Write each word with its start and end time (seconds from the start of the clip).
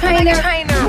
Trainer. 0.00 0.32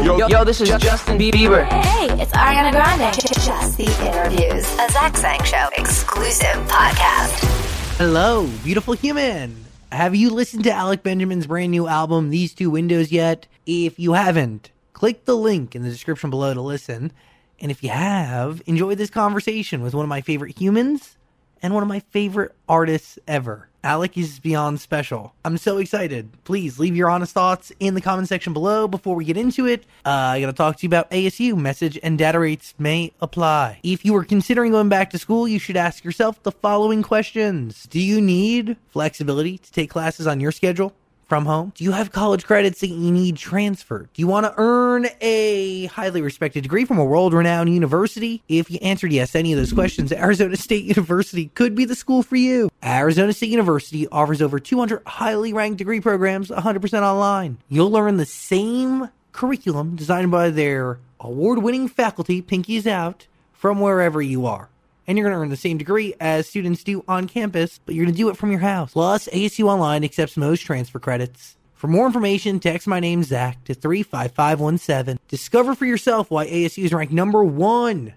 Yo, 0.06 0.28
yo, 0.30 0.46
this 0.46 0.62
is 0.62 0.70
Justin 0.70 1.18
Bieber. 1.18 1.66
Hey, 1.66 2.08
it's 2.22 2.32
Ariana 2.32 2.72
Grande. 2.72 3.14
Just 3.14 3.78
the 3.78 3.84
interviews. 4.08 4.64
A 4.80 4.90
Zach 4.90 5.18
Sang 5.18 5.44
Show 5.44 5.68
exclusive 5.76 6.56
podcast. 6.70 7.98
Hello, 7.98 8.48
beautiful 8.64 8.94
human. 8.94 9.66
Have 9.92 10.16
you 10.16 10.30
listened 10.30 10.64
to 10.64 10.72
Alec 10.72 11.04
Benjamin's 11.04 11.46
brand 11.46 11.72
new 11.72 11.90
album, 11.90 12.30
These 12.30 12.54
Two 12.54 12.70
Windows, 12.70 13.12
yet? 13.12 13.48
If 13.66 14.00
you 14.00 14.14
haven't, 14.14 14.72
click 14.94 15.26
the 15.26 15.36
link 15.36 15.76
in 15.76 15.84
the 15.84 15.90
description 15.90 16.30
below 16.30 16.54
to 16.54 16.62
listen. 16.62 17.12
And 17.60 17.70
if 17.70 17.84
you 17.84 17.90
have, 17.90 18.62
enjoy 18.66 18.96
this 18.96 19.10
conversation 19.10 19.82
with 19.82 19.94
one 19.94 20.06
of 20.06 20.10
my 20.10 20.22
favorite 20.22 20.58
humans 20.58 21.18
and 21.62 21.74
one 21.74 21.84
of 21.84 21.90
my 21.90 22.00
favorite 22.00 22.56
artists 22.70 23.20
ever. 23.28 23.68
Alec 23.84 24.16
is 24.16 24.40
beyond 24.40 24.80
special. 24.80 25.34
I'm 25.44 25.58
so 25.58 25.78
excited. 25.78 26.30
Please 26.44 26.78
leave 26.78 26.96
your 26.96 27.10
honest 27.10 27.34
thoughts 27.34 27.72
in 27.80 27.96
the 27.96 28.02
comment 28.02 28.28
section 28.28 28.54
below 28.54 28.88
before 28.88 29.16
we 29.16 29.26
get 29.26 29.38
into 29.38 29.66
it. 29.66 29.86
Uh, 30.06 30.10
I 30.10 30.42
gotta 30.42 30.54
talk 30.54 30.78
to 30.78 30.84
you 30.84 30.90
about 30.90 31.10
ASU. 31.10 31.58
Message 31.58 31.98
and 32.04 32.18
data 32.18 32.40
rates 32.40 32.76
may 32.78 33.12
apply. 33.22 33.80
If 33.82 34.06
you 34.06 34.16
are 34.16 34.24
considering 34.24 34.72
going 34.74 34.90
back 34.90 35.10
to 35.12 35.18
school, 35.18 35.48
you 35.48 35.58
should 35.58 35.78
ask 35.78 36.04
yourself 36.04 36.42
the 36.44 36.52
following 36.52 37.02
questions 37.02 37.84
Do 37.90 38.00
you 38.00 38.22
need 38.22 38.78
flexibility 38.90 39.58
to 39.58 39.72
take 39.72 39.90
classes 39.90 40.28
on 40.28 40.40
your 40.40 40.52
schedule? 40.52 40.94
From 41.32 41.46
home? 41.46 41.72
Do 41.76 41.86
you 41.86 41.94
have 41.94 42.12
college 42.12 42.44
credits 42.44 42.82
that 42.82 42.90
you 42.90 43.10
need 43.10 43.38
transferred? 43.38 44.10
Do 44.14 44.22
you 44.22 44.28
want 44.28 44.48
to 44.48 44.54
earn 44.58 45.08
a 45.22 45.86
highly 45.86 46.22
respected 46.22 46.64
degree 46.64 46.84
from 46.84 46.98
a 46.98 47.06
world 47.06 47.34
renowned 47.34 47.74
university? 47.74 48.44
If 48.50 48.70
you 48.70 48.80
answered 48.82 49.14
yes 49.14 49.32
to 49.32 49.40
any 49.40 49.54
of 49.54 49.58
those 49.58 49.72
questions, 49.72 50.12
Arizona 50.12 50.58
State 50.58 50.84
University 50.84 51.46
could 51.56 51.74
be 51.74 51.86
the 51.86 51.96
school 51.96 52.22
for 52.22 52.36
you. 52.36 52.70
Arizona 52.84 53.32
State 53.32 53.50
University 53.50 54.10
offers 54.10 54.42
over 54.42 54.60
200 54.60 55.04
highly 55.08 55.54
ranked 55.54 55.78
degree 55.78 56.02
programs 56.02 56.50
100% 56.50 57.02
online. 57.02 57.60
You'll 57.70 57.92
learn 57.92 58.18
the 58.18 58.26
same 58.26 59.08
curriculum 59.32 59.96
designed 59.96 60.32
by 60.32 60.50
their 60.50 61.00
award 61.22 61.60
winning 61.60 61.88
faculty, 61.88 62.42
Pinkies 62.42 62.86
Out, 62.86 63.28
from 63.54 63.80
wherever 63.80 64.22
you 64.22 64.46
are 64.46 64.71
and 65.08 65.18
you're 65.18 65.28
going 65.28 65.38
to 65.38 65.42
earn 65.42 65.50
the 65.50 65.58
same 65.58 65.78
degree 65.78 66.14
as 66.20 66.48
students 66.48 66.84
do 66.84 67.04
on 67.08 67.28
campus, 67.28 67.80
but 67.86 67.96
you're 67.96 68.06
going 68.06 68.14
to 68.14 68.18
do 68.18 68.30
it 68.30 68.38
from 68.38 68.52
your 68.52 68.60
house. 68.60 68.94
Plus, 68.94 69.28
ASU 69.30 69.66
Online 69.66 70.04
accepts 70.04 70.38
most 70.38 70.62
transfer 70.62 71.00
credits. 71.00 71.58
For 71.74 71.88
more 71.88 72.06
information, 72.06 72.60
text 72.60 72.88
my 72.88 73.00
name 73.00 73.24
Zach 73.24 73.64
to 73.64 73.74
35517. 73.74 75.20
Discover 75.28 75.76
for 75.76 75.86
yourself 75.86 76.30
why 76.30 76.46
ASU 76.48 76.84
is 76.84 76.94
ranked 76.94 77.14
number 77.14 77.44
one 77.44 78.14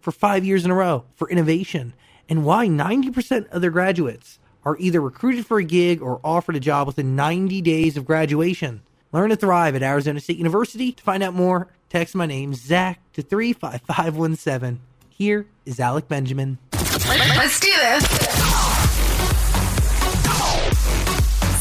for 0.00 0.12
five 0.12 0.44
years 0.44 0.64
in 0.64 0.70
a 0.70 0.74
row 0.74 1.04
for 1.16 1.28
innovation 1.28 1.94
and 2.28 2.44
why 2.44 2.68
90% 2.68 3.48
of 3.50 3.60
their 3.60 3.70
graduates 3.70 4.38
are 4.64 4.76
either 4.78 5.00
recruited 5.00 5.44
for 5.46 5.58
a 5.58 5.64
gig 5.64 6.00
or 6.00 6.20
offered 6.22 6.56
a 6.56 6.60
job 6.60 6.86
within 6.86 7.16
90 7.16 7.60
days 7.62 7.96
of 7.96 8.04
graduation. 8.04 8.82
Learn 9.10 9.30
to 9.30 9.36
thrive 9.36 9.74
at 9.74 9.82
Arizona 9.82 10.20
State 10.20 10.38
University. 10.38 10.92
To 10.92 11.02
find 11.02 11.22
out 11.22 11.34
more, 11.34 11.68
text 11.90 12.14
my 12.14 12.26
name 12.26 12.54
Zach 12.54 13.00
to 13.14 13.22
35517. 13.22 14.80
Here 15.22 15.46
is 15.66 15.78
Alec 15.78 16.08
Benjamin. 16.08 16.58
Let's 16.72 17.60
do 17.60 17.70
this. 17.70 18.02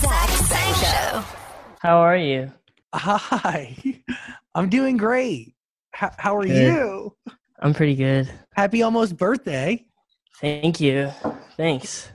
Zach 0.02 0.30
Sang 0.30 0.73
Show. 0.73 1.23
How 1.80 1.98
are 2.00 2.18
you? 2.18 2.52
Hi, 2.95 3.78
I'm 4.56 4.68
doing 4.68 4.98
great. 4.98 5.53
How, 5.92 6.09
how 6.18 6.38
are 6.38 6.44
Good. 6.44 6.73
you? 6.73 7.16
I'm 7.59 7.76
pretty 7.76 7.94
good. 7.94 8.31
Happy 8.56 8.81
almost 8.81 9.16
birthday. 9.16 9.86
Thank 10.40 10.81
you. 10.81 11.12
Thanks. 11.56 12.09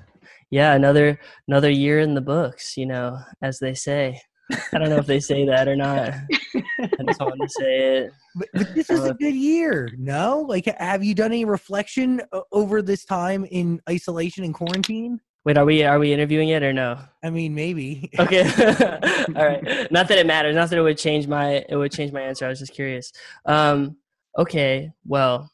Yeah, 0.50 0.74
another 0.74 1.20
another 1.46 1.70
year 1.70 2.00
in 2.00 2.14
the 2.14 2.20
books, 2.20 2.76
you 2.76 2.86
know, 2.86 3.20
as 3.40 3.60
they 3.60 3.74
say. 3.74 4.20
I 4.50 4.78
don't 4.78 4.88
know 4.88 4.96
if 4.96 5.06
they 5.06 5.20
say 5.20 5.46
that 5.46 5.68
or 5.68 5.76
not. 5.76 6.08
I 6.08 7.04
just 7.06 7.20
wanted 7.20 7.42
to 7.42 7.48
say 7.48 7.98
it. 7.98 8.12
But, 8.36 8.48
but 8.52 8.74
this 8.74 8.90
is 8.90 9.02
a 9.04 9.14
good 9.14 9.34
year, 9.34 9.88
no? 9.96 10.44
Like, 10.46 10.66
have 10.78 11.02
you 11.02 11.14
done 11.14 11.32
any 11.32 11.46
reflection 11.46 12.20
over 12.52 12.82
this 12.82 13.04
time 13.04 13.46
in 13.46 13.80
isolation 13.88 14.44
and 14.44 14.52
quarantine? 14.52 15.20
Wait, 15.46 15.56
are 15.56 15.64
we 15.64 15.84
are 15.84 15.98
we 16.00 16.12
interviewing 16.12 16.48
it 16.50 16.62
or 16.64 16.72
no? 16.72 16.98
I 17.22 17.30
mean, 17.30 17.54
maybe. 17.54 18.10
Okay. 18.18 18.42
All 19.36 19.46
right. 19.46 19.90
Not 19.92 20.08
that 20.08 20.18
it 20.18 20.26
matters. 20.26 20.56
Not 20.56 20.70
that 20.70 20.78
it 20.78 20.82
would 20.82 20.98
change 20.98 21.28
my 21.28 21.64
it 21.68 21.76
would 21.76 21.92
change 21.92 22.12
my 22.12 22.20
answer. 22.20 22.44
I 22.44 22.48
was 22.48 22.58
just 22.58 22.74
curious. 22.74 23.12
Um 23.44 23.96
okay. 24.36 24.90
Well, 25.06 25.50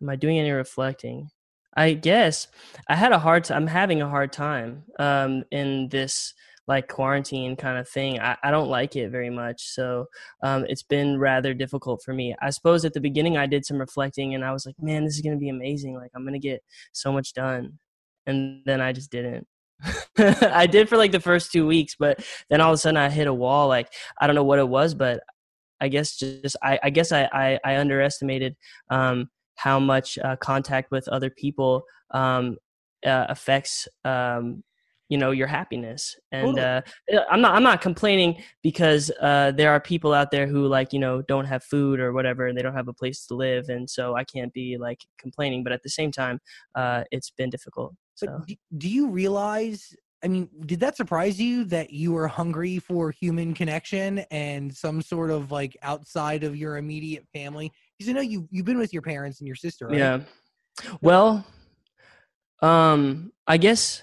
am 0.00 0.08
I 0.08 0.16
doing 0.16 0.38
any 0.38 0.50
reflecting? 0.50 1.28
I 1.76 1.92
guess 1.92 2.48
I 2.88 2.96
had 2.96 3.12
a 3.12 3.18
hard 3.18 3.44
time 3.44 3.58
I'm 3.58 3.66
having 3.66 4.00
a 4.00 4.08
hard 4.08 4.32
time 4.32 4.84
um 4.98 5.44
in 5.50 5.88
this 5.90 6.32
like 6.66 6.88
quarantine 6.88 7.56
kind 7.56 7.78
of 7.78 7.88
thing. 7.88 8.18
I, 8.20 8.36
I 8.42 8.50
don't 8.50 8.68
like 8.68 8.96
it 8.96 9.10
very 9.10 9.30
much. 9.30 9.62
So 9.62 10.06
um 10.42 10.64
it's 10.68 10.82
been 10.82 11.18
rather 11.18 11.54
difficult 11.54 12.02
for 12.02 12.14
me. 12.14 12.34
I 12.40 12.50
suppose 12.50 12.84
at 12.84 12.94
the 12.94 13.00
beginning 13.00 13.36
I 13.36 13.46
did 13.46 13.66
some 13.66 13.78
reflecting 13.78 14.34
and 14.34 14.44
I 14.44 14.52
was 14.52 14.66
like, 14.66 14.76
man, 14.80 15.04
this 15.04 15.16
is 15.16 15.22
gonna 15.22 15.36
be 15.36 15.50
amazing. 15.50 15.94
Like 15.94 16.10
I'm 16.14 16.24
gonna 16.24 16.38
get 16.38 16.62
so 16.92 17.12
much 17.12 17.32
done. 17.34 17.78
And 18.26 18.62
then 18.64 18.80
I 18.80 18.92
just 18.92 19.10
didn't. 19.10 19.46
I 20.18 20.66
did 20.66 20.88
for 20.88 20.96
like 20.96 21.12
the 21.12 21.20
first 21.20 21.52
two 21.52 21.66
weeks, 21.66 21.96
but 21.98 22.24
then 22.48 22.60
all 22.60 22.70
of 22.70 22.74
a 22.74 22.78
sudden 22.78 22.96
I 22.96 23.10
hit 23.10 23.26
a 23.26 23.34
wall. 23.34 23.68
Like 23.68 23.92
I 24.20 24.26
don't 24.26 24.36
know 24.36 24.44
what 24.44 24.58
it 24.58 24.68
was, 24.68 24.94
but 24.94 25.20
I 25.80 25.88
guess 25.88 26.16
just 26.16 26.56
I, 26.62 26.78
I 26.82 26.90
guess 26.90 27.12
I, 27.12 27.28
I, 27.32 27.58
I 27.64 27.76
underestimated 27.76 28.56
um, 28.90 29.28
how 29.56 29.78
much 29.78 30.18
uh, 30.18 30.36
contact 30.36 30.90
with 30.90 31.06
other 31.08 31.30
people 31.30 31.84
um, 32.12 32.56
uh, 33.04 33.26
affects 33.28 33.86
um, 34.04 34.62
you 35.08 35.18
know 35.18 35.30
your 35.30 35.46
happiness. 35.46 36.16
And 36.32 36.58
uh, 36.58 36.82
I'm 37.30 37.40
not 37.40 37.54
I'm 37.54 37.62
not 37.62 37.80
complaining 37.80 38.42
because 38.62 39.10
uh, 39.20 39.52
there 39.52 39.70
are 39.70 39.80
people 39.80 40.12
out 40.12 40.30
there 40.30 40.46
who 40.46 40.66
like 40.66 40.92
you 40.92 40.98
know 40.98 41.22
don't 41.22 41.44
have 41.44 41.64
food 41.64 42.00
or 42.00 42.12
whatever, 42.12 42.46
and 42.46 42.56
they 42.56 42.62
don't 42.62 42.74
have 42.74 42.88
a 42.88 42.92
place 42.92 43.26
to 43.26 43.34
live, 43.34 43.68
and 43.68 43.88
so 43.88 44.16
I 44.16 44.24
can't 44.24 44.52
be 44.52 44.76
like 44.78 45.00
complaining. 45.18 45.62
But 45.62 45.72
at 45.72 45.82
the 45.82 45.90
same 45.90 46.10
time, 46.10 46.40
uh, 46.74 47.04
it's 47.10 47.30
been 47.30 47.50
difficult. 47.50 47.94
So. 48.14 48.26
But 48.26 48.46
do, 48.46 48.54
do 48.78 48.88
you 48.88 49.08
realize? 49.08 49.94
I 50.22 50.28
mean, 50.28 50.48
did 50.64 50.80
that 50.80 50.96
surprise 50.96 51.38
you 51.38 51.64
that 51.64 51.90
you 51.90 52.12
were 52.12 52.26
hungry 52.26 52.78
for 52.78 53.10
human 53.10 53.52
connection 53.52 54.20
and 54.30 54.74
some 54.74 55.02
sort 55.02 55.30
of 55.30 55.52
like 55.52 55.76
outside 55.82 56.44
of 56.44 56.56
your 56.56 56.78
immediate 56.78 57.26
family? 57.34 57.70
Because 57.98 58.08
I 58.08 58.14
know 58.14 58.22
you 58.22 58.48
you've 58.50 58.64
been 58.64 58.78
with 58.78 58.94
your 58.94 59.02
parents 59.02 59.40
and 59.40 59.46
your 59.46 59.56
sister, 59.56 59.88
right? 59.88 59.98
Yeah. 59.98 60.20
Well, 61.02 61.46
um, 62.62 63.32
I 63.46 63.58
guess 63.58 64.02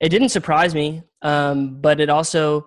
it 0.00 0.08
didn't 0.08 0.28
surprise 0.30 0.74
me, 0.74 1.02
um, 1.22 1.80
but 1.80 2.00
it 2.00 2.08
also, 2.08 2.66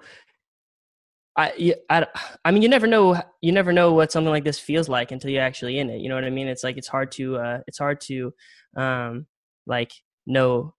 I, 1.35 1.74
I, 1.90 2.06
I 2.46 2.51
mean, 2.51 2.62
you 2.62 2.69
never 2.69 2.85
know, 2.85 3.19
you 3.41 3.51
never 3.51 3.74
know 3.74 3.94
what 3.94 4.12
something 4.12 4.29
like 4.31 4.44
this 4.44 4.59
feels 4.59 4.88
like 4.88 5.12
until 5.12 5.31
you're 5.31 5.41
actually 5.41 5.79
in 5.79 5.90
it. 5.90 6.00
You 6.00 6.09
know 6.09 6.16
what 6.16 6.25
I 6.25 6.29
mean? 6.29 6.47
It's 6.47 6.63
like 6.63 6.78
it's 6.78 6.88
hard 6.88 7.12
to, 7.13 7.38
uh, 7.38 7.59
it's 7.66 7.79
hard 7.79 8.01
to, 8.01 8.34
um, 8.78 9.25
like 9.66 9.91
know. 10.25 10.75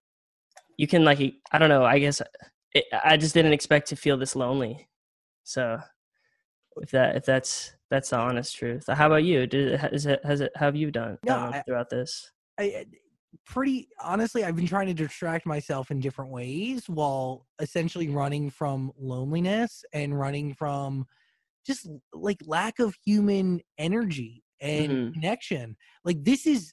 You 0.76 0.86
can 0.86 1.04
like, 1.04 1.20
I 1.52 1.58
don't 1.58 1.68
know. 1.68 1.84
I 1.84 1.98
guess 1.98 2.20
it, 2.72 2.84
I 3.04 3.16
just 3.16 3.34
didn't 3.34 3.52
expect 3.52 3.88
to 3.88 3.96
feel 3.96 4.16
this 4.16 4.36
lonely. 4.36 4.88
So, 5.44 5.78
if 6.78 6.90
that, 6.90 7.16
if 7.16 7.24
that's 7.24 7.72
that's 7.90 8.10
the 8.10 8.18
honest 8.18 8.56
truth. 8.56 8.84
How 8.88 9.06
about 9.06 9.22
you? 9.24 9.46
Did 9.46 9.78
has 9.78 10.06
it, 10.06 10.24
has 10.24 10.40
it, 10.40 10.50
have 10.56 10.74
you 10.74 10.90
done 10.90 11.18
No, 11.24 11.36
um, 11.36 11.54
I- 11.54 11.62
throughout 11.62 11.90
this? 11.90 12.30
I, 12.58 12.62
I- 12.64 12.86
pretty 13.44 13.88
honestly, 14.02 14.44
I've 14.44 14.56
been 14.56 14.66
trying 14.66 14.86
to 14.88 14.94
distract 14.94 15.46
myself 15.46 15.90
in 15.90 16.00
different 16.00 16.30
ways 16.30 16.88
while 16.88 17.46
essentially 17.60 18.08
running 18.08 18.50
from 18.50 18.92
loneliness 18.98 19.84
and 19.92 20.18
running 20.18 20.54
from 20.54 21.06
just 21.66 21.88
like 22.12 22.38
lack 22.46 22.78
of 22.78 22.94
human 23.04 23.60
energy 23.78 24.44
and 24.60 24.88
Mhm. 24.88 25.14
connection. 25.14 25.76
Like 26.04 26.22
this 26.24 26.46
is, 26.46 26.72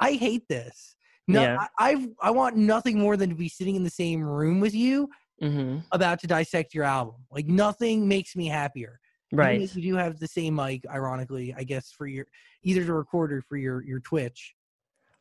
I 0.00 0.12
hate 0.12 0.48
this. 0.48 0.96
No, 1.28 1.42
Yeah. 1.42 1.66
I, 1.78 1.90
I've 1.90 2.08
I 2.20 2.30
want 2.30 2.56
nothing 2.56 2.98
more 2.98 3.16
than 3.16 3.28
to 3.30 3.36
be 3.36 3.48
sitting 3.48 3.76
in 3.76 3.84
the 3.84 3.90
same 3.90 4.22
room 4.22 4.60
with 4.60 4.74
you 4.74 5.08
hmm 5.40 5.78
about 5.92 6.20
to 6.20 6.26
dissect 6.26 6.74
your 6.74 6.84
album. 6.84 7.26
Like 7.30 7.46
nothing 7.46 8.06
makes 8.08 8.34
me 8.36 8.46
happier. 8.46 9.00
Even 9.32 9.38
Right. 9.38 9.60
if 9.62 9.76
You 9.76 9.82
do 9.82 9.94
have 9.96 10.18
the 10.18 10.26
same 10.26 10.54
mic, 10.56 10.84
ironically, 10.90 11.54
I 11.56 11.62
guess, 11.64 11.92
for 11.92 12.06
your 12.06 12.26
either 12.62 12.84
to 12.84 12.92
record 12.94 13.32
or 13.32 13.42
for 13.42 13.56
your 13.56 13.82
your 13.82 14.00
Twitch, 14.00 14.54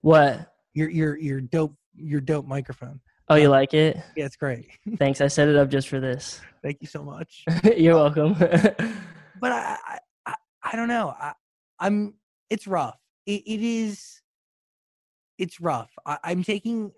What? 0.01 0.53
Your 0.79 0.89
your 0.89 1.17
your 1.17 1.41
dope 1.41 1.75
your 1.95 2.21
dope 2.21 2.47
microphone. 2.47 2.99
Oh, 3.27 3.35
you 3.35 3.49
like 3.49 3.73
it? 3.73 3.97
Yeah, 4.15 4.25
it's 4.25 4.37
great. 4.37 4.69
Thanks. 4.97 5.21
I 5.21 5.27
set 5.27 5.49
it 5.49 5.55
up 5.55 5.69
just 5.69 5.87
for 5.89 5.99
this. 5.99 6.41
Thank 6.63 6.77
you 6.81 6.87
so 6.87 7.03
much. 7.03 7.43
You're 7.77 7.95
welcome. 7.95 8.35
But 9.41 9.53
I 9.53 9.77
I, 9.87 9.97
I, 10.25 10.35
I 10.63 10.75
don't 10.75 10.89
know. 10.89 11.15
I, 11.17 11.31
I'm 11.79 12.15
it's 12.49 12.67
rough. 12.67 12.97
It, 13.25 13.43
it 13.45 13.61
is. 13.61 14.21
It's 15.37 15.61
rough. 15.61 15.89
I, 16.05 16.17
I'm 16.25 16.43
taking 16.43 16.91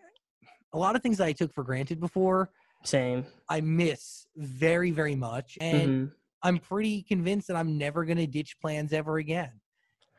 a 0.74 0.78
lot 0.80 0.95
of 0.95 1.04
things 1.04 1.19
that 1.19 1.25
I 1.25 1.33
took 1.33 1.54
for 1.54 1.63
granted 1.63 2.00
before. 2.00 2.50
Same. 2.83 3.28
I 3.48 3.62
miss 3.62 4.25
very 4.36 4.89
very 4.89 5.13
much, 5.16 5.60
and 5.62 5.89
Mhm. 6.10 6.12
I'm 6.42 6.57
pretty 6.57 7.04
convinced 7.04 7.48
that 7.50 7.56
I'm 7.57 7.78
never 7.78 8.06
gonna 8.06 8.25
ditch 8.25 8.56
plans 8.60 8.92
ever 8.92 9.18
again. 9.19 9.51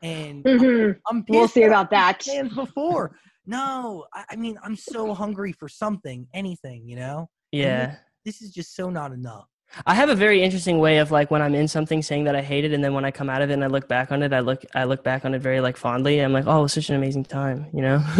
And 0.01 0.45
Mhm. 0.45 0.97
I'm 1.09 1.25
We'll 1.27 1.49
see 1.49 1.63
about 1.63 1.89
that. 1.89 2.21
Plans 2.21 2.53
before. 2.55 3.17
No, 3.45 4.05
I, 4.13 4.23
I 4.31 4.35
mean 4.35 4.57
I'm 4.63 4.75
so 4.75 5.13
hungry 5.13 5.51
for 5.51 5.67
something, 5.67 6.27
anything, 6.33 6.87
you 6.87 6.95
know. 6.95 7.29
Yeah. 7.51 7.95
This 8.25 8.41
is 8.41 8.51
just 8.51 8.75
so 8.75 8.89
not 8.89 9.11
enough. 9.11 9.47
I 9.87 9.95
have 9.95 10.09
a 10.09 10.15
very 10.15 10.43
interesting 10.43 10.77
way 10.77 10.99
of 10.99 11.09
like 11.09 11.31
when 11.31 11.41
I'm 11.41 11.55
in 11.55 11.67
something 11.67 12.03
saying 12.03 12.25
that 12.25 12.35
I 12.35 12.41
hate 12.41 12.63
it, 12.63 12.73
and 12.73 12.83
then 12.83 12.93
when 12.93 13.05
I 13.05 13.11
come 13.11 13.27
out 13.29 13.41
of 13.41 13.49
it 13.49 13.53
and 13.53 13.63
I 13.63 13.67
look 13.67 13.87
back 13.87 14.11
on 14.11 14.21
it, 14.21 14.31
I 14.31 14.39
look 14.39 14.63
I 14.75 14.83
look 14.83 15.03
back 15.03 15.25
on 15.25 15.33
it 15.33 15.39
very 15.41 15.61
like 15.61 15.77
fondly. 15.77 16.19
I'm 16.19 16.31
like, 16.31 16.45
oh, 16.45 16.59
it 16.59 16.61
was 16.63 16.73
such 16.73 16.89
an 16.89 16.95
amazing 16.95 17.23
time, 17.25 17.65
you 17.73 17.81
know. 17.81 17.97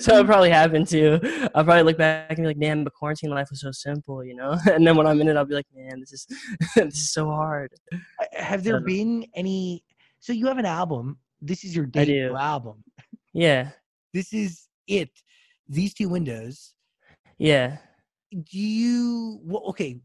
so 0.00 0.18
it 0.18 0.26
probably 0.26 0.50
happened 0.50 0.88
too. 0.88 1.20
I'll 1.54 1.64
probably 1.64 1.84
look 1.84 1.96
back 1.96 2.30
and 2.30 2.38
be 2.38 2.46
like, 2.46 2.58
damn, 2.58 2.82
but 2.82 2.92
quarantine 2.92 3.30
life 3.30 3.48
was 3.50 3.60
so 3.60 3.70
simple, 3.70 4.24
you 4.24 4.34
know. 4.34 4.58
and 4.72 4.84
then 4.84 4.96
when 4.96 5.06
I'm 5.06 5.20
in 5.20 5.28
it, 5.28 5.36
I'll 5.36 5.44
be 5.44 5.54
like, 5.54 5.66
man, 5.74 6.00
this 6.00 6.12
is 6.12 6.26
this 6.74 6.94
is 6.94 7.12
so 7.12 7.26
hard. 7.26 7.72
Have 8.32 8.64
there 8.64 8.80
So- 8.80 8.84
been 8.84 9.26
any? 9.34 9.84
So 10.18 10.32
you 10.32 10.46
have 10.48 10.58
an 10.58 10.66
album. 10.66 11.18
This 11.40 11.64
is 11.64 11.76
your 11.76 11.86
debut 11.86 12.34
album. 12.34 12.82
Yeah, 13.32 13.70
This 14.14 14.32
is 14.32 14.68
it. 14.86 15.10
These 15.68 15.92
two 15.92 16.08
windows. 16.08 16.72
yeah. 17.36 17.76
Do 18.32 18.58
you? 18.58 19.38
Well, 19.44 19.62
okay. 19.68 20.00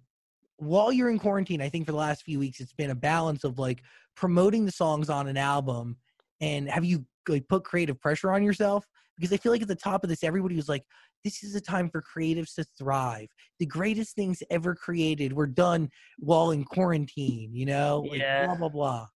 While 0.58 0.92
you're 0.92 1.10
in 1.10 1.20
quarantine, 1.20 1.62
I 1.62 1.70
think 1.70 1.86
for 1.86 1.94
the 1.94 1.98
last 1.98 2.24
few 2.24 2.38
weeks, 2.38 2.60
it's 2.60 2.74
been 2.74 2.90
a 2.92 2.96
balance 2.96 3.44
of 3.44 3.58
like 3.58 3.82
promoting 4.16 4.66
the 4.66 4.72
songs 4.72 5.10
on 5.10 5.28
an 5.28 5.38
album, 5.38 5.96
and 6.42 6.70
have 6.70 6.84
you 6.86 7.06
like 7.28 7.48
put 7.48 7.64
creative 7.64 8.00
pressure 8.00 8.32
on 8.32 8.44
yourself? 8.44 8.86
Because 9.18 9.34
I 9.34 9.38
feel 9.38 9.52
like 9.52 9.62
at 9.62 9.68
the 9.68 9.76
top 9.76 10.04
of 10.04 10.10
this, 10.10 10.24
everybody 10.24 10.56
was 10.56 10.70
like, 10.70 10.84
"This 11.24 11.44
is 11.44 11.56
a 11.56 11.62
time 11.62 11.90
for 11.90 12.04
creatives 12.04 12.54
to 12.56 12.66
thrive. 12.78 13.30
The 13.60 13.66
greatest 13.66 14.16
things 14.16 14.44
ever 14.52 14.76
created 14.76 15.34
were 15.34 15.48
done 15.48 15.90
while 16.20 16.52
in 16.52 16.64
quarantine." 16.66 17.56
You 17.56 17.66
know, 17.66 18.06
like, 18.10 18.20
Yeah. 18.22 18.46
blah 18.46 18.56
blah 18.56 18.70
blah. 18.70 19.08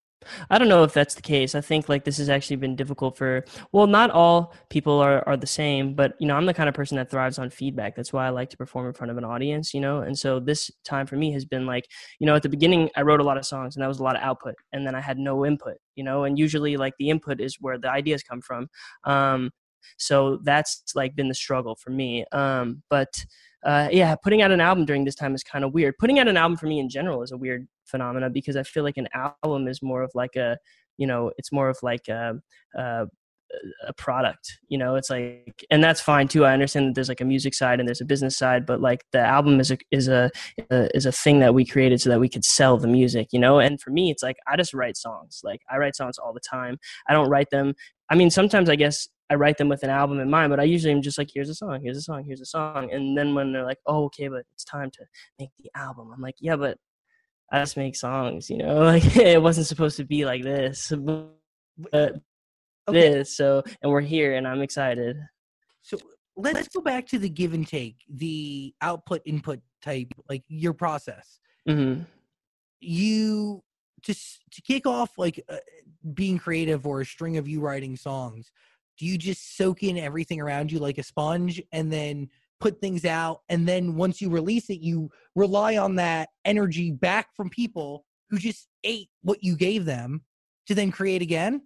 I 0.49 0.57
don't 0.57 0.69
know 0.69 0.83
if 0.83 0.93
that's 0.93 1.15
the 1.15 1.21
case. 1.21 1.55
I 1.55 1.61
think 1.61 1.89
like 1.89 2.03
this 2.03 2.17
has 2.17 2.29
actually 2.29 2.57
been 2.57 2.75
difficult 2.75 3.17
for 3.17 3.45
well, 3.71 3.87
not 3.87 4.11
all 4.11 4.53
people 4.69 4.99
are 4.99 5.27
are 5.27 5.37
the 5.37 5.47
same, 5.47 5.93
but 5.95 6.13
you 6.19 6.27
know, 6.27 6.35
I'm 6.35 6.45
the 6.45 6.53
kind 6.53 6.69
of 6.69 6.75
person 6.75 6.97
that 6.97 7.09
thrives 7.09 7.39
on 7.39 7.49
feedback. 7.49 7.95
That's 7.95 8.13
why 8.13 8.25
I 8.27 8.29
like 8.29 8.49
to 8.51 8.57
perform 8.57 8.87
in 8.87 8.93
front 8.93 9.11
of 9.11 9.17
an 9.17 9.23
audience, 9.23 9.73
you 9.73 9.81
know. 9.81 9.99
And 9.99 10.17
so 10.17 10.39
this 10.39 10.71
time 10.83 11.05
for 11.07 11.15
me 11.15 11.31
has 11.33 11.45
been 11.45 11.65
like, 11.65 11.87
you 12.19 12.27
know, 12.27 12.35
at 12.35 12.43
the 12.43 12.49
beginning 12.49 12.89
I 12.95 13.01
wrote 13.01 13.19
a 13.19 13.23
lot 13.23 13.37
of 13.37 13.45
songs 13.45 13.75
and 13.75 13.83
that 13.83 13.87
was 13.87 13.99
a 13.99 14.03
lot 14.03 14.15
of 14.15 14.21
output 14.21 14.55
and 14.71 14.85
then 14.85 14.95
I 14.95 15.01
had 15.01 15.17
no 15.17 15.45
input, 15.45 15.77
you 15.95 16.03
know, 16.03 16.23
and 16.23 16.37
usually 16.37 16.77
like 16.77 16.93
the 16.99 17.09
input 17.09 17.41
is 17.41 17.57
where 17.59 17.77
the 17.77 17.89
ideas 17.89 18.23
come 18.23 18.41
from. 18.41 18.67
Um 19.03 19.51
so 19.97 20.39
that's 20.43 20.81
like 20.95 21.15
been 21.15 21.27
the 21.27 21.35
struggle 21.35 21.75
for 21.75 21.89
me. 21.89 22.25
Um 22.31 22.83
but 22.89 23.13
uh, 23.63 23.87
yeah, 23.91 24.15
putting 24.15 24.41
out 24.41 24.51
an 24.51 24.59
album 24.59 24.85
during 24.85 25.05
this 25.05 25.15
time 25.15 25.33
is 25.33 25.43
kind 25.43 25.63
of 25.63 25.73
weird. 25.73 25.97
Putting 25.97 26.19
out 26.19 26.27
an 26.27 26.37
album 26.37 26.57
for 26.57 26.67
me 26.67 26.79
in 26.79 26.89
general 26.89 27.23
is 27.23 27.31
a 27.31 27.37
weird 27.37 27.67
phenomena 27.85 28.29
because 28.29 28.55
I 28.55 28.63
feel 28.63 28.83
like 28.83 28.97
an 28.97 29.07
album 29.13 29.67
is 29.67 29.81
more 29.81 30.03
of 30.03 30.11
like 30.13 30.35
a, 30.35 30.57
you 30.97 31.07
know, 31.07 31.31
it's 31.37 31.51
more 31.51 31.69
of 31.69 31.77
like 31.81 32.07
a, 32.07 32.35
a, 32.75 33.07
a 33.87 33.93
product. 33.93 34.59
You 34.67 34.77
know, 34.77 34.95
it's 34.95 35.09
like, 35.09 35.63
and 35.69 35.83
that's 35.83 36.01
fine 36.01 36.27
too. 36.27 36.45
I 36.45 36.53
understand 36.53 36.87
that 36.87 36.95
there's 36.95 37.09
like 37.09 37.21
a 37.21 37.25
music 37.25 37.53
side 37.53 37.79
and 37.79 37.87
there's 37.87 38.01
a 38.01 38.05
business 38.05 38.37
side, 38.37 38.65
but 38.65 38.81
like 38.81 39.03
the 39.11 39.19
album 39.19 39.59
is 39.59 39.71
a 39.71 39.77
is 39.91 40.07
a, 40.07 40.31
a 40.71 40.95
is 40.95 41.05
a 41.05 41.11
thing 41.11 41.39
that 41.39 41.53
we 41.53 41.65
created 41.65 42.01
so 42.01 42.09
that 42.09 42.19
we 42.19 42.29
could 42.29 42.45
sell 42.45 42.77
the 42.77 42.87
music. 42.87 43.27
You 43.31 43.39
know, 43.39 43.59
and 43.59 43.79
for 43.79 43.91
me, 43.91 44.11
it's 44.11 44.23
like 44.23 44.37
I 44.47 44.55
just 44.55 44.73
write 44.73 44.97
songs. 44.97 45.41
Like 45.43 45.61
I 45.71 45.77
write 45.77 45.95
songs 45.95 46.17
all 46.17 46.33
the 46.33 46.39
time. 46.39 46.77
I 47.07 47.13
don't 47.13 47.29
write 47.29 47.49
them. 47.51 47.75
I 48.09 48.15
mean, 48.15 48.29
sometimes 48.29 48.69
I 48.69 48.75
guess 48.75 49.07
I 49.29 49.35
write 49.35 49.57
them 49.57 49.69
with 49.69 49.83
an 49.83 49.89
album 49.89 50.19
in 50.19 50.29
mind, 50.29 50.51
but 50.51 50.59
I 50.59 50.63
usually 50.63 50.93
am 50.93 51.01
just 51.01 51.17
like, 51.17 51.29
here's 51.33 51.49
a 51.49 51.55
song, 51.55 51.79
here's 51.81 51.97
a 51.97 52.01
song, 52.01 52.23
here's 52.23 52.41
a 52.41 52.45
song. 52.45 52.91
And 52.91 53.17
then 53.17 53.33
when 53.33 53.51
they're 53.51 53.65
like, 53.65 53.79
oh, 53.87 54.05
okay, 54.05 54.27
but 54.27 54.43
it's 54.53 54.63
time 54.63 54.91
to 54.91 55.05
make 55.39 55.49
the 55.57 55.71
album, 55.75 56.11
I'm 56.13 56.21
like, 56.21 56.35
yeah, 56.39 56.55
but 56.55 56.77
I 57.53 57.59
just 57.59 57.77
make 57.77 57.95
songs, 57.95 58.49
you 58.49 58.57
know, 58.57 58.79
like 58.83 59.15
it 59.15 59.41
wasn't 59.41 59.67
supposed 59.67 59.97
to 59.97 60.03
be 60.03 60.25
like 60.25 60.43
this, 60.43 60.91
but 61.91 62.15
Okay. 62.87 63.09
this. 63.09 63.37
So, 63.37 63.63
and 63.81 63.91
we're 63.91 64.01
here 64.01 64.35
and 64.35 64.47
I'm 64.47 64.61
excited. 64.61 65.17
So 65.83 65.97
let's 66.35 66.67
go 66.67 66.81
back 66.81 67.07
to 67.07 67.19
the 67.19 67.29
give 67.29 67.53
and 67.53 67.65
take, 67.67 67.97
the 68.09 68.73
output 68.81 69.21
input 69.25 69.59
type, 69.83 70.13
like 70.27 70.43
your 70.47 70.73
process. 70.73 71.39
hmm 71.67 72.01
You 72.81 73.63
just 74.01 74.41
to 74.51 74.61
kick 74.61 74.85
off 74.85 75.11
like 75.17 75.41
uh, 75.47 75.57
being 76.13 76.37
creative 76.37 76.85
or 76.87 77.01
a 77.01 77.05
string 77.05 77.37
of 77.37 77.47
you 77.47 77.61
writing 77.61 77.95
songs. 77.95 78.51
Do 78.97 79.05
you 79.05 79.17
just 79.17 79.55
soak 79.57 79.83
in 79.83 79.97
everything 79.97 80.41
around 80.41 80.71
you 80.71 80.79
like 80.79 80.97
a 80.97 81.03
sponge 81.03 81.61
and 81.71 81.91
then 81.91 82.29
put 82.59 82.79
things 82.79 83.03
out 83.05 83.41
and 83.49 83.67
then 83.67 83.95
once 83.95 84.21
you 84.21 84.29
release 84.29 84.69
it 84.69 84.79
you 84.79 85.09
rely 85.35 85.77
on 85.77 85.95
that 85.95 86.29
energy 86.45 86.91
back 86.91 87.27
from 87.35 87.49
people 87.49 88.05
who 88.29 88.37
just 88.37 88.67
ate 88.83 89.09
what 89.21 89.43
you 89.43 89.55
gave 89.55 89.85
them 89.85 90.21
to 90.67 90.73
then 90.73 90.91
create 90.91 91.21
again? 91.21 91.61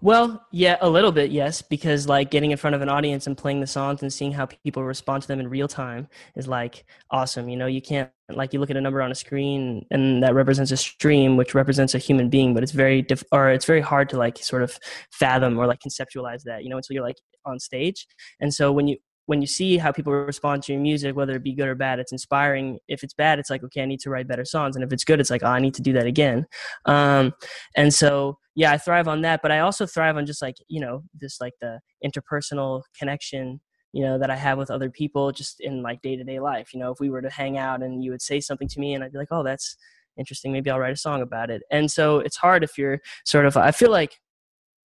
Well, 0.00 0.46
yeah, 0.52 0.76
a 0.80 0.88
little 0.88 1.10
bit, 1.10 1.32
yes, 1.32 1.60
because 1.60 2.06
like 2.06 2.30
getting 2.30 2.52
in 2.52 2.56
front 2.56 2.76
of 2.76 2.82
an 2.82 2.88
audience 2.88 3.26
and 3.26 3.36
playing 3.36 3.60
the 3.60 3.66
songs 3.66 4.02
and 4.02 4.12
seeing 4.12 4.30
how 4.30 4.46
people 4.46 4.84
respond 4.84 5.22
to 5.22 5.28
them 5.28 5.40
in 5.40 5.48
real 5.48 5.66
time 5.66 6.06
is 6.36 6.46
like 6.46 6.84
awesome. 7.10 7.48
You 7.48 7.56
know, 7.56 7.66
you 7.66 7.82
can't 7.82 8.08
like 8.30 8.52
you 8.52 8.60
look 8.60 8.70
at 8.70 8.76
a 8.76 8.80
number 8.80 9.02
on 9.02 9.10
a 9.10 9.14
screen 9.14 9.84
and 9.90 10.22
that 10.22 10.34
represents 10.34 10.70
a 10.70 10.76
stream, 10.76 11.36
which 11.36 11.54
represents 11.54 11.96
a 11.96 11.98
human 11.98 12.28
being, 12.28 12.54
but 12.54 12.62
it's 12.62 12.70
very 12.70 13.02
diff- 13.02 13.24
or 13.32 13.50
it's 13.50 13.64
very 13.64 13.80
hard 13.80 14.08
to 14.10 14.16
like 14.16 14.38
sort 14.38 14.62
of 14.62 14.78
fathom 15.10 15.58
or 15.58 15.66
like 15.66 15.80
conceptualize 15.80 16.44
that, 16.44 16.62
you 16.62 16.70
know, 16.70 16.76
until 16.76 16.94
you're 16.94 17.04
like 17.04 17.16
on 17.44 17.58
stage. 17.58 18.06
And 18.40 18.54
so 18.54 18.70
when 18.70 18.86
you 18.86 18.98
when 19.32 19.40
you 19.40 19.46
see 19.46 19.78
how 19.78 19.90
people 19.90 20.12
respond 20.12 20.62
to 20.62 20.74
your 20.74 20.82
music, 20.82 21.16
whether 21.16 21.34
it 21.34 21.42
be 21.42 21.54
good 21.54 21.66
or 21.66 21.74
bad, 21.74 21.98
it's 21.98 22.12
inspiring. 22.12 22.78
If 22.86 23.02
it's 23.02 23.14
bad, 23.14 23.38
it's 23.38 23.48
like, 23.48 23.64
okay, 23.64 23.80
I 23.80 23.86
need 23.86 24.00
to 24.00 24.10
write 24.10 24.28
better 24.28 24.44
songs. 24.44 24.76
And 24.76 24.84
if 24.84 24.92
it's 24.92 25.04
good, 25.04 25.20
it's 25.20 25.30
like, 25.30 25.42
oh, 25.42 25.46
I 25.46 25.58
need 25.58 25.72
to 25.72 25.80
do 25.80 25.94
that 25.94 26.04
again. 26.04 26.44
Um, 26.84 27.32
and 27.74 27.94
so, 27.94 28.36
yeah, 28.54 28.72
I 28.72 28.76
thrive 28.76 29.08
on 29.08 29.22
that. 29.22 29.40
But 29.40 29.50
I 29.50 29.60
also 29.60 29.86
thrive 29.86 30.18
on 30.18 30.26
just 30.26 30.42
like, 30.42 30.56
you 30.68 30.80
know, 30.80 31.02
just 31.18 31.40
like 31.40 31.54
the 31.62 31.80
interpersonal 32.04 32.82
connection, 32.98 33.62
you 33.94 34.04
know, 34.04 34.18
that 34.18 34.28
I 34.28 34.36
have 34.36 34.58
with 34.58 34.70
other 34.70 34.90
people 34.90 35.32
just 35.32 35.60
in 35.60 35.82
like 35.82 36.02
day 36.02 36.14
to 36.14 36.24
day 36.24 36.38
life. 36.38 36.74
You 36.74 36.80
know, 36.80 36.92
if 36.92 37.00
we 37.00 37.08
were 37.08 37.22
to 37.22 37.30
hang 37.30 37.56
out 37.56 37.82
and 37.82 38.04
you 38.04 38.10
would 38.10 38.20
say 38.20 38.38
something 38.38 38.68
to 38.68 38.80
me 38.80 38.92
and 38.92 39.02
I'd 39.02 39.12
be 39.12 39.18
like, 39.18 39.28
oh, 39.30 39.42
that's 39.42 39.78
interesting. 40.18 40.52
Maybe 40.52 40.68
I'll 40.68 40.78
write 40.78 40.92
a 40.92 40.96
song 40.96 41.22
about 41.22 41.48
it. 41.48 41.62
And 41.70 41.90
so 41.90 42.18
it's 42.18 42.36
hard 42.36 42.64
if 42.64 42.76
you're 42.76 43.00
sort 43.24 43.46
of, 43.46 43.56
I 43.56 43.70
feel 43.70 43.90
like, 43.90 44.20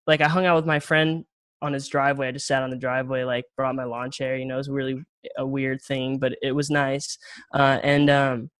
like 0.06 0.20
I 0.20 0.28
hung 0.28 0.44
out 0.44 0.56
with 0.56 0.66
my 0.66 0.80
friend 0.80 1.24
on 1.62 1.72
his 1.72 1.88
driveway. 1.88 2.28
I 2.28 2.32
just 2.32 2.46
sat 2.46 2.62
on 2.62 2.70
the 2.70 2.76
driveway, 2.76 3.24
like 3.24 3.44
brought 3.56 3.74
my 3.74 3.84
lawn 3.84 4.10
chair. 4.10 4.36
You 4.36 4.46
know, 4.46 4.54
it 4.54 4.58
was 4.58 4.70
really 4.70 5.02
a 5.36 5.46
weird 5.46 5.80
thing, 5.82 6.18
but 6.18 6.36
it 6.42 6.52
was 6.52 6.70
nice. 6.70 7.18
Uh, 7.54 7.78
and 7.82 8.10
um, 8.10 8.50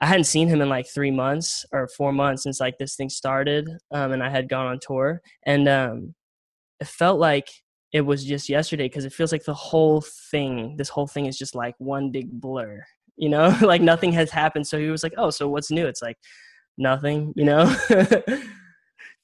I 0.00 0.06
hadn't 0.06 0.24
seen 0.24 0.48
him 0.48 0.60
in 0.60 0.68
like 0.68 0.88
three 0.88 1.10
months 1.10 1.64
or 1.72 1.88
four 1.88 2.12
months 2.12 2.44
since 2.44 2.60
like 2.60 2.78
this 2.78 2.96
thing 2.96 3.08
started, 3.08 3.68
um, 3.90 4.12
and 4.12 4.22
I 4.22 4.30
had 4.30 4.48
gone 4.48 4.66
on 4.66 4.78
tour, 4.80 5.20
and 5.44 5.68
um, 5.68 6.14
it 6.80 6.86
felt 6.86 7.18
like 7.18 7.48
it 7.92 8.02
was 8.02 8.24
just 8.24 8.48
yesterday 8.48 8.84
because 8.84 9.04
it 9.04 9.12
feels 9.12 9.32
like 9.32 9.44
the 9.44 9.54
whole 9.54 10.02
thing, 10.30 10.76
this 10.76 10.88
whole 10.88 11.06
thing 11.06 11.26
is 11.26 11.38
just 11.38 11.54
like 11.54 11.74
one 11.78 12.10
big 12.10 12.30
blur. 12.30 12.84
You 13.16 13.28
know, 13.28 13.56
like 13.62 13.80
nothing 13.80 14.12
has 14.12 14.30
happened. 14.30 14.66
So 14.66 14.78
he 14.78 14.90
was 14.90 15.02
like, 15.02 15.14
"Oh, 15.16 15.30
so 15.30 15.48
what's 15.48 15.70
new?" 15.70 15.86
It's 15.86 16.02
like 16.02 16.18
nothing. 16.76 17.32
You 17.36 17.44
know. 17.44 17.76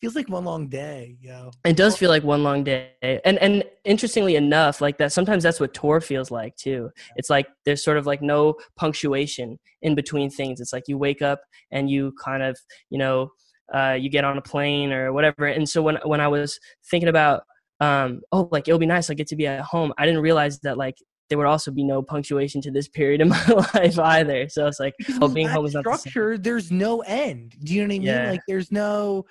Feels 0.04 0.16
like 0.16 0.28
one 0.28 0.44
long 0.44 0.68
day, 0.68 1.16
yo. 1.18 1.50
It 1.64 1.78
does 1.78 1.96
feel 1.96 2.10
like 2.10 2.24
one 2.24 2.42
long 2.42 2.62
day. 2.62 2.90
And 3.24 3.38
and 3.38 3.64
interestingly 3.86 4.36
enough, 4.36 4.82
like 4.82 4.98
that 4.98 5.12
sometimes 5.12 5.42
that's 5.42 5.58
what 5.58 5.72
tour 5.72 5.98
feels 6.02 6.30
like 6.30 6.54
too. 6.56 6.90
It's 7.16 7.30
like 7.30 7.46
there's 7.64 7.82
sort 7.82 7.96
of 7.96 8.04
like 8.04 8.20
no 8.20 8.56
punctuation 8.76 9.58
in 9.80 9.94
between 9.94 10.28
things. 10.28 10.60
It's 10.60 10.74
like 10.74 10.88
you 10.88 10.98
wake 10.98 11.22
up 11.22 11.40
and 11.70 11.88
you 11.88 12.12
kind 12.22 12.42
of, 12.42 12.58
you 12.90 12.98
know, 12.98 13.30
uh, 13.74 13.96
you 13.98 14.10
get 14.10 14.26
on 14.26 14.36
a 14.36 14.42
plane 14.42 14.92
or 14.92 15.10
whatever. 15.14 15.46
And 15.46 15.66
so 15.66 15.80
when 15.80 15.96
when 16.04 16.20
I 16.20 16.28
was 16.28 16.60
thinking 16.90 17.08
about 17.08 17.44
um 17.80 18.20
oh 18.30 18.46
like 18.52 18.68
it'll 18.68 18.78
be 18.78 18.84
nice 18.84 19.08
I 19.08 19.14
get 19.14 19.28
to 19.28 19.36
be 19.36 19.46
at 19.46 19.62
home, 19.62 19.94
I 19.96 20.04
didn't 20.04 20.20
realize 20.20 20.60
that 20.64 20.76
like 20.76 20.96
there 21.30 21.38
would 21.38 21.46
also 21.46 21.70
be 21.70 21.82
no 21.82 22.02
punctuation 22.02 22.60
to 22.60 22.70
this 22.70 22.88
period 22.98 23.22
in 23.22 23.30
my 23.30 23.46
life 23.74 23.98
either. 23.98 24.50
So 24.50 24.66
it's 24.66 24.80
like 24.80 24.92
oh 25.22 25.28
being 25.28 25.48
home 25.48 25.64
is 25.64 25.72
not 25.72 25.84
the 25.84 25.96
structure. 25.96 26.36
There's 26.36 26.70
no 26.70 27.00
end. 27.00 27.54
Do 27.64 27.72
you 27.72 27.80
know 27.80 27.86
what 27.86 27.94
I 27.94 27.98
mean? 27.98 28.02
Yeah. 28.02 28.30
Like 28.32 28.42
there's 28.46 28.70
no, 28.70 29.24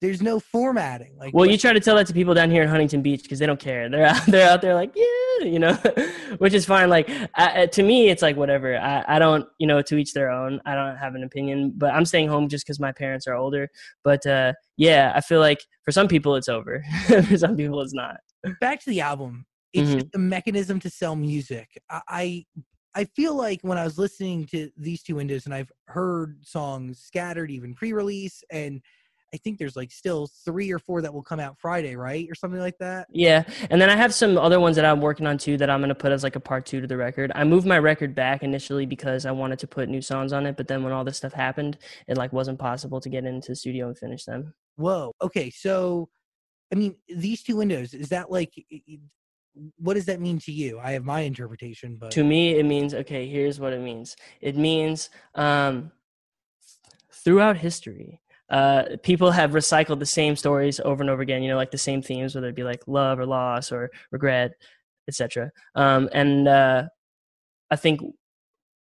there's 0.00 0.22
no 0.22 0.40
formatting. 0.40 1.16
Like 1.18 1.34
Well, 1.34 1.42
what- 1.46 1.50
you 1.50 1.58
try 1.58 1.72
to 1.72 1.80
tell 1.80 1.96
that 1.96 2.06
to 2.06 2.12
people 2.14 2.34
down 2.34 2.50
here 2.50 2.62
in 2.62 2.68
Huntington 2.68 3.02
Beach 3.02 3.22
because 3.22 3.38
they 3.38 3.46
don't 3.46 3.60
care. 3.60 3.88
They're 3.88 4.06
out, 4.06 4.24
they're 4.26 4.48
out 4.50 4.62
there 4.62 4.74
like, 4.74 4.92
yeah, 4.94 5.44
you 5.46 5.58
know, 5.58 5.72
which 6.38 6.54
is 6.54 6.64
fine. 6.64 6.88
Like 6.88 7.10
I, 7.34 7.66
to 7.66 7.82
me, 7.82 8.08
it's 8.08 8.22
like 8.22 8.36
whatever. 8.36 8.76
I, 8.78 9.04
I 9.06 9.18
don't, 9.18 9.46
you 9.58 9.66
know, 9.66 9.82
to 9.82 9.96
each 9.96 10.14
their 10.14 10.30
own. 10.30 10.60
I 10.64 10.74
don't 10.74 10.96
have 10.96 11.14
an 11.14 11.22
opinion, 11.24 11.72
but 11.76 11.92
I'm 11.94 12.04
staying 12.04 12.28
home 12.28 12.48
just 12.48 12.64
because 12.66 12.80
my 12.80 12.92
parents 12.92 13.26
are 13.26 13.34
older. 13.34 13.68
But 14.04 14.24
uh, 14.26 14.54
yeah, 14.76 15.12
I 15.14 15.20
feel 15.20 15.40
like 15.40 15.62
for 15.84 15.92
some 15.92 16.08
people 16.08 16.34
it's 16.36 16.48
over. 16.48 16.82
for 17.06 17.36
some 17.38 17.56
people 17.56 17.80
it's 17.82 17.94
not. 17.94 18.16
back 18.60 18.80
to 18.84 18.90
the 18.90 19.00
album. 19.02 19.44
It's 19.72 19.88
Mhm. 19.90 19.94
just 20.00 20.14
a 20.14 20.18
mechanism 20.18 20.80
to 20.80 20.90
sell 20.90 21.14
music. 21.14 21.68
I, 21.90 22.00
I 22.08 22.44
I 22.92 23.04
feel 23.04 23.36
like 23.36 23.60
when 23.62 23.78
I 23.78 23.84
was 23.84 23.98
listening 23.98 24.46
to 24.46 24.68
these 24.76 25.02
two 25.04 25.14
windows 25.14 25.44
and 25.46 25.54
I've 25.54 25.70
heard 25.86 26.38
songs 26.44 26.98
scattered 26.98 27.50
even 27.52 27.72
pre-release 27.72 28.42
and 28.50 28.80
I 29.32 29.36
think 29.36 29.58
there's 29.58 29.76
like 29.76 29.92
still 29.92 30.28
three 30.44 30.72
or 30.72 30.78
four 30.78 31.02
that 31.02 31.12
will 31.12 31.22
come 31.22 31.40
out 31.40 31.58
Friday, 31.58 31.96
right? 31.96 32.28
Or 32.30 32.34
something 32.34 32.60
like 32.60 32.78
that. 32.78 33.06
Yeah, 33.10 33.44
and 33.70 33.80
then 33.80 33.88
I 33.90 33.96
have 33.96 34.12
some 34.12 34.36
other 34.36 34.60
ones 34.60 34.76
that 34.76 34.84
I'm 34.84 35.00
working 35.00 35.26
on 35.26 35.38
too 35.38 35.56
that 35.58 35.70
I'm 35.70 35.80
gonna 35.80 35.94
put 35.94 36.12
as 36.12 36.22
like 36.22 36.36
a 36.36 36.40
part 36.40 36.66
two 36.66 36.80
to 36.80 36.86
the 36.86 36.96
record. 36.96 37.30
I 37.34 37.44
moved 37.44 37.66
my 37.66 37.78
record 37.78 38.14
back 38.14 38.42
initially 38.42 38.86
because 38.86 39.26
I 39.26 39.30
wanted 39.30 39.58
to 39.60 39.66
put 39.66 39.88
new 39.88 40.02
songs 40.02 40.32
on 40.32 40.46
it, 40.46 40.56
but 40.56 40.68
then 40.68 40.82
when 40.82 40.92
all 40.92 41.04
this 41.04 41.16
stuff 41.16 41.32
happened, 41.32 41.78
it 42.08 42.16
like 42.16 42.32
wasn't 42.32 42.58
possible 42.58 43.00
to 43.00 43.08
get 43.08 43.24
into 43.24 43.52
the 43.52 43.56
studio 43.56 43.88
and 43.88 43.98
finish 43.98 44.24
them. 44.24 44.54
Whoa. 44.76 45.12
Okay, 45.22 45.50
so 45.50 46.08
I 46.72 46.76
mean, 46.76 46.94
these 47.08 47.42
two 47.42 47.56
windows, 47.56 47.94
is 47.94 48.08
that 48.10 48.30
like 48.30 48.52
what 49.78 49.94
does 49.94 50.06
that 50.06 50.20
mean 50.20 50.38
to 50.40 50.52
you? 50.52 50.78
I 50.78 50.92
have 50.92 51.04
my 51.04 51.20
interpretation, 51.20 51.96
but 52.00 52.10
to 52.12 52.24
me 52.24 52.58
it 52.58 52.64
means 52.64 52.94
okay 52.94 53.28
here's 53.28 53.60
what 53.60 53.72
it 53.72 53.80
means 53.80 54.16
it 54.40 54.56
means 54.56 55.10
um 55.34 55.90
throughout 57.12 57.56
history, 57.56 58.20
uh, 58.50 58.96
people 59.02 59.30
have 59.30 59.52
recycled 59.52 60.00
the 60.00 60.06
same 60.06 60.36
stories 60.36 60.80
over 60.80 61.02
and 61.02 61.10
over 61.10 61.22
again. 61.22 61.42
You 61.42 61.50
know, 61.50 61.56
like 61.56 61.70
the 61.70 61.78
same 61.78 62.02
themes, 62.02 62.34
whether 62.34 62.48
it 62.48 62.56
be 62.56 62.64
like 62.64 62.82
love 62.86 63.18
or 63.18 63.26
loss 63.26 63.70
or 63.70 63.90
regret, 64.10 64.52
etc. 65.08 65.50
Um, 65.74 66.08
and 66.12 66.48
uh, 66.48 66.84
I 67.70 67.76
think 67.76 68.00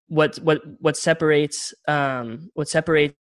what 0.08 0.36
what 0.36 0.60
what 0.80 0.96
separates 0.96 1.74
um, 1.88 2.50
what 2.54 2.68
separates 2.68 3.16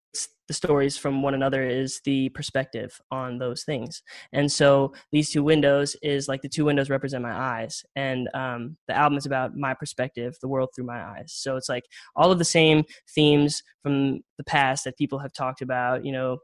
the 0.48 0.54
stories 0.54 0.98
from 0.98 1.22
one 1.22 1.34
another 1.34 1.64
is 1.64 2.02
the 2.04 2.30
perspective 2.30 3.00
on 3.12 3.38
those 3.38 3.64
things. 3.64 4.04
And 4.34 4.52
so 4.52 4.94
these 5.12 5.32
two 5.32 5.44
windows 5.44 5.96
is 6.02 6.28
like 6.28 6.42
the 6.42 6.50
two 6.50 6.66
windows 6.66 6.90
represent 6.90 7.24
my 7.24 7.34
eyes, 7.34 7.84
and 7.96 8.30
um, 8.34 8.78
the 8.88 8.96
album 8.96 9.18
is 9.18 9.26
about 9.26 9.56
my 9.56 9.74
perspective, 9.74 10.36
the 10.42 10.48
world 10.48 10.70
through 10.76 10.86
my 10.86 11.02
eyes. 11.02 11.34
So 11.34 11.56
it's 11.56 11.70
like 11.70 11.86
all 12.16 12.32
of 12.32 12.40
the 12.40 12.46
same 12.46 12.84
themes 13.16 13.64
from 13.82 14.22
the 14.38 14.44
past 14.44 14.84
that 14.84 14.98
people 14.98 15.20
have 15.20 15.34
talked 15.34 15.62
about, 15.62 16.06
you 16.06 16.12
know, 16.12 16.40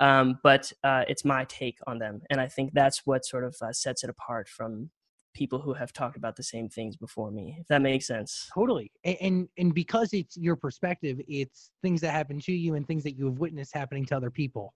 um, 0.00 0.40
but 0.42 0.72
uh, 0.82 1.04
it's 1.06 1.24
my 1.24 1.44
take 1.44 1.78
on 1.86 1.98
them, 1.98 2.22
and 2.30 2.40
I 2.40 2.48
think 2.48 2.72
that's 2.72 3.02
what 3.06 3.24
sort 3.24 3.44
of 3.44 3.54
uh, 3.62 3.72
sets 3.72 4.02
it 4.02 4.10
apart 4.10 4.48
from 4.48 4.90
people 5.34 5.60
who 5.60 5.74
have 5.74 5.92
talked 5.92 6.16
about 6.16 6.36
the 6.36 6.42
same 6.42 6.68
things 6.68 6.96
before 6.96 7.30
me 7.30 7.56
if 7.60 7.66
that 7.66 7.82
makes 7.82 8.06
sense 8.06 8.50
Totally. 8.54 8.90
And, 9.04 9.16
and 9.20 9.48
and 9.58 9.74
because 9.74 10.12
it's 10.12 10.36
your 10.36 10.56
perspective, 10.56 11.20
it's 11.28 11.70
things 11.82 12.00
that 12.00 12.12
happen 12.12 12.40
to 12.40 12.52
you 12.52 12.74
and 12.74 12.86
things 12.86 13.02
that 13.02 13.16
you 13.16 13.26
have 13.26 13.38
witnessed 13.38 13.74
happening 13.74 14.04
to 14.06 14.16
other 14.16 14.30
people. 14.30 14.74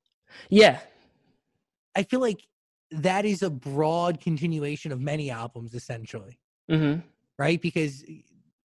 yeah 0.50 0.80
I 1.94 2.02
feel 2.02 2.20
like 2.20 2.40
that 2.90 3.24
is 3.24 3.42
a 3.42 3.50
broad 3.50 4.20
continuation 4.20 4.92
of 4.92 5.00
many 5.00 5.30
albums 5.30 5.74
essentially, 5.74 6.38
hmm 6.68 6.96
right? 7.38 7.60
Because 7.60 8.04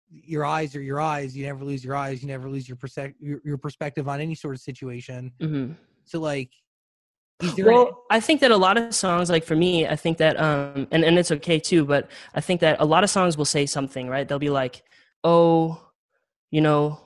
your 0.09 0.45
eyes 0.45 0.75
are 0.75 0.81
your 0.81 0.99
eyes, 0.99 1.35
you 1.35 1.45
never 1.45 1.63
lose 1.63 1.83
your 1.83 1.95
eyes, 1.95 2.21
you 2.21 2.27
never 2.27 2.49
lose 2.49 2.67
your 2.67 2.77
perspective 2.77 3.15
your, 3.19 3.39
your 3.43 3.57
perspective 3.57 4.07
on 4.07 4.19
any 4.21 4.35
sort 4.35 4.55
of 4.55 4.61
situation. 4.61 5.31
hmm 5.39 5.71
So 6.05 6.19
like 6.19 6.51
is 7.41 7.55
there 7.55 7.67
an- 7.67 7.73
well 7.73 8.03
i 8.11 8.19
think 8.19 8.39
that 8.41 8.51
a 8.51 8.57
lot 8.57 8.77
of 8.77 8.93
songs 8.93 9.29
like 9.29 9.43
for 9.43 9.55
me 9.55 9.87
i 9.87 9.95
think 9.95 10.17
that 10.17 10.39
um 10.39 10.87
and, 10.91 11.03
and 11.03 11.17
it's 11.17 11.31
okay 11.31 11.59
too 11.59 11.85
but 11.85 12.09
i 12.35 12.41
think 12.41 12.61
that 12.61 12.77
a 12.79 12.85
lot 12.85 13.03
of 13.03 13.09
songs 13.09 13.37
will 13.37 13.45
say 13.45 13.65
something 13.65 14.07
right? 14.07 14.27
They'll 14.27 14.39
be 14.39 14.49
like 14.49 14.83
oh 15.23 15.81
you 16.51 16.61
know 16.61 16.99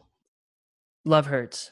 love 1.05 1.27
hurts. 1.27 1.71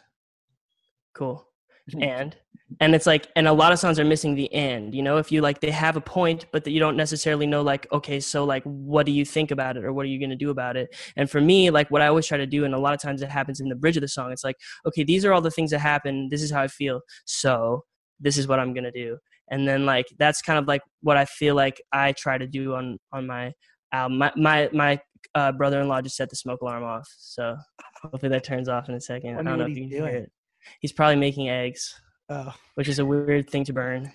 Cool. 1.13 1.47
And 2.01 2.37
and 2.79 2.95
it's 2.95 3.05
like 3.05 3.27
and 3.35 3.45
a 3.45 3.51
lot 3.53 3.73
of 3.73 3.77
songs 3.77 3.99
are 3.99 4.05
missing 4.05 4.35
the 4.35 4.51
end 4.53 4.95
you 4.95 5.03
know? 5.03 5.17
If 5.17 5.31
you 5.33 5.41
like 5.41 5.59
they 5.59 5.69
have 5.69 5.97
a 5.97 6.01
point 6.01 6.45
but 6.53 6.63
that 6.63 6.71
you 6.71 6.79
don't 6.79 6.95
necessarily 6.95 7.45
know 7.45 7.61
like 7.61 7.91
okay 7.91 8.19
so 8.21 8.45
like 8.45 8.63
what 8.63 9.05
do 9.05 9.11
you 9.11 9.25
think 9.25 9.51
about 9.51 9.75
it 9.75 9.83
or 9.83 9.91
what 9.91 10.05
are 10.05 10.09
you 10.09 10.17
going 10.17 10.29
to 10.29 10.35
do 10.35 10.49
about 10.49 10.77
it? 10.77 10.95
And 11.17 11.29
for 11.29 11.41
me 11.41 11.69
like 11.71 11.91
what 11.91 12.01
i 12.01 12.07
always 12.07 12.25
try 12.25 12.37
to 12.37 12.47
do 12.47 12.63
and 12.63 12.73
a 12.73 12.79
lot 12.79 12.93
of 12.93 13.01
times 13.01 13.21
it 13.21 13.29
happens 13.29 13.59
in 13.59 13.67
the 13.67 13.75
bridge 13.75 13.97
of 13.97 14.01
the 14.01 14.07
song 14.07 14.31
it's 14.31 14.45
like 14.45 14.55
okay 14.87 15.03
these 15.03 15.25
are 15.25 15.33
all 15.33 15.41
the 15.41 15.51
things 15.51 15.71
that 15.71 15.79
happen 15.79 16.29
this 16.31 16.41
is 16.41 16.51
how 16.51 16.61
i 16.61 16.67
feel 16.67 17.01
so 17.25 17.83
this 18.23 18.37
is 18.37 18.47
what 18.47 18.59
i'm 18.59 18.73
going 18.73 18.83
to 18.83 18.91
do. 18.91 19.17
And 19.49 19.67
then 19.67 19.85
like 19.85 20.07
that's 20.17 20.41
kind 20.41 20.57
of 20.57 20.67
like 20.67 20.81
what 21.01 21.17
i 21.17 21.25
feel 21.25 21.53
like 21.53 21.81
i 21.91 22.13
try 22.13 22.37
to 22.37 22.47
do 22.47 22.73
on 22.73 22.97
on 23.11 23.27
my 23.27 23.53
album. 23.91 24.17
My 24.17 24.31
my, 24.35 24.69
my 24.73 24.99
uh, 25.35 25.51
brother-in-law 25.51 26.01
just 26.01 26.15
set 26.15 26.29
the 26.29 26.35
smoke 26.35 26.61
alarm 26.61 26.83
off 26.83 27.07
so 27.17 27.55
hopefully 28.01 28.29
that 28.29 28.43
turns 28.43 28.67
off 28.67 28.89
in 28.89 28.95
a 28.95 29.01
second. 29.01 29.35
Wonder 29.35 29.51
i 29.51 29.51
don't 29.51 29.59
know 29.59 29.71
if 29.71 29.77
you 29.77 29.87
can 29.87 29.89
hear 29.89 30.07
it. 30.07 30.31
He's 30.79 30.93
probably 30.93 31.17
making 31.17 31.49
eggs 31.49 31.93
oh, 32.29 32.53
which 32.75 32.87
is 32.87 32.99
a 32.99 33.05
weird 33.05 33.49
thing 33.49 33.63
to 33.65 33.73
burn. 33.73 34.11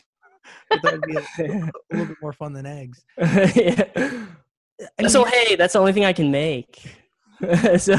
I 0.72 0.78
thought 0.78 0.94
it'd 0.94 1.02
be 1.02 1.16
a, 1.16 1.20
a 1.20 1.70
little 1.90 2.06
bit 2.06 2.16
more 2.22 2.32
fun 2.32 2.52
than 2.54 2.66
eggs. 2.66 3.04
yeah. 3.18 3.84
I 3.96 5.02
mean, 5.02 5.08
so 5.08 5.24
hey 5.24 5.56
that's 5.56 5.74
the 5.74 5.80
only 5.80 5.92
thing 5.92 6.04
i 6.04 6.12
can 6.12 6.30
make. 6.30 6.96
So 7.78 7.94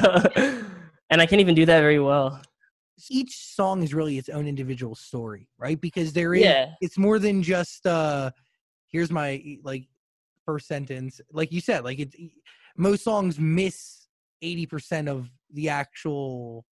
and 1.11 1.21
i 1.21 1.25
can't 1.25 1.39
even 1.39 1.55
do 1.55 1.65
that 1.65 1.79
very 1.79 1.99
well 1.99 2.41
each 3.09 3.55
song 3.55 3.83
is 3.83 3.93
really 3.93 4.17
its 4.17 4.29
own 4.29 4.47
individual 4.47 4.95
story, 4.95 5.47
right? 5.57 5.79
Because 5.79 6.13
there 6.13 6.33
is 6.33 6.41
yeah 6.41 6.71
it's 6.81 6.97
more 6.97 7.19
than 7.19 7.43
just 7.43 7.85
uh 7.85 8.31
here's 8.87 9.11
my 9.11 9.57
like 9.63 9.87
first 10.45 10.67
sentence. 10.67 11.21
Like 11.31 11.51
you 11.51 11.61
said, 11.61 11.83
like 11.83 11.99
it's 11.99 12.15
most 12.77 13.03
songs 13.03 13.39
miss 13.39 14.07
80% 14.43 15.09
of 15.09 15.29
the 15.51 15.69
actual 15.69 16.65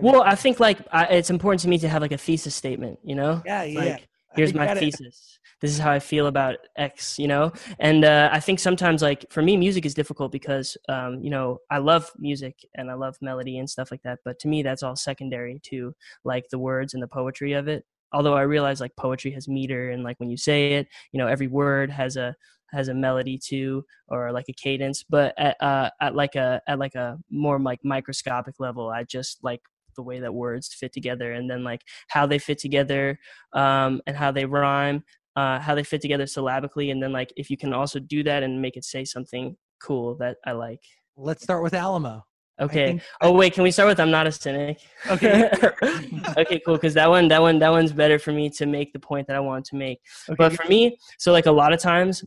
well 0.00 0.22
i 0.22 0.34
think 0.34 0.60
like 0.60 0.78
I, 0.92 1.04
it's 1.04 1.30
important 1.30 1.60
to 1.62 1.68
me 1.68 1.78
to 1.78 1.88
have 1.88 2.02
like 2.02 2.12
a 2.12 2.18
thesis 2.18 2.54
statement 2.54 2.98
you 3.02 3.14
know 3.14 3.40
Yeah, 3.46 3.62
yeah. 3.62 3.78
like 3.78 3.88
yeah. 3.88 4.04
Here's 4.34 4.54
my 4.54 4.74
thesis. 4.74 5.38
This 5.60 5.72
is 5.72 5.78
how 5.78 5.90
i 5.90 5.98
feel 5.98 6.26
about 6.26 6.56
x 6.76 7.18
you 7.18 7.28
know? 7.28 7.52
And 7.78 8.04
uh, 8.04 8.30
i 8.32 8.40
think 8.40 8.58
sometimes 8.58 9.02
like 9.02 9.24
for 9.30 9.42
me 9.42 9.56
music 9.56 9.84
is 9.86 9.94
difficult 9.94 10.32
because 10.32 10.76
um, 10.88 11.20
you 11.22 11.30
know 11.30 11.58
i 11.70 11.78
love 11.78 12.10
music 12.18 12.56
and 12.74 12.90
i 12.90 12.94
love 12.94 13.16
melody 13.20 13.58
and 13.58 13.68
stuff 13.68 13.90
like 13.90 14.02
that 14.02 14.20
but 14.24 14.38
to 14.40 14.48
me 14.48 14.62
that's 14.62 14.82
all 14.82 14.96
secondary 14.96 15.60
to 15.64 15.94
like 16.24 16.48
the 16.50 16.58
words 16.58 16.94
and 16.94 17.02
the 17.02 17.08
poetry 17.08 17.52
of 17.52 17.68
it. 17.68 17.84
Although 18.12 18.34
i 18.34 18.42
realize 18.42 18.80
like 18.80 18.96
poetry 18.96 19.30
has 19.32 19.48
meter 19.48 19.90
and 19.90 20.02
like 20.02 20.18
when 20.18 20.30
you 20.30 20.36
say 20.36 20.72
it 20.74 20.88
you 21.12 21.18
know 21.18 21.26
every 21.26 21.46
word 21.46 21.90
has 21.90 22.16
a 22.16 22.34
has 22.72 22.88
a 22.88 22.94
melody 22.94 23.36
too 23.36 23.84
or 24.08 24.32
like 24.32 24.46
a 24.48 24.52
cadence. 24.52 25.04
But 25.08 25.34
at, 25.38 25.56
uh, 25.60 25.90
at 26.00 26.14
like 26.14 26.36
a 26.36 26.62
at 26.66 26.78
like 26.78 26.94
a 26.94 27.18
more 27.30 27.58
like 27.58 27.80
microscopic 27.84 28.54
level 28.58 28.88
i 28.88 29.04
just 29.04 29.42
like 29.42 29.60
the 29.96 30.02
way 30.02 30.20
that 30.20 30.32
words 30.34 30.72
fit 30.72 30.92
together 30.92 31.32
and 31.32 31.50
then 31.50 31.62
like 31.64 31.80
how 32.08 32.26
they 32.26 32.38
fit 32.38 32.58
together 32.58 33.18
um, 33.54 34.00
and 34.06 34.16
how 34.16 34.30
they 34.30 34.44
rhyme 34.44 35.02
uh, 35.36 35.58
how 35.60 35.74
they 35.74 35.84
fit 35.84 36.00
together 36.00 36.26
syllabically 36.26 36.90
and 36.90 37.02
then 37.02 37.12
like 37.12 37.32
if 37.36 37.50
you 37.50 37.56
can 37.56 37.72
also 37.72 37.98
do 37.98 38.22
that 38.22 38.42
and 38.42 38.60
make 38.60 38.76
it 38.76 38.84
say 38.84 39.04
something 39.04 39.56
cool 39.82 40.14
that 40.16 40.36
i 40.46 40.52
like 40.52 40.80
Let's 41.16 41.42
start 41.42 41.62
with 41.62 41.74
Alamo. 41.74 42.24
Okay 42.60 42.86
think- 42.86 43.02
oh 43.22 43.32
wait 43.32 43.54
can 43.54 43.62
we 43.62 43.70
start 43.70 43.88
with 43.88 43.98
i'm 44.00 44.10
not 44.10 44.26
a 44.26 44.32
cynic 44.32 44.80
Okay. 45.08 45.50
okay 46.36 46.60
cool 46.66 46.74
because 46.74 46.94
that 46.94 47.08
one 47.08 47.28
that 47.28 47.40
one 47.40 47.58
that 47.60 47.70
one's 47.70 47.92
better 47.92 48.18
for 48.18 48.32
me 48.32 48.50
to 48.50 48.66
make 48.66 48.92
the 48.92 48.98
point 48.98 49.26
that 49.28 49.36
i 49.36 49.40
want 49.40 49.64
to 49.66 49.76
make 49.76 50.00
Okay, 50.28 50.36
but 50.36 50.52
for 50.52 50.66
me 50.68 50.98
so 51.18 51.32
like 51.32 51.46
a 51.46 51.52
lot 51.52 51.72
of 51.72 51.80
times 51.80 52.22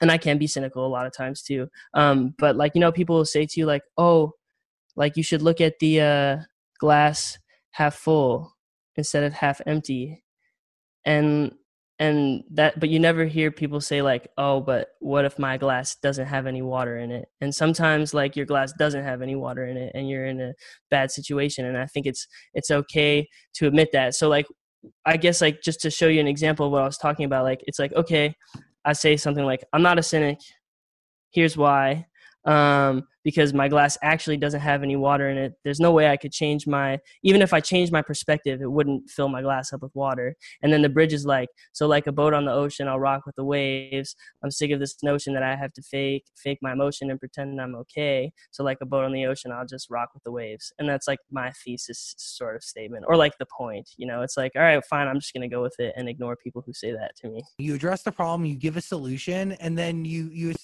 and 0.00 0.10
i 0.10 0.18
can 0.18 0.36
be 0.36 0.46
cynical 0.48 0.84
a 0.84 0.88
lot 0.88 1.06
of 1.06 1.12
times 1.14 1.42
too 1.42 1.68
um 1.94 2.34
but 2.38 2.56
like 2.56 2.72
you 2.74 2.80
know 2.80 2.90
people 2.90 3.16
will 3.16 3.24
say 3.24 3.46
to 3.46 3.60
you 3.60 3.66
like 3.66 3.82
oh 3.98 4.32
like 4.96 5.16
you 5.16 5.22
should 5.22 5.42
look 5.42 5.60
at 5.60 5.78
the 5.78 6.00
uh 6.00 6.36
glass 6.78 7.38
half 7.72 7.94
full 7.94 8.54
instead 8.96 9.24
of 9.24 9.32
half 9.32 9.60
empty. 9.66 10.22
And 11.04 11.52
and 11.98 12.42
that 12.50 12.78
but 12.78 12.90
you 12.90 12.98
never 12.98 13.24
hear 13.24 13.50
people 13.50 13.80
say 13.80 14.02
like 14.02 14.28
oh 14.36 14.60
but 14.60 14.88
what 15.00 15.24
if 15.24 15.38
my 15.38 15.56
glass 15.56 15.96
doesn't 16.02 16.26
have 16.26 16.46
any 16.46 16.60
water 16.62 16.98
in 16.98 17.10
it? 17.10 17.28
And 17.40 17.54
sometimes 17.54 18.12
like 18.12 18.36
your 18.36 18.46
glass 18.46 18.72
doesn't 18.78 19.04
have 19.04 19.22
any 19.22 19.34
water 19.34 19.64
in 19.66 19.76
it 19.76 19.92
and 19.94 20.08
you're 20.08 20.26
in 20.26 20.40
a 20.40 20.52
bad 20.90 21.10
situation 21.10 21.64
and 21.64 21.78
i 21.78 21.86
think 21.86 22.04
it's 22.06 22.26
it's 22.52 22.70
okay 22.70 23.26
to 23.54 23.66
admit 23.66 23.90
that. 23.92 24.14
So 24.14 24.28
like 24.28 24.46
i 25.06 25.16
guess 25.16 25.40
like 25.40 25.62
just 25.62 25.80
to 25.80 25.90
show 25.90 26.08
you 26.08 26.20
an 26.20 26.28
example 26.28 26.66
of 26.66 26.72
what 26.72 26.82
i 26.82 26.86
was 26.86 26.98
talking 26.98 27.24
about 27.24 27.44
like 27.44 27.60
it's 27.66 27.78
like 27.78 27.92
okay 27.94 28.32
i 28.84 28.92
say 28.92 29.16
something 29.16 29.44
like 29.44 29.64
i'm 29.72 29.82
not 29.82 29.98
a 29.98 30.02
cynic. 30.02 30.38
Here's 31.30 31.56
why. 31.56 32.06
Um, 32.44 33.02
because 33.26 33.52
my 33.52 33.66
glass 33.66 33.98
actually 34.02 34.36
doesn't 34.36 34.60
have 34.60 34.84
any 34.84 34.94
water 34.94 35.28
in 35.28 35.36
it. 35.36 35.54
There's 35.64 35.80
no 35.80 35.90
way 35.90 36.08
I 36.08 36.16
could 36.16 36.30
change 36.30 36.64
my, 36.64 37.00
even 37.24 37.42
if 37.42 37.52
I 37.52 37.58
changed 37.58 37.90
my 37.90 38.00
perspective, 38.00 38.62
it 38.62 38.70
wouldn't 38.70 39.10
fill 39.10 39.28
my 39.28 39.42
glass 39.42 39.72
up 39.72 39.82
with 39.82 39.90
water. 39.96 40.36
And 40.62 40.72
then 40.72 40.80
the 40.80 40.88
bridge 40.88 41.12
is 41.12 41.26
like, 41.26 41.48
so 41.72 41.88
like 41.88 42.06
a 42.06 42.12
boat 42.12 42.34
on 42.34 42.44
the 42.44 42.52
ocean, 42.52 42.86
I'll 42.86 43.00
rock 43.00 43.26
with 43.26 43.34
the 43.34 43.42
waves. 43.42 44.14
I'm 44.44 44.52
sick 44.52 44.70
of 44.70 44.78
this 44.78 45.02
notion 45.02 45.34
that 45.34 45.42
I 45.42 45.56
have 45.56 45.72
to 45.72 45.82
fake, 45.82 46.26
fake 46.36 46.60
my 46.62 46.70
emotion 46.70 47.10
and 47.10 47.18
pretend 47.18 47.60
I'm 47.60 47.74
okay. 47.74 48.30
So 48.52 48.62
like 48.62 48.78
a 48.80 48.86
boat 48.86 49.04
on 49.04 49.12
the 49.12 49.26
ocean, 49.26 49.50
I'll 49.50 49.66
just 49.66 49.90
rock 49.90 50.10
with 50.14 50.22
the 50.22 50.30
waves. 50.30 50.72
And 50.78 50.88
that's 50.88 51.08
like 51.08 51.18
my 51.28 51.50
thesis 51.64 52.14
sort 52.18 52.54
of 52.54 52.62
statement 52.62 53.06
or 53.08 53.16
like 53.16 53.36
the 53.40 53.46
point, 53.58 53.90
you 53.96 54.06
know, 54.06 54.22
it's 54.22 54.36
like, 54.36 54.52
all 54.54 54.62
right, 54.62 54.84
fine. 54.84 55.08
I'm 55.08 55.18
just 55.18 55.34
going 55.34 55.50
to 55.50 55.52
go 55.52 55.62
with 55.62 55.74
it 55.80 55.94
and 55.96 56.08
ignore 56.08 56.36
people 56.36 56.62
who 56.64 56.72
say 56.72 56.92
that 56.92 57.16
to 57.22 57.28
me. 57.28 57.42
you 57.58 57.74
address 57.74 58.04
the 58.04 58.12
problem, 58.12 58.46
you 58.46 58.54
give 58.54 58.76
a 58.76 58.80
solution, 58.80 59.50
and 59.50 59.76
then 59.76 60.04
you 60.04 60.30
you. 60.32 60.54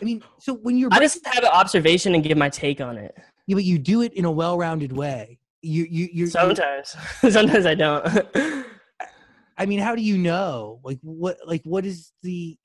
I 0.00 0.04
mean, 0.04 0.22
so 0.38 0.54
when 0.54 0.76
you're 0.76 0.90
I 0.92 1.00
just 1.00 1.26
have 1.26 1.44
an 1.44 1.50
observation 1.50 2.14
and 2.14 2.22
give 2.22 2.38
my 2.38 2.48
take 2.48 2.80
on 2.80 2.96
it. 2.96 3.16
Yeah, 3.46 3.54
but 3.54 3.64
you 3.64 3.78
do 3.78 4.02
it 4.02 4.12
in 4.14 4.24
a 4.24 4.30
well-rounded 4.30 4.92
way. 4.92 5.38
You 5.62 5.86
you 5.90 6.08
you. 6.12 6.26
Sometimes, 6.26 6.96
sometimes 7.30 7.66
I 7.66 7.74
don't. 7.74 8.06
I 9.56 9.66
mean, 9.66 9.80
how 9.80 9.96
do 9.96 10.02
you 10.02 10.16
know? 10.18 10.80
Like 10.84 10.98
what? 11.02 11.38
Like 11.46 11.62
what 11.64 11.84
is 11.84 12.12
the? 12.22 12.56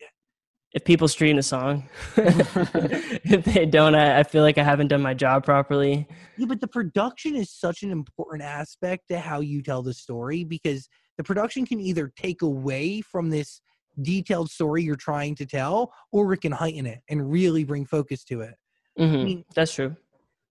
if 0.74 0.84
people 0.84 1.08
stream 1.08 1.36
the 1.36 1.44
song, 1.44 1.88
if 2.18 3.46
they 3.46 3.66
don't, 3.66 3.94
I, 3.94 4.20
I 4.20 4.24
feel 4.24 4.42
like 4.42 4.58
I 4.58 4.64
haven't 4.64 4.88
done 4.88 5.04
my 5.04 5.14
job 5.14 5.46
properly. 5.46 6.08
Yeah, 6.36 6.48
but 6.48 6.62
the 6.62 6.68
production 6.68 7.36
is 7.36 7.52
such 7.52 7.84
an 7.84 7.92
important 7.92 8.42
aspect 8.42 9.04
to 9.10 9.20
how 9.20 9.40
you 9.42 9.62
tell 9.62 9.84
the 9.84 9.94
story 9.94 10.44
because 10.44 10.90
the 11.18 11.24
production 11.24 11.66
can 11.66 11.80
either 11.80 12.12
take 12.18 12.42
away 12.42 13.02
from 13.02 13.30
this 13.30 13.62
detailed 14.02 14.50
story 14.50 14.84
you're 14.84 14.96
trying 14.96 15.36
to 15.36 15.46
tell, 15.46 15.94
or 16.12 16.34
it 16.34 16.42
can 16.42 16.52
heighten 16.52 16.86
it 16.86 17.02
and 17.10 17.32
really 17.32 17.64
bring 17.64 17.86
focus 17.86 18.24
to 18.26 18.42
it. 18.42 18.56
hmm 18.98 19.16
I 19.16 19.24
mean, 19.24 19.46
That's 19.56 19.74
true. 19.74 19.96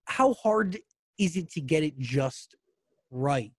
how 0.07 0.35
hard 0.35 0.79
is 1.19 1.37
it 1.37 1.51
to 1.53 1.61
get 1.61 1.83
it 1.83 1.99
just 1.99 2.55
right? 3.11 3.53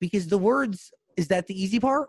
Because 0.00 0.28
the 0.28 0.38
words 0.38 0.92
is 1.16 1.28
that 1.28 1.46
the 1.46 1.60
easy 1.60 1.80
part? 1.80 2.08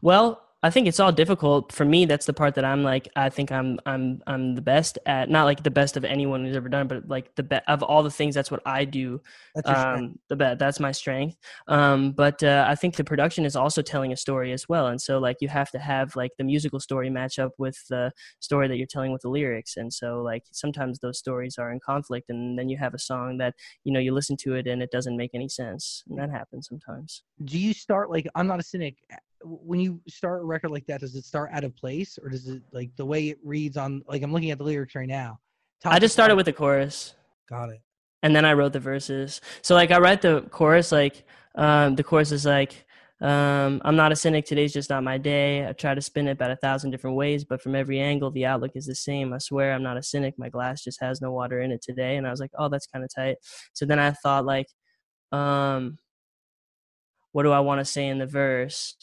Well, 0.00 0.42
I 0.64 0.70
think 0.70 0.86
it's 0.86 1.00
all 1.00 1.10
difficult 1.10 1.72
for 1.72 1.84
me. 1.84 2.04
That's 2.04 2.26
the 2.26 2.32
part 2.32 2.54
that 2.54 2.64
I'm 2.64 2.84
like, 2.84 3.08
I 3.16 3.30
think 3.30 3.50
I'm, 3.50 3.80
I'm, 3.84 4.22
I'm 4.28 4.54
the 4.54 4.62
best 4.62 4.96
at. 5.06 5.28
Not 5.28 5.44
like 5.44 5.64
the 5.64 5.72
best 5.72 5.96
of 5.96 6.04
anyone 6.04 6.44
who's 6.44 6.56
ever 6.56 6.68
done, 6.68 6.86
but 6.86 7.08
like 7.08 7.34
the 7.34 7.42
best 7.42 7.64
of 7.66 7.82
all 7.82 8.04
the 8.04 8.10
things. 8.10 8.34
That's 8.34 8.50
what 8.50 8.62
I 8.64 8.84
do. 8.84 9.20
That's 9.56 9.68
your 9.68 9.76
strength. 9.76 10.12
Um, 10.12 10.18
the 10.28 10.36
best. 10.36 10.58
That's 10.60 10.78
my 10.78 10.92
strength. 10.92 11.36
Um, 11.66 12.12
but 12.12 12.42
uh, 12.44 12.64
I 12.68 12.76
think 12.76 12.94
the 12.94 13.02
production 13.02 13.44
is 13.44 13.56
also 13.56 13.82
telling 13.82 14.12
a 14.12 14.16
story 14.16 14.52
as 14.52 14.68
well. 14.68 14.86
And 14.86 15.00
so 15.00 15.18
like 15.18 15.38
you 15.40 15.48
have 15.48 15.70
to 15.72 15.80
have 15.80 16.14
like 16.14 16.30
the 16.38 16.44
musical 16.44 16.78
story 16.78 17.10
match 17.10 17.40
up 17.40 17.52
with 17.58 17.76
the 17.88 18.12
story 18.38 18.68
that 18.68 18.76
you're 18.76 18.86
telling 18.86 19.10
with 19.10 19.22
the 19.22 19.30
lyrics. 19.30 19.76
And 19.76 19.92
so 19.92 20.22
like 20.22 20.44
sometimes 20.52 21.00
those 21.00 21.18
stories 21.18 21.58
are 21.58 21.72
in 21.72 21.80
conflict, 21.80 22.30
and 22.30 22.56
then 22.56 22.68
you 22.68 22.76
have 22.78 22.94
a 22.94 22.98
song 22.98 23.38
that 23.38 23.54
you 23.82 23.92
know 23.92 24.00
you 24.00 24.14
listen 24.14 24.36
to 24.38 24.54
it 24.54 24.68
and 24.68 24.80
it 24.80 24.92
doesn't 24.92 25.16
make 25.16 25.32
any 25.34 25.48
sense, 25.48 26.04
and 26.08 26.18
that 26.18 26.30
happens 26.30 26.68
sometimes. 26.68 27.24
Do 27.44 27.58
you 27.58 27.74
start 27.74 28.10
like 28.10 28.28
I'm 28.36 28.46
not 28.46 28.60
a 28.60 28.62
cynic? 28.62 28.96
When 29.44 29.80
you 29.80 30.00
start 30.08 30.42
a 30.42 30.44
record 30.44 30.70
like 30.70 30.86
that, 30.86 31.00
does 31.00 31.14
it 31.14 31.24
start 31.24 31.50
out 31.52 31.64
of 31.64 31.74
place, 31.76 32.18
or 32.22 32.28
does 32.28 32.48
it 32.48 32.62
like 32.72 32.90
the 32.96 33.06
way 33.06 33.28
it 33.28 33.38
reads 33.44 33.76
on? 33.76 34.02
Like 34.08 34.22
I'm 34.22 34.32
looking 34.32 34.50
at 34.50 34.58
the 34.58 34.64
lyrics 34.64 34.94
right 34.94 35.08
now. 35.08 35.38
I 35.84 35.98
just 35.98 36.14
started 36.14 36.36
with 36.36 36.46
the 36.46 36.52
chorus. 36.52 37.14
Got 37.48 37.70
it. 37.70 37.80
and 38.22 38.34
then 38.34 38.44
I 38.44 38.52
wrote 38.54 38.72
the 38.72 38.80
verses. 38.80 39.40
So 39.62 39.74
like 39.74 39.90
I 39.90 39.98
write 39.98 40.22
the 40.22 40.42
chorus 40.50 40.92
like 40.92 41.24
um, 41.56 41.96
the 41.96 42.04
chorus 42.04 42.32
is 42.32 42.46
like 42.46 42.86
um, 43.20 43.80
I'm 43.84 43.94
not 43.94 44.10
a 44.10 44.16
cynic. 44.16 44.46
Today's 44.46 44.72
just 44.72 44.90
not 44.90 45.04
my 45.04 45.16
day. 45.16 45.66
I 45.68 45.72
try 45.72 45.94
to 45.94 46.00
spin 46.00 46.26
it 46.26 46.32
about 46.32 46.50
a 46.50 46.56
thousand 46.56 46.90
different 46.90 47.16
ways, 47.16 47.44
but 47.44 47.62
from 47.62 47.76
every 47.76 48.00
angle, 48.00 48.32
the 48.32 48.46
outlook 48.46 48.72
is 48.74 48.86
the 48.86 48.96
same. 48.96 49.32
I 49.32 49.38
swear 49.38 49.72
I'm 49.72 49.82
not 49.82 49.96
a 49.96 50.02
cynic. 50.02 50.34
My 50.38 50.48
glass 50.48 50.82
just 50.82 51.00
has 51.00 51.20
no 51.20 51.30
water 51.30 51.60
in 51.60 51.70
it 51.70 51.82
today. 51.82 52.16
And 52.16 52.26
I 52.26 52.30
was 52.30 52.40
like, 52.40 52.50
oh, 52.58 52.68
that's 52.68 52.88
kind 52.88 53.04
of 53.04 53.14
tight. 53.14 53.36
So 53.74 53.86
then 53.86 54.00
I 54.00 54.10
thought 54.10 54.44
like, 54.44 54.66
um, 55.30 55.98
what 57.30 57.44
do 57.44 57.52
I 57.52 57.60
want 57.60 57.80
to 57.80 57.84
say 57.84 58.08
in 58.08 58.18
the 58.18 58.26
verse? 58.26 58.96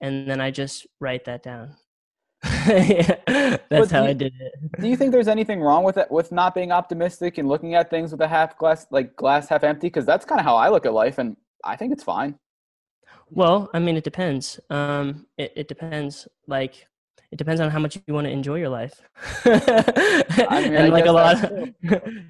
And 0.00 0.28
then 0.28 0.40
I 0.40 0.50
just 0.50 0.86
write 1.00 1.24
that 1.26 1.42
down. 1.42 1.76
yeah, 2.44 3.16
that's 3.26 3.62
But 3.68 3.90
how 3.90 4.02
you- 4.04 4.10
I 4.10 4.12
did 4.14 4.32
it. 4.38 4.52
Do 4.80 4.88
you 4.88 4.96
think 4.96 5.12
there's 5.12 5.28
anything 5.28 5.60
wrong 5.60 5.84
with 5.84 5.98
it, 5.98 6.10
with 6.10 6.32
not 6.32 6.54
being 6.54 6.72
optimistic 6.72 7.38
and 7.38 7.48
looking 7.48 7.74
at 7.74 7.90
things 7.90 8.12
with 8.12 8.20
a 8.20 8.28
half 8.28 8.56
glass, 8.56 8.86
like 8.90 9.14
glass 9.16 9.48
half 9.48 9.62
empty? 9.62 9.88
Because 9.88 10.06
that's 10.06 10.24
kind 10.24 10.40
of 10.40 10.44
how 10.44 10.56
I 10.56 10.70
look 10.70 10.86
at 10.86 10.94
life, 10.94 11.18
and 11.18 11.36
I 11.64 11.76
think 11.76 11.92
it's 11.92 12.02
fine. 12.02 12.36
Well, 13.28 13.70
I 13.74 13.78
mean, 13.78 13.96
it 13.96 14.04
depends. 14.04 14.58
Um, 14.70 15.26
it, 15.36 15.52
it 15.54 15.68
depends. 15.68 16.26
Like, 16.48 16.86
it 17.30 17.36
depends 17.36 17.60
on 17.60 17.70
how 17.70 17.78
much 17.78 17.96
you 18.06 18.14
want 18.14 18.26
to 18.26 18.30
enjoy 18.32 18.56
your 18.56 18.70
life. 18.70 19.00
mean, 19.46 19.54
and 19.54 20.78
I 20.78 20.88
like 20.88 21.06
a 21.06 21.12
lot, 21.12 21.44
of, 21.44 21.72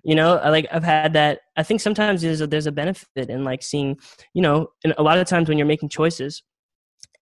you 0.05 0.15
know, 0.15 0.37
I 0.37 0.51
like 0.51 0.67
I've 0.71 0.85
had 0.85 1.15
that. 1.15 1.41
I 1.57 1.63
think 1.63 1.81
sometimes 1.81 2.21
there's 2.21 2.43
a, 2.43 2.47
there's 2.47 2.67
a 2.67 2.73
benefit 2.73 3.31
in 3.31 3.45
like 3.45 3.63
seeing, 3.63 3.97
you 4.35 4.43
know, 4.43 4.69
and 4.85 4.93
a 4.99 5.03
lot 5.03 5.19
of 5.19 5.27
times 5.27 5.49
when 5.49 5.57
you're 5.57 5.67
making 5.67 5.89
choices, 5.89 6.43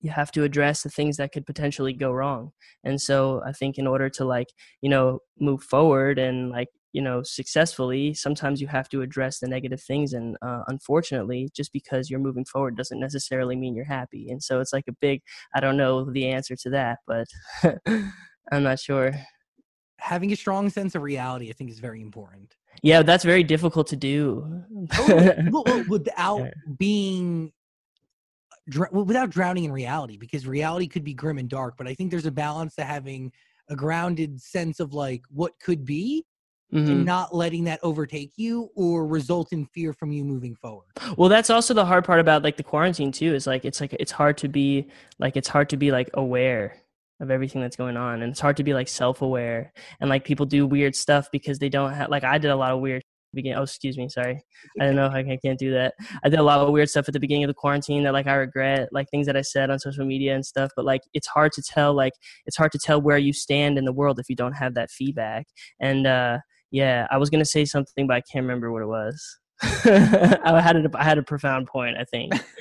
you 0.00 0.10
have 0.10 0.30
to 0.32 0.44
address 0.44 0.82
the 0.82 0.90
things 0.90 1.16
that 1.16 1.32
could 1.32 1.46
potentially 1.46 1.92
go 1.92 2.10
wrong. 2.10 2.52
And 2.84 3.00
so 3.00 3.42
I 3.46 3.52
think 3.52 3.78
in 3.78 3.86
order 3.86 4.08
to 4.10 4.24
like, 4.24 4.48
you 4.80 4.88
know, 4.88 5.20
move 5.40 5.62
forward 5.62 6.18
and 6.18 6.50
like, 6.50 6.68
you 6.92 7.02
know, 7.02 7.22
successfully, 7.22 8.14
sometimes 8.14 8.60
you 8.60 8.66
have 8.66 8.88
to 8.88 9.02
address 9.02 9.40
the 9.40 9.48
negative 9.48 9.82
things. 9.82 10.12
And 10.12 10.36
uh, 10.40 10.62
unfortunately, 10.68 11.50
just 11.54 11.72
because 11.72 12.08
you're 12.08 12.20
moving 12.20 12.44
forward 12.44 12.76
doesn't 12.76 13.00
necessarily 13.00 13.56
mean 13.56 13.74
you're 13.74 13.84
happy. 13.84 14.30
And 14.30 14.42
so 14.42 14.60
it's 14.60 14.72
like 14.72 14.86
a 14.88 14.92
big, 14.92 15.20
I 15.54 15.60
don't 15.60 15.76
know 15.76 16.10
the 16.10 16.28
answer 16.28 16.56
to 16.56 16.70
that, 16.70 16.98
but 17.06 17.26
I'm 18.52 18.62
not 18.62 18.78
sure. 18.78 19.12
Having 19.98 20.32
a 20.32 20.36
strong 20.36 20.70
sense 20.70 20.94
of 20.94 21.02
reality, 21.02 21.50
I 21.50 21.52
think, 21.52 21.70
is 21.70 21.80
very 21.80 22.00
important. 22.00 22.54
Yeah, 22.82 23.02
that's 23.02 23.24
very 23.24 23.42
difficult 23.42 23.88
to 23.88 23.96
do. 23.96 24.62
well, 25.08 25.64
well, 25.66 25.84
without 25.88 26.48
being 26.78 27.52
dr- 28.68 28.92
without 28.92 29.30
drowning 29.30 29.64
in 29.64 29.72
reality 29.72 30.16
because 30.16 30.46
reality 30.46 30.87
could 30.87 31.04
be 31.04 31.14
grim 31.14 31.38
and 31.38 31.48
dark 31.48 31.75
but 31.76 31.87
i 31.88 31.94
think 31.94 32.10
there's 32.10 32.26
a 32.26 32.30
balance 32.30 32.75
to 32.75 32.84
having 32.84 33.32
a 33.68 33.76
grounded 33.76 34.40
sense 34.40 34.80
of 34.80 34.94
like 34.94 35.22
what 35.30 35.52
could 35.60 35.84
be 35.84 36.25
Mhm. 36.70 36.87
and 36.87 37.04
not 37.06 37.34
letting 37.34 37.64
that 37.64 37.80
overtake 37.82 38.32
you 38.37 38.68
or 38.76 39.06
result 39.06 39.54
in 39.54 39.64
fear 39.64 39.94
from 39.94 40.12
you 40.12 40.22
moving 40.22 40.54
forward 40.54 40.88
Well, 41.16 41.30
that's 41.30 41.48
also 41.48 41.72
the 41.72 41.87
hard 41.87 42.04
part 42.04 42.20
about 42.20 42.42
like 42.42 42.58
the 42.58 42.62
quarantine 42.62 43.10
too. 43.10 43.34
Is 43.34 43.46
like 43.46 43.64
it's 43.64 43.80
like 43.80 43.94
it's 43.94 44.12
hard 44.12 44.37
to 44.38 44.48
be 44.48 44.87
like 45.18 45.34
it's 45.38 45.48
hard 45.48 45.70
to 45.70 45.78
be 45.78 45.90
like 45.92 46.10
aware 46.12 46.76
of 47.20 47.31
everything 47.31 47.62
that's 47.62 47.74
going 47.76 47.96
on, 47.96 48.20
and 48.20 48.31
it's 48.31 48.40
hard 48.40 48.59
to 48.59 48.64
be 48.64 48.74
like 48.74 48.87
self-aware. 48.87 49.72
And 49.98 50.11
like 50.11 50.24
people 50.24 50.44
do 50.44 50.66
weird 50.66 50.94
stuff 50.94 51.31
because 51.33 51.59
they 51.59 51.70
don't 51.70 51.94
have 51.94 52.11
like 52.11 52.22
I 52.22 52.37
did 52.37 52.50
a 52.50 52.57
lot 52.57 52.72
of 52.72 52.81
weird 52.81 53.02
begin. 53.34 53.56
Oh, 53.56 53.62
excuse 53.62 53.96
me, 53.96 54.08
sorry. 54.08 54.42
I 54.80 54.86
don't 54.86 54.96
know 54.96 55.06
if 55.06 55.12
I 55.12 55.22
can, 55.22 55.32
I 55.32 55.36
can't 55.36 55.58
do 55.58 55.72
that. 55.72 55.94
I 56.24 56.28
did 56.28 56.38
a 56.38 56.42
lot 56.42 56.60
of 56.60 56.70
weird 56.72 56.88
stuff 56.88 57.08
at 57.08 57.14
the 57.14 57.20
beginning 57.20 57.44
of 57.44 57.48
the 57.48 57.54
quarantine 57.54 58.04
that 58.04 58.12
like 58.12 58.26
I 58.26 58.34
regret, 58.34 58.88
like 58.92 59.08
things 59.10 59.26
that 59.26 59.36
I 59.36 59.42
said 59.42 59.70
on 59.70 59.78
social 59.78 60.04
media 60.04 60.34
and 60.34 60.44
stuff. 60.44 60.70
But 60.76 60.84
like 60.84 61.02
it's 61.14 61.26
hard 61.26 61.52
to 61.52 61.62
tell 61.62 61.94
like 61.94 62.14
it's 62.46 62.56
hard 62.56 62.72
to 62.72 62.78
tell 62.78 63.00
where 63.00 63.18
you 63.18 63.32
stand 63.32 63.78
in 63.78 63.84
the 63.84 63.92
world 63.92 64.18
if 64.18 64.28
you 64.28 64.36
don't 64.36 64.54
have 64.54 64.74
that 64.74 64.90
feedback. 64.90 65.46
And 65.80 66.06
uh 66.06 66.38
yeah, 66.70 67.06
I 67.10 67.18
was 67.18 67.30
gonna 67.30 67.44
say 67.44 67.64
something, 67.64 68.06
but 68.06 68.16
I 68.16 68.20
can't 68.20 68.44
remember 68.44 68.72
what 68.72 68.82
it 68.82 68.86
was. 68.86 69.38
I 69.62 70.60
had 70.62 70.76
a, 70.76 70.90
I 70.94 71.04
had 71.04 71.18
a 71.18 71.22
profound 71.22 71.66
point, 71.66 71.96
I 71.96 72.04
think. 72.04 72.32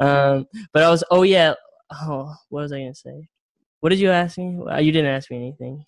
um, 0.00 0.46
but 0.72 0.82
I 0.82 0.88
was, 0.88 1.04
oh 1.10 1.22
yeah, 1.22 1.54
oh, 1.92 2.34
what 2.48 2.62
was 2.62 2.72
I 2.72 2.78
gonna 2.78 2.94
say? 2.94 3.28
What 3.80 3.90
did 3.90 4.00
you 4.00 4.10
ask 4.10 4.38
me? 4.38 4.58
You 4.80 4.92
didn't 4.92 5.06
ask 5.06 5.30
me 5.30 5.36
anything. 5.36 5.84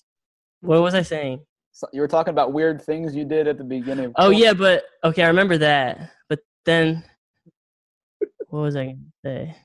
What 0.61 0.83
was 0.83 0.95
I 0.95 1.03
saying? 1.03 1.45
So 1.73 1.87
you 1.93 2.01
were 2.01 2.09
talking 2.09 2.33
about 2.33 2.53
weird 2.53 2.83
things 2.83 3.15
you 3.15 3.25
did 3.25 3.47
at 3.47 3.59
the 3.59 3.65
beginning. 3.65 4.07
Of 4.07 4.11
Oh 4.13 4.25
quarantine. 4.25 4.43
yeah, 4.43 4.53
but 4.53 4.85
okay, 5.05 5.23
I 5.23 5.29
remember 5.29 5.59
that. 5.59 6.11
But 6.29 6.41
then, 6.65 7.05
what 8.49 8.61
was 8.61 8.77
I 8.77 8.87
gonna 8.87 8.99
say? 9.25 9.57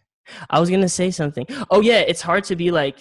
I 0.49 0.59
was 0.59 0.69
gonna 0.69 0.89
say 0.89 1.11
something. 1.11 1.45
Oh 1.69 1.81
yeah, 1.81 1.99
it's 1.99 2.21
hard 2.21 2.43
to 2.45 2.55
be 2.55 2.71
like, 2.71 2.99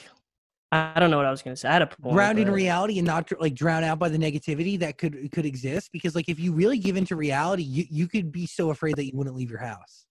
I 0.72 0.92
I 0.96 1.00
don't 1.00 1.10
know 1.10 1.16
what 1.16 1.26
I 1.26 1.30
was 1.30 1.42
gonna 1.42 1.56
say. 1.56 1.68
I 1.68 1.72
had 1.74 1.82
a 1.82 1.86
point. 1.86 2.14
grounded 2.14 2.48
in 2.48 2.54
reality 2.54 2.98
and 2.98 3.06
not 3.06 3.30
like 3.40 3.54
drown 3.54 3.84
out 3.84 3.98
by 3.98 4.08
the 4.08 4.18
negativity 4.18 4.78
that 4.80 4.98
could 4.98 5.30
could 5.32 5.46
exist 5.46 5.90
because 5.92 6.14
like 6.14 6.28
if 6.28 6.40
you 6.40 6.52
really 6.52 6.78
give 6.78 6.96
into 6.96 7.14
reality 7.14 7.62
you, 7.62 7.84
you 7.90 8.08
could 8.08 8.32
be 8.32 8.46
so 8.46 8.70
afraid 8.70 8.96
that 8.96 9.04
you 9.06 9.12
wouldn't 9.14 9.36
leave 9.36 9.50
your 9.50 9.60
house 9.60 10.06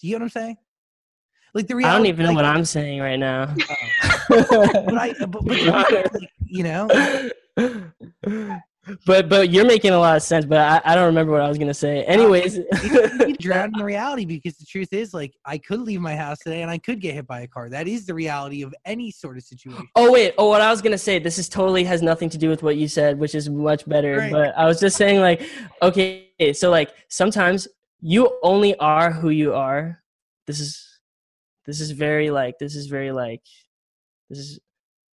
do 0.00 0.08
you 0.08 0.14
know 0.14 0.18
what 0.18 0.24
i'm 0.24 0.30
saying 0.30 0.56
like 1.54 1.68
the 1.68 1.76
I 1.76 1.96
don't 1.96 2.06
even 2.06 2.24
know 2.24 2.32
like, 2.32 2.36
what 2.36 2.44
I'm 2.44 2.64
saying 2.64 3.00
right 3.00 3.18
now. 3.18 3.46
but 4.28 4.94
I, 4.98 5.14
but, 5.20 5.30
but 5.30 5.44
the 5.44 6.10
like, 6.12 6.30
you 6.46 6.64
know 6.64 6.88
but 7.56 9.28
but 9.28 9.50
you're 9.50 9.66
making 9.66 9.92
a 9.92 9.98
lot 9.98 10.16
of 10.16 10.22
sense. 10.22 10.44
But 10.44 10.58
I, 10.58 10.92
I 10.92 10.94
don't 10.94 11.06
remember 11.06 11.32
what 11.32 11.40
I 11.40 11.48
was 11.48 11.58
gonna 11.58 11.74
say. 11.74 12.04
Anyways, 12.04 12.56
you 12.82 13.36
drown 13.40 13.72
in 13.74 13.84
reality 13.84 14.24
because 14.24 14.56
the 14.56 14.64
truth 14.64 14.92
is 14.92 15.12
like 15.12 15.34
i 15.44 15.58
could 15.58 15.80
leave 15.80 16.00
my 16.00 16.16
house 16.16 16.38
today 16.38 16.62
and 16.62 16.70
i 16.70 16.78
could 16.78 17.00
get 17.00 17.14
hit 17.14 17.26
by 17.26 17.40
a 17.40 17.46
car 17.46 17.68
that 17.68 17.86
is 17.86 18.06
the 18.06 18.14
reality 18.14 18.62
of 18.62 18.74
any 18.84 19.10
sort 19.10 19.36
of 19.36 19.42
situation 19.42 19.86
oh 19.96 20.10
wait, 20.10 20.34
oh 20.38 20.48
what 20.48 20.60
I 20.60 20.70
was 20.70 20.82
gonna 20.82 20.98
say. 20.98 21.18
This 21.18 21.38
is 21.38 21.48
totally 21.48 21.84
has 21.84 22.02
nothing 22.02 22.28
to 22.30 22.38
do 22.38 22.48
with 22.48 22.62
what 22.62 22.76
you 22.76 22.88
said, 22.88 23.18
which 23.18 23.34
is 23.34 23.48
much 23.48 23.86
better. 23.88 24.18
Right. 24.18 24.32
But 24.32 24.56
I 24.56 24.66
was 24.66 24.80
just 24.80 24.96
saying 24.96 25.20
like, 25.20 25.42
okay, 25.82 26.30
so 26.52 26.70
like 26.70 26.94
sometimes 27.08 27.68
you 28.00 28.38
only 28.42 28.76
are 28.78 29.10
who 29.10 29.30
you 29.30 29.54
are. 29.54 30.02
This 30.46 30.60
is 30.60 31.00
this 31.66 31.80
is 31.80 31.90
very 31.90 32.30
like 32.30 32.58
this 32.58 32.74
is 32.74 32.86
very 32.86 33.12
like 33.12 33.42
this 34.28 34.38
is 34.38 34.60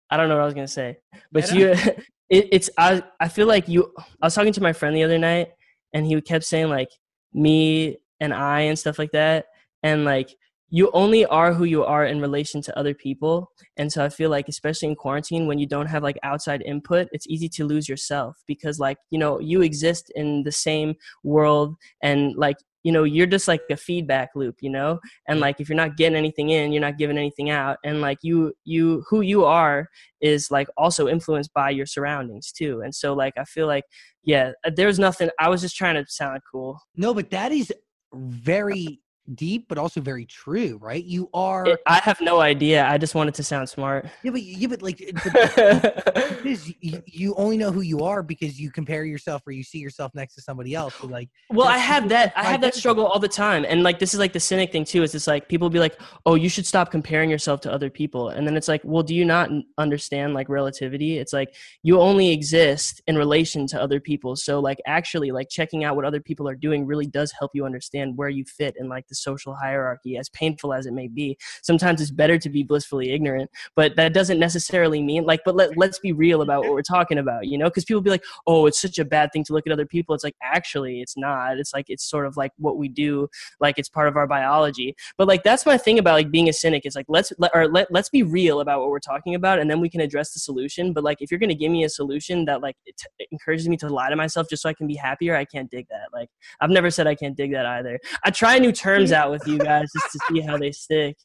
I 0.10 0.18
don't 0.18 0.30
know 0.30 0.36
what 0.36 0.44
I 0.44 0.46
was 0.46 0.54
gonna 0.54 0.68
say, 0.68 0.98
but 1.32 1.52
Meta? 1.52 1.56
you 1.58 2.04
it, 2.30 2.48
it's 2.52 2.70
I 2.78 3.04
I 3.20 3.28
feel 3.28 3.48
like 3.48 3.68
you. 3.68 3.92
I 4.22 4.28
was 4.28 4.36
talking 4.36 4.54
to 4.54 4.62
my 4.62 4.74
friend 4.74 4.96
the 4.96 5.04
other 5.04 5.18
night, 5.18 5.50
and 5.94 6.06
he 6.06 6.20
kept 6.22 6.46
saying 6.46 6.70
like 6.70 6.90
me 7.34 7.98
and 8.20 8.34
I 8.34 8.62
and 8.62 8.78
stuff 8.78 9.00
like 9.00 9.12
that, 9.12 9.46
and 9.84 10.06
like 10.06 10.36
you 10.70 10.90
only 10.94 11.26
are 11.28 11.54
who 11.54 11.64
you 11.64 11.84
are 11.84 12.06
in 12.06 12.20
relation 12.20 12.62
to 12.62 12.78
other 12.78 12.94
people 12.94 13.52
and 13.78 13.92
so 13.92 14.04
i 14.04 14.10
feel 14.10 14.30
like 14.30 14.48
especially 14.50 14.88
in 14.88 14.96
quarantine 14.96 15.46
when 15.48 15.60
you 15.60 15.68
don't 15.68 15.86
have 15.88 16.02
like 16.02 16.18
outside 16.24 16.62
input 16.64 17.08
it's 17.12 17.28
easy 17.28 17.48
to 17.48 17.66
lose 17.66 17.88
yourself 17.88 18.42
because 18.48 18.80
like 18.80 18.98
you 19.12 19.20
know 19.20 19.40
you 19.40 19.62
exist 19.62 20.12
in 20.16 20.44
the 20.44 20.52
same 20.52 20.96
world 21.24 21.76
and 22.02 22.36
like 22.36 22.58
you 22.86 22.92
know 22.92 23.04
you're 23.04 23.26
just 23.26 23.48
like 23.48 23.62
a 23.72 23.76
feedback 23.76 24.30
loop 24.36 24.58
you 24.62 24.70
know? 24.70 25.00
And 25.28 25.40
like 25.40 25.60
if 25.60 25.68
you're 25.68 25.76
not 25.76 25.98
getting 25.98 26.16
anything 26.16 26.52
in 26.52 26.72
you're 26.72 26.82
not 26.82 26.98
giving 26.98 27.18
anything 27.18 27.50
out. 27.50 27.78
And 27.84 28.00
like 28.00 28.20
you 28.22 28.54
you 28.64 29.04
who 29.10 29.22
you 29.22 29.44
are 29.44 29.90
is 30.22 30.52
like 30.52 30.68
also 30.78 31.08
influenced 31.08 31.52
by 31.54 31.72
your 31.72 31.88
surroundings 31.88 32.52
too. 32.52 32.82
And 32.82 32.94
so 32.94 33.14
like 33.14 33.34
i 33.38 33.44
feel 33.44 33.68
like 33.68 33.86
yeah 34.24 34.52
there's 34.76 35.00
nothing 35.00 35.30
i 35.40 35.50
was 35.50 35.62
just 35.62 35.76
trying 35.76 35.96
to 35.96 36.06
sound 36.08 36.42
cool. 36.50 36.80
No 36.96 37.14
but 37.14 37.32
that 37.32 37.52
is 37.52 37.74
very 38.14 39.02
deep 39.34 39.66
but 39.68 39.78
also 39.78 40.00
very 40.02 40.26
true 40.26 40.78
right 40.82 41.04
you 41.06 41.30
are 41.34 41.66
It- 41.66 41.80
i 41.88 42.00
have 42.04 42.22
no 42.22 42.40
idea 42.42 42.86
i 42.86 42.98
just 42.98 43.16
wanted 43.16 43.34
to 43.36 43.44
sound 43.44 43.68
smart 43.68 44.08
yeah 44.24 44.32
but 44.32 44.44
yeah 44.44 44.68
but 44.68 44.82
like 44.82 45.00
but 45.24 45.34
the 45.34 46.04
truth 46.14 46.46
is 46.46 46.74
you, 46.82 47.02
you 47.06 47.36
only 47.36 47.58
know 47.58 47.72
who 47.72 47.82
you 47.82 48.02
are 48.02 48.22
because 48.22 48.60
you 48.60 48.70
compare 48.72 49.04
yourself 49.06 49.42
or 49.48 49.52
you 49.52 49.64
see 49.64 49.80
yourself 49.80 50.12
next 50.14 50.36
to 50.36 50.42
somebody 50.42 50.76
else 50.76 50.94
so 51.00 51.08
like 51.08 51.30
Well, 51.50 51.68
I 51.68 51.78
have 51.78 52.10
that. 52.10 52.34
I 52.36 52.44
have 52.44 52.62
that 52.62 52.76
struggle 52.76 53.06
all 53.06 53.20
the 53.20 53.28
time, 53.28 53.66
and 53.68 53.84
like 53.84 54.00
this 54.00 54.14
is 54.14 54.20
like 54.20 54.34
the 54.34 54.40
cynic 54.40 54.72
thing 54.72 54.84
too. 54.86 55.04
Is 55.04 55.16
it's 55.16 55.28
like 55.28 55.48
people 55.48 55.70
be 55.70 55.80
like, 55.80 56.00
"Oh, 56.26 56.36
you 56.36 56.50
should 56.50 56.66
stop 56.66 56.92
comparing 56.92 57.30
yourself 57.30 57.62
to 57.62 57.72
other 57.72 57.90
people," 57.90 58.30
and 58.30 58.48
then 58.48 58.56
it's 58.58 58.68
like, 58.68 58.82
"Well, 58.84 59.04
do 59.04 59.16
you 59.16 59.26
not 59.26 59.50
understand 59.78 60.34
like 60.34 60.50
relativity? 60.50 61.18
It's 61.18 61.34
like 61.34 61.56
you 61.84 62.00
only 62.00 62.32
exist 62.32 63.02
in 63.08 63.16
relation 63.18 63.68
to 63.68 63.82
other 63.82 64.00
people. 64.00 64.36
So 64.36 64.60
like 64.60 64.80
actually, 64.86 65.32
like 65.32 65.50
checking 65.50 65.84
out 65.84 65.96
what 65.96 66.06
other 66.06 66.20
people 66.20 66.48
are 66.50 66.56
doing 66.56 66.86
really 66.86 67.06
does 67.08 67.32
help 67.38 67.52
you 67.54 67.66
understand 67.66 68.18
where 68.18 68.30
you 68.30 68.44
fit 68.46 68.76
in 68.80 68.90
like 68.90 69.08
the 69.08 69.15
the 69.16 69.22
social 69.22 69.56
hierarchy, 69.56 70.18
as 70.18 70.30
painful 70.30 70.74
as 70.74 70.86
it 70.86 70.94
may 70.94 71.08
be. 71.08 71.38
Sometimes 71.62 72.02
it's 72.02 72.12
better 72.12 72.38
to 72.38 72.50
be 72.50 72.64
blissfully 72.64 73.12
ignorant, 73.12 73.50
but 73.76 73.96
that 73.96 74.14
doesn't 74.14 74.40
necessarily 74.40 75.02
mean 75.02 75.26
like. 75.26 75.42
But 75.46 75.56
let 75.56 75.78
let's 75.78 76.00
be 76.00 76.12
real 76.12 76.42
about 76.42 76.64
what 76.64 76.72
we're 76.72 76.82
talking 76.82 77.18
about, 77.18 77.48
you 77.48 77.58
know, 77.58 77.66
because 77.66 77.86
people 77.86 78.02
be 78.02 78.10
like, 78.10 78.24
oh, 78.48 78.66
it's 78.66 78.82
such 78.82 79.00
a 79.00 79.06
bad 79.06 79.32
thing 79.32 79.44
to 79.46 79.54
look 79.54 79.66
at 79.68 79.74
other 79.74 79.86
people. 79.86 80.16
It's 80.16 80.24
like 80.24 80.36
actually, 80.44 81.02
it's 81.02 81.18
not. 81.18 81.58
It's 81.58 81.74
like 81.74 81.86
it's 81.90 82.04
sort 82.04 82.26
of 82.26 82.38
like 82.38 82.52
what 82.58 82.78
we 82.78 82.88
do, 82.88 83.28
like 83.60 83.78
it's 83.78 83.90
part 83.90 84.08
of 84.08 84.18
our 84.18 84.28
biology. 84.28 84.96
But 85.18 85.28
like 85.28 85.44
that's 85.44 85.66
my 85.66 85.78
thing 85.78 86.00
about 86.00 86.14
like 86.14 86.32
being 86.32 86.50
a 86.50 86.54
cynic 86.54 86.86
is 86.86 86.96
like 86.96 87.06
let's 87.08 87.32
let 87.38 87.52
or 87.54 87.68
let 87.68 87.92
let's 87.92 88.10
be 88.10 88.24
real 88.24 88.60
about 88.60 88.80
what 88.80 88.90
we're 88.90 89.00
talking 89.00 89.36
about, 89.36 89.60
and 89.60 89.70
then 89.70 89.80
we 89.80 89.90
can 89.90 90.02
address 90.02 90.34
the 90.34 90.40
solution. 90.40 90.94
But 90.94 91.04
like 91.04 91.22
if 91.22 91.32
you're 91.32 91.40
gonna 91.40 91.56
give 91.56 91.72
me 91.72 91.84
a 91.84 91.90
solution 91.90 92.46
that 92.46 92.62
like 92.62 92.76
it 92.86 92.98
t- 92.98 93.28
encourages 93.32 93.68
me 93.68 93.78
to 93.78 93.90
lie 93.90 94.10
to 94.10 94.16
myself 94.16 94.48
just 94.50 94.64
so 94.64 94.70
I 94.70 94.74
can 94.74 94.88
be 94.88 94.96
happier, 94.96 95.36
I 95.36 95.46
can't 95.46 95.70
dig 95.70 95.88
that. 95.90 96.08
Like 96.14 96.30
I've 96.62 96.70
never 96.70 96.90
said 96.90 97.08
I 97.08 97.16
can't 97.16 97.36
dig 97.36 97.52
that 97.54 97.66
either. 97.66 98.00
I 98.24 98.32
try 98.32 98.56
a 98.56 98.60
new 98.60 98.72
out 99.12 99.32
with 99.32 99.48
you 99.48 99.58
guys 99.58 99.90
just 99.94 100.12
to 100.14 100.20
see 100.30 100.42
how 100.42 100.58
they 100.58 100.72
stick. 100.72 101.18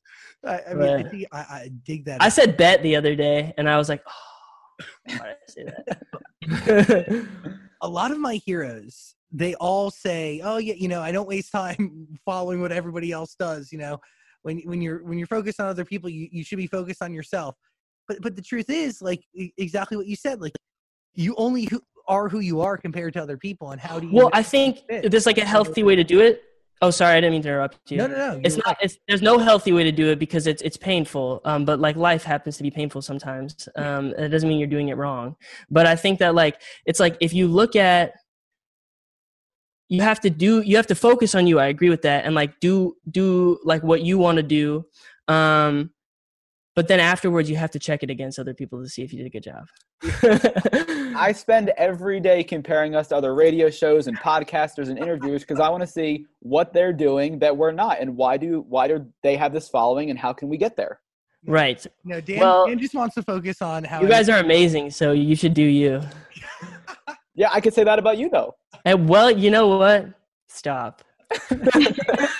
I, 0.44 0.60
I 0.70 0.74
mean, 0.74 0.88
I, 0.88 1.02
think 1.02 1.26
I, 1.32 1.38
I 1.38 1.70
dig 1.84 2.04
that. 2.06 2.22
I 2.22 2.28
said 2.28 2.56
bet 2.56 2.82
the 2.82 2.96
other 2.96 3.14
day, 3.14 3.52
and 3.58 3.68
I 3.68 3.76
was 3.76 3.88
like, 3.88 4.02
oh, 4.06 4.84
why 5.06 5.14
did 5.14 5.20
I 5.20 5.34
say 5.48 5.64
that? 5.64 7.28
a 7.82 7.88
lot 7.88 8.10
of 8.10 8.18
my 8.18 8.34
heroes 8.46 9.14
they 9.32 9.54
all 9.56 9.90
say 9.90 10.40
oh 10.42 10.56
yeah 10.56 10.74
you 10.76 10.88
know 10.88 11.00
i 11.00 11.12
don't 11.12 11.28
waste 11.28 11.52
time 11.52 12.08
following 12.24 12.60
what 12.60 12.72
everybody 12.72 13.12
else 13.12 13.36
does 13.38 13.70
you 13.70 13.78
know 13.78 13.98
when 14.42 14.58
when 14.60 14.80
you're 14.80 15.04
when 15.04 15.18
you're 15.18 15.26
focused 15.26 15.60
on 15.60 15.66
other 15.66 15.84
people 15.84 16.08
you, 16.08 16.28
you 16.32 16.42
should 16.42 16.58
be 16.58 16.66
focused 16.66 17.02
on 17.02 17.12
yourself 17.12 17.54
but 18.08 18.20
but 18.22 18.34
the 18.34 18.42
truth 18.42 18.68
is 18.68 19.00
like 19.00 19.22
exactly 19.56 19.96
what 19.96 20.06
you 20.06 20.16
said 20.16 20.40
like 20.40 20.52
you 21.14 21.34
only 21.36 21.64
who, 21.66 21.80
are 22.08 22.28
who 22.28 22.40
you 22.40 22.60
are 22.60 22.76
compared 22.76 23.12
to 23.14 23.22
other 23.22 23.36
people 23.36 23.70
and 23.70 23.80
how 23.80 24.00
do 24.00 24.06
you 24.06 24.12
well, 24.12 24.30
I 24.32 24.42
think 24.42 24.80
fit? 24.88 25.10
there's 25.10 25.26
like 25.26 25.38
a 25.38 25.44
healthy 25.44 25.82
way 25.82 25.94
to 25.94 26.04
do 26.04 26.20
it. 26.20 26.42
Oh, 26.82 26.90
sorry, 26.90 27.16
I 27.16 27.20
didn't 27.20 27.32
mean 27.32 27.42
to 27.42 27.48
interrupt 27.50 27.90
you. 27.90 27.98
no 27.98 28.06
no 28.06 28.16
no 28.16 28.40
it's 28.42 28.56
not 28.56 28.76
it's 28.80 28.96
there's 29.06 29.20
no 29.20 29.38
healthy 29.38 29.72
way 29.72 29.84
to 29.84 29.92
do 29.92 30.08
it 30.08 30.18
because 30.18 30.46
it's 30.46 30.62
it's 30.62 30.76
painful 30.78 31.42
um 31.44 31.64
but 31.66 31.78
like 31.78 31.94
life 31.96 32.24
happens 32.24 32.56
to 32.56 32.62
be 32.62 32.70
painful 32.70 33.02
sometimes 33.02 33.68
um 33.76 34.14
it 34.16 34.28
doesn't 34.28 34.48
mean 34.48 34.58
you're 34.58 34.66
doing 34.68 34.88
it 34.88 34.96
wrong 34.96 35.36
but 35.70 35.86
i 35.86 35.94
think 35.94 36.18
that 36.18 36.34
like 36.34 36.62
it's 36.86 36.98
like 36.98 37.16
if 37.20 37.34
you 37.34 37.46
look 37.48 37.76
at 37.76 38.14
you 39.88 40.00
have 40.00 40.20
to 40.20 40.30
do 40.30 40.62
you 40.62 40.76
have 40.76 40.86
to 40.86 40.94
focus 40.94 41.34
on 41.34 41.46
you 41.46 41.58
i 41.58 41.66
agree 41.66 41.90
with 41.90 42.02
that 42.02 42.24
and 42.24 42.34
like 42.34 42.58
do 42.60 42.96
do 43.10 43.58
like 43.64 43.82
what 43.82 44.00
you 44.02 44.16
want 44.18 44.36
to 44.36 44.42
do 44.42 44.84
um 45.28 45.90
but 46.76 46.88
then 46.88 47.00
afterwards 47.00 47.50
you 47.50 47.56
have 47.56 47.70
to 47.70 47.78
check 47.78 48.02
it 48.02 48.10
against 48.10 48.38
other 48.38 48.54
people 48.54 48.82
to 48.82 48.88
see 48.88 49.02
if 49.02 49.12
you 49.12 49.18
did 49.18 49.26
a 49.26 49.30
good 49.30 49.42
job 49.42 49.66
I 51.16 51.32
spend 51.32 51.72
every 51.76 52.20
day 52.20 52.42
comparing 52.42 52.94
us 52.94 53.08
to 53.08 53.16
other 53.16 53.34
radio 53.34 53.68
shows 53.68 54.06
and 54.06 54.18
podcasters 54.18 54.88
and 54.88 54.98
interviewers 54.98 55.42
because 55.42 55.60
I 55.60 55.68
want 55.68 55.82
to 55.82 55.86
see 55.86 56.26
what 56.38 56.72
they're 56.72 56.92
doing 56.92 57.38
that 57.40 57.54
we're 57.54 57.72
not, 57.72 58.00
and 58.00 58.16
why 58.16 58.38
do 58.38 58.64
why 58.66 58.88
do 58.88 59.06
they 59.22 59.36
have 59.36 59.52
this 59.52 59.68
following, 59.68 60.08
and 60.08 60.18
how 60.18 60.32
can 60.32 60.48
we 60.48 60.56
get 60.56 60.76
there? 60.76 61.00
right 61.46 61.86
no 62.04 62.20
dan, 62.20 62.38
Well- 62.38 62.66
dan 62.66 62.78
just 62.78 62.94
wants 62.94 63.14
to 63.14 63.22
focus 63.22 63.62
on 63.62 63.82
how 63.82 64.02
you 64.02 64.08
guys 64.08 64.28
are 64.28 64.40
amazing 64.40 64.90
so 64.90 65.12
you 65.12 65.34
should 65.34 65.54
do 65.54 65.62
you 65.62 66.02
Yeah, 67.40 67.48
I 67.52 67.60
could 67.62 67.72
say 67.72 67.84
that 67.84 67.98
about 67.98 68.18
you 68.18 68.28
though. 68.28 68.54
And 68.84 69.08
well, 69.08 69.30
you 69.30 69.50
know 69.50 69.78
what? 69.78 70.12
Stop. 70.48 71.02
but 71.50 72.30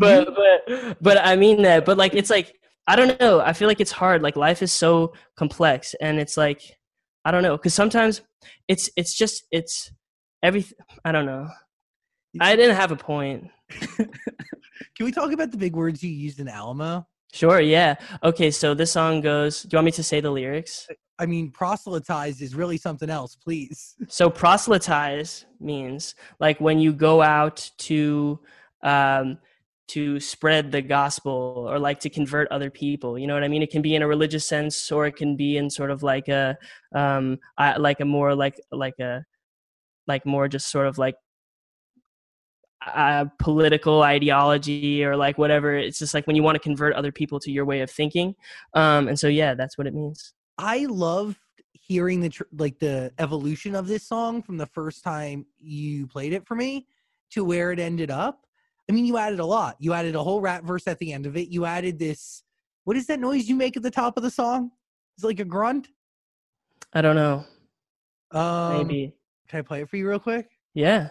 but 0.00 0.96
but 1.00 1.18
I 1.22 1.36
mean 1.36 1.62
that. 1.62 1.84
But 1.84 1.96
like 1.96 2.14
it's 2.14 2.30
like 2.30 2.56
I 2.86 2.96
don't 2.96 3.18
know. 3.20 3.40
I 3.40 3.52
feel 3.52 3.68
like 3.68 3.80
it's 3.80 3.92
hard. 3.92 4.22
Like 4.22 4.36
life 4.36 4.62
is 4.62 4.72
so 4.72 5.14
complex, 5.36 5.94
and 6.00 6.18
it's 6.18 6.36
like 6.36 6.76
I 7.24 7.30
don't 7.30 7.42
know. 7.42 7.56
Because 7.56 7.74
sometimes 7.74 8.22
it's 8.68 8.90
it's 8.96 9.14
just 9.14 9.44
it's 9.50 9.92
everything. 10.42 10.78
I 11.04 11.12
don't 11.12 11.26
know. 11.26 11.48
I 12.40 12.56
didn't 12.56 12.76
have 12.76 12.92
a 12.92 12.96
point. 12.96 13.48
can 13.96 14.08
we 15.00 15.12
talk 15.12 15.32
about 15.32 15.50
the 15.50 15.56
big 15.56 15.74
words 15.74 16.02
you 16.02 16.10
used 16.10 16.40
in 16.40 16.48
alamo 16.48 17.06
Sure. 17.32 17.60
Yeah. 17.60 17.96
Okay. 18.22 18.50
So 18.50 18.74
this 18.74 18.92
song 18.92 19.20
goes. 19.20 19.62
Do 19.62 19.74
you 19.74 19.78
want 19.78 19.86
me 19.86 19.92
to 19.92 20.02
say 20.02 20.20
the 20.20 20.30
lyrics? 20.30 20.86
i 21.18 21.26
mean 21.26 21.50
proselytize 21.50 22.40
is 22.40 22.54
really 22.54 22.76
something 22.76 23.10
else 23.10 23.36
please 23.36 23.94
So 24.08 24.30
proselytize 24.30 25.46
means 25.60 26.14
like 26.40 26.60
when 26.60 26.78
you 26.78 26.92
go 26.92 27.22
out 27.22 27.70
to 27.78 28.40
um, 28.82 29.38
to 29.88 30.18
spread 30.18 30.72
the 30.72 30.82
gospel 30.82 31.66
or 31.68 31.78
like 31.78 32.00
to 32.00 32.10
convert 32.10 32.48
other 32.50 32.70
people. 32.70 33.18
You 33.18 33.26
know 33.26 33.34
what 33.34 33.44
I 33.44 33.48
mean? 33.48 33.62
It 33.62 33.70
can 33.70 33.82
be 33.82 33.94
in 33.94 34.02
a 34.02 34.08
religious 34.08 34.46
sense, 34.46 34.90
or 34.90 35.06
it 35.06 35.16
can 35.16 35.36
be 35.36 35.56
in 35.56 35.68
sort 35.70 35.90
of 35.90 36.02
like 36.02 36.28
a 36.28 36.56
um, 36.94 37.38
I, 37.58 37.76
like 37.76 38.00
a 38.00 38.04
more 38.04 38.34
like 38.34 38.60
like 38.72 38.98
a 38.98 39.24
like 40.06 40.24
more 40.26 40.48
just 40.48 40.70
sort 40.70 40.86
of 40.86 40.98
like 40.98 41.16
uh, 42.86 43.26
political 43.38 44.02
ideology 44.02 45.04
or 45.04 45.16
like 45.16 45.38
whatever. 45.38 45.74
It's 45.74 45.98
just 45.98 46.14
like 46.14 46.26
when 46.26 46.36
you 46.36 46.42
want 46.42 46.56
to 46.56 46.60
convert 46.60 46.94
other 46.94 47.12
people 47.12 47.40
to 47.40 47.50
your 47.50 47.64
way 47.64 47.80
of 47.80 47.90
thinking. 47.90 48.34
Um, 48.74 49.08
and 49.08 49.18
so 49.18 49.28
yeah, 49.28 49.54
that's 49.54 49.78
what 49.78 49.86
it 49.86 49.94
means. 49.94 50.34
I 50.58 50.86
loved 50.86 51.38
hearing 51.72 52.20
the 52.20 52.30
tr- 52.30 52.44
like 52.56 52.78
the 52.78 53.12
evolution 53.18 53.74
of 53.74 53.86
this 53.86 54.06
song 54.06 54.42
from 54.42 54.56
the 54.56 54.66
first 54.66 55.04
time 55.04 55.46
you 55.58 56.06
played 56.06 56.32
it 56.32 56.46
for 56.46 56.54
me 56.54 56.86
to 57.32 57.44
where 57.44 57.72
it 57.72 57.78
ended 57.78 58.10
up. 58.10 58.43
I 58.88 58.92
mean, 58.92 59.06
you 59.06 59.16
added 59.16 59.40
a 59.40 59.46
lot. 59.46 59.76
You 59.78 59.92
added 59.92 60.14
a 60.14 60.22
whole 60.22 60.40
rap 60.40 60.64
verse 60.64 60.86
at 60.86 60.98
the 60.98 61.12
end 61.12 61.26
of 61.26 61.36
it. 61.36 61.48
You 61.48 61.64
added 61.64 61.98
this. 61.98 62.42
What 62.84 62.96
is 62.96 63.06
that 63.06 63.18
noise 63.18 63.48
you 63.48 63.56
make 63.56 63.76
at 63.76 63.82
the 63.82 63.90
top 63.90 64.16
of 64.16 64.22
the 64.22 64.30
song? 64.30 64.70
It's 65.16 65.24
like 65.24 65.40
a 65.40 65.44
grunt. 65.44 65.88
I 66.92 67.00
don't 67.00 67.16
know. 67.16 67.44
Um, 68.30 68.78
Maybe. 68.78 69.14
Can 69.48 69.60
I 69.60 69.62
play 69.62 69.82
it 69.82 69.88
for 69.88 69.96
you 69.96 70.08
real 70.08 70.18
quick? 70.18 70.50
Yeah. 70.74 71.08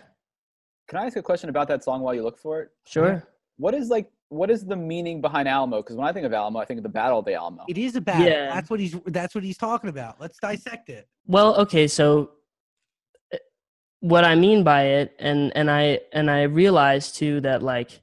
Can 0.88 1.00
I 1.00 1.06
ask 1.06 1.16
a 1.18 1.24
question 1.24 1.50
about 1.50 1.68
that 1.70 1.84
song 1.84 2.02
while 2.02 2.14
you 2.14 2.22
look 2.22 2.38
for 2.38 2.62
it? 2.62 2.70
Sure. 2.86 3.28
What 3.58 3.74
is 3.74 3.90
like 3.90 4.10
what 4.34 4.50
is 4.50 4.66
the 4.66 4.76
meaning 4.76 5.22
behind 5.22 5.48
Alamo? 5.48 5.78
Because 5.78 5.96
when 5.96 6.08
I 6.08 6.12
think 6.12 6.26
of 6.26 6.34
Alamo, 6.34 6.60
I 6.60 6.66
think 6.66 6.80
of 6.80 6.84
the 6.84 6.90
Battle 6.90 7.20
of 7.20 7.26
the 7.26 7.36
Alamo. 7.36 7.66
It 7.68 7.78
is 7.78 7.96
a 7.96 8.02
battle. 8.02 8.26
Yeah. 8.26 8.54
That's 8.54 8.70
what 8.70 8.80
he's. 8.80 8.96
That's 9.06 9.36
what 9.36 9.44
he's 9.44 9.58
talking 9.58 9.90
about. 9.90 10.20
Let's 10.20 10.38
dissect 10.40 10.90
it. 10.90 11.08
Well, 11.28 11.56
okay, 11.58 11.88
so 11.88 12.32
what 14.04 14.26
I 14.26 14.36
mean 14.36 14.66
by 14.66 14.84
it 15.00 15.16
and 15.18 15.56
and 15.56 15.72
I 15.72 16.02
and 16.12 16.30
I 16.30 16.44
realized 16.44 17.16
too 17.16 17.40
that 17.42 17.64
like, 17.64 18.02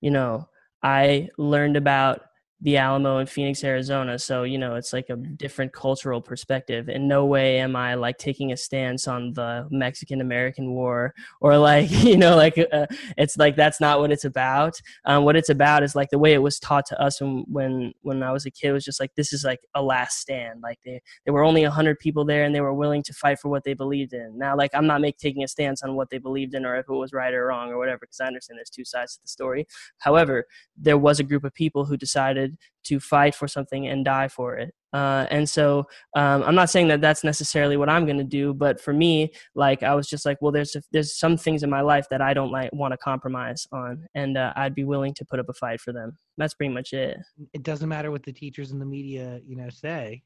you 0.00 0.12
know, 0.12 0.48
I 0.84 1.30
learned 1.36 1.76
about 1.76 2.22
the 2.62 2.76
Alamo 2.76 3.18
in 3.18 3.26
Phoenix, 3.26 3.62
Arizona, 3.64 4.18
so 4.18 4.44
you 4.44 4.58
know, 4.58 4.76
it's 4.76 4.92
like 4.92 5.10
a 5.10 5.16
different 5.16 5.72
cultural 5.72 6.20
perspective. 6.20 6.88
In 6.88 7.08
no 7.08 7.26
way 7.26 7.58
am 7.58 7.76
I 7.76 7.94
like 7.94 8.18
taking 8.18 8.52
a 8.52 8.56
stance 8.56 9.06
on 9.08 9.32
the 9.32 9.66
Mexican 9.70 10.20
American 10.20 10.72
War 10.72 11.14
or 11.40 11.58
like, 11.58 11.90
you 12.04 12.16
know, 12.16 12.36
like 12.36 12.58
uh, 12.72 12.86
it's 13.16 13.36
like 13.36 13.56
that's 13.56 13.80
not 13.80 13.98
what 13.98 14.12
it's 14.12 14.24
about. 14.24 14.80
Um, 15.04 15.24
what 15.24 15.36
it's 15.36 15.50
about 15.50 15.82
is 15.82 15.94
like 15.94 16.10
the 16.10 16.18
way 16.18 16.32
it 16.32 16.42
was 16.42 16.58
taught 16.58 16.86
to 16.86 17.00
us 17.00 17.20
when 17.20 17.44
when 17.48 17.92
when 18.02 18.22
I 18.22 18.32
was 18.32 18.46
a 18.46 18.50
kid 18.50 18.72
was 18.72 18.84
just 18.84 19.00
like 19.00 19.14
this 19.16 19.32
is 19.32 19.44
like 19.44 19.60
a 19.74 19.82
last 19.82 20.18
stand. 20.18 20.60
Like 20.62 20.78
they 20.84 21.00
there 21.24 21.34
were 21.34 21.44
only 21.44 21.62
100 21.62 21.98
people 21.98 22.24
there 22.24 22.44
and 22.44 22.54
they 22.54 22.60
were 22.60 22.74
willing 22.74 23.02
to 23.02 23.12
fight 23.12 23.38
for 23.38 23.48
what 23.48 23.64
they 23.64 23.74
believed 23.74 24.12
in 24.12 24.36
now 24.38 24.56
like 24.56 24.70
i'm 24.74 24.86
not 24.86 25.00
make, 25.00 25.18
taking 25.18 25.42
a 25.42 25.48
stance 25.48 25.82
on 25.82 25.94
what 25.94 26.10
they 26.10 26.18
believed 26.18 26.54
in 26.54 26.64
or 26.64 26.76
if 26.76 26.88
it 26.88 26.92
was 26.92 27.12
right 27.12 27.34
or 27.34 27.46
wrong 27.46 27.70
or 27.70 27.78
whatever 27.78 27.98
because 28.00 28.20
i 28.20 28.26
understand 28.26 28.58
there's 28.58 28.70
two 28.70 28.84
sides 28.84 29.14
to 29.14 29.22
the 29.22 29.28
story 29.28 29.66
however 29.98 30.46
there 30.76 30.98
was 30.98 31.20
a 31.20 31.24
group 31.24 31.44
of 31.44 31.54
people 31.54 31.84
who 31.84 31.96
decided 31.96 32.51
to 32.84 32.98
fight 33.00 33.34
for 33.34 33.46
something 33.48 33.86
and 33.88 34.04
die 34.04 34.28
for 34.28 34.56
it 34.56 34.74
uh, 34.92 35.26
and 35.30 35.48
so 35.48 35.84
um, 36.16 36.42
i'm 36.42 36.54
not 36.54 36.70
saying 36.70 36.88
that 36.88 37.00
that's 37.00 37.24
necessarily 37.24 37.76
what 37.76 37.88
i'm 37.88 38.04
going 38.04 38.18
to 38.18 38.24
do 38.24 38.52
but 38.52 38.80
for 38.80 38.92
me 38.92 39.30
like 39.54 39.82
i 39.82 39.94
was 39.94 40.08
just 40.08 40.26
like 40.26 40.36
well 40.40 40.52
there's 40.52 40.76
there's 40.92 41.16
some 41.18 41.36
things 41.36 41.62
in 41.62 41.70
my 41.70 41.80
life 41.80 42.06
that 42.10 42.20
i 42.20 42.34
don't 42.34 42.50
like 42.50 42.70
want 42.72 42.92
to 42.92 42.98
compromise 42.98 43.66
on 43.72 44.04
and 44.14 44.36
uh, 44.36 44.52
i'd 44.56 44.74
be 44.74 44.84
willing 44.84 45.14
to 45.14 45.24
put 45.24 45.38
up 45.38 45.48
a 45.48 45.52
fight 45.52 45.80
for 45.80 45.92
them 45.92 46.16
that's 46.36 46.54
pretty 46.54 46.72
much 46.72 46.92
it 46.92 47.18
It 47.52 47.62
doesn't 47.62 47.88
matter 47.88 48.10
what 48.10 48.22
the 48.22 48.32
teachers 48.32 48.72
and 48.72 48.80
the 48.80 48.86
media, 48.86 49.40
you 49.46 49.56
know, 49.56 49.68
say. 49.70 50.22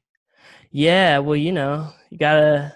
Yeah, 0.71 1.19
well, 1.19 1.35
you 1.35 1.51
know, 1.51 1.91
you 2.09 2.17
gotta. 2.17 2.75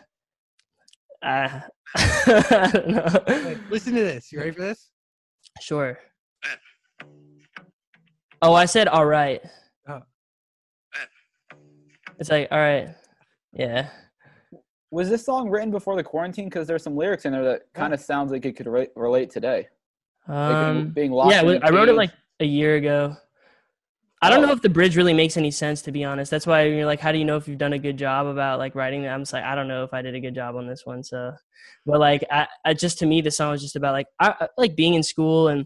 Uh, 1.21 1.61
I 1.95 2.69
don't 2.73 2.87
know. 2.87 3.23
Wait, 3.27 3.57
listen 3.69 3.93
to 3.93 4.01
this. 4.01 4.31
You 4.31 4.39
ready 4.39 4.51
for 4.51 4.61
this? 4.61 4.89
Sure. 5.61 5.99
Oh, 8.41 8.53
I 8.53 8.65
said 8.65 8.87
all 8.87 9.05
right. 9.05 9.41
Oh. 9.87 10.01
It's 12.19 12.29
like 12.29 12.47
all 12.51 12.57
right. 12.59 12.89
Yeah. 13.53 13.89
Was 14.89 15.09
this 15.09 15.25
song 15.25 15.49
written 15.49 15.71
before 15.71 15.95
the 15.95 16.03
quarantine? 16.03 16.45
Because 16.45 16.67
there's 16.67 16.83
some 16.83 16.95
lyrics 16.95 17.25
in 17.25 17.31
there 17.31 17.43
that 17.43 17.61
kind 17.73 17.93
of 17.93 18.01
sounds 18.01 18.31
like 18.31 18.45
it 18.45 18.55
could 18.57 18.67
re- 18.67 18.89
relate 18.95 19.29
today. 19.29 19.67
Like 20.27 20.49
being- 20.49 20.77
Um, 20.77 20.89
being 20.89 21.11
locked 21.11 21.31
yeah, 21.33 21.41
in 21.41 21.45
well, 21.61 21.71
wrote 21.71 21.89
it 21.89 21.93
like 21.95 22.11
a 22.39 22.45
year 22.45 22.75
ago. 22.75 23.15
I 24.23 24.29
don't 24.29 24.43
Oh. 24.43 24.47
know 24.47 24.53
if 24.53 24.61
the 24.61 24.69
bridge 24.69 24.95
really 24.97 25.13
makes 25.13 25.35
any 25.37 25.49
sense 25.49 25.81
to 25.83 25.91
be 25.91 26.03
honest. 26.03 26.29
That's 26.29 26.45
why 26.45 26.63
you're 26.63 26.85
like, 26.85 26.99
how 26.99 27.11
do 27.11 27.17
you 27.17 27.25
know 27.25 27.37
if 27.37 27.47
you've 27.47 27.57
done 27.57 27.73
a 27.73 27.79
good 27.79 27.97
job 27.97 28.27
about 28.27 28.59
like 28.59 28.75
writing 28.75 29.03
it? 29.03 29.07
I'm 29.07 29.21
just 29.21 29.33
like, 29.33 29.43
I 29.43 29.55
don't 29.55 29.67
know 29.67 29.83
if 29.83 29.93
I 29.93 30.01
did 30.01 30.13
a 30.13 30.19
good 30.19 30.35
job 30.35 30.55
on 30.55 30.67
this 30.67 30.85
one. 30.85 31.03
So, 31.03 31.33
but 31.85 31.99
like, 31.99 32.23
I, 32.29 32.47
I 32.65 32.73
just 32.73 32.99
to 32.99 33.05
me, 33.07 33.21
the 33.21 33.31
song 33.31 33.51
was 33.51 33.61
just 33.61 33.75
about 33.75 33.93
like, 33.93 34.07
I, 34.19 34.35
I 34.41 34.47
like 34.57 34.75
being 34.75 34.93
in 34.93 35.01
school, 35.03 35.47
and 35.47 35.65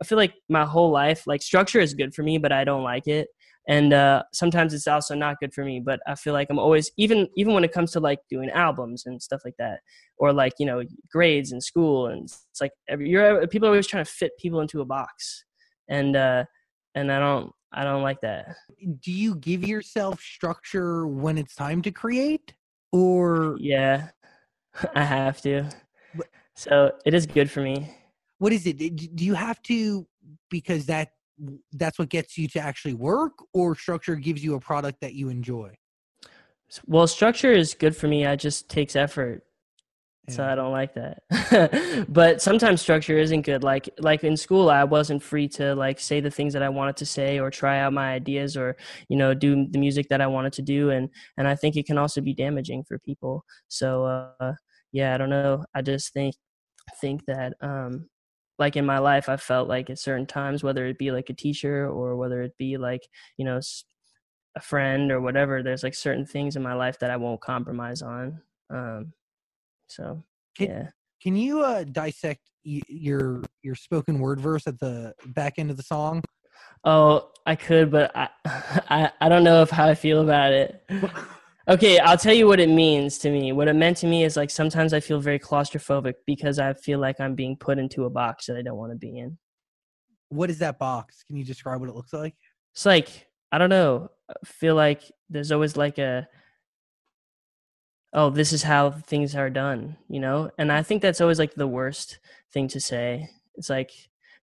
I 0.00 0.04
feel 0.04 0.18
like 0.18 0.34
my 0.48 0.64
whole 0.64 0.90
life, 0.90 1.26
like 1.26 1.42
structure 1.42 1.80
is 1.80 1.94
good 1.94 2.14
for 2.14 2.22
me, 2.22 2.38
but 2.38 2.52
I 2.52 2.64
don't 2.64 2.82
like 2.82 3.06
it. 3.06 3.28
and 3.68 3.92
uh, 3.92 4.22
sometimes 4.32 4.72
it's 4.74 4.86
also 4.86 5.14
not 5.14 5.38
good 5.40 5.52
for 5.52 5.64
me. 5.64 5.80
But 5.80 6.00
I 6.06 6.14
feel 6.14 6.32
like 6.32 6.48
I'm 6.50 6.58
always 6.58 6.90
even 6.96 7.28
even 7.36 7.54
when 7.54 7.64
it 7.64 7.72
comes 7.72 7.92
to 7.92 8.00
like 8.00 8.20
doing 8.30 8.50
albums 8.50 9.06
and 9.06 9.20
stuff 9.20 9.42
like 9.44 9.56
that, 9.58 9.80
or 10.18 10.32
like 10.32 10.52
you 10.58 10.66
know 10.66 10.82
grades 11.10 11.52
in 11.52 11.60
school, 11.60 12.06
and 12.08 12.24
it's 12.24 12.60
like 12.60 12.72
every, 12.88 13.08
you're 13.08 13.46
people 13.48 13.66
are 13.68 13.72
always 13.72 13.86
trying 13.86 14.04
to 14.04 14.10
fit 14.10 14.32
people 14.38 14.60
into 14.60 14.80
a 14.80 14.84
box, 14.84 15.44
and 15.88 16.16
uh, 16.16 16.44
and 16.94 17.10
I 17.12 17.18
don't 17.18 17.52
I 17.72 17.84
don't 17.84 18.02
like 18.02 18.20
that. 18.22 18.56
Do 19.02 19.12
you 19.12 19.34
give 19.36 19.66
yourself 19.66 20.20
structure 20.20 21.06
when 21.06 21.38
it's 21.38 21.54
time 21.54 21.82
to 21.82 21.90
create, 21.90 22.54
or 22.92 23.56
Yeah, 23.60 24.08
I 24.94 25.04
have 25.04 25.40
to. 25.42 25.68
So 26.54 26.92
it 27.04 27.14
is 27.14 27.26
good 27.26 27.50
for 27.50 27.60
me. 27.60 27.94
What 28.38 28.52
is 28.52 28.66
it? 28.66 28.76
Do 28.76 29.24
you 29.24 29.34
have 29.34 29.62
to 29.62 30.06
because 30.50 30.86
that 30.86 31.10
that's 31.72 31.98
what 31.98 32.08
gets 32.08 32.38
you 32.38 32.48
to 32.48 32.60
actually 32.60 32.94
work, 32.94 33.32
or 33.52 33.76
structure 33.76 34.16
gives 34.16 34.42
you 34.42 34.54
a 34.54 34.60
product 34.60 35.00
that 35.00 35.14
you 35.14 35.28
enjoy? 35.28 35.74
Well, 36.86 37.06
structure 37.06 37.52
is 37.52 37.74
good 37.74 37.96
for 37.96 38.08
me. 38.08 38.26
I 38.26 38.36
just 38.36 38.68
takes 38.68 38.96
effort. 38.96 39.46
So 40.28 40.44
I 40.44 40.56
don't 40.56 40.72
like 40.72 40.94
that. 40.94 42.06
but 42.08 42.42
sometimes 42.42 42.80
structure 42.82 43.16
isn't 43.16 43.42
good. 43.42 43.62
Like 43.62 43.88
like 43.98 44.24
in 44.24 44.36
school 44.36 44.68
I 44.68 44.82
wasn't 44.82 45.22
free 45.22 45.46
to 45.50 45.74
like 45.74 46.00
say 46.00 46.20
the 46.20 46.30
things 46.30 46.52
that 46.54 46.64
I 46.64 46.68
wanted 46.68 46.96
to 46.96 47.06
say 47.06 47.38
or 47.38 47.48
try 47.50 47.78
out 47.78 47.92
my 47.92 48.12
ideas 48.12 48.56
or 48.56 48.76
you 49.08 49.16
know 49.16 49.34
do 49.34 49.68
the 49.70 49.78
music 49.78 50.08
that 50.08 50.20
I 50.20 50.26
wanted 50.26 50.52
to 50.54 50.62
do 50.62 50.90
and 50.90 51.08
and 51.38 51.46
I 51.46 51.54
think 51.54 51.76
it 51.76 51.86
can 51.86 51.96
also 51.96 52.20
be 52.20 52.34
damaging 52.34 52.82
for 52.88 52.98
people. 52.98 53.44
So 53.68 54.04
uh 54.40 54.54
yeah, 54.92 55.14
I 55.14 55.18
don't 55.18 55.30
know. 55.30 55.64
I 55.74 55.82
just 55.82 56.12
think 56.12 56.34
think 57.00 57.24
that 57.26 57.54
um 57.60 58.08
like 58.58 58.76
in 58.76 58.86
my 58.86 58.98
life 58.98 59.28
I 59.28 59.36
felt 59.36 59.68
like 59.68 59.90
at 59.90 59.98
certain 59.98 60.26
times 60.26 60.62
whether 60.62 60.86
it 60.86 60.98
be 60.98 61.10
like 61.10 61.30
a 61.30 61.34
teacher 61.34 61.88
or 61.88 62.16
whether 62.16 62.42
it 62.42 62.56
be 62.58 62.76
like, 62.76 63.06
you 63.36 63.44
know, 63.44 63.60
a 64.56 64.60
friend 64.60 65.12
or 65.12 65.20
whatever, 65.20 65.62
there's 65.62 65.82
like 65.82 65.94
certain 65.94 66.24
things 66.24 66.56
in 66.56 66.62
my 66.62 66.74
life 66.74 66.98
that 67.00 67.10
I 67.10 67.16
won't 67.16 67.40
compromise 67.40 68.02
on. 68.02 68.40
Um 68.70 69.12
so 69.88 70.24
Can- 70.56 70.68
yeah. 70.68 70.88
Can 71.22 71.34
you 71.34 71.60
uh, 71.62 71.84
dissect 71.84 72.42
y- 72.64 72.82
your 72.88 73.42
your 73.62 73.74
spoken 73.74 74.18
word 74.18 74.40
verse 74.40 74.66
at 74.66 74.78
the 74.78 75.14
back 75.28 75.54
end 75.58 75.70
of 75.70 75.76
the 75.76 75.82
song? 75.82 76.22
Oh, 76.84 77.30
I 77.46 77.56
could, 77.56 77.90
but 77.90 78.14
I, 78.16 78.28
I, 78.44 79.10
I 79.20 79.28
don't 79.28 79.44
know 79.44 79.62
if 79.62 79.70
how 79.70 79.88
I 79.88 79.94
feel 79.94 80.20
about 80.22 80.52
it. 80.52 80.84
Okay, 81.68 81.98
I'll 81.98 82.16
tell 82.16 82.32
you 82.32 82.46
what 82.46 82.60
it 82.60 82.68
means 82.68 83.18
to 83.18 83.30
me. 83.30 83.50
What 83.50 83.66
it 83.66 83.74
meant 83.74 83.96
to 83.98 84.06
me 84.06 84.22
is 84.22 84.36
like 84.36 84.50
sometimes 84.50 84.92
I 84.92 85.00
feel 85.00 85.18
very 85.18 85.40
claustrophobic 85.40 86.14
because 86.24 86.60
I 86.60 86.74
feel 86.74 87.00
like 87.00 87.20
I'm 87.20 87.34
being 87.34 87.56
put 87.56 87.78
into 87.78 88.04
a 88.04 88.10
box 88.10 88.46
that 88.46 88.56
I 88.56 88.62
don't 88.62 88.76
want 88.76 88.92
to 88.92 88.96
be 88.96 89.18
in. 89.18 89.36
what 90.28 90.50
is 90.50 90.58
that 90.60 90.78
box? 90.78 91.24
Can 91.24 91.36
you 91.36 91.44
describe 91.44 91.80
what 91.80 91.88
it 91.88 91.96
looks 91.96 92.12
like? 92.12 92.34
It's 92.72 92.86
like 92.86 93.26
I 93.50 93.58
don't 93.58 93.70
know. 93.70 94.10
I 94.30 94.34
feel 94.44 94.74
like 94.76 95.02
there's 95.30 95.52
always 95.52 95.76
like 95.76 95.98
a 95.98 96.28
oh, 98.12 98.30
this 98.30 98.52
is 98.52 98.62
how 98.62 98.90
things 98.90 99.34
are 99.34 99.50
done, 99.50 99.96
you 100.08 100.20
know? 100.20 100.50
And 100.58 100.72
I 100.72 100.82
think 100.82 101.02
that's 101.02 101.20
always 101.20 101.38
like 101.38 101.54
the 101.54 101.66
worst 101.66 102.18
thing 102.52 102.68
to 102.68 102.80
say. 102.80 103.28
It's 103.56 103.70
like 103.70 103.90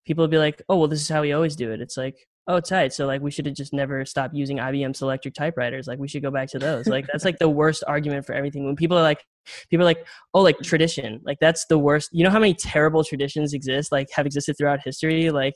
people 0.06 0.24
will 0.24 0.30
be 0.30 0.38
like, 0.38 0.62
"Oh, 0.70 0.78
well, 0.78 0.88
this 0.88 1.02
is 1.02 1.10
how 1.10 1.22
we 1.22 1.34
always 1.34 1.56
do 1.56 1.72
it." 1.72 1.82
It's 1.82 1.98
like, 1.98 2.28
"Oh, 2.47 2.60
tight." 2.60 2.93
So 2.93 3.06
like 3.06 3.21
we 3.21 3.32
should 3.32 3.45
have 3.45 3.56
just 3.56 3.73
never 3.73 4.06
stopped 4.06 4.34
using 4.36 4.58
IBM 4.58 4.91
Selectric 4.91 5.34
typewriters. 5.34 5.88
Like 5.88 5.99
we 5.99 6.08
should 6.08 6.23
go 6.23 6.32
back 6.32 6.49
to 6.49 6.60
those. 6.60 6.88
Like 6.88 7.08
that's 7.12 7.25
like 7.25 7.39
the 7.39 7.49
worst 7.49 7.84
argument 7.88 8.25
for 8.25 8.34
everything. 8.34 8.65
When 8.65 8.75
people 8.75 8.97
are 8.97 9.03
like 9.03 9.25
people 9.69 9.84
are 9.84 9.86
like, 9.86 10.06
"Oh, 10.34 10.41
like 10.41 10.58
tradition." 10.60 11.21
Like 11.23 11.39
that's 11.39 11.65
the 11.65 11.77
worst. 11.77 12.10
You 12.12 12.23
know 12.23 12.29
how 12.29 12.39
many 12.39 12.53
terrible 12.53 13.03
traditions 13.03 13.53
exist 13.53 13.91
like 13.91 14.10
have 14.15 14.25
existed 14.25 14.56
throughout 14.58 14.82
history? 14.84 15.29
Like 15.29 15.56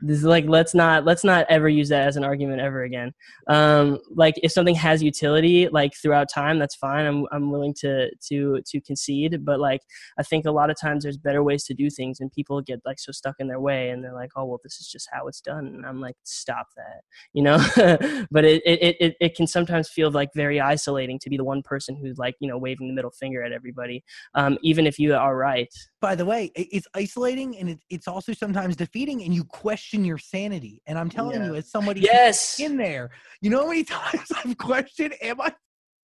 this 0.00 0.18
is 0.18 0.24
like 0.24 0.44
let's 0.46 0.74
not 0.74 1.04
let's 1.04 1.24
not 1.24 1.44
ever 1.48 1.68
use 1.68 1.88
that 1.88 2.06
as 2.06 2.16
an 2.16 2.24
argument 2.24 2.60
ever 2.60 2.84
again 2.84 3.12
um 3.48 3.98
like 4.14 4.34
if 4.42 4.52
something 4.52 4.74
has 4.74 5.02
utility 5.02 5.68
like 5.68 5.92
throughout 6.00 6.28
time 6.32 6.58
that's 6.58 6.76
fine 6.76 7.04
i'm 7.04 7.26
i'm 7.32 7.50
willing 7.50 7.74
to 7.74 8.08
to 8.20 8.60
to 8.64 8.80
concede 8.82 9.44
but 9.44 9.58
like 9.58 9.80
i 10.18 10.22
think 10.22 10.44
a 10.46 10.50
lot 10.50 10.70
of 10.70 10.76
times 10.80 11.02
there's 11.02 11.16
better 11.16 11.42
ways 11.42 11.64
to 11.64 11.74
do 11.74 11.90
things 11.90 12.20
and 12.20 12.30
people 12.32 12.60
get 12.60 12.80
like 12.84 12.98
so 12.98 13.10
stuck 13.10 13.34
in 13.40 13.48
their 13.48 13.60
way 13.60 13.90
and 13.90 14.04
they're 14.04 14.14
like 14.14 14.30
oh 14.36 14.44
well 14.44 14.60
this 14.62 14.80
is 14.80 14.88
just 14.88 15.08
how 15.12 15.26
it's 15.26 15.40
done 15.40 15.66
and 15.66 15.84
i'm 15.84 16.00
like 16.00 16.14
stop 16.22 16.68
that 16.76 17.00
you 17.32 17.42
know 17.42 17.56
but 18.30 18.44
it, 18.44 18.62
it 18.64 18.96
it 19.00 19.16
it 19.20 19.34
can 19.34 19.46
sometimes 19.46 19.88
feel 19.88 20.10
like 20.10 20.30
very 20.34 20.60
isolating 20.60 21.18
to 21.18 21.28
be 21.28 21.36
the 21.36 21.44
one 21.44 21.62
person 21.62 21.96
who's 21.96 22.18
like 22.18 22.36
you 22.38 22.48
know 22.48 22.58
waving 22.58 22.86
the 22.86 22.94
middle 22.94 23.10
finger 23.10 23.27
at 23.36 23.52
everybody 23.52 24.02
um 24.34 24.56
even 24.62 24.86
if 24.86 24.98
you 24.98 25.14
are 25.14 25.36
right 25.36 25.72
By 26.00 26.14
the 26.14 26.24
way, 26.24 26.50
it's 26.54 26.86
isolating 26.94 27.56
and 27.58 27.70
it, 27.70 27.80
it's 27.90 28.08
also 28.08 28.32
sometimes 28.32 28.76
defeating, 28.76 29.22
and 29.24 29.34
you 29.34 29.44
question 29.44 30.04
your 30.04 30.18
sanity. 30.18 30.80
And 30.86 30.98
I'm 30.98 31.10
telling 31.10 31.42
you, 31.44 31.52
Yeah. 31.52 31.58
as 31.58 31.70
somebody 31.70 32.00
yes 32.00 32.58
in 32.60 32.76
there, 32.76 33.10
you 33.40 33.50
know 33.50 33.62
how 33.62 33.68
many 33.68 33.84
times 33.98 34.28
I've 34.38 34.56
questioned, 34.56 35.14
"Am 35.22 35.40
I 35.40 35.52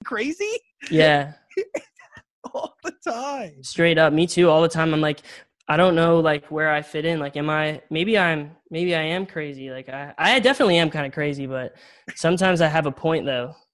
crazy?" 0.04 0.50
yeah 0.90 1.32
All 2.52 2.74
the 2.84 2.92
time. 3.06 3.62
straight 3.62 3.98
up 3.98 4.12
me 4.12 4.26
too 4.26 4.50
all 4.50 4.60
the 4.62 4.68
time 4.68 4.92
i'm 4.92 5.00
like 5.00 5.20
i 5.68 5.76
don't 5.76 5.94
know 5.94 6.20
like 6.20 6.44
where 6.50 6.70
i 6.70 6.82
fit 6.82 7.04
in 7.06 7.18
like 7.18 7.36
am 7.36 7.48
i 7.48 7.80
maybe 7.90 8.18
i'm 8.18 8.50
maybe 8.70 8.94
i 8.94 9.00
am 9.00 9.24
crazy 9.24 9.70
like 9.70 9.88
i 9.88 10.12
i 10.18 10.38
definitely 10.38 10.76
am 10.76 10.90
kind 10.90 11.06
of 11.06 11.12
crazy 11.12 11.46
but 11.46 11.74
sometimes 12.16 12.60
i 12.60 12.66
have 12.68 12.86
a 12.86 12.92
point 12.92 13.24
though 13.24 13.54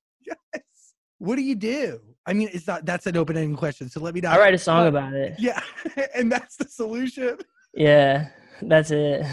Yes. 0.54 0.94
What 1.18 1.36
do 1.36 1.42
you 1.42 1.54
do? 1.56 2.00
I 2.30 2.32
mean, 2.32 2.48
it's 2.52 2.66
not. 2.66 2.86
That's 2.86 3.06
an 3.08 3.16
open-ended 3.16 3.58
question. 3.58 3.90
So 3.90 4.00
let 4.00 4.14
me 4.14 4.20
know. 4.20 4.30
i 4.30 4.38
write 4.38 4.54
a 4.54 4.58
song 4.58 4.84
But- 4.84 4.88
about 4.98 5.12
it 5.14 5.34
Yeah, 5.38 5.60
and 6.14 6.30
that's 6.30 6.56
the 6.56 6.64
solution. 6.66 7.38
yeah 7.74 8.28
that's 8.62 8.90
it 8.90 9.24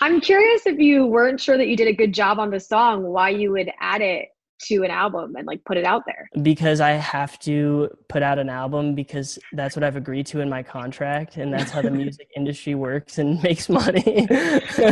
I'm 0.00 0.20
curious 0.20 0.66
if 0.66 0.78
you 0.78 1.06
weren't 1.06 1.40
sure 1.40 1.56
that 1.56 1.68
you 1.68 1.76
did 1.76 1.86
a 1.88 1.92
good 1.92 2.12
job 2.12 2.38
on 2.40 2.50
the 2.50 2.58
song, 2.58 3.04
why 3.04 3.28
you 3.30 3.52
would 3.52 3.70
add 3.80 4.00
it 4.02 4.28
to 4.62 4.82
an 4.82 4.90
album 4.90 5.34
and 5.36 5.46
like 5.46 5.62
put 5.64 5.76
it 5.76 5.84
out 5.84 6.02
there. 6.06 6.28
because 6.42 6.80
i 6.80 6.90
have 6.90 7.38
to 7.38 7.88
put 8.08 8.22
out 8.22 8.38
an 8.38 8.48
album 8.48 8.94
because 8.94 9.38
that's 9.52 9.74
what 9.76 9.82
i've 9.84 9.96
agreed 9.96 10.26
to 10.26 10.40
in 10.40 10.48
my 10.48 10.62
contract 10.62 11.36
and 11.36 11.52
that's 11.52 11.70
how 11.70 11.82
the 11.82 11.90
music 12.02 12.28
industry 12.36 12.74
works 12.74 13.18
and 13.18 13.42
makes 13.48 13.68
money 13.68 14.26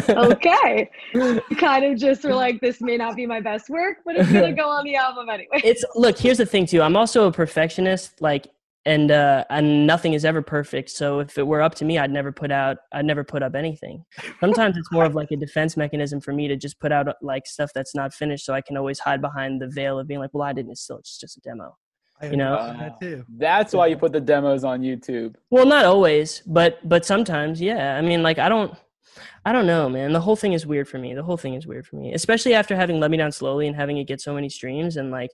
Okay. 0.09 0.91
you 1.15 1.41
kind 1.59 1.85
of 1.85 1.99
just 1.99 2.25
were 2.25 2.35
like, 2.35 2.61
this 2.61 2.81
may 2.81 2.97
not 2.97 3.17
be 3.17 3.27
my 3.27 3.41
best 3.41 3.69
work, 3.69 3.99
but 4.05 4.17
it's 4.17 4.31
gonna 4.33 4.53
go 4.53 4.69
on 4.69 4.85
the 4.85 4.97
album 4.97 5.29
anyway. 5.29 5.61
it's 5.65 5.85
look 5.95 6.19
here's 6.19 6.39
the 6.39 6.47
thing 6.47 6.67
too 6.67 6.83
i'm 6.83 6.97
also 6.97 7.27
a 7.27 7.33
perfectionist 7.33 8.21
like 8.21 8.47
and 8.87 9.11
uh 9.11 9.45
and 9.51 9.87
nothing 9.87 10.15
is 10.15 10.25
ever 10.25 10.41
perfect 10.41 10.89
so 10.89 11.21
if 11.21 11.37
it 11.37 11.47
were 11.47 11.61
up 11.61 11.75
to 11.75 11.85
me 11.85 11.99
i'd 11.99 12.11
never 12.11 12.33
put 12.33 12.51
out 12.51 12.79
i'd 12.93 13.05
never 13.05 13.23
put 13.23 13.43
up 13.43 13.55
anything 13.55 14.03
sometimes 14.41 14.77
it's 14.77 14.91
more 14.91 15.05
of 15.05 15.15
like 15.15 15.31
a 15.31 15.37
defense 15.37 15.77
mechanism 15.77 16.19
for 16.21 16.33
me 16.33 16.49
to 16.49 16.57
just 16.57 16.81
put 16.81 16.91
out 16.91 17.07
like 17.21 17.47
stuff 17.47 17.71
that's 17.75 17.95
not 17.95 18.15
finished 18.15 18.45
so 18.47 18.55
i 18.55 18.61
can 18.61 18.79
always 18.79 18.99
hide 18.99 19.21
behind 19.21 19.61
the 19.61 19.69
veil 19.69 19.99
of 19.99 20.09
being 20.09 20.19
like 20.21 20.31
well 20.33 20.45
i 20.49 20.53
didn't 20.53 20.71
it's 20.71 20.81
still 20.81 20.97
it's 20.99 21.19
just 21.19 21.37
a 21.37 21.41
demo 21.41 21.77
You 22.23 22.37
know? 22.37 22.55
understand 22.57 22.81
that 22.81 23.01
too. 23.01 23.25
That's 23.39 23.73
why 23.75 23.87
you 23.89 23.97
put 23.97 24.13
the 24.13 24.21
demos 24.21 24.63
on 24.65 24.81
YouTube. 24.83 25.35
well 25.51 25.67
not 25.67 25.85
always 25.85 26.43
but 26.47 26.79
but 26.89 27.05
sometimes 27.05 27.61
yeah 27.61 27.97
i 27.99 28.01
mean 28.01 28.23
like 28.23 28.39
i 28.39 28.49
don't 28.49 28.75
i 29.45 29.53
don't 29.53 29.67
know 29.67 29.89
man 29.91 30.13
the 30.15 30.21
whole 30.21 30.37
thing 30.37 30.53
is 30.55 30.65
weird 30.67 30.89
for 30.89 30.99
me 30.99 31.13
the 31.15 31.23
whole 31.23 31.37
thing 31.37 31.53
is 31.55 31.67
weird 31.67 31.87
for 31.87 31.97
me 31.97 32.15
especially 32.15 32.55
after 32.55 32.75
having 32.77 32.99
let 32.99 33.11
me 33.11 33.17
down 33.19 33.33
slowly 33.33 33.67
and 33.67 33.77
having 33.77 33.99
it 33.99 34.05
get 34.05 34.21
so 34.23 34.33
many 34.35 34.49
streams 34.49 34.97
and 34.97 35.11
like 35.11 35.31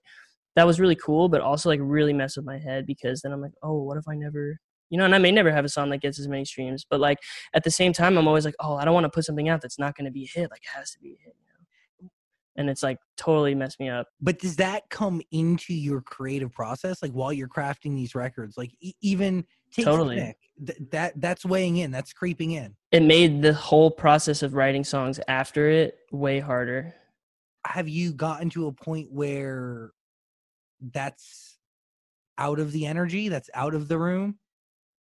that 0.57 0.67
was 0.67 0.81
really 0.81 0.97
cool 0.97 1.29
but 1.29 1.41
also 1.41 1.69
like 1.69 1.81
really 1.83 2.13
mess 2.13 2.37
with 2.37 2.45
my 2.45 2.59
head 2.59 2.85
because 2.87 3.21
then 3.23 3.33
i'm 3.33 3.41
like 3.41 3.53
oh 3.63 3.79
what 3.83 3.97
if 3.97 4.09
i 4.09 4.15
never 4.15 4.59
you 4.91 4.99
know 4.99 5.05
and 5.05 5.15
i 5.15 5.19
may 5.19 5.31
never 5.31 5.53
have 5.53 5.65
a 5.65 5.69
song 5.69 5.91
that 5.91 5.99
gets 5.99 6.19
as 6.19 6.27
many 6.29 6.45
streams 6.45 6.85
but 6.89 6.99
like 7.01 7.19
at 7.55 7.63
the 7.63 7.71
same 7.71 7.93
time 7.93 8.17
i'm 8.19 8.27
always 8.27 8.45
like 8.45 8.57
oh 8.61 8.75
i 8.77 8.85
don't 8.85 8.95
want 8.95 9.05
to 9.05 9.11
put 9.11 9.25
something 9.25 9.49
out 9.49 9.61
that's 9.61 9.79
not 9.79 9.95
going 9.97 10.05
to 10.05 10.11
be 10.11 10.25
a 10.25 10.39
hit 10.39 10.51
like 10.51 10.63
it 10.63 10.77
has 10.77 10.91
to 10.91 10.99
be 10.99 11.09
a 11.11 11.23
hit 11.25 11.35
you 11.39 12.05
know 12.05 12.11
and 12.59 12.71
it's 12.71 12.83
like 12.83 12.97
totally 13.19 13.55
messed 13.55 13.79
me 13.79 13.91
up 13.91 14.07
But 14.21 14.39
does 14.39 14.57
that 14.57 14.89
come 14.89 15.21
into 15.31 15.75
your 15.75 16.01
creative 16.01 16.53
process, 16.53 17.03
like 17.03 17.13
while 17.13 17.31
you're 17.31 17.49
crafting 17.49 17.95
these 17.95 18.15
records? 18.15 18.57
Like 18.57 18.71
e- 18.81 18.95
even 19.03 19.45
Totally. 19.79 20.35
Th- 20.67 20.79
that 20.91 21.13
that's 21.21 21.45
weighing 21.45 21.77
in. 21.77 21.91
That's 21.91 22.15
creeping 22.15 22.53
in. 22.53 22.75
it 22.93 23.03
made 23.03 23.43
the 23.43 23.53
whole 23.53 23.91
process 23.91 24.43
of 24.43 24.55
writing 24.55 24.85
songs 24.85 25.21
after 25.29 25.69
it 25.69 25.99
way 26.13 26.41
harder 26.41 26.95
Have 27.67 27.89
you 27.91 28.15
gotten 28.15 28.49
to 28.51 28.69
a 28.69 28.73
point 28.73 29.13
where 29.13 29.91
that's 30.81 31.59
out 32.39 32.59
of 32.59 32.73
the 32.73 32.87
energy? 32.87 33.29
That's 33.29 33.51
out 33.55 33.75
of 33.75 33.89
the 33.89 33.99
room. 33.99 34.39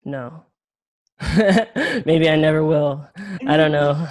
no 0.04 0.44
maybe 2.04 2.28
i 2.28 2.35
never 2.35 2.64
will 2.64 3.06
i 3.46 3.56
don't 3.56 3.70
know 3.70 4.08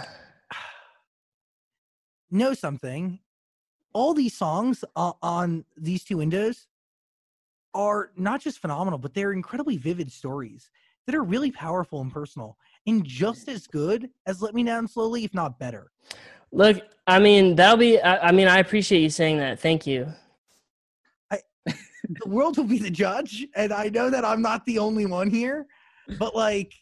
know 2.32 2.54
something 2.54 3.20
all 3.94 4.14
these 4.14 4.34
songs 4.34 4.86
uh, 4.96 5.12
on 5.22 5.66
these 5.76 6.06
two 6.06 6.18
windows 6.18 6.68
are 7.74 8.12
not 8.16 8.40
just 8.40 8.60
phenomenal 8.60 8.98
but 8.98 9.14
they're 9.14 9.34
incredibly 9.34 9.76
vivid 9.76 10.10
stories 10.10 10.72
that 11.06 11.16
are 11.16 11.24
really 11.24 11.52
powerful 11.52 12.00
and 12.00 12.14
personal 12.14 12.58
and 12.88 13.04
just 13.04 13.50
as 13.50 13.68
good 13.68 14.10
as 14.26 14.42
let 14.42 14.56
me 14.56 14.64
down 14.64 14.88
slowly 14.88 15.26
if 15.26 15.34
not 15.34 15.60
better 15.60 15.92
Look, 16.54 16.82
I 17.08 17.20
mean, 17.20 17.56
that'll 17.56 17.78
be, 17.78 18.00
I, 18.02 18.28
I 18.28 18.32
mean, 18.32 18.48
I 18.48 18.60
appreciate 18.60 19.02
you 19.02 19.10
saying 19.10 19.38
that. 19.38 19.60
Thank 19.60 19.88
you. 19.88 20.12
The 22.24 22.30
world 22.30 22.58
will 22.58 22.64
be 22.64 22.80
the 22.80 22.90
judge 22.90 23.48
and 23.56 23.72
i 23.72 23.90
know 23.90 24.10
that 24.10 24.26
i'm 24.26 24.42
not 24.42 24.66
the 24.66 24.80
only 24.80 25.06
one 25.06 25.30
here 25.30 25.66
but 26.20 26.36
like 26.36 26.74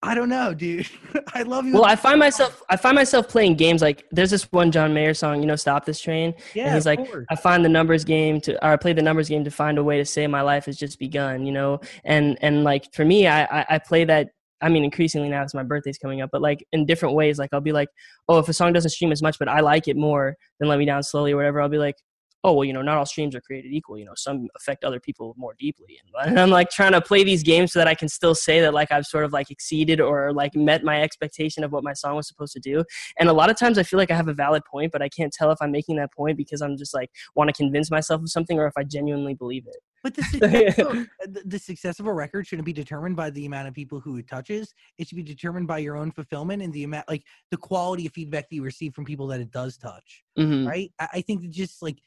I 0.00 0.14
don't 0.14 0.28
know, 0.28 0.54
dude. 0.54 0.88
I 1.34 1.42
love 1.42 1.66
you. 1.66 1.74
Well, 1.74 1.84
I 1.84 1.96
find 1.96 2.20
myself 2.20 2.62
I 2.70 2.76
find 2.76 2.94
myself 2.94 3.28
playing 3.28 3.56
games 3.56 3.82
like 3.82 4.04
there's 4.12 4.30
this 4.30 4.44
one 4.52 4.70
John 4.70 4.94
Mayer 4.94 5.12
song, 5.12 5.40
you 5.40 5.46
know, 5.46 5.56
"Stop 5.56 5.84
This 5.84 6.00
Train." 6.00 6.34
yeah, 6.54 6.66
and 6.66 6.74
he's 6.74 6.86
like, 6.86 7.04
course. 7.10 7.26
I 7.30 7.34
find 7.34 7.64
the 7.64 7.68
numbers 7.68 8.04
game 8.04 8.40
to, 8.42 8.54
or 8.64 8.72
I 8.72 8.76
play 8.76 8.92
the 8.92 9.02
numbers 9.02 9.28
game 9.28 9.42
to 9.44 9.50
find 9.50 9.76
a 9.76 9.82
way 9.82 9.98
to 9.98 10.04
say 10.04 10.26
my 10.28 10.40
life 10.40 10.66
has 10.66 10.76
just 10.76 11.00
begun, 11.00 11.44
you 11.44 11.52
know, 11.52 11.80
and 12.04 12.38
and 12.42 12.62
like 12.62 12.92
for 12.94 13.04
me, 13.04 13.26
I 13.26 13.42
I, 13.44 13.66
I 13.70 13.78
play 13.78 14.04
that. 14.04 14.28
I 14.60 14.68
mean, 14.68 14.84
increasingly 14.84 15.28
now, 15.28 15.42
as 15.42 15.54
my 15.54 15.62
birthday's 15.62 15.98
coming 15.98 16.20
up, 16.20 16.30
but 16.32 16.42
like 16.42 16.64
in 16.72 16.84
different 16.86 17.14
ways. 17.14 17.38
Like 17.38 17.50
I'll 17.52 17.60
be 17.60 17.72
like, 17.72 17.88
oh, 18.28 18.38
if 18.38 18.48
a 18.48 18.52
song 18.52 18.72
doesn't 18.72 18.90
stream 18.90 19.12
as 19.12 19.22
much, 19.22 19.38
but 19.38 19.48
I 19.48 19.60
like 19.60 19.88
it 19.88 19.96
more, 19.96 20.36
then 20.58 20.68
let 20.68 20.78
me 20.78 20.84
down 20.84 21.02
slowly 21.02 21.32
or 21.32 21.36
whatever. 21.36 21.60
I'll 21.60 21.68
be 21.68 21.78
like, 21.78 21.94
oh 22.44 22.52
well, 22.52 22.64
you 22.64 22.72
know, 22.72 22.82
not 22.82 22.96
all 22.96 23.06
streams 23.06 23.34
are 23.34 23.40
created 23.40 23.72
equal. 23.72 23.98
You 23.98 24.04
know, 24.04 24.14
some 24.16 24.48
affect 24.56 24.84
other 24.84 25.00
people 25.00 25.34
more 25.36 25.54
deeply, 25.58 25.98
and, 26.24 26.38
I'm 26.38 26.50
like 26.50 26.70
trying 26.70 26.92
to 26.92 27.00
play 27.00 27.24
these 27.24 27.42
games 27.42 27.72
so 27.72 27.78
that 27.78 27.88
I 27.88 27.94
can 27.94 28.08
still 28.08 28.34
say 28.34 28.60
that 28.60 28.74
like 28.74 28.92
I've 28.92 29.06
sort 29.06 29.24
of 29.24 29.32
like 29.32 29.50
exceeded 29.50 30.00
or 30.00 30.32
like 30.32 30.54
met 30.54 30.84
my 30.84 31.02
expectation 31.02 31.64
of 31.64 31.72
what 31.72 31.84
my 31.84 31.92
song 31.92 32.16
was 32.16 32.28
supposed 32.28 32.52
to 32.54 32.60
do. 32.60 32.84
And 33.18 33.28
a 33.28 33.32
lot 33.32 33.50
of 33.50 33.58
times 33.58 33.78
I 33.78 33.82
feel 33.82 33.98
like 33.98 34.10
I 34.10 34.16
have 34.16 34.28
a 34.28 34.34
valid 34.34 34.64
point, 34.64 34.92
but 34.92 35.02
I 35.02 35.08
can't 35.08 35.32
tell 35.32 35.50
if 35.50 35.58
I'm 35.60 35.72
making 35.72 35.96
that 35.96 36.12
point 36.12 36.36
because 36.36 36.60
I'm 36.60 36.76
just 36.76 36.94
like 36.94 37.10
want 37.34 37.48
to 37.48 37.54
convince 37.54 37.90
myself 37.90 38.22
of 38.22 38.30
something 38.30 38.58
or 38.58 38.66
if 38.66 38.74
I 38.76 38.84
genuinely 38.84 39.34
believe 39.34 39.66
it. 39.66 39.76
But 40.02 40.14
the 40.14 40.22
success, 40.30 40.78
of, 40.78 40.92
the- 41.32 41.42
the 41.44 41.58
success 41.58 41.98
of 41.98 42.06
a 42.06 42.12
record 42.12 42.46
shouldn't 42.46 42.66
be 42.66 42.72
determined 42.72 43.16
by 43.16 43.30
the 43.30 43.46
amount 43.46 43.68
of 43.68 43.74
people 43.74 44.00
who 44.00 44.16
it 44.16 44.28
touches. 44.28 44.74
It 44.96 45.08
should 45.08 45.16
be 45.16 45.22
determined 45.22 45.66
by 45.66 45.78
your 45.78 45.96
own 45.96 46.12
fulfillment 46.12 46.62
and 46.62 46.72
the 46.72 46.84
amount, 46.84 47.08
like 47.08 47.24
the 47.50 47.56
quality 47.56 48.06
of 48.06 48.12
feedback 48.12 48.48
that 48.48 48.54
you 48.56 48.62
receive 48.62 48.94
from 48.94 49.04
people 49.04 49.26
that 49.28 49.40
it 49.40 49.50
does 49.50 49.76
touch. 49.76 50.22
hmm 50.36 50.66
Right? 50.66 50.92
I, 51.00 51.08
I 51.14 51.20
think 51.22 51.42
that 51.42 51.50
just 51.50 51.82
like 51.82 51.98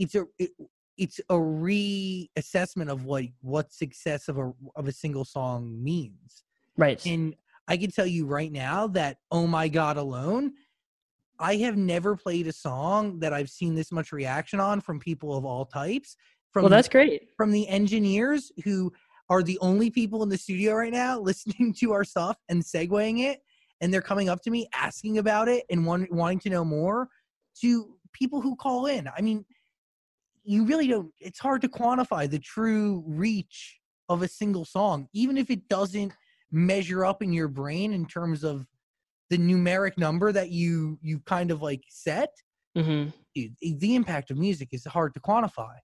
it's 0.00 0.14
a 0.14 0.24
it, 0.38 0.50
it's 0.96 1.20
a 1.28 1.34
reassessment 1.34 2.90
of 2.90 3.04
what 3.04 3.24
what 3.42 3.72
success 3.72 4.28
of 4.28 4.38
a 4.38 4.52
of 4.74 4.88
a 4.88 4.92
single 4.92 5.24
song 5.24 5.82
means. 5.82 6.42
Right. 6.76 7.04
And 7.06 7.36
I 7.68 7.76
can 7.76 7.90
tell 7.90 8.06
you 8.06 8.26
right 8.26 8.50
now 8.50 8.88
that 8.88 9.18
oh 9.30 9.46
my 9.46 9.68
god 9.68 9.96
alone, 9.96 10.54
I 11.38 11.56
have 11.56 11.76
never 11.76 12.16
played 12.16 12.48
a 12.48 12.52
song 12.52 13.20
that 13.20 13.32
I've 13.32 13.50
seen 13.50 13.74
this 13.74 13.92
much 13.92 14.10
reaction 14.10 14.58
on 14.58 14.80
from 14.80 14.98
people 14.98 15.36
of 15.36 15.44
all 15.44 15.64
types. 15.64 16.16
From 16.52 16.64
well, 16.64 16.70
that's 16.70 16.88
great. 16.88 17.28
from 17.36 17.52
the 17.52 17.68
engineers 17.68 18.50
who 18.64 18.92
are 19.28 19.44
the 19.44 19.58
only 19.60 19.88
people 19.88 20.24
in 20.24 20.28
the 20.28 20.36
studio 20.36 20.74
right 20.74 20.92
now 20.92 21.20
listening 21.20 21.72
to 21.74 21.92
our 21.92 22.02
stuff 22.02 22.36
and 22.48 22.62
segueing 22.62 23.20
it 23.20 23.40
and 23.80 23.94
they're 23.94 24.02
coming 24.02 24.28
up 24.28 24.42
to 24.42 24.50
me 24.50 24.68
asking 24.74 25.18
about 25.18 25.48
it 25.48 25.64
and 25.70 25.86
want, 25.86 26.10
wanting 26.12 26.40
to 26.40 26.50
know 26.50 26.64
more 26.64 27.08
to 27.60 27.94
people 28.12 28.40
who 28.40 28.56
call 28.56 28.86
in 28.86 29.08
i 29.16 29.20
mean 29.20 29.44
you 30.44 30.64
really 30.64 30.86
don't 30.86 31.12
it's 31.18 31.38
hard 31.38 31.60
to 31.60 31.68
quantify 31.68 32.28
the 32.28 32.38
true 32.38 33.02
reach 33.06 33.78
of 34.08 34.22
a 34.22 34.28
single 34.28 34.64
song 34.64 35.08
even 35.12 35.36
if 35.36 35.50
it 35.50 35.68
doesn't 35.68 36.12
measure 36.50 37.04
up 37.04 37.22
in 37.22 37.32
your 37.32 37.48
brain 37.48 37.92
in 37.92 38.06
terms 38.06 38.42
of 38.42 38.66
the 39.28 39.38
numeric 39.38 39.96
number 39.96 40.32
that 40.32 40.50
you 40.50 40.98
you 41.02 41.20
kind 41.20 41.50
of 41.50 41.62
like 41.62 41.82
set 41.88 42.30
hmm 42.76 43.08
dude, 43.34 43.54
the 43.60 43.94
impact 43.94 44.30
of 44.30 44.36
music 44.36 44.68
is 44.72 44.84
hard 44.84 45.14
to 45.14 45.20
quantify 45.20 45.74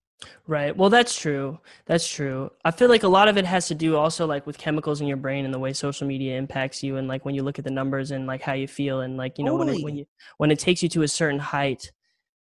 Right. 0.47 0.75
Well, 0.75 0.89
that's 0.89 1.19
true. 1.19 1.59
That's 1.85 2.09
true. 2.09 2.51
I 2.65 2.71
feel 2.71 2.89
like 2.89 3.03
a 3.03 3.09
lot 3.09 3.29
of 3.29 3.37
it 3.37 3.45
has 3.45 3.69
to 3.69 3.75
do 3.75 3.97
also 3.97 4.27
like 4.27 4.47
with 4.47 4.57
chemicals 4.59 5.01
in 5.01 5.07
your 5.07 5.17
brain 5.17 5.45
and 5.45 5.53
the 5.53 5.59
way 5.59 5.73
social 5.73 6.07
media 6.07 6.39
impacts 6.39 6.83
you 6.83 6.97
and 6.97 7.07
like 7.07 7.25
when 7.25 7.35
you 7.35 7.43
look 7.43 7.59
at 7.59 7.65
the 7.65 7.71
numbers 7.71 8.11
and 8.11 8.27
like 8.27 8.41
how 8.41 8.55
you 8.55 8.67
feel 8.67 9.01
and 9.01 9.17
like 9.17 9.39
you 9.39 9.45
know 9.45 9.55
when 9.55 9.69
it, 9.69 9.85
when 9.85 9.97
you 9.97 10.07
when 10.39 10.51
it 10.51 10.59
takes 10.59 10.83
you 10.83 10.89
to 10.91 11.03
a 11.03 11.09
certain 11.09 11.39
height, 11.39 11.93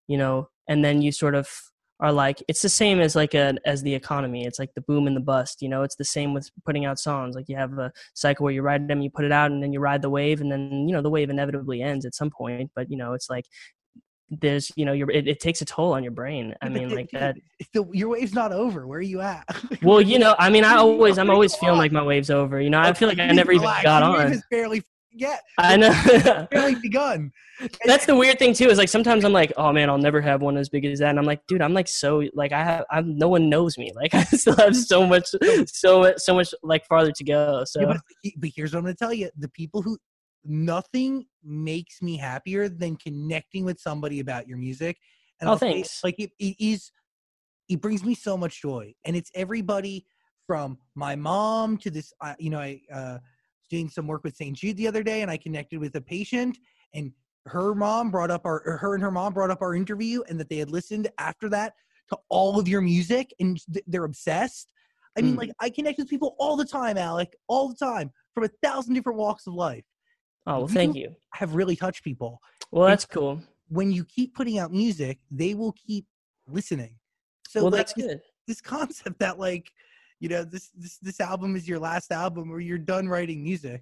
you 0.08 0.17
know, 0.17 0.50
and 0.67 0.84
then 0.84 1.02
you 1.02 1.12
sort 1.12 1.36
of 1.36 1.71
are 2.02 2.12
like 2.12 2.44
it's 2.48 2.62
the 2.64 2.70
same 2.70 3.00
as 3.00 3.16
like 3.16 3.34
a 3.36 3.54
as 3.66 3.82
the 3.84 3.94
economy. 3.94 4.46
It's 4.46 4.58
like 4.60 4.74
the 4.74 4.82
boom 4.82 5.08
and 5.08 5.16
the 5.16 5.22
bust, 5.22 5.62
you 5.62 5.70
know. 5.70 5.84
It's 5.84 5.96
the 5.96 6.04
same 6.06 6.34
with 6.34 6.50
putting 6.66 6.86
out 6.86 7.00
songs. 7.00 7.36
Like 7.36 7.48
you 7.48 7.56
have 7.56 7.78
a 7.78 7.92
cycle 8.16 8.44
where 8.44 8.54
you 8.54 8.64
write 8.64 8.88
them, 8.88 9.02
you 9.02 9.10
put 9.12 9.26
it 9.26 9.32
out 9.32 9.52
and 9.52 9.62
then 9.62 9.72
you 9.72 9.80
ride 9.80 10.02
the 10.02 10.10
wave 10.10 10.42
and 10.42 10.52
then, 10.52 10.88
you 10.88 10.94
know, 10.94 11.02
the 11.02 11.10
wave 11.12 11.30
inevitably 11.30 11.82
ends 11.82 12.06
at 12.06 12.16
some 12.16 12.30
point, 12.32 12.72
but 12.76 12.90
you 12.90 12.98
know, 12.98 13.14
it's 13.14 13.30
like 13.30 13.46
there's, 14.30 14.72
you 14.78 14.86
know, 14.86 14.94
your 14.94 15.12
it, 15.12 15.28
it 15.28 15.40
takes 15.42 15.62
a 15.62 15.66
toll 15.66 15.94
on 15.94 16.04
your 16.04 16.14
brain. 16.14 16.56
I 16.62 16.70
mean, 16.70 16.90
like 16.96 17.10
that 17.12 17.36
the, 17.74 17.86
your 17.92 18.10
wave's 18.10 18.34
not 18.34 18.52
over. 18.54 18.88
Where 18.88 19.00
are 19.00 19.02
you 19.02 19.22
at? 19.22 19.44
Well, 19.84 20.00
you 20.02 20.20
know, 20.20 20.36
I 20.40 20.50
mean, 20.50 20.64
I 20.64 20.70
Where 20.70 20.78
are 20.78 20.86
you- 20.86 20.92
always, 20.94 21.18
I'm 21.18 21.30
always 21.30 21.56
feeling 21.56 21.78
like 21.80 21.92
my 21.92 22.04
wave's 22.04 22.30
over. 22.30 22.62
You 22.62 22.70
know, 22.70 22.80
I 22.80 22.94
feel 22.94 23.08
like 23.10 23.20
I 23.20 23.28
never 23.32 23.52
even 23.52 23.68
got 23.84 24.04
on. 24.04 24.42
barely 24.50 24.84
yet. 25.12 25.41
I 25.58 25.78
know. 25.78 26.47
Barely 26.52 26.76
begun. 26.82 27.32
That's 27.86 28.06
the 28.06 28.15
weird 28.15 28.39
thing 28.39 28.54
too. 28.54 28.67
Is 28.69 28.78
like 28.78 28.89
sometimes 28.89 29.24
I'm 29.24 29.34
like, 29.34 29.54
oh 29.58 29.71
man, 29.71 29.89
I'll 29.89 29.97
never 29.97 30.21
have 30.21 30.41
one 30.41 30.58
as 30.58 30.69
big 30.69 30.86
as 30.86 31.00
that, 31.00 31.10
and 31.10 31.19
I'm 31.19 31.26
like, 31.26 31.45
dude, 31.47 31.62
I'm 31.62 31.74
like 31.74 31.88
so 31.88 32.24
like 32.34 32.52
I 32.52 32.63
have, 32.63 32.86
I'm 32.89 33.17
no 33.17 33.28
one 33.30 33.50
knows 33.50 33.78
me. 33.78 33.91
Like 33.95 34.13
I 34.15 34.24
still 34.24 34.56
have 34.56 34.76
so 34.76 35.06
much, 35.06 35.30
so 35.67 36.13
so 36.17 36.36
much 36.36 36.54
like 36.63 36.86
farther 36.86 37.12
to 37.12 37.24
go. 37.24 37.63
So 37.65 37.82
Yeah, 37.82 37.88
but, 38.24 38.32
but 38.38 38.50
here's 38.56 38.74
what 38.74 38.80
I'm 38.80 38.86
to 38.86 38.93
tell 38.95 39.13
you: 39.13 39.30
the 39.38 39.50
people 39.50 39.82
who 39.82 39.97
nothing 40.43 41.26
makes 41.43 42.02
me 42.02 42.17
happier 42.17 42.69
than 42.69 42.95
connecting 42.95 43.65
with 43.65 43.80
somebody 43.80 44.19
about 44.19 44.47
your 44.47 44.58
music. 44.58 44.97
And 45.39 45.50
Oh, 45.50 45.54
I'll 45.54 45.60
say, 45.60 45.74
thanks. 45.74 46.04
like 46.04 46.19
it, 46.19 46.32
it 46.39 46.56
is, 46.60 46.91
it 47.69 47.82
brings 47.82 48.04
me 48.04 48.15
so 48.15 48.38
much 48.38 48.62
joy, 48.62 48.93
and 49.06 49.15
it's 49.15 49.32
everybody 49.36 50.06
from 50.47 50.78
my 50.95 51.15
mom 51.15 51.78
to 51.78 51.89
this. 51.91 52.13
Uh, 52.21 52.34
you 52.39 52.50
know, 52.50 52.60
I 52.60 52.82
uh, 52.93 53.17
doing 53.72 53.90
some 53.90 54.06
work 54.06 54.24
with 54.24 54.36
St. 54.36 54.56
Jude 54.56 54.78
the 54.78 54.88
other 54.88 55.02
day, 55.02 55.22
and 55.24 55.32
I 55.32 55.38
connected 55.38 55.80
with 55.80 55.96
a 55.96 56.02
patient, 56.02 56.60
and 56.94 57.12
her 57.48 57.74
mom 57.74 58.12
brought 58.12 58.30
up 58.30 58.46
our, 58.46 58.78
her 58.80 58.94
and 58.94 59.02
her 59.02 59.10
mom 59.10 59.34
brought 59.34 59.50
up 59.50 59.62
our 59.62 59.74
interview, 59.74 60.22
and 60.30 60.40
that 60.40 60.50
they 60.50 60.58
had 60.58 60.70
listened 60.70 61.10
after 61.18 61.50
that 61.50 61.74
to 62.10 62.18
all 62.30 62.60
of 62.60 62.68
your 62.68 62.82
music, 62.82 63.34
and 63.40 63.60
th- 63.74 63.86
they're 63.88 64.04
obsessed. 64.04 64.68
I 65.18 65.22
mean, 65.22 65.36
Mm. 65.36 65.40
like 65.40 65.52
I 65.60 65.70
connect 65.70 65.98
with 65.98 66.10
people 66.10 66.36
all 66.38 66.56
the 66.56 66.66
time, 66.66 66.98
Alec, 66.98 67.36
all 67.48 67.70
the 67.70 67.76
time 67.76 68.12
from 68.36 68.44
a 68.44 68.50
thousand 68.62 68.94
different 68.94 69.18
walks 69.18 69.48
of 69.48 69.54
life. 69.54 69.86
oh 70.48 70.60
well, 70.60 70.68
thank 70.68 70.96
you. 70.96 71.16
Have 71.34 71.56
really 71.56 71.76
touched 71.76 72.04
people. 72.04 72.40
Well, 72.72 72.88
that's 72.88 73.06
cool. 73.06 73.42
When 73.70 73.92
you 73.92 74.04
keep 74.06 74.36
putting 74.36 74.58
out 74.60 74.72
music, 74.72 75.20
they 75.32 75.54
will 75.54 75.72
keep 75.74 76.06
listening. 76.48 76.96
So 77.48 77.62
Well, 77.64 77.72
like 77.72 77.80
that's 77.80 77.94
this, 77.94 78.06
good. 78.06 78.22
this 78.48 78.62
concept 78.62 79.20
that 79.20 79.40
like, 79.40 79.70
you 80.22 80.30
know, 80.30 80.44
this 80.46 80.70
this 80.78 80.98
this 81.00 81.20
album 81.20 81.56
is 81.56 81.68
your 81.68 81.80
last 81.80 82.12
album 82.12 82.52
or 82.52 82.62
you're 82.62 82.78
done 82.78 83.10
writing 83.10 83.44
music. 83.44 83.82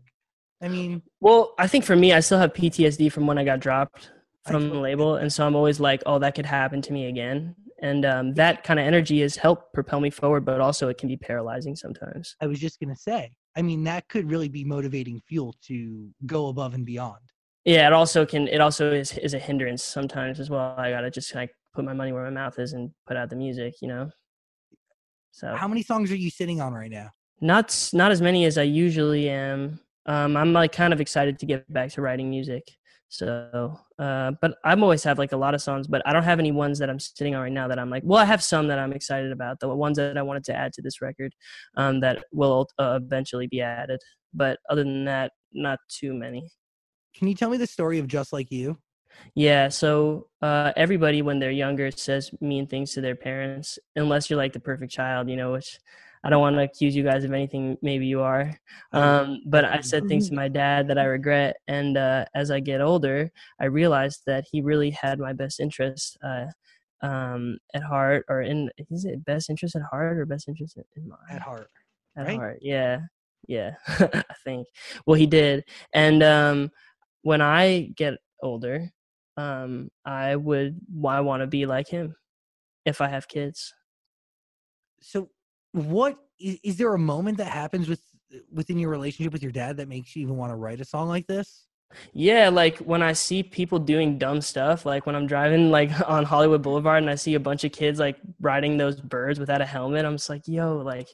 I 0.61 0.69
mean, 0.69 1.03
Well, 1.19 1.53
I 1.59 1.67
think 1.67 1.85
for 1.85 1.95
me, 1.95 2.13
I 2.13 2.21
still 2.21 2.39
have 2.39 2.53
PTSD 2.53 3.11
from 3.11 3.27
when 3.27 3.37
I 3.37 3.43
got 3.43 3.59
dropped 3.59 4.11
from 4.47 4.69
the 4.69 4.75
label, 4.75 5.17
and 5.17 5.31
so 5.31 5.45
I'm 5.45 5.55
always 5.55 5.79
like, 5.79 6.01
oh, 6.05 6.17
that 6.19 6.35
could 6.35 6.45
happen 6.45 6.81
to 6.81 6.93
me 6.93 7.07
again. 7.07 7.55
And 7.81 8.05
um, 8.05 8.33
that 8.33 8.63
kind 8.63 8.79
of 8.79 8.85
energy 8.85 9.21
has 9.21 9.35
helped 9.35 9.73
propel 9.73 9.99
me 9.99 10.09
forward, 10.09 10.43
but 10.43 10.59
also 10.59 10.89
it 10.89 10.97
can 10.97 11.07
be 11.07 11.17
paralyzing 11.17 11.75
sometimes. 11.75 12.35
I 12.41 12.47
was 12.47 12.59
just 12.59 12.79
gonna 12.79 12.95
say. 12.95 13.31
I 13.55 13.61
mean, 13.61 13.83
that 13.83 14.07
could 14.07 14.29
really 14.29 14.49
be 14.49 14.63
motivating 14.63 15.21
fuel 15.27 15.55
to 15.67 16.09
go 16.25 16.47
above 16.47 16.73
and 16.73 16.85
beyond. 16.85 17.19
Yeah, 17.65 17.85
it 17.87 17.93
also 17.93 18.25
can. 18.25 18.47
It 18.47 18.61
also 18.61 18.93
is 18.93 19.17
is 19.17 19.33
a 19.33 19.39
hindrance 19.39 19.83
sometimes 19.83 20.39
as 20.39 20.49
well. 20.49 20.73
I 20.77 20.91
gotta 20.91 21.11
just 21.11 21.35
like 21.35 21.51
put 21.73 21.83
my 21.83 21.93
money 21.93 22.13
where 22.13 22.23
my 22.23 22.29
mouth 22.29 22.57
is 22.59 22.73
and 22.73 22.91
put 23.07 23.17
out 23.17 23.29
the 23.29 23.35
music, 23.35 23.75
you 23.81 23.89
know. 23.89 24.09
So 25.31 25.55
How 25.55 25.67
many 25.67 25.83
songs 25.83 26.11
are 26.11 26.17
you 26.17 26.29
sitting 26.29 26.61
on 26.61 26.73
right 26.73 26.91
now? 26.91 27.09
not 27.41 27.89
not 27.93 28.11
as 28.11 28.21
many 28.21 28.45
as 28.45 28.57
I 28.57 28.63
usually 28.63 29.29
am. 29.29 29.79
Um, 30.05 30.35
I'm 30.35 30.53
like 30.53 30.71
kind 30.71 30.93
of 30.93 31.01
excited 31.01 31.39
to 31.39 31.45
get 31.45 31.71
back 31.71 31.91
to 31.91 32.01
writing 32.01 32.29
music. 32.29 32.63
So, 33.11 33.79
uh, 33.97 34.33
but 34.39 34.57
I'm 34.63 34.83
always 34.83 35.03
have 35.03 35.17
like 35.17 35.31
a 35.31 35.37
lot 35.37 35.55
of 35.55 35.61
songs, 35.61 35.87
but 35.87 36.03
I 36.05 36.13
don't 36.13 36.23
have 36.23 36.37
any 36.39 36.51
ones 36.51 36.77
that 36.77 36.91
I'm 36.91 36.99
sitting 36.99 37.33
on 37.33 37.41
right 37.41 37.51
now 37.51 37.67
that 37.67 37.79
I'm 37.79 37.89
like. 37.89 38.03
Well, 38.05 38.19
I 38.19 38.25
have 38.25 38.43
some 38.43 38.67
that 38.67 38.77
I'm 38.77 38.93
excited 38.93 39.31
about. 39.31 39.59
The 39.59 39.67
ones 39.69 39.97
that 39.97 40.15
I 40.15 40.21
wanted 40.21 40.43
to 40.45 40.55
add 40.55 40.73
to 40.73 40.81
this 40.83 41.01
record, 41.01 41.33
um, 41.75 42.01
that 42.01 42.23
will 42.31 42.67
uh, 42.77 42.99
eventually 43.01 43.47
be 43.47 43.61
added. 43.61 43.99
But 44.31 44.59
other 44.69 44.83
than 44.83 45.05
that, 45.05 45.31
not 45.53 45.79
too 45.89 46.13
many. 46.13 46.51
Can 47.15 47.27
you 47.27 47.33
tell 47.33 47.49
me 47.49 47.57
the 47.57 47.65
story 47.65 47.97
of 47.97 48.07
Just 48.07 48.31
Like 48.31 48.51
You? 48.51 48.77
Yeah, 49.35 49.69
so 49.69 50.27
uh, 50.41 50.73
everybody 50.75 51.21
when 51.21 51.39
they're 51.39 51.51
younger 51.51 51.91
says 51.91 52.31
mean 52.41 52.67
things 52.67 52.93
to 52.93 53.01
their 53.01 53.15
parents, 53.15 53.79
unless 53.95 54.29
you're 54.29 54.37
like 54.37 54.53
the 54.53 54.59
perfect 54.59 54.91
child, 54.91 55.29
you 55.29 55.35
know. 55.35 55.51
Which 55.53 55.79
I 56.23 56.29
don't 56.29 56.41
want 56.41 56.55
to 56.57 56.63
accuse 56.63 56.95
you 56.95 57.03
guys 57.03 57.23
of 57.23 57.31
anything. 57.33 57.77
Maybe 57.81 58.05
you 58.05 58.21
are, 58.21 58.53
um, 58.91 59.41
but 59.45 59.65
I 59.65 59.81
said 59.81 60.07
things 60.07 60.29
to 60.29 60.35
my 60.43 60.47
dad 60.47 60.87
that 60.89 60.97
I 60.97 61.05
regret. 61.05 61.57
And 61.67 61.97
uh, 61.97 62.25
as 62.35 62.51
I 62.51 62.59
get 62.59 62.81
older, 62.81 63.31
I 63.59 63.65
realized 63.65 64.21
that 64.25 64.45
he 64.51 64.61
really 64.61 64.89
had 64.91 65.19
my 65.19 65.33
best 65.33 65.59
interest 65.59 66.17
uh, 66.23 66.45
um, 67.01 67.57
at 67.73 67.83
heart, 67.83 68.25
or 68.29 68.41
in 68.41 68.69
is 68.89 69.05
it 69.05 69.23
best 69.23 69.49
interest 69.49 69.75
at 69.75 69.83
heart 69.83 70.17
or 70.17 70.25
best 70.25 70.47
interest 70.47 70.77
in- 70.77 70.83
in 71.01 71.09
mind? 71.09 71.21
At 71.31 71.41
heart. 71.41 71.69
at 72.17 72.27
right? 72.27 72.37
heart. 72.37 72.59
Yeah, 72.61 72.99
yeah, 73.47 73.75
I 73.87 74.23
think. 74.43 74.67
Well, 75.05 75.15
he 75.15 75.27
did, 75.27 75.63
and 75.93 76.21
um, 76.23 76.71
when 77.21 77.41
I 77.41 77.91
get 77.95 78.15
older, 78.41 78.91
um, 79.39 79.89
I 80.03 80.35
would 80.35 80.79
I 81.07 81.21
want 81.21 81.41
to 81.41 81.47
be 81.47 81.65
like 81.65 81.87
him 81.87 82.15
if 82.85 82.99
I 82.99 83.07
have 83.07 83.27
kids. 83.27 83.73
So, 85.01 85.29
what 85.71 86.17
is, 86.39 86.59
is 86.63 86.77
there 86.77 86.93
a 86.93 86.99
moment 86.99 87.37
that 87.37 87.47
happens 87.47 87.87
with 87.87 88.01
within 88.51 88.77
your 88.77 88.89
relationship 88.89 89.31
with 89.31 89.41
your 89.41 89.53
dad 89.53 89.77
that 89.77 89.87
makes 89.87 90.15
you 90.15 90.23
even 90.23 90.35
want 90.35 90.51
to 90.51 90.57
write 90.57 90.81
a 90.81 90.85
song 90.85 91.07
like 91.07 91.25
this? 91.25 91.67
Yeah, 92.13 92.49
like 92.49 92.77
when 92.79 93.01
I 93.01 93.13
see 93.13 93.41
people 93.41 93.79
doing 93.79 94.19
dumb 94.19 94.41
stuff, 94.41 94.85
like 94.85 95.05
when 95.05 95.15
I'm 95.15 95.25
driving 95.25 95.71
like 95.71 95.89
on 96.09 96.25
Hollywood 96.25 96.61
Boulevard 96.61 97.01
and 97.01 97.09
I 97.09 97.15
see 97.15 97.35
a 97.35 97.39
bunch 97.39 97.63
of 97.63 97.71
kids 97.71 97.97
like 97.97 98.17
riding 98.41 98.77
those 98.77 98.99
birds 98.99 99.39
without 99.39 99.61
a 99.61 99.65
helmet, 99.65 100.05
I'm 100.05 100.17
just 100.17 100.29
like, 100.29 100.47
yo, 100.47 100.77
like 100.77 101.07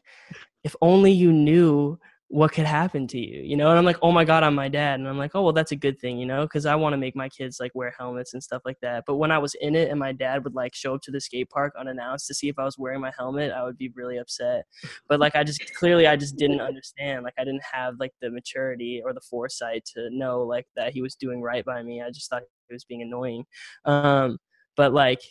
if 0.63 0.75
only 0.81 1.11
you 1.11 1.31
knew 1.31 1.99
what 2.29 2.51
could 2.51 2.65
happen 2.65 3.07
to 3.07 3.19
you, 3.19 3.41
you 3.41 3.55
know? 3.55 3.69
And 3.69 3.77
I'm 3.77 3.85
like, 3.85 3.99
oh 4.01 4.11
my 4.11 4.25
God, 4.25 4.43
I'm 4.43 4.55
my 4.55 4.67
dad. 4.67 4.99
And 4.99 5.07
I'm 5.07 5.17
like, 5.17 5.31
oh, 5.35 5.43
well, 5.43 5.53
that's 5.53 5.71
a 5.71 5.75
good 5.75 5.99
thing, 5.99 6.17
you 6.17 6.25
know? 6.25 6.43
Because 6.43 6.65
I 6.65 6.73
want 6.73 6.93
to 6.93 6.97
make 6.97 7.15
my 7.15 7.29
kids 7.29 7.59
like 7.59 7.71
wear 7.75 7.93
helmets 7.97 8.33
and 8.33 8.41
stuff 8.41 8.63
like 8.65 8.77
that. 8.81 9.03
But 9.05 9.17
when 9.17 9.31
I 9.31 9.37
was 9.37 9.55
in 9.61 9.75
it 9.75 9.91
and 9.91 9.99
my 9.99 10.11
dad 10.11 10.43
would 10.43 10.55
like 10.55 10.73
show 10.73 10.95
up 10.95 11.01
to 11.03 11.11
the 11.11 11.21
skate 11.21 11.49
park 11.49 11.73
unannounced 11.79 12.27
to 12.27 12.33
see 12.33 12.49
if 12.49 12.57
I 12.57 12.63
was 12.63 12.77
wearing 12.79 12.99
my 12.99 13.11
helmet, 13.15 13.51
I 13.51 13.63
would 13.63 13.77
be 13.77 13.89
really 13.89 14.17
upset. 14.17 14.65
But 15.07 15.19
like, 15.19 15.35
I 15.35 15.43
just 15.43 15.75
clearly, 15.75 16.07
I 16.07 16.15
just 16.15 16.35
didn't 16.35 16.61
understand. 16.61 17.23
Like, 17.23 17.35
I 17.37 17.43
didn't 17.43 17.63
have 17.71 17.95
like 17.99 18.13
the 18.21 18.31
maturity 18.31 19.01
or 19.05 19.13
the 19.13 19.21
foresight 19.21 19.85
to 19.93 20.09
know 20.09 20.41
like 20.41 20.65
that 20.75 20.93
he 20.93 21.01
was 21.03 21.15
doing 21.15 21.41
right 21.41 21.63
by 21.63 21.83
me. 21.83 22.01
I 22.01 22.09
just 22.09 22.29
thought 22.29 22.43
he 22.67 22.73
was 22.73 22.85
being 22.85 23.03
annoying. 23.03 23.45
Um, 23.85 24.39
but 24.75 24.93
like, 24.93 25.21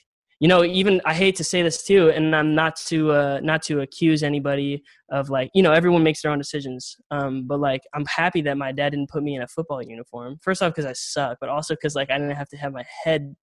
you 0.40 0.48
know 0.48 0.64
even 0.64 1.00
i 1.04 1.14
hate 1.14 1.36
to 1.36 1.44
say 1.44 1.62
this 1.62 1.84
too 1.84 2.10
and 2.10 2.34
i'm 2.34 2.54
not 2.54 2.76
to 2.76 3.12
uh 3.12 3.40
not 3.42 3.62
to 3.62 3.80
accuse 3.80 4.22
anybody 4.22 4.82
of 5.10 5.30
like 5.30 5.50
you 5.54 5.62
know 5.62 5.72
everyone 5.72 6.02
makes 6.02 6.22
their 6.22 6.32
own 6.32 6.38
decisions 6.38 6.96
um 7.10 7.46
but 7.46 7.60
like 7.60 7.82
i'm 7.94 8.04
happy 8.06 8.40
that 8.42 8.56
my 8.56 8.72
dad 8.72 8.90
didn't 8.90 9.08
put 9.08 9.22
me 9.22 9.34
in 9.36 9.42
a 9.42 9.46
football 9.48 9.82
uniform 9.82 10.36
first 10.42 10.62
off 10.62 10.72
because 10.72 10.84
i 10.86 10.92
suck 10.92 11.38
but 11.40 11.48
also 11.48 11.74
because 11.74 11.94
like 11.94 12.10
i 12.10 12.18
didn't 12.18 12.34
have 12.36 12.48
to 12.48 12.56
have 12.56 12.72
my 12.72 12.84
head 13.04 13.34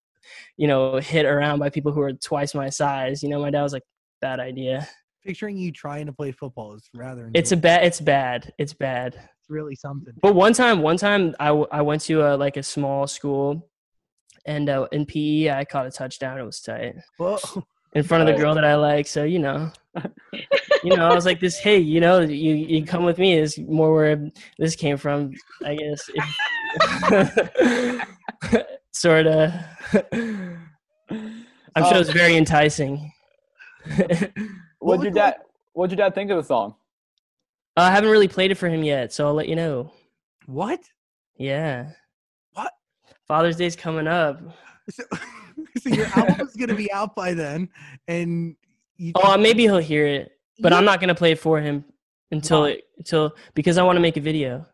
you 0.57 0.67
know 0.67 0.97
hit 0.97 1.25
around 1.25 1.59
by 1.59 1.69
people 1.69 1.91
who 1.91 2.01
are 2.01 2.13
twice 2.13 2.53
my 2.53 2.69
size 2.69 3.23
you 3.23 3.29
know 3.29 3.39
my 3.39 3.49
dad 3.49 3.63
was 3.63 3.73
like 3.73 3.83
bad 4.21 4.39
idea 4.39 4.87
Picturing 5.23 5.55
you 5.55 5.71
trying 5.71 6.07
to 6.07 6.13
play 6.13 6.31
football 6.31 6.73
is 6.73 6.89
rather. 6.95 7.29
it's 7.33 7.51
a 7.51 7.57
bad 7.57 7.83
it's 7.85 8.01
bad 8.01 8.51
it's 8.57 8.73
bad 8.73 9.13
It's 9.15 9.49
really 9.49 9.75
something. 9.75 10.13
but 10.21 10.33
one 10.35 10.53
time 10.53 10.81
one 10.81 10.97
time 10.97 11.35
i, 11.39 11.47
w- 11.47 11.67
I 11.71 11.81
went 11.83 12.01
to 12.03 12.21
a, 12.21 12.35
like 12.35 12.57
a 12.57 12.63
small 12.63 13.05
school 13.07 13.69
and 14.45 14.69
uh, 14.69 14.87
in 14.91 15.05
pe 15.05 15.49
i 15.49 15.63
caught 15.63 15.85
a 15.85 15.91
touchdown 15.91 16.39
it 16.39 16.43
was 16.43 16.59
tight 16.61 16.95
Whoa. 17.17 17.37
in 17.93 18.03
front 18.03 18.27
of 18.27 18.33
the 18.33 18.41
girl 18.41 18.55
that 18.55 18.63
I 18.65 18.75
like. 18.75 19.07
So 19.07 19.23
you 19.23 19.39
know, 19.39 19.71
you 20.83 20.95
know, 20.95 21.07
I 21.07 21.13
was 21.13 21.25
like, 21.25 21.39
this. 21.39 21.57
Hey, 21.59 21.77
you 21.77 21.99
know, 21.99 22.19
you 22.21 22.53
you 22.55 22.85
come 22.85 23.03
with 23.03 23.17
me 23.17 23.37
is 23.37 23.57
more 23.57 23.93
where 23.93 24.31
this 24.57 24.75
came 24.75 24.97
from, 24.97 25.33
I 25.65 25.75
guess. 25.75 26.09
sort 28.91 29.27
of. 29.27 29.53
I'm 31.73 31.83
sure 31.85 31.95
Um, 31.95 32.01
it's 32.01 32.11
very 32.11 32.35
enticing. 32.35 33.11
What'd 33.85 34.31
was 34.79 35.03
your 35.03 35.11
dad? 35.11 35.35
What'd 35.73 35.97
your 35.97 36.05
dad 36.05 36.15
think 36.15 36.31
of 36.31 36.37
the 36.37 36.43
song? 36.43 36.75
I 37.77 37.91
haven't 37.91 38.09
really 38.09 38.27
played 38.27 38.51
it 38.51 38.55
for 38.55 38.67
him 38.67 38.83
yet, 38.83 39.13
so 39.13 39.27
I'll 39.27 39.33
let 39.33 39.47
you 39.47 39.55
know. 39.55 39.91
What? 40.45 40.81
Yeah. 41.37 41.91
What? 43.31 43.37
Father's 43.37 43.55
Day's 43.55 43.77
coming 43.77 44.07
up. 44.07 44.41
So, 44.89 45.03
so 45.81 45.89
your 45.89 46.07
album 46.07 46.47
is 46.47 46.55
gonna 46.57 46.75
be 46.75 46.91
out 46.91 47.15
by 47.15 47.33
then, 47.33 47.69
and 48.09 48.57
you. 48.97 49.13
Oh, 49.15 49.37
maybe 49.37 49.63
he'll 49.63 49.77
hear 49.77 50.05
it, 50.05 50.33
but 50.59 50.73
I'm 50.73 50.83
not 50.83 50.99
gonna 50.99 51.15
play 51.15 51.31
it 51.31 51.39
for 51.39 51.61
him 51.61 51.85
until 52.31 52.63
Why? 52.63 52.71
it, 52.71 52.83
until 52.97 53.31
because 53.53 53.77
I 53.77 53.83
want 53.83 53.95
to 53.95 54.01
make 54.01 54.17
a 54.17 54.21
video. 54.21 54.65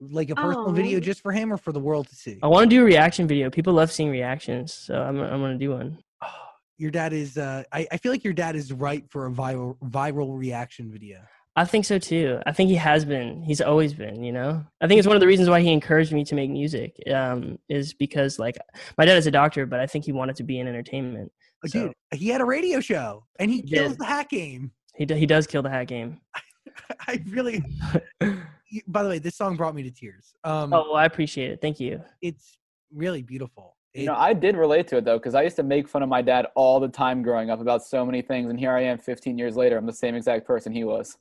like 0.00 0.30
a 0.30 0.34
personal 0.34 0.72
video 0.72 0.98
just 0.98 1.20
for 1.20 1.30
him 1.30 1.52
or 1.52 1.58
for 1.58 1.72
the 1.72 1.80
world 1.80 2.08
to 2.08 2.14
see. 2.14 2.38
I 2.42 2.46
want 2.46 2.70
to 2.70 2.74
do 2.74 2.80
a 2.80 2.84
reaction 2.84 3.26
video. 3.26 3.50
People 3.50 3.74
love 3.74 3.92
seeing 3.92 4.10
reactions, 4.10 4.72
so 4.72 5.02
I'm 5.02 5.20
I'm 5.20 5.40
gonna 5.42 5.58
do 5.58 5.72
one. 5.72 5.98
Your 6.78 6.90
dad 6.90 7.12
is. 7.12 7.36
Uh, 7.36 7.64
I, 7.70 7.86
I 7.92 7.98
feel 7.98 8.12
like 8.12 8.24
your 8.24 8.32
dad 8.32 8.56
is 8.56 8.72
right 8.72 9.04
for 9.10 9.26
a 9.26 9.30
viral 9.30 9.76
viral 9.80 10.38
reaction 10.38 10.90
video. 10.90 11.18
I 11.60 11.64
think 11.64 11.84
so 11.84 11.98
too. 11.98 12.38
I 12.46 12.52
think 12.52 12.70
he 12.70 12.76
has 12.76 13.04
been. 13.04 13.42
He's 13.42 13.60
always 13.60 13.92
been. 13.94 14.22
You 14.22 14.32
know. 14.32 14.64
I 14.80 14.86
think 14.86 14.98
it's 14.98 15.06
one 15.08 15.16
of 15.16 15.20
the 15.20 15.26
reasons 15.26 15.48
why 15.50 15.60
he 15.60 15.72
encouraged 15.72 16.12
me 16.12 16.24
to 16.24 16.34
make 16.34 16.50
music. 16.50 16.96
Um, 17.12 17.58
is 17.68 17.94
because 17.94 18.38
like 18.38 18.56
my 18.96 19.04
dad 19.04 19.16
is 19.18 19.26
a 19.26 19.30
doctor, 19.30 19.66
but 19.66 19.80
I 19.80 19.86
think 19.86 20.04
he 20.04 20.12
wanted 20.12 20.36
to 20.36 20.42
be 20.44 20.58
in 20.60 20.66
entertainment. 20.68 21.32
Uh, 21.64 21.68
So- 21.68 21.80
Dude, 21.88 21.94
he 22.20 22.28
had 22.28 22.40
a 22.40 22.44
radio 22.44 22.80
show 22.80 23.24
and 23.38 23.50
he 23.50 23.58
He 23.62 23.62
kills 23.74 23.92
did. 23.92 23.98
the 24.00 24.04
hack 24.06 24.30
game. 24.30 24.70
He 24.96 25.04
d- 25.06 25.14
he 25.18 25.26
does 25.26 25.46
kill 25.46 25.62
the 25.62 25.70
hat 25.70 25.88
game. 25.88 26.20
I 27.08 27.22
really. 27.28 27.62
By 28.86 29.02
the 29.02 29.08
way, 29.08 29.18
this 29.18 29.34
song 29.36 29.56
brought 29.56 29.74
me 29.74 29.82
to 29.82 29.90
tears. 29.90 30.34
Um, 30.44 30.72
Oh, 30.74 30.84
well, 30.88 30.96
I 30.96 31.06
appreciate 31.06 31.50
it. 31.50 31.60
Thank 31.62 31.80
you. 31.80 32.02
it's 32.20 32.58
really 32.94 33.22
beautiful. 33.22 33.76
You 33.94 34.04
know, 34.06 34.14
I 34.14 34.32
did 34.34 34.56
relate 34.56 34.86
to 34.88 34.98
it 34.98 35.04
though, 35.04 35.18
because 35.18 35.34
I 35.34 35.42
used 35.42 35.56
to 35.56 35.62
make 35.62 35.88
fun 35.88 36.02
of 36.02 36.08
my 36.08 36.22
dad 36.22 36.46
all 36.54 36.78
the 36.78 36.88
time 36.88 37.22
growing 37.22 37.50
up 37.50 37.60
about 37.60 37.82
so 37.82 38.04
many 38.04 38.22
things, 38.22 38.48
and 38.50 38.58
here 38.58 38.70
I 38.72 38.82
am, 38.82 38.98
15 38.98 39.36
years 39.38 39.56
later, 39.56 39.76
I'm 39.76 39.86
the 39.86 39.92
same 39.92 40.14
exact 40.14 40.46
person 40.46 40.70
he 40.72 40.84
was. 40.84 41.16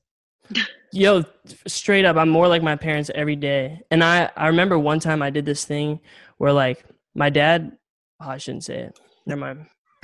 Yo, 0.92 1.24
straight 1.68 2.06
up, 2.06 2.16
I'm 2.16 2.30
more 2.30 2.48
like 2.48 2.64
my 2.64 2.76
parents 2.76 3.12
every 3.14 3.36
day. 3.36 3.82
And 3.92 4.04
I 4.04 4.30
I 4.36 4.48
remember 4.48 4.80
one 4.80 5.00
time 5.00 5.22
I 5.22 5.30
did 5.30 5.46
this 5.46 5.66
thing 5.66 6.00
where 6.38 6.54
like 6.54 6.84
my 7.16 7.30
dad. 7.30 7.78
Oh, 8.20 8.30
I 8.30 8.38
shouldn't 8.38 8.64
say 8.64 8.80
it. 8.80 9.00
Never 9.26 9.42
mind. 9.42 9.66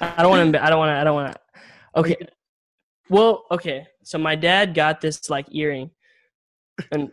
I 0.00 0.22
don't 0.22 0.30
want 0.30 0.52
to. 0.52 0.64
I 0.64 0.70
don't 0.70 0.78
want 0.78 0.90
to. 0.90 0.94
I 0.94 1.04
don't 1.04 1.14
want 1.14 1.32
to. 1.32 1.60
Okay. 2.00 2.16
Well, 3.08 3.44
okay. 3.50 3.86
So 4.02 4.18
my 4.18 4.34
dad 4.36 4.74
got 4.74 5.00
this 5.00 5.30
like 5.30 5.46
earring, 5.50 5.90
and 6.92 7.10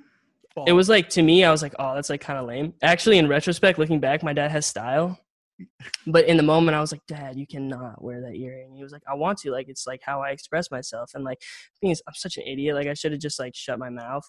it 0.66 0.74
was 0.74 0.90
like 0.90 1.10
to 1.10 1.22
me, 1.22 1.44
I 1.44 1.52
was 1.52 1.62
like, 1.62 1.76
oh, 1.78 1.96
that's 1.96 2.10
like 2.10 2.22
kind 2.22 2.40
of 2.40 2.46
lame. 2.46 2.74
Actually, 2.82 3.18
in 3.18 3.28
retrospect, 3.28 3.78
looking 3.78 4.00
back, 4.00 4.24
my 4.24 4.34
dad 4.34 4.52
has 4.52 4.66
style. 4.66 5.20
But 6.06 6.26
in 6.26 6.38
the 6.38 6.44
moment, 6.44 6.76
I 6.76 6.82
was 6.82 6.92
like, 6.92 7.06
Dad, 7.08 7.38
you 7.38 7.48
cannot 7.48 8.04
wear 8.04 8.22
that 8.22 8.36
earring. 8.36 8.76
He 8.76 8.84
was 8.84 8.92
like, 8.92 9.04
I 9.10 9.16
want 9.16 9.40
to. 9.40 9.52
Like, 9.52 9.70
it's 9.70 9.88
like 9.88 10.02
how 10.04 10.22
I 10.22 10.30
express 10.30 10.72
myself. 10.72 11.12
And 11.16 11.24
like, 11.24 11.42
is, 11.82 12.02
I'm 12.08 12.14
such 12.14 12.38
an 12.38 12.44
idiot. 12.44 12.76
Like, 12.76 12.88
I 12.88 12.94
should 12.94 13.12
have 13.12 13.22
just 13.22 13.40
like 13.40 13.56
shut 13.56 13.80
my 13.80 13.90
mouth. 13.90 14.26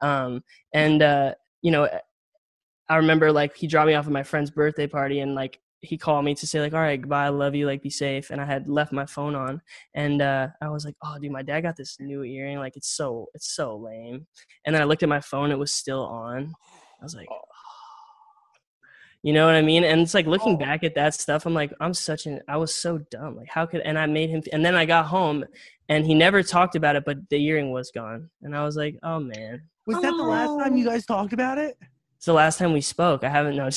Um, 0.00 0.42
and 0.72 1.02
uh, 1.02 1.34
you 1.62 1.70
know, 1.70 1.88
I 2.88 2.96
remember 2.96 3.32
like 3.32 3.56
he 3.56 3.66
dropped 3.66 3.88
me 3.88 3.94
off 3.94 4.06
at 4.06 4.12
my 4.12 4.22
friend's 4.22 4.50
birthday 4.50 4.86
party, 4.86 5.20
and 5.20 5.34
like 5.34 5.60
he 5.80 5.98
called 5.98 6.24
me 6.24 6.34
to 6.34 6.46
say 6.46 6.60
like, 6.60 6.74
all 6.74 6.80
right, 6.80 7.00
goodbye, 7.00 7.26
I 7.26 7.30
love 7.30 7.54
you, 7.54 7.66
like 7.66 7.82
be 7.82 7.90
safe. 7.90 8.30
And 8.30 8.40
I 8.40 8.44
had 8.44 8.68
left 8.68 8.92
my 8.92 9.06
phone 9.06 9.34
on, 9.34 9.60
and 9.94 10.22
uh, 10.22 10.48
I 10.62 10.68
was 10.68 10.84
like, 10.84 10.94
oh, 11.02 11.18
dude, 11.20 11.32
my 11.32 11.42
dad 11.42 11.62
got 11.62 11.76
this 11.76 11.96
new 12.00 12.22
earring. 12.22 12.58
Like, 12.58 12.76
it's 12.76 12.88
so 12.96 13.26
it's 13.34 13.54
so 13.54 13.76
lame. 13.76 14.26
And 14.64 14.74
then 14.74 14.82
I 14.82 14.84
looked 14.84 15.02
at 15.02 15.08
my 15.08 15.20
phone; 15.20 15.50
it 15.50 15.58
was 15.58 15.74
still 15.74 16.04
on. 16.06 16.54
I 17.00 17.04
was 17.04 17.14
like. 17.14 17.28
You 19.22 19.32
know 19.32 19.46
what 19.46 19.54
I 19.54 19.62
mean? 19.62 19.82
And 19.82 20.00
it's 20.00 20.14
like 20.14 20.26
looking 20.26 20.56
back 20.56 20.84
at 20.84 20.94
that 20.94 21.14
stuff, 21.14 21.46
I'm 21.46 21.54
like, 21.54 21.72
I'm 21.80 21.94
such 21.94 22.26
an, 22.26 22.40
I 22.48 22.56
was 22.56 22.74
so 22.74 22.98
dumb. 22.98 23.36
Like, 23.36 23.48
how 23.48 23.66
could, 23.66 23.80
and 23.80 23.98
I 23.98 24.06
made 24.06 24.30
him, 24.30 24.42
and 24.52 24.64
then 24.64 24.74
I 24.74 24.84
got 24.84 25.06
home 25.06 25.44
and 25.88 26.04
he 26.04 26.14
never 26.14 26.42
talked 26.42 26.76
about 26.76 26.96
it, 26.96 27.04
but 27.04 27.28
the 27.28 27.42
earring 27.44 27.70
was 27.72 27.90
gone. 27.90 28.30
And 28.42 28.56
I 28.56 28.64
was 28.64 28.76
like, 28.76 28.98
oh 29.02 29.20
man. 29.20 29.62
was 29.86 30.00
that 30.02 30.10
the 30.10 30.22
last 30.22 30.58
time 30.58 30.76
you 30.76 30.84
guys 30.84 31.06
talked 31.06 31.32
about 31.32 31.58
it? 31.58 31.76
It's 32.16 32.26
the 32.26 32.32
last 32.32 32.58
time 32.58 32.72
we 32.72 32.80
spoke. 32.80 33.24
I 33.24 33.28
haven't 33.28 33.56
known. 33.56 33.70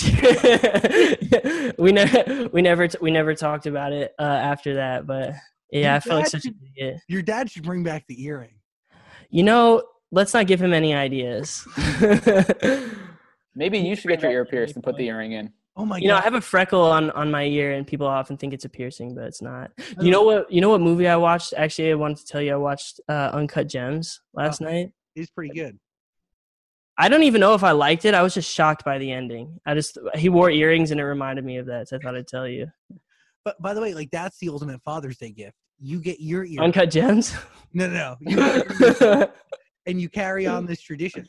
we 1.77 1.91
never, 1.91 2.47
we 2.53 2.61
never, 2.61 2.87
we 3.01 3.11
never 3.11 3.35
talked 3.35 3.65
about 3.65 3.91
it 3.91 4.13
uh, 4.17 4.23
after 4.23 4.75
that. 4.75 5.05
But 5.05 5.33
yeah, 5.71 5.81
Your 5.81 5.91
I 5.95 5.99
felt 5.99 6.21
like 6.21 6.27
such 6.27 6.45
an 6.45 6.55
idiot. 6.75 7.01
Your 7.07 7.21
dad 7.21 7.51
should 7.51 7.63
bring 7.63 7.83
back 7.83 8.05
the 8.07 8.23
earring. 8.23 8.55
You 9.29 9.43
know, 9.43 9.83
let's 10.11 10.33
not 10.33 10.47
give 10.47 10.61
him 10.61 10.73
any 10.73 10.93
ideas. 10.93 11.67
Maybe 13.55 13.79
you 13.79 13.95
should 13.95 14.07
get 14.09 14.21
your 14.21 14.31
ear 14.31 14.45
pierced 14.45 14.75
and 14.75 14.83
put 14.83 14.95
the 14.97 15.07
earring. 15.07 15.31
earring 15.33 15.47
in. 15.47 15.53
Oh 15.75 15.85
my 15.85 15.97
god. 15.97 16.01
you 16.03 16.07
know, 16.09 16.17
I 16.17 16.21
have 16.21 16.33
a 16.33 16.41
freckle 16.41 16.81
on 16.81 17.09
on 17.11 17.31
my 17.31 17.43
ear, 17.45 17.73
and 17.73 17.85
people 17.87 18.05
often 18.07 18.35
think 18.37 18.53
it's 18.53 18.65
a 18.65 18.69
piercing, 18.69 19.15
but 19.15 19.23
it's 19.25 19.41
not. 19.41 19.71
You 20.01 20.11
know 20.11 20.23
what? 20.23 20.51
You 20.51 20.61
know 20.61 20.69
what 20.69 20.81
movie 20.81 21.07
I 21.07 21.15
watched? 21.15 21.53
Actually, 21.55 21.91
I 21.91 21.95
wanted 21.95 22.17
to 22.17 22.25
tell 22.25 22.41
you, 22.41 22.53
I 22.53 22.57
watched 22.57 22.99
uh, 23.07 23.29
Uncut 23.33 23.67
Gems 23.67 24.21
last 24.33 24.61
Oh. 24.61 24.65
night. 24.65 24.91
He's 25.15 25.29
pretty 25.29 25.53
good. 25.53 25.79
I 26.97 27.07
don't 27.07 27.23
even 27.23 27.39
know 27.39 27.53
if 27.53 27.63
I 27.63 27.71
liked 27.71 28.03
it. 28.03 28.13
I 28.13 28.21
was 28.21 28.33
just 28.33 28.51
shocked 28.53 28.83
by 28.83 28.97
the 28.97 29.09
ending. 29.11 29.59
I 29.65 29.73
just 29.73 29.97
he 30.15 30.27
wore 30.27 30.49
earrings, 30.51 30.91
and 30.91 30.99
it 30.99 31.05
reminded 31.05 31.45
me 31.45 31.57
of 31.57 31.65
that. 31.67 31.87
So 31.87 31.95
I 31.95 31.99
thought 31.99 32.15
I'd 32.15 32.27
tell 32.27 32.47
you. 32.47 32.67
But 33.45 33.61
by 33.61 33.73
the 33.73 33.79
way, 33.81 33.93
like 33.93 34.11
that's 34.11 34.37
the 34.39 34.49
ultimate 34.49 34.81
Father's 34.83 35.17
Day 35.17 35.31
gift. 35.31 35.55
You 35.79 36.01
get 36.01 36.19
your 36.19 36.43
ear. 36.43 36.59
Uncut 36.61 36.91
Gems. 36.91 37.33
no, 37.73 37.87
no, 37.87 37.93
no. 37.93 38.17
You 38.19 38.35
get 38.35 38.99
your 38.99 39.13
ear- 39.21 39.33
and 39.85 40.01
you 40.01 40.09
carry 40.09 40.45
on 40.45 40.65
this 40.65 40.81
tradition. 40.81 41.25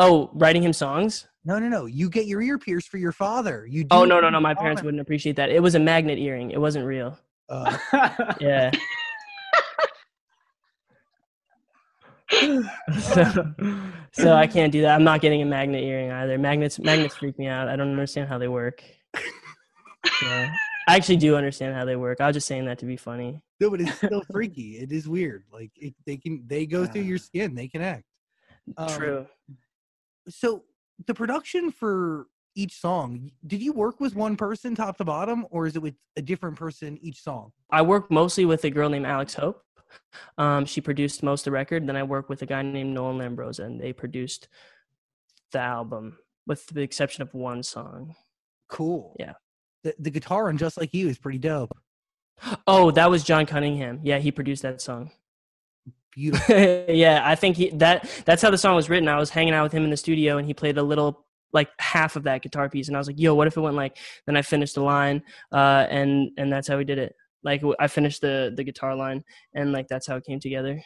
Oh, 0.00 0.30
writing 0.34 0.62
him 0.62 0.72
songs. 0.72 1.28
No, 1.44 1.58
no, 1.58 1.68
no. 1.68 1.86
You 1.86 2.10
get 2.10 2.26
your 2.26 2.42
ear 2.42 2.58
pierced 2.58 2.88
for 2.88 2.98
your 2.98 3.12
father. 3.12 3.66
You. 3.66 3.84
Do 3.84 3.88
Oh 3.92 4.04
no, 4.04 4.20
no, 4.20 4.28
no! 4.28 4.40
My 4.40 4.54
parents 4.54 4.82
wouldn't 4.82 5.00
appreciate 5.00 5.36
that. 5.36 5.50
It 5.50 5.62
was 5.62 5.74
a 5.74 5.78
magnet 5.78 6.18
earring. 6.18 6.50
It 6.50 6.60
wasn't 6.60 6.84
real. 6.84 7.18
Uh, 7.48 7.76
Yeah. 8.40 8.70
so, 13.00 13.54
so 14.12 14.34
I 14.34 14.46
can't 14.46 14.70
do 14.70 14.82
that. 14.82 14.94
I'm 14.94 15.02
not 15.04 15.20
getting 15.20 15.42
a 15.42 15.44
magnet 15.44 15.82
earring 15.82 16.12
either. 16.12 16.38
Magnets 16.38 16.78
magnets 16.78 17.16
freak 17.16 17.38
me 17.38 17.46
out. 17.46 17.68
I 17.68 17.76
don't 17.76 17.90
understand 17.90 18.28
how 18.28 18.38
they 18.38 18.48
work. 18.48 18.82
Yeah. 20.22 20.54
I 20.88 20.96
actually 20.96 21.18
do 21.18 21.36
understand 21.36 21.74
how 21.74 21.84
they 21.84 21.96
work. 21.96 22.22
I 22.22 22.26
was 22.26 22.34
just 22.34 22.46
saying 22.46 22.64
that 22.64 22.78
to 22.78 22.86
be 22.86 22.96
funny. 22.96 23.40
no, 23.60 23.68
but 23.68 23.82
it's 23.82 23.94
still 23.96 24.22
freaky. 24.30 24.78
It 24.78 24.92
is 24.92 25.06
weird. 25.06 25.44
Like 25.52 25.70
it, 25.76 25.94
they 26.06 26.16
can, 26.16 26.42
they 26.46 26.64
go 26.64 26.86
through 26.86 27.02
your 27.02 27.18
skin. 27.18 27.54
They 27.54 27.68
connect. 27.68 28.04
Um, 28.78 28.88
True. 28.88 29.26
So 30.30 30.64
the 31.06 31.14
production 31.14 31.70
for 31.70 32.26
each 32.56 32.80
song, 32.80 33.30
did 33.46 33.62
you 33.62 33.72
work 33.72 34.00
with 34.00 34.14
one 34.16 34.36
person 34.36 34.74
top 34.74 34.96
to 34.98 35.04
bottom, 35.04 35.46
or 35.50 35.66
is 35.66 35.76
it 35.76 35.82
with 35.82 35.94
a 36.16 36.22
different 36.22 36.56
person 36.56 36.98
each 37.00 37.22
song? 37.22 37.52
I 37.70 37.82
work 37.82 38.10
mostly 38.10 38.44
with 38.44 38.64
a 38.64 38.70
girl 38.70 38.88
named 38.88 39.06
Alex 39.06 39.34
Hope. 39.34 39.62
Um, 40.38 40.64
she 40.66 40.80
produced 40.80 41.22
most 41.22 41.42
of 41.42 41.44
the 41.46 41.50
record. 41.52 41.86
Then 41.86 41.96
I 41.96 42.02
work 42.02 42.28
with 42.28 42.42
a 42.42 42.46
guy 42.46 42.62
named 42.62 42.94
Nolan 42.94 43.18
Lambroza, 43.18 43.64
and 43.64 43.80
they 43.80 43.92
produced 43.92 44.48
the 45.52 45.60
album, 45.60 46.18
with 46.46 46.66
the 46.66 46.82
exception 46.82 47.22
of 47.22 47.34
one 47.34 47.62
song. 47.62 48.14
Cool. 48.68 49.16
Yeah. 49.18 49.34
The, 49.82 49.94
the 49.98 50.10
guitar 50.10 50.48
on 50.48 50.58
Just 50.58 50.76
Like 50.76 50.94
You 50.94 51.08
is 51.08 51.18
pretty 51.18 51.38
dope. 51.38 51.76
Oh, 52.66 52.90
that 52.92 53.10
was 53.10 53.24
John 53.24 53.46
Cunningham. 53.46 54.00
Yeah, 54.02 54.18
he 54.18 54.30
produced 54.30 54.62
that 54.62 54.80
song. 54.80 55.10
Beautiful. 56.12 56.54
yeah, 56.88 57.22
I 57.24 57.34
think 57.34 57.56
he 57.56 57.70
that 57.70 58.08
that's 58.24 58.42
how 58.42 58.50
the 58.50 58.58
song 58.58 58.74
was 58.74 58.90
written. 58.90 59.08
I 59.08 59.18
was 59.18 59.30
hanging 59.30 59.54
out 59.54 59.62
with 59.62 59.72
him 59.72 59.84
in 59.84 59.90
the 59.90 59.96
studio 59.96 60.38
and 60.38 60.46
he 60.46 60.54
played 60.54 60.78
a 60.78 60.82
little 60.82 61.26
like 61.52 61.68
half 61.78 62.16
of 62.16 62.24
that 62.24 62.42
guitar 62.42 62.68
piece 62.68 62.88
and 62.88 62.96
I 62.96 63.00
was 63.00 63.06
like, 63.06 63.18
"Yo, 63.18 63.34
what 63.34 63.46
if 63.46 63.56
it 63.56 63.60
went 63.60 63.76
like?" 63.76 63.96
Then 64.26 64.36
I 64.36 64.42
finished 64.42 64.74
the 64.74 64.82
line 64.82 65.22
uh 65.52 65.86
and 65.88 66.30
and 66.36 66.52
that's 66.52 66.68
how 66.68 66.76
we 66.76 66.84
did 66.84 66.98
it. 66.98 67.14
Like 67.42 67.62
I 67.78 67.86
finished 67.86 68.20
the 68.20 68.52
the 68.56 68.64
guitar 68.64 68.94
line 68.94 69.24
and 69.54 69.72
like 69.72 69.88
that's 69.88 70.06
how 70.06 70.16
it 70.16 70.24
came 70.24 70.40
together. 70.40 70.82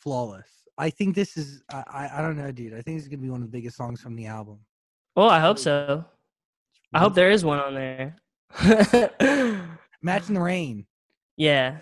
Flawless. 0.00 0.48
I 0.76 0.90
think 0.90 1.14
this 1.14 1.36
is. 1.36 1.62
I, 1.70 1.84
I. 1.86 2.18
I 2.18 2.22
don't 2.22 2.36
know, 2.36 2.50
dude. 2.50 2.72
I 2.72 2.82
think 2.82 2.98
this 2.98 3.04
is 3.04 3.08
gonna 3.08 3.22
be 3.22 3.30
one 3.30 3.42
of 3.42 3.50
the 3.50 3.56
biggest 3.56 3.76
songs 3.76 4.00
from 4.00 4.16
the 4.16 4.26
album. 4.26 4.58
Well, 5.14 5.30
I 5.30 5.40
hope 5.40 5.58
so. 5.58 6.04
I 6.92 6.98
hope 6.98 7.14
there 7.14 7.30
is 7.30 7.44
one 7.44 7.58
on 7.58 7.74
there. 7.74 8.16
Match 10.02 10.28
in 10.28 10.34
the 10.34 10.40
Rain. 10.40 10.86
yeah. 11.36 11.78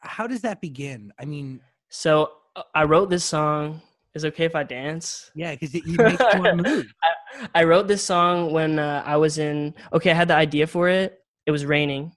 How 0.00 0.26
does 0.26 0.42
that 0.42 0.60
begin? 0.60 1.12
I 1.20 1.24
mean, 1.24 1.60
So 1.88 2.32
uh, 2.56 2.62
I 2.74 2.84
wrote 2.84 3.10
this 3.10 3.24
song. 3.24 3.82
Is 4.14 4.24
it 4.24 4.28
okay 4.28 4.44
if 4.44 4.56
I 4.56 4.64
dance? 4.64 5.30
yeah, 5.34 5.52
because 5.52 5.74
it, 5.74 5.82
it 5.86 5.98
makes 5.98 6.20
you 6.20 6.40
want 6.40 6.62
to 6.64 6.70
move. 6.70 6.86
I, 7.02 7.60
I 7.60 7.64
wrote 7.64 7.86
this 7.86 8.02
song 8.02 8.52
when 8.52 8.78
uh, 8.78 9.02
I 9.06 9.16
was 9.16 9.38
in. 9.38 9.74
Okay, 9.92 10.10
I 10.10 10.14
had 10.14 10.28
the 10.28 10.34
idea 10.34 10.66
for 10.66 10.88
it. 10.88 11.20
It 11.46 11.50
was 11.50 11.64
raining. 11.64 12.12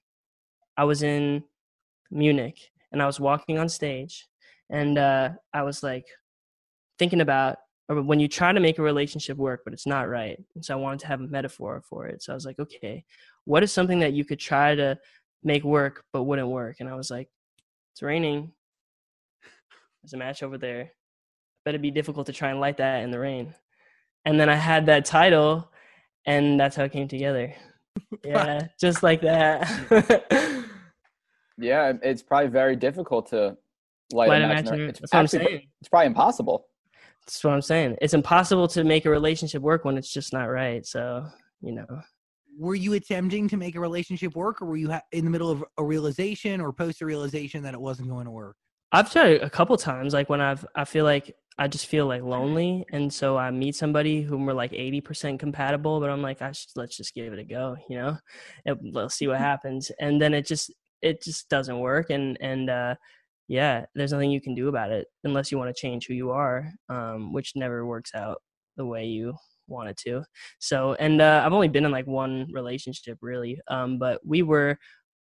I 0.77 0.85
was 0.85 1.03
in 1.03 1.43
Munich 2.09 2.71
and 2.91 3.01
I 3.01 3.05
was 3.05 3.19
walking 3.19 3.59
on 3.59 3.69
stage, 3.69 4.27
and 4.69 4.97
uh, 4.97 5.29
I 5.53 5.63
was 5.63 5.83
like 5.83 6.05
thinking 6.97 7.21
about 7.21 7.57
or 7.91 8.01
when 8.01 8.21
you 8.21 8.27
try 8.29 8.53
to 8.53 8.59
make 8.61 8.79
a 8.79 8.81
relationship 8.81 9.37
work, 9.37 9.61
but 9.65 9.73
it's 9.73 9.85
not 9.85 10.07
right. 10.07 10.41
And 10.55 10.63
so 10.63 10.73
I 10.73 10.77
wanted 10.77 11.01
to 11.01 11.07
have 11.07 11.19
a 11.19 11.27
metaphor 11.27 11.81
for 11.89 12.07
it. 12.07 12.23
So 12.23 12.31
I 12.31 12.35
was 12.35 12.45
like, 12.45 12.57
okay, 12.57 13.03
what 13.43 13.63
is 13.63 13.73
something 13.73 13.99
that 13.99 14.13
you 14.13 14.23
could 14.23 14.39
try 14.39 14.75
to 14.75 14.97
make 15.43 15.65
work 15.65 16.05
but 16.13 16.23
wouldn't 16.23 16.47
work? 16.47 16.77
And 16.79 16.87
I 16.87 16.95
was 16.95 17.11
like, 17.11 17.27
it's 17.91 18.01
raining. 18.01 18.53
There's 20.03 20.13
a 20.13 20.17
match 20.17 20.43
over 20.43 20.57
there. 20.57 20.91
Bet 21.65 21.73
it'd 21.75 21.81
be 21.81 21.91
difficult 21.91 22.25
to 22.27 22.33
try 22.33 22.49
and 22.49 22.59
light 22.59 22.77
that 22.77 23.03
in 23.03 23.11
the 23.11 23.19
rain. 23.19 23.53
And 24.25 24.39
then 24.39 24.49
I 24.49 24.55
had 24.55 24.85
that 24.87 25.05
title, 25.05 25.71
and 26.25 26.59
that's 26.59 26.75
how 26.75 26.83
it 26.83 26.91
came 26.91 27.07
together. 27.07 27.53
Yeah, 28.23 28.67
just 28.79 29.03
like 29.03 29.21
that. 29.21 29.67
Yeah, 31.57 31.93
it's 32.01 32.23
probably 32.23 32.49
very 32.49 32.75
difficult 32.75 33.29
to 33.29 33.57
light, 34.13 34.29
Light 34.29 34.41
a 34.41 34.45
a 34.45 34.47
match. 34.47 34.65
match 34.65 34.73
in 34.73 34.81
in- 34.81 34.89
It's, 34.89 34.99
that's 35.01 35.13
what 35.13 35.19
I'm 35.19 35.27
saying. 35.27 35.61
it's 35.81 35.89
probably 35.89 36.07
impossible. 36.07 36.67
That's 37.25 37.43
what 37.43 37.53
I'm 37.53 37.61
saying. 37.61 37.97
It's 38.01 38.13
impossible 38.13 38.67
to 38.69 38.83
make 38.83 39.05
a 39.05 39.09
relationship 39.09 39.61
work 39.61 39.85
when 39.85 39.97
it's 39.97 40.11
just 40.11 40.33
not 40.33 40.45
right. 40.45 40.85
So, 40.85 41.25
you 41.61 41.73
know. 41.73 41.85
Were 42.57 42.75
you 42.75 42.93
attempting 42.93 43.47
to 43.49 43.57
make 43.57 43.75
a 43.75 43.79
relationship 43.79 44.35
work, 44.35 44.61
or 44.61 44.65
were 44.65 44.77
you 44.77 44.89
ha- 44.91 45.01
in 45.11 45.23
the 45.25 45.31
middle 45.31 45.49
of 45.51 45.63
a 45.77 45.83
realization 45.83 46.61
or 46.61 46.71
post 46.73 47.01
a 47.01 47.05
realization 47.05 47.63
that 47.63 47.73
it 47.73 47.79
wasn't 47.81 48.09
going 48.09 48.25
to 48.25 48.31
work? 48.31 48.55
I've 48.91 49.11
tried 49.11 49.33
it 49.33 49.43
a 49.43 49.49
couple 49.49 49.77
times, 49.77 50.13
like 50.13 50.29
when 50.29 50.41
I've 50.41 50.65
I 50.75 50.85
feel 50.85 51.05
like 51.05 51.35
I 51.57 51.67
just 51.67 51.85
feel 51.87 52.07
like 52.07 52.23
lonely, 52.23 52.85
and 52.91 53.13
so 53.13 53.37
I 53.37 53.51
meet 53.51 53.75
somebody 53.75 54.21
whom 54.21 54.45
we're 54.45 54.53
like 54.53 54.73
eighty 54.73 55.01
percent 55.01 55.39
compatible, 55.39 55.99
but 55.99 56.09
I'm 56.09 56.21
like, 56.21 56.41
I 56.41 56.51
should, 56.51 56.71
let's 56.75 56.97
just 56.97 57.13
give 57.13 57.31
it 57.33 57.39
a 57.39 57.43
go, 57.43 57.77
you 57.89 57.97
know, 57.97 58.17
and 58.65 58.77
let's 58.93 59.15
see 59.15 59.27
what 59.27 59.37
happens, 59.39 59.91
and 59.99 60.21
then 60.21 60.33
it 60.33 60.45
just 60.45 60.71
it 61.01 61.21
just 61.23 61.49
doesn't 61.49 61.79
work, 61.79 62.09
and 62.09 62.37
and 62.41 62.69
uh, 62.69 62.95
yeah, 63.47 63.85
there's 63.95 64.11
nothing 64.13 64.31
you 64.31 64.41
can 64.41 64.55
do 64.55 64.67
about 64.69 64.91
it 64.91 65.07
unless 65.23 65.51
you 65.51 65.57
want 65.57 65.73
to 65.75 65.79
change 65.81 66.07
who 66.07 66.13
you 66.13 66.31
are, 66.31 66.71
um, 66.89 67.33
which 67.33 67.53
never 67.55 67.85
works 67.85 68.11
out 68.15 68.41
the 68.77 68.85
way 68.85 69.05
you 69.05 69.35
want 69.67 69.89
it 69.89 69.97
to. 69.97 70.23
So, 70.59 70.93
and 70.95 71.21
uh, 71.21 71.43
I've 71.45 71.53
only 71.53 71.67
been 71.69 71.85
in 71.85 71.91
like 71.91 72.07
one 72.07 72.47
relationship 72.53 73.19
really, 73.21 73.59
um, 73.69 73.99
but 73.99 74.19
we 74.25 74.41
were 74.43 74.77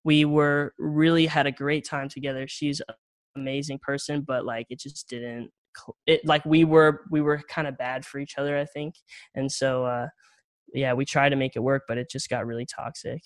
we 0.03 0.25
were 0.25 0.73
really 0.79 1.25
had 1.25 1.47
a 1.47 1.51
great 1.51 1.85
time 1.85 2.09
together. 2.09 2.47
She's 2.47 2.81
amazing 3.37 3.79
person 3.81 4.21
but 4.21 4.45
like 4.45 4.65
it 4.69 4.79
just 4.79 5.07
didn't 5.09 5.49
it 6.07 6.25
like 6.25 6.43
we 6.45 6.63
were 6.65 7.01
we 7.11 7.21
were 7.21 7.41
kind 7.49 7.67
of 7.67 7.77
bad 7.77 8.03
for 8.05 8.19
each 8.19 8.37
other 8.37 8.57
i 8.57 8.65
think 8.65 8.95
and 9.35 9.51
so 9.51 9.85
uh 9.85 10.07
yeah 10.73 10.93
we 10.93 11.05
tried 11.05 11.29
to 11.29 11.35
make 11.35 11.55
it 11.55 11.59
work 11.59 11.83
but 11.87 11.97
it 11.97 12.09
just 12.09 12.29
got 12.29 12.45
really 12.45 12.65
toxic 12.65 13.21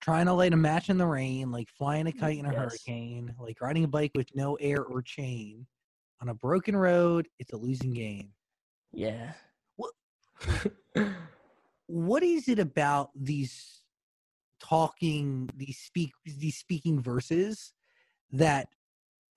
Trying 0.00 0.26
to 0.26 0.32
light 0.32 0.52
a 0.52 0.56
match 0.56 0.90
in 0.90 0.96
the 0.96 1.06
rain, 1.06 1.50
like 1.50 1.68
flying 1.76 2.06
a 2.06 2.12
kite 2.12 2.38
in 2.38 2.46
a 2.46 2.52
Yes. 2.52 2.56
hurricane, 2.56 3.34
like 3.40 3.60
riding 3.60 3.82
a 3.82 3.88
bike 3.88 4.12
with 4.14 4.28
no 4.32 4.54
air 4.60 4.80
or 4.84 5.02
chain. 5.02 5.66
On 6.22 6.28
a 6.28 6.34
broken 6.34 6.76
road, 6.76 7.26
it's 7.40 7.52
a 7.52 7.56
losing 7.56 7.90
game. 7.92 8.30
yeah 8.92 9.32
What- 9.74 9.94
what 11.86 12.22
is 12.22 12.48
it 12.48 12.60
about 12.60 13.10
these 13.16 13.82
talking 14.60 15.48
these 15.56 15.78
speak 15.78 16.12
these 16.24 16.56
speaking 16.56 17.00
verses 17.02 17.72
that 18.30 18.68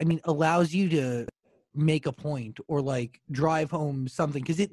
i 0.01 0.03
mean 0.03 0.19
allows 0.25 0.73
you 0.73 0.89
to 0.89 1.25
make 1.73 2.05
a 2.05 2.11
point 2.11 2.59
or 2.67 2.81
like 2.81 3.21
drive 3.31 3.71
home 3.71 4.07
something 4.07 4.41
because 4.41 4.59
it 4.59 4.71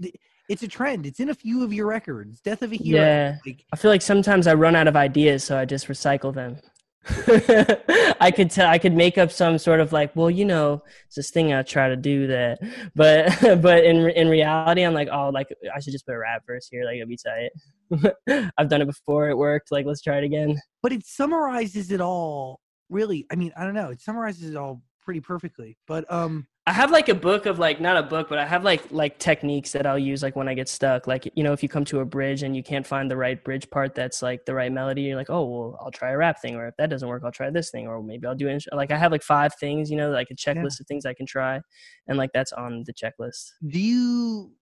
it's 0.49 0.63
a 0.63 0.69
trend. 0.69 1.05
It's 1.05 1.21
in 1.21 1.29
a 1.29 1.35
few 1.35 1.63
of 1.63 1.75
your 1.75 1.87
records. 1.87 2.41
Death 2.41 2.63
of 2.63 2.73
a 2.73 2.77
hero 2.77 3.03
Yeah. 3.03 3.37
like 3.47 3.65
i 3.73 3.77
feel 3.77 3.91
like 3.91 4.03
sometimes 4.03 4.47
i 4.47 4.55
run 4.55 4.75
out 4.75 4.89
of 4.89 4.97
ideas 4.97 5.45
so 5.45 5.59
i 5.59 5.65
just 5.65 5.87
recycle 5.89 6.33
them. 6.35 6.57
I 8.21 8.31
could 8.35 8.51
tell 8.51 8.69
i 8.69 8.79
could 8.79 8.95
make 8.95 9.17
up 9.19 9.31
some 9.31 9.57
sort 9.59 9.81
of 9.81 9.93
like 9.93 10.15
well 10.17 10.31
you 10.31 10.45
know 10.45 10.83
it's 11.07 11.17
this 11.17 11.31
thing 11.31 11.53
i 11.53 11.63
try 11.63 11.89
to 11.89 11.97
do 11.97 12.27
that. 12.29 12.59
But 12.95 13.39
but 13.63 13.85
in 13.85 14.09
in 14.11 14.29
reality 14.29 14.83
i'm 14.83 14.95
like 14.95 15.09
oh 15.13 15.29
like 15.29 15.49
i 15.75 15.81
should 15.81 15.93
just 15.93 16.07
put 16.07 16.15
a 16.15 16.19
rap 16.19 16.43
verse 16.47 16.67
here 16.71 16.85
like 16.85 16.97
it'll 16.97 17.09
be 17.09 17.19
tight. 17.19 18.53
I've 18.59 18.69
done 18.69 18.83
it 18.83 18.87
before 18.87 19.29
it 19.31 19.37
worked 19.39 19.71
like 19.71 19.87
let's 19.87 20.03
try 20.03 20.19
it 20.19 20.25
again. 20.25 20.59
But 20.83 20.93
it 20.93 21.07
summarizes 21.07 21.91
it 21.93 22.01
all 22.01 22.61
really 22.91 23.27
i 23.31 23.35
mean 23.37 23.53
i 23.57 23.65
don't 23.65 23.75
know 23.75 23.91
it 23.91 24.01
summarizes 24.01 24.49
it 24.51 24.57
all 24.57 24.83
pretty 25.09 25.21
perfectly 25.21 25.79
but 25.87 26.05
um 26.13 26.47
I 26.69 26.73
have 26.73 26.91
like 26.91 27.09
a 27.09 27.15
book 27.15 27.47
of 27.47 27.59
like 27.59 27.81
not 27.81 27.97
a 27.97 28.03
book, 28.03 28.29
but 28.29 28.37
I 28.37 28.45
have 28.45 28.63
like 28.63 28.83
like 28.91 29.19
techniques 29.19 29.73
that 29.73 29.87
I'll 29.87 29.99
use 29.99 30.23
like 30.23 30.37
when 30.37 30.49
I 30.49 30.53
get 30.53 30.69
stuck. 30.69 31.07
Like 31.07 31.27
you 31.35 31.43
know, 31.43 31.55
if 31.55 31.63
you 31.63 31.69
come 31.71 31.87
to 31.87 32.01
a 32.01 32.05
bridge 32.05 32.43
and 32.43 32.55
you 32.55 32.63
can't 32.63 32.87
find 32.87 33.11
the 33.11 33.17
right 33.17 33.43
bridge 33.43 33.71
part 33.71 33.95
that's 33.95 34.21
like 34.21 34.45
the 34.45 34.53
right 34.53 34.71
melody, 34.71 35.01
you're 35.01 35.17
like, 35.17 35.31
oh 35.31 35.47
well, 35.47 35.79
I'll 35.81 35.91
try 35.91 36.11
a 36.11 36.17
rap 36.19 36.43
thing, 36.43 36.57
or 36.57 36.69
if 36.69 36.77
that 36.77 36.91
doesn't 36.91 37.09
work, 37.09 37.23
I'll 37.25 37.33
try 37.33 37.49
this 37.49 37.71
thing, 37.71 37.89
or 37.89 38.03
maybe 38.03 38.27
I'll 38.27 38.35
do 38.35 38.49
it. 38.49 38.63
Like 38.71 38.91
I 38.91 38.99
have 38.99 39.13
like 39.13 39.23
five 39.23 39.55
things, 39.55 39.91
you 39.91 39.97
know, 39.97 40.11
like 40.11 40.29
a 40.31 40.35
checklist 40.35 40.79
of 40.79 40.87
things 40.87 41.07
I 41.07 41.15
can 41.15 41.25
try, 41.25 41.59
and 42.07 42.19
like 42.19 42.33
that's 42.35 42.53
on 42.53 42.85
the 42.85 42.93
checklist. 42.93 43.53
do 43.69 43.81
you 43.81 44.53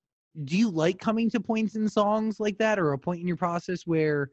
do 0.44 0.56
you 0.56 0.70
like 0.70 1.00
coming 1.00 1.28
to 1.30 1.40
points 1.40 1.74
in 1.74 1.88
songs 1.88 2.38
like 2.38 2.56
that 2.58 2.78
or 2.78 2.92
a 2.92 2.98
point 2.98 3.20
in 3.20 3.26
your 3.26 3.36
process 3.36 3.84
where 3.84 4.30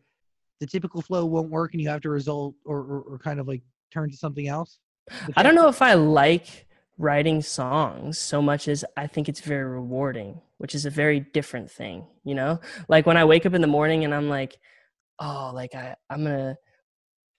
the 0.59 0.68
typical 0.68 1.01
flow 1.01 1.26
won't 1.26 1.49
work 1.49 1.74
and 1.74 1.82
you 1.82 1.89
have 1.89 2.01
to 2.01 2.09
result 2.11 2.53
or, 2.66 2.82
or, 2.82 3.01
or 3.01 3.18
kind 3.18 3.39
of 3.39 3.47
like 3.47 3.64
turn 3.91 4.11
to 4.11 4.18
something 4.18 4.47
else 4.47 4.80
I 5.36 5.43
don't 5.43 5.56
know 5.56 5.68
if 5.68 5.82
I 5.82 5.93
like 5.93 6.68
writing 6.97 7.41
songs 7.41 8.18
so 8.18 8.41
much 8.41 8.68
as 8.68 8.86
I 8.95 9.08
think 9.08 9.28
it's 9.28 9.41
very 9.41 9.66
rewarding, 9.66 10.39
which 10.58 10.76
is 10.76 10.86
a 10.86 10.89
very 10.89 11.20
different 11.20 11.70
thing, 11.70 12.06
you 12.24 12.36
know? 12.36 12.60
Like 12.88 13.06
when 13.06 13.18
I 13.18 13.26
wake 13.26 13.45
up 13.45 13.54
in 13.54 13.62
the 13.62 13.68
morning 13.68 14.04
and 14.04 14.14
I'm 14.14 14.30
like, 14.30 14.60
oh, 15.20 15.51
like 15.54 15.76
I, 15.76 15.95
I'm 16.10 16.24
gonna 16.24 16.58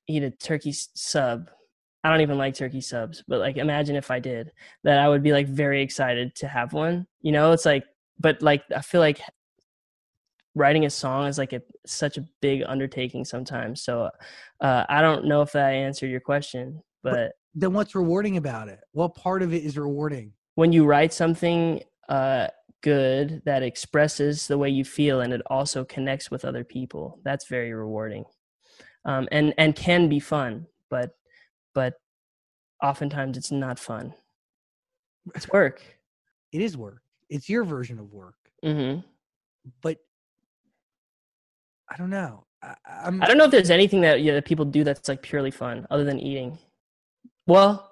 eat 0.06 0.22
a 0.22 0.30
turkey 0.30 0.72
sub. 0.72 1.50
I 2.02 2.10
don't 2.10 2.20
even 2.20 2.36
like 2.36 2.54
turkey 2.54 2.82
subs, 2.82 3.24
but 3.26 3.40
like 3.40 3.56
imagine 3.56 3.96
if 3.96 4.10
I 4.10 4.18
did 4.18 4.52
that, 4.82 4.98
I 4.98 5.08
would 5.08 5.22
be 5.22 5.32
like 5.32 5.48
very 5.48 5.82
excited 5.82 6.34
to 6.36 6.48
have 6.48 6.72
one. 6.72 7.06
You 7.22 7.32
know, 7.32 7.52
it's 7.52 7.64
like, 7.64 7.84
but 8.20 8.42
like 8.42 8.62
I 8.74 8.82
feel 8.82 9.00
like 9.00 9.20
writing 10.54 10.84
a 10.84 10.90
song 10.90 11.26
is 11.26 11.38
like 11.38 11.52
a 11.52 11.62
such 11.86 12.18
a 12.18 12.24
big 12.40 12.62
undertaking 12.66 13.24
sometimes. 13.24 13.82
So 13.82 14.10
uh, 14.60 14.84
I 14.88 15.00
don't 15.00 15.24
know 15.26 15.40
if 15.42 15.52
that 15.52 15.72
answered 15.72 16.10
your 16.10 16.20
question, 16.20 16.82
but 17.02 17.32
then 17.54 17.72
what's 17.72 17.94
rewarding 17.94 18.36
about 18.36 18.68
it? 18.68 18.80
What 18.92 19.14
part 19.14 19.42
of 19.42 19.52
it 19.52 19.64
is 19.64 19.78
rewarding? 19.78 20.32
When 20.54 20.72
you 20.72 20.84
write 20.84 21.12
something 21.12 21.82
uh, 22.08 22.48
good 22.82 23.42
that 23.44 23.62
expresses 23.62 24.46
the 24.46 24.58
way 24.58 24.68
you 24.68 24.84
feel 24.84 25.20
and 25.20 25.32
it 25.32 25.42
also 25.46 25.84
connects 25.84 26.30
with 26.30 26.44
other 26.44 26.64
people 26.64 27.20
that's 27.24 27.46
very 27.48 27.72
rewarding. 27.72 28.24
Um, 29.06 29.28
and 29.30 29.52
and 29.58 29.76
can 29.76 30.08
be 30.08 30.18
fun 30.18 30.66
but 30.88 31.10
but 31.74 31.94
oftentimes 32.82 33.36
it's 33.36 33.50
not 33.50 33.78
fun. 33.78 34.14
It's 35.34 35.48
work. 35.48 35.82
It 36.52 36.60
is 36.60 36.76
work. 36.76 37.02
It's 37.28 37.48
your 37.48 37.64
version 37.64 37.98
of 37.98 38.12
work. 38.12 38.36
Hmm 38.62 39.00
but 39.82 39.98
i 41.90 41.96
don't 41.96 42.10
know. 42.10 42.44
I, 42.62 42.74
I'm, 43.04 43.22
i 43.22 43.26
don't 43.26 43.38
know 43.38 43.44
if 43.44 43.50
there's 43.50 43.70
anything 43.70 44.00
that, 44.02 44.22
yeah, 44.22 44.34
that 44.34 44.44
people 44.44 44.64
do 44.64 44.84
that's 44.84 45.08
like 45.08 45.22
purely 45.22 45.50
fun 45.50 45.86
other 45.90 46.04
than 46.04 46.18
eating 46.18 46.58
well 47.46 47.90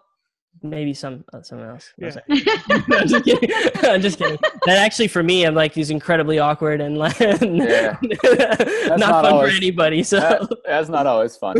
maybe 0.62 0.94
some 0.94 1.24
uh, 1.32 1.42
someone 1.42 1.68
else 1.70 1.92
I'm 2.00 2.08
Yeah. 2.28 2.80
No, 2.88 2.98
I'm 2.98 3.08
just 3.08 3.24
kidding. 3.24 3.50
I'm 3.82 4.00
just 4.00 4.18
kidding. 4.18 4.38
That 4.66 4.78
actually, 4.78 5.08
for 5.08 5.22
me, 5.22 5.44
I'm 5.44 5.54
like, 5.56 5.74
he's 5.74 5.90
incredibly 5.90 6.38
awkward 6.38 6.80
and 6.80 6.96
like, 7.04 7.18
Yeah. 7.18 7.96
not, 8.00 8.98
not 9.00 9.24
fun 9.24 9.40
for 9.40 9.48
anybody. 9.48 10.02
So, 10.04 10.20
That- 10.20 10.48
that's 10.66 10.88
not 10.88 11.06
always 11.06 11.36
fun. 11.36 11.56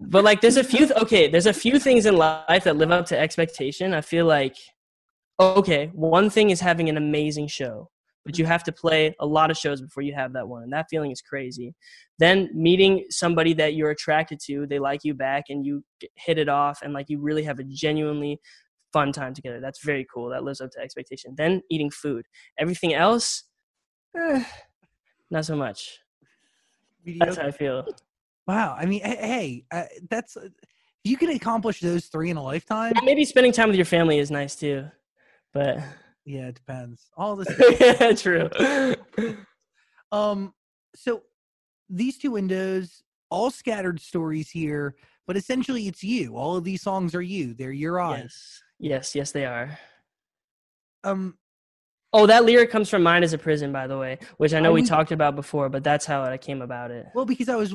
But 0.00 0.24
like, 0.24 0.40
there's 0.40 0.56
a 0.56 0.64
few. 0.64 0.86
Th- 0.86 0.92
okay, 1.02 1.28
there's 1.28 1.46
a 1.46 1.52
few 1.52 1.78
things 1.78 2.06
in 2.06 2.16
life 2.16 2.64
that 2.64 2.76
live 2.76 2.90
up 2.90 3.06
to 3.06 3.18
expectation. 3.18 3.94
I 3.94 4.00
feel 4.02 4.26
like, 4.26 4.56
okay, 5.40 5.90
one 5.94 6.30
thing 6.30 6.50
is 6.50 6.60
having 6.60 6.88
an 6.88 6.96
amazing 6.96 7.48
show. 7.48 7.90
But 8.24 8.38
you 8.38 8.46
have 8.46 8.64
to 8.64 8.72
play 8.72 9.14
a 9.20 9.26
lot 9.26 9.50
of 9.50 9.56
shows 9.56 9.80
before 9.80 10.02
you 10.02 10.14
have 10.14 10.32
that 10.32 10.48
one. 10.48 10.62
And 10.62 10.72
that 10.72 10.86
feeling 10.88 11.10
is 11.10 11.20
crazy. 11.20 11.74
Then 12.18 12.48
meeting 12.54 13.04
somebody 13.10 13.52
that 13.54 13.74
you're 13.74 13.90
attracted 13.90 14.40
to, 14.46 14.66
they 14.66 14.78
like 14.78 15.00
you 15.04 15.14
back 15.14 15.44
and 15.48 15.64
you 15.64 15.84
hit 16.14 16.38
it 16.38 16.48
off 16.48 16.80
and 16.82 16.92
like 16.92 17.06
you 17.08 17.20
really 17.20 17.42
have 17.44 17.58
a 17.58 17.64
genuinely 17.64 18.40
fun 18.92 19.12
time 19.12 19.34
together. 19.34 19.60
That's 19.60 19.84
very 19.84 20.06
cool. 20.12 20.30
That 20.30 20.44
lives 20.44 20.60
up 20.60 20.70
to 20.72 20.80
expectation. 20.80 21.34
Then 21.36 21.62
eating 21.70 21.90
food. 21.90 22.26
Everything 22.58 22.94
else, 22.94 23.44
eh, 24.16 24.44
not 25.30 25.44
so 25.44 25.56
much. 25.56 25.98
That's 27.04 27.36
how 27.36 27.46
I 27.46 27.50
feel. 27.50 27.86
Wow. 28.46 28.76
I 28.78 28.86
mean, 28.86 29.02
hey, 29.02 29.16
hey 29.16 29.64
uh, 29.70 29.84
that's 30.08 30.36
if 30.36 30.52
you 31.02 31.16
can 31.16 31.30
accomplish 31.30 31.80
those 31.80 32.06
three 32.06 32.30
in 32.30 32.36
a 32.36 32.42
lifetime. 32.42 32.94
Maybe 33.04 33.24
spending 33.24 33.52
time 33.52 33.68
with 33.68 33.76
your 33.76 33.84
family 33.84 34.18
is 34.18 34.30
nice 34.30 34.56
too. 34.56 34.86
But 35.52 35.78
Yeah, 36.24 36.48
it 36.48 36.54
depends. 36.54 37.10
All 37.16 37.36
this. 37.36 37.48
yeah, 37.80 38.12
true. 38.12 38.50
Um, 40.12 40.54
so 40.94 41.22
these 41.90 42.18
two 42.18 42.30
windows, 42.30 43.02
all 43.30 43.50
scattered 43.50 43.98
stories 43.98 44.48
here, 44.48 44.94
but 45.26 45.36
essentially 45.36 45.88
it's 45.88 46.04
you. 46.04 46.36
All 46.36 46.56
of 46.56 46.62
these 46.62 46.82
songs 46.82 47.16
are 47.16 47.22
you. 47.22 47.52
They're 47.52 47.72
your 47.72 47.98
eyes. 47.98 48.20
yes. 48.22 48.62
Yes, 48.78 49.14
yes 49.16 49.32
they 49.32 49.44
are. 49.44 49.76
Um, 51.02 51.36
Oh, 52.12 52.26
that 52.28 52.44
lyric 52.44 52.70
comes 52.70 52.88
from 52.88 53.02
Mine 53.02 53.24
is 53.24 53.32
a 53.32 53.38
Prison, 53.38 53.72
by 53.72 53.88
the 53.88 53.98
way, 53.98 54.18
which 54.36 54.54
I 54.54 54.60
know 54.60 54.70
I 54.70 54.74
we 54.74 54.84
talked 54.84 55.10
about 55.10 55.34
before, 55.34 55.68
but 55.68 55.82
that's 55.82 56.06
how 56.06 56.22
I 56.22 56.38
came 56.38 56.62
about 56.62 56.92
it. 56.92 57.06
well, 57.12 57.24
because 57.24 57.48
I 57.48 57.56
was 57.56 57.74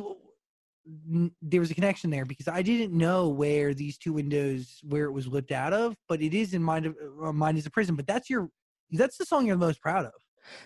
there 1.41 1.59
was 1.59 1.71
a 1.71 1.75
connection 1.75 2.09
there 2.09 2.25
because 2.25 2.47
I 2.47 2.61
didn't 2.61 2.97
know 2.97 3.27
where 3.29 3.73
these 3.73 3.97
two 3.97 4.13
windows 4.13 4.79
where 4.83 5.05
it 5.05 5.11
was 5.11 5.29
whipped 5.29 5.51
out 5.51 5.73
of, 5.73 5.95
but 6.07 6.21
it 6.21 6.33
is 6.33 6.53
in 6.53 6.63
mind 6.63 6.85
of 6.85 6.95
uh, 7.23 7.31
mind 7.33 7.57
is 7.57 7.65
a 7.65 7.69
prison. 7.69 7.95
But 7.95 8.07
that's 8.07 8.29
your 8.29 8.49
that's 8.91 9.17
the 9.17 9.25
song 9.25 9.45
you're 9.45 9.57
most 9.57 9.81
proud 9.81 10.05
of. 10.05 10.13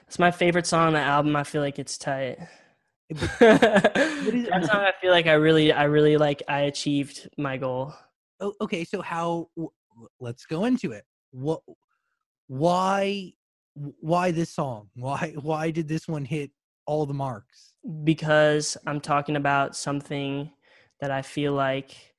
It's 0.07 0.20
my 0.20 0.32
favorite 0.32 0.66
song 0.66 0.88
on 0.88 0.93
the 0.93 0.99
album. 0.99 1.36
I 1.36 1.43
feel 1.43 1.61
like 1.61 1.80
it's 1.80 1.97
tight. 1.97 2.38
is- 3.09 3.20
that 3.39 4.66
song, 4.72 4.82
I 4.82 4.93
feel 5.01 5.11
like 5.11 5.28
I 5.28 5.34
really, 5.34 5.72
I 5.72 5.84
really 5.84 6.18
like. 6.18 6.41
I 6.47 6.61
achieved 6.61 7.30
my 7.38 7.57
goal. 7.57 7.93
Oh, 8.39 8.53
okay, 8.61 8.84
so 8.84 9.01
how? 9.01 9.49
w- 9.55 9.72
Let's 10.20 10.45
go 10.45 10.66
into 10.66 10.91
it. 10.91 11.03
What? 11.32 11.61
Why? 12.47 13.34
Why 13.76 14.32
this 14.32 14.53
song? 14.53 14.89
Why? 14.95 15.34
Why 15.41 15.72
did 15.72 15.88
this 15.88 16.07
one 16.07 16.26
hit 16.26 16.51
all 16.86 17.05
the 17.05 17.13
marks? 17.13 17.73
because 18.03 18.77
I'm 18.88 19.01
talking 19.01 19.36
about 19.36 19.75
something 19.75 20.51
that 21.01 21.11
I 21.11 21.21
feel 21.21 21.53
like 21.53 22.15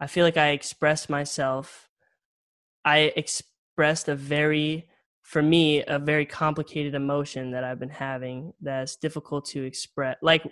I 0.00 0.06
feel 0.06 0.24
like 0.24 0.36
I 0.36 0.48
expressed 0.50 1.10
myself. 1.10 1.88
I 2.84 3.12
expressed 3.16 4.08
a 4.08 4.14
very 4.14 4.88
for 5.22 5.42
me 5.42 5.84
a 5.84 5.98
very 5.98 6.26
complicated 6.26 6.94
emotion 6.94 7.52
that 7.52 7.64
I've 7.64 7.78
been 7.78 7.90
having 7.90 8.54
that's 8.60 8.96
difficult 8.96 9.44
to 9.46 9.64
express. 9.64 10.16
Like 10.22 10.44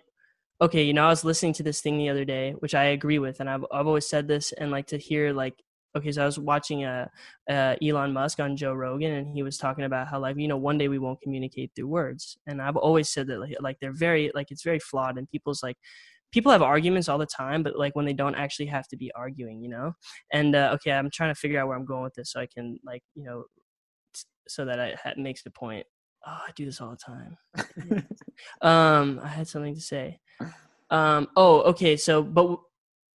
okay, 0.62 0.82
you 0.82 0.92
know, 0.92 1.06
I 1.06 1.08
was 1.08 1.24
listening 1.24 1.54
to 1.54 1.62
this 1.62 1.80
thing 1.80 1.96
the 1.96 2.10
other 2.10 2.26
day, 2.26 2.52
which 2.58 2.74
I 2.74 2.84
agree 2.84 3.18
with 3.18 3.40
and 3.40 3.48
I've 3.48 3.64
I've 3.72 3.86
always 3.86 4.06
said 4.06 4.28
this 4.28 4.52
and 4.52 4.70
like 4.70 4.88
to 4.88 4.98
hear 4.98 5.32
like 5.32 5.54
okay, 5.96 6.12
so 6.12 6.22
I 6.22 6.26
was 6.26 6.38
watching 6.38 6.84
uh, 6.84 7.08
uh, 7.48 7.76
Elon 7.82 8.12
Musk 8.12 8.40
on 8.40 8.56
Joe 8.56 8.72
Rogan, 8.74 9.12
and 9.12 9.28
he 9.28 9.42
was 9.42 9.58
talking 9.58 9.84
about 9.84 10.08
how 10.08 10.20
like 10.20 10.36
you 10.38 10.48
know 10.48 10.56
one 10.56 10.78
day 10.78 10.88
we 10.88 10.98
won't 10.98 11.20
communicate 11.20 11.72
through 11.76 11.88
words, 11.88 12.38
and 12.46 12.60
I've 12.62 12.76
always 12.76 13.08
said 13.08 13.26
that 13.28 13.40
like, 13.40 13.56
like 13.60 13.76
they're 13.80 13.92
very 13.92 14.30
like 14.34 14.50
it's 14.50 14.62
very 14.62 14.78
flawed, 14.80 15.18
and 15.18 15.28
people's 15.30 15.62
like 15.62 15.76
people 16.32 16.52
have 16.52 16.62
arguments 16.62 17.08
all 17.08 17.18
the 17.18 17.26
time, 17.26 17.62
but 17.62 17.76
like 17.78 17.96
when 17.96 18.06
they 18.06 18.12
don't 18.12 18.36
actually 18.36 18.66
have 18.66 18.86
to 18.88 18.96
be 18.96 19.10
arguing, 19.16 19.60
you 19.62 19.68
know. 19.68 19.92
And 20.32 20.54
uh, 20.54 20.70
okay, 20.74 20.92
I'm 20.92 21.10
trying 21.12 21.34
to 21.34 21.38
figure 21.40 21.60
out 21.60 21.68
where 21.68 21.76
I'm 21.76 21.84
going 21.84 22.02
with 22.04 22.14
this, 22.14 22.32
so 22.32 22.40
I 22.40 22.46
can 22.46 22.78
like 22.84 23.02
you 23.14 23.24
know, 23.24 23.44
s- 24.14 24.26
so 24.48 24.64
that 24.64 24.80
I 24.80 24.96
ha- 25.02 25.14
makes 25.16 25.42
the 25.42 25.50
point. 25.50 25.86
Oh, 26.26 26.30
I 26.48 26.50
do 26.54 26.66
this 26.66 26.80
all 26.80 26.90
the 26.90 26.96
time. 26.96 27.36
um, 28.62 29.20
I 29.22 29.28
had 29.28 29.48
something 29.48 29.74
to 29.74 29.80
say. 29.80 30.20
Um, 30.90 31.28
oh, 31.36 31.62
okay. 31.62 31.96
So, 31.96 32.22
but 32.22 32.42
w- 32.42 32.60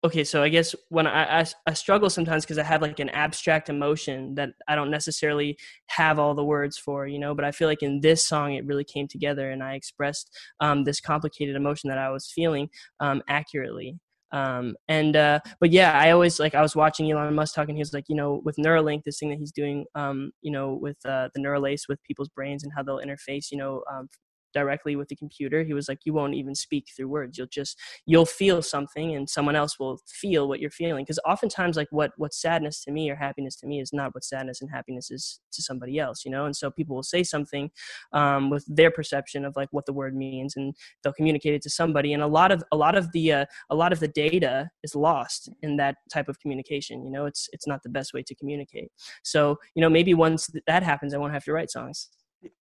okay. 0.05 0.25
So 0.25 0.43
I 0.43 0.49
guess 0.49 0.75
when 0.89 1.07
I 1.07 1.41
I, 1.41 1.47
I 1.67 1.73
struggle 1.75 2.11
sometimes 2.11 2.45
because 2.45 2.59
I 2.59 2.63
have 2.65 2.83
like 2.83 2.99
an 3.01 3.11
abstract 3.11 3.69
emotion 3.69 4.35
that 4.37 4.51
I 4.69 4.75
don't 4.75 4.91
necessarily 4.91 5.59
have 5.89 6.19
all 6.19 6.35
the 6.35 6.45
words 6.45 6.79
for, 6.79 7.07
you 7.07 7.19
know. 7.19 7.35
But 7.35 7.45
I 7.45 7.53
feel 7.53 7.69
like 7.69 7.83
in 7.83 8.01
this 8.01 8.27
song 8.27 8.55
it 8.55 8.67
really 8.67 8.85
came 8.85 9.09
together, 9.09 9.51
and 9.51 9.63
I 9.63 9.75
expressed 9.75 10.31
um, 10.61 10.85
this 10.85 11.01
complicated 11.01 11.57
emotion 11.57 11.89
that 11.89 11.99
I 11.99 12.11
was 12.11 12.31
feeling 12.31 12.69
um, 13.01 13.23
accurately. 13.29 13.99
Um, 14.33 14.77
and 14.89 15.17
uh, 15.17 15.41
but 15.61 15.71
yeah, 15.71 15.99
I 15.99 16.11
always 16.11 16.39
like 16.39 16.55
I 16.55 16.63
was 16.63 16.77
watching 16.77 17.11
Elon 17.11 17.35
Musk 17.35 17.55
talking. 17.55 17.75
He 17.77 17.81
was 17.81 17.93
like, 17.93 18.05
you 18.09 18.17
know, 18.17 18.41
with 18.45 18.57
Neuralink, 18.57 19.03
this 19.05 19.19
thing 19.19 19.31
that 19.31 19.39
he's 19.39 19.53
doing, 19.53 19.87
um, 19.95 20.31
you 20.43 20.53
know, 20.53 20.75
with 20.75 20.97
uh, 21.05 21.29
the 21.35 21.41
Neuralace 21.41 21.89
with 21.89 22.03
people's 22.05 22.29
brains 22.29 22.63
and 22.63 22.73
how 22.77 22.83
they'll 22.83 23.01
interface, 23.01 23.51
you 23.51 23.59
know, 23.59 23.83
um, 23.93 24.09
directly 24.53 24.97
with 24.97 25.09
the 25.09 25.17
computer 25.17 25.63
he 25.63 25.75
was 25.75 25.89
like 25.89 26.01
you 26.05 26.13
won't 26.13 26.35
even 26.35 26.55
speak 26.55 26.89
through 26.97 27.09
words. 27.09 27.39
You'll 27.39 27.47
just 27.47 27.79
you'll 28.07 28.27
feel 28.27 28.63
something 28.63 29.15
and 29.15 29.29
someone 29.29 29.57
else 29.57 29.79
will 29.79 29.99
feel 30.07 30.49
what 30.49 30.61
you're 30.61 30.71
feeling. 30.71 31.05
Because 31.05 31.19
oftentimes 31.27 31.77
like 31.77 31.89
what 31.91 32.13
what 32.17 32.35
sadness 32.35 32.83
to 32.85 32.91
me 32.93 33.11
or 33.11 33.17
happiness 33.17 33.57
to 33.57 33.67
me 33.67 33.81
is 33.81 33.93
not 33.93 34.15
what 34.15 34.25
sadness 34.25 34.61
and 34.61 34.71
happiness 34.71 35.11
is 35.11 35.41
to 35.53 35.63
somebody 35.63 35.99
else 35.99 36.25
you 36.25 36.31
know? 36.31 36.45
And 36.45 36.57
so 36.57 36.71
people 36.71 36.97
will 36.97 37.03
say 37.03 37.23
something 37.23 37.71
um, 38.13 38.51
with 38.51 38.65
their 38.69 38.91
perception 38.91 39.45
of 39.45 39.57
like 39.57 39.69
what 39.71 39.87
the 39.87 39.93
word 39.93 40.15
means 40.15 40.57
and 40.57 40.75
they'll 41.03 41.13
communicate 41.13 41.55
it 41.55 41.63
to 41.63 41.71
somebody. 41.71 42.13
And 42.13 42.23
a 42.23 42.27
lot 42.27 42.53
of 42.53 42.63
a 42.73 42.77
lot 42.77 42.97
of 42.97 43.11
the 43.13 43.33
uh, 43.33 43.45
a 43.71 43.75
lot 43.75 43.93
of 43.93 44.01
the 44.01 44.09
data 44.09 44.71
is 44.83 44.95
lost 44.95 45.51
in 45.63 45.77
that 45.77 45.97
type 46.13 46.29
of 46.29 46.39
communication 46.41 47.05
you 47.05 47.11
know? 47.11 47.27
It's 47.27 47.49
it's 47.53 47.67
not 47.67 47.83
the 47.83 47.89
best 47.89 48.15
way 48.15 48.23
to 48.23 48.35
communicate. 48.35 48.91
So 49.23 49.59
you 49.75 49.83
know 49.83 49.91
maybe 49.91 50.15
once 50.15 50.51
that 50.67 50.83
happens 50.83 51.15
i 51.15 51.19
won't 51.19 51.33
have 51.33 51.45
to 51.45 51.53
write 51.53 51.71
songs 51.71 52.09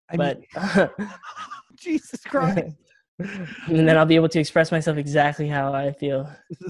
I 0.09 0.17
but 0.17 0.41
mean, 0.55 0.89
Jesus 1.79 2.21
Christ! 2.23 2.75
and 3.19 3.87
then 3.87 3.97
I'll 3.97 4.05
be 4.05 4.15
able 4.15 4.29
to 4.29 4.39
express 4.39 4.71
myself 4.71 4.97
exactly 4.97 5.47
how 5.47 5.73
I 5.73 5.91
feel. 5.91 6.29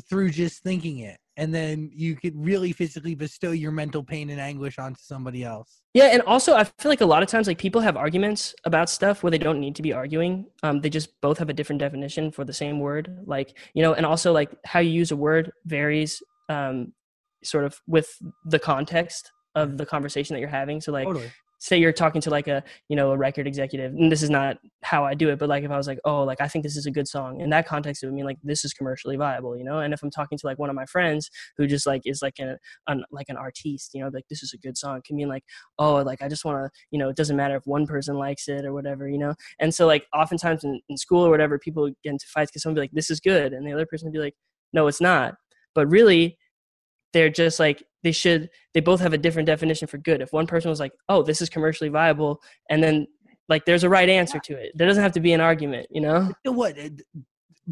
through 0.09 0.31
just 0.31 0.63
thinking 0.63 0.99
it, 0.99 1.17
and 1.37 1.53
then 1.53 1.91
you 1.93 2.15
could 2.15 2.33
really 2.35 2.71
physically 2.71 3.13
bestow 3.13 3.51
your 3.51 3.71
mental 3.71 4.03
pain 4.03 4.31
and 4.31 4.41
anguish 4.41 4.79
onto 4.79 4.99
somebody 4.99 5.43
else. 5.43 5.81
Yeah, 5.93 6.05
and 6.05 6.23
also 6.23 6.55
I 6.55 6.63
feel 6.63 6.89
like 6.89 7.01
a 7.01 7.05
lot 7.05 7.21
of 7.21 7.29
times 7.29 7.45
like 7.45 7.59
people 7.59 7.81
have 7.81 7.95
arguments 7.95 8.55
about 8.65 8.89
stuff 8.89 9.21
where 9.21 9.29
they 9.29 9.37
don't 9.37 9.59
need 9.59 9.75
to 9.75 9.83
be 9.83 9.93
arguing. 9.93 10.47
Um, 10.63 10.81
they 10.81 10.89
just 10.89 11.09
both 11.21 11.37
have 11.37 11.49
a 11.49 11.53
different 11.53 11.79
definition 11.79 12.31
for 12.31 12.43
the 12.43 12.53
same 12.53 12.79
word. 12.79 13.15
Like 13.25 13.55
you 13.75 13.83
know, 13.83 13.93
and 13.93 14.05
also 14.05 14.33
like 14.33 14.51
how 14.65 14.79
you 14.79 14.91
use 14.91 15.11
a 15.11 15.15
word 15.15 15.51
varies, 15.65 16.21
um, 16.49 16.93
sort 17.43 17.63
of 17.63 17.79
with 17.87 18.09
the 18.45 18.59
context 18.59 19.31
of 19.53 19.77
the 19.77 19.85
conversation 19.85 20.33
that 20.33 20.39
you're 20.39 20.49
having. 20.49 20.81
So 20.81 20.91
like 20.91 21.05
Totally. 21.05 21.31
Say 21.59 21.77
you're 21.77 21.91
talking 21.91 22.21
to 22.21 22.29
like 22.29 22.47
a 22.47 22.63
you 22.87 22.95
know 22.95 23.11
a 23.11 23.17
record 23.17 23.45
executive 23.45 23.93
and 23.93 24.11
this 24.11 24.23
is 24.23 24.29
not 24.29 24.57
how 24.83 25.03
i 25.03 25.13
do 25.13 25.29
it 25.29 25.37
but 25.37 25.49
like 25.49 25.63
if 25.63 25.71
i 25.71 25.77
was 25.77 25.87
like 25.87 25.99
oh 26.05 26.23
like 26.23 26.41
i 26.41 26.47
think 26.47 26.63
this 26.63 26.77
is 26.77 26.85
a 26.85 26.91
good 26.91 27.07
song 27.07 27.41
in 27.41 27.49
that 27.49 27.67
context 27.67 28.01
it 28.01 28.07
would 28.07 28.15
mean 28.15 28.25
like 28.25 28.37
this 28.43 28.63
is 28.63 28.73
commercially 28.73 29.17
viable 29.17 29.57
you 29.57 29.63
know? 29.63 29.79
And 29.79 29.93
if 29.93 30.01
i'm 30.01 30.09
talking 30.09 30.37
to 30.37 30.47
like 30.47 30.57
one 30.57 30.69
of 30.69 30.75
my 30.75 30.85
friends 30.85 31.29
who 31.57 31.67
just 31.67 31.85
like 31.85 32.01
is 32.05 32.21
like 32.21 32.39
a 32.39 32.57
an, 32.87 33.03
like 33.11 33.27
an 33.29 33.37
artiste 33.37 33.93
you 33.93 34.01
know 34.01 34.09
like 34.13 34.25
this 34.29 34.41
is 34.41 34.53
a 34.53 34.57
good 34.57 34.77
song 34.77 35.01
can 35.05 35.15
mean 35.15 35.27
like 35.27 35.43
oh 35.77 35.95
like 35.95 36.21
i 36.21 36.27
just 36.29 36.45
want 36.45 36.57
to 36.57 36.69
you 36.91 36.97
know 36.97 37.09
it 37.09 37.15
doesn't 37.15 37.35
matter 37.35 37.55
if 37.55 37.67
one 37.67 37.85
person 37.85 38.15
likes 38.15 38.47
it 38.47 38.65
or 38.65 38.73
whatever 38.73 39.09
you 39.09 39.17
know? 39.17 39.33
And 39.59 39.73
so 39.73 39.85
like 39.85 40.05
oftentimes 40.13 40.63
in, 40.63 40.81
in 40.89 40.97
school 40.97 41.25
or 41.25 41.29
whatever 41.29 41.59
people 41.59 41.89
get 42.03 42.11
into 42.11 42.27
fights 42.27 42.51
because 42.51 42.63
someone 42.63 42.75
be 42.75 42.81
like 42.81 42.91
this 42.91 43.09
is 43.09 43.19
good 43.19 43.53
and 43.53 43.67
the 43.67 43.73
other 43.73 43.85
person 43.85 44.11
be 44.11 44.19
like 44.19 44.35
no 44.73 44.87
it's 44.87 45.01
not. 45.01 45.35
But 45.75 45.87
really 45.87 46.37
they're 47.13 47.29
just 47.29 47.59
like 47.59 47.83
they 48.03 48.11
should 48.11 48.49
they 48.73 48.79
both 48.79 48.99
have 48.99 49.13
a 49.13 49.17
different 49.17 49.45
definition 49.45 49.87
for 49.87 49.97
good. 49.97 50.21
If 50.21 50.33
one 50.33 50.47
person 50.47 50.69
was 50.69 50.79
like 50.79 50.91
oh 51.09 51.23
this 51.23 51.41
is 51.41 51.49
commercially 51.49 51.89
viable 51.89 52.41
and 52.69 52.83
then 52.83 53.07
like 53.47 53.65
there's 53.65 53.83
a 53.83 53.89
right 53.89 54.09
answer 54.09 54.39
to 54.39 54.53
it. 54.53 54.71
There 54.75 54.87
doesn't 54.87 55.03
have 55.03 55.13
to 55.13 55.19
be 55.19 55.33
an 55.33 55.41
argument 55.41 55.87
you 55.89 56.01
know? 56.01 56.31
What? 56.43 56.77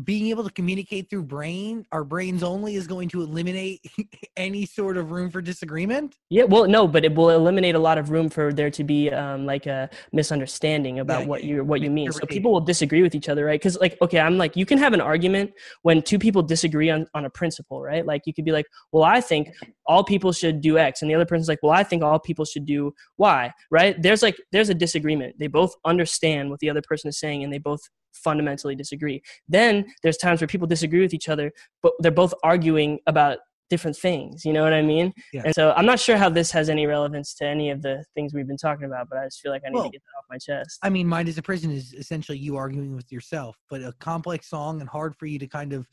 Being 0.04 0.28
able 0.28 0.44
to 0.44 0.52
communicate 0.52 1.10
through 1.10 1.24
brain, 1.24 1.86
our 1.92 2.04
brains 2.04 2.44
only, 2.44 2.76
is 2.76 2.86
going 2.86 3.10
to 3.10 3.22
eliminate 3.24 3.82
any 4.38 4.66
sort 4.66 4.96
of 4.98 5.12
room 5.12 5.32
for 5.32 5.42
disagreement. 5.42 6.16
yeah 6.30 6.44
well 6.44 6.68
no 6.68 6.88
but 6.88 7.04
it 7.04 7.16
will 7.16 7.30
eliminate 7.32 7.74
a 7.76 7.80
lot 7.80 7.98
of 7.98 8.10
room 8.12 8.30
for 8.30 8.54
there 8.54 8.70
to 8.70 8.84
be 8.84 9.10
um, 9.12 9.46
like 9.46 9.66
a 9.66 9.90
misunderstanding 10.14 11.00
about 11.00 11.22
Yeah, 11.22 11.28
what 11.28 11.44
you 11.44 11.64
what 11.64 11.82
you 11.82 11.90
mean. 11.90 12.12
So 12.12 12.26
people 12.28 12.52
will 12.52 12.62
disagree 12.62 13.02
with 13.02 13.16
each 13.16 13.30
other 13.30 13.46
right? 13.46 13.60
Because 13.60 13.78
like 13.80 13.98
okay 14.02 14.20
i'm 14.20 14.38
like 14.38 14.56
you 14.56 14.66
can 14.66 14.78
have 14.78 14.94
an 14.94 15.02
argument 15.02 15.52
when 15.82 16.02
two 16.02 16.20
people 16.20 16.44
disagree 16.44 16.90
on, 16.90 17.08
on 17.14 17.26
a 17.26 17.30
principle 17.30 17.82
right? 17.82 18.06
Like 18.06 18.22
you 18.26 18.34
could 18.34 18.46
be 18.46 18.52
like 18.52 18.68
well 18.92 19.04
i 19.04 19.20
think 19.22 19.50
all 19.86 20.04
people 20.04 20.32
should 20.32 20.62
do 20.62 20.78
x 20.78 21.02
and 21.02 21.10
the 21.10 21.16
other 21.16 21.26
person's 21.26 21.48
like 21.48 21.60
well 21.64 21.72
i 21.72 21.84
think 21.84 22.04
all 22.04 22.20
people 22.20 22.46
should 22.46 22.66
do 22.66 22.94
y 23.18 23.52
right? 23.72 24.00
There's 24.02 24.22
like 24.22 24.38
there's 24.52 24.70
a 24.70 24.76
disagreement. 24.76 25.36
They 25.40 25.48
both 25.48 25.74
understand 25.86 26.50
what 26.52 26.60
the 26.60 26.70
other 26.70 26.82
person 26.82 27.08
is 27.10 27.20
saying 27.20 27.44
and 27.44 27.52
they 27.52 27.58
both 27.58 27.82
fundamentally 28.14 28.76
disagree 28.76 29.22
then 29.48 29.86
there's 30.04 30.18
times 30.18 30.42
where 30.42 30.48
people 30.48 30.68
disagree 30.68 31.02
with 31.02 31.14
each 31.14 31.30
other 31.30 31.52
but 31.82 31.94
they're 32.00 32.12
both 32.12 32.34
arguing 32.44 33.00
about 33.08 33.40
different 33.70 33.98
things 33.98 34.46
you 34.46 34.54
know 34.54 34.64
what 34.64 34.74
i 34.74 34.82
mean 34.82 35.14
Yeah. 35.34 35.42
and 35.46 35.54
so 35.54 35.74
i'm 35.76 35.86
not 35.86 36.00
sure 36.00 36.16
how 36.18 36.30
this 36.30 36.50
has 36.52 36.70
any 36.70 36.88
relevance 36.88 37.34
to 37.36 37.46
any 37.46 37.70
of 37.70 37.82
the 37.82 38.04
things 38.16 38.34
we've 38.34 38.48
been 38.48 38.58
talking 38.58 38.86
about 38.86 39.10
but 39.10 39.18
i 39.20 39.26
just 39.26 39.42
feel 39.42 39.52
like 39.52 39.64
i 39.66 39.70
need 39.70 39.76
Well, 39.76 39.84
to 39.86 39.90
get 39.92 40.02
that 40.02 40.18
off 40.18 40.26
my 40.30 40.38
chest 40.38 40.80
I 40.82 40.90
mean, 40.90 41.06
Mind 41.08 41.28
is 41.28 41.38
a 41.38 41.42
Prison 41.42 41.72
is 41.72 41.94
essentially 41.94 42.38
you 42.38 42.56
arguing 42.56 42.96
with 42.96 43.12
yourself, 43.12 43.58
but 43.70 43.82
a 43.82 43.94
complex 44.00 44.50
song 44.50 44.80
and 44.80 44.90
hard 44.90 45.16
for 45.18 45.26
you 45.26 45.38
to 45.40 45.48
kind 45.48 45.74
of 45.74 45.88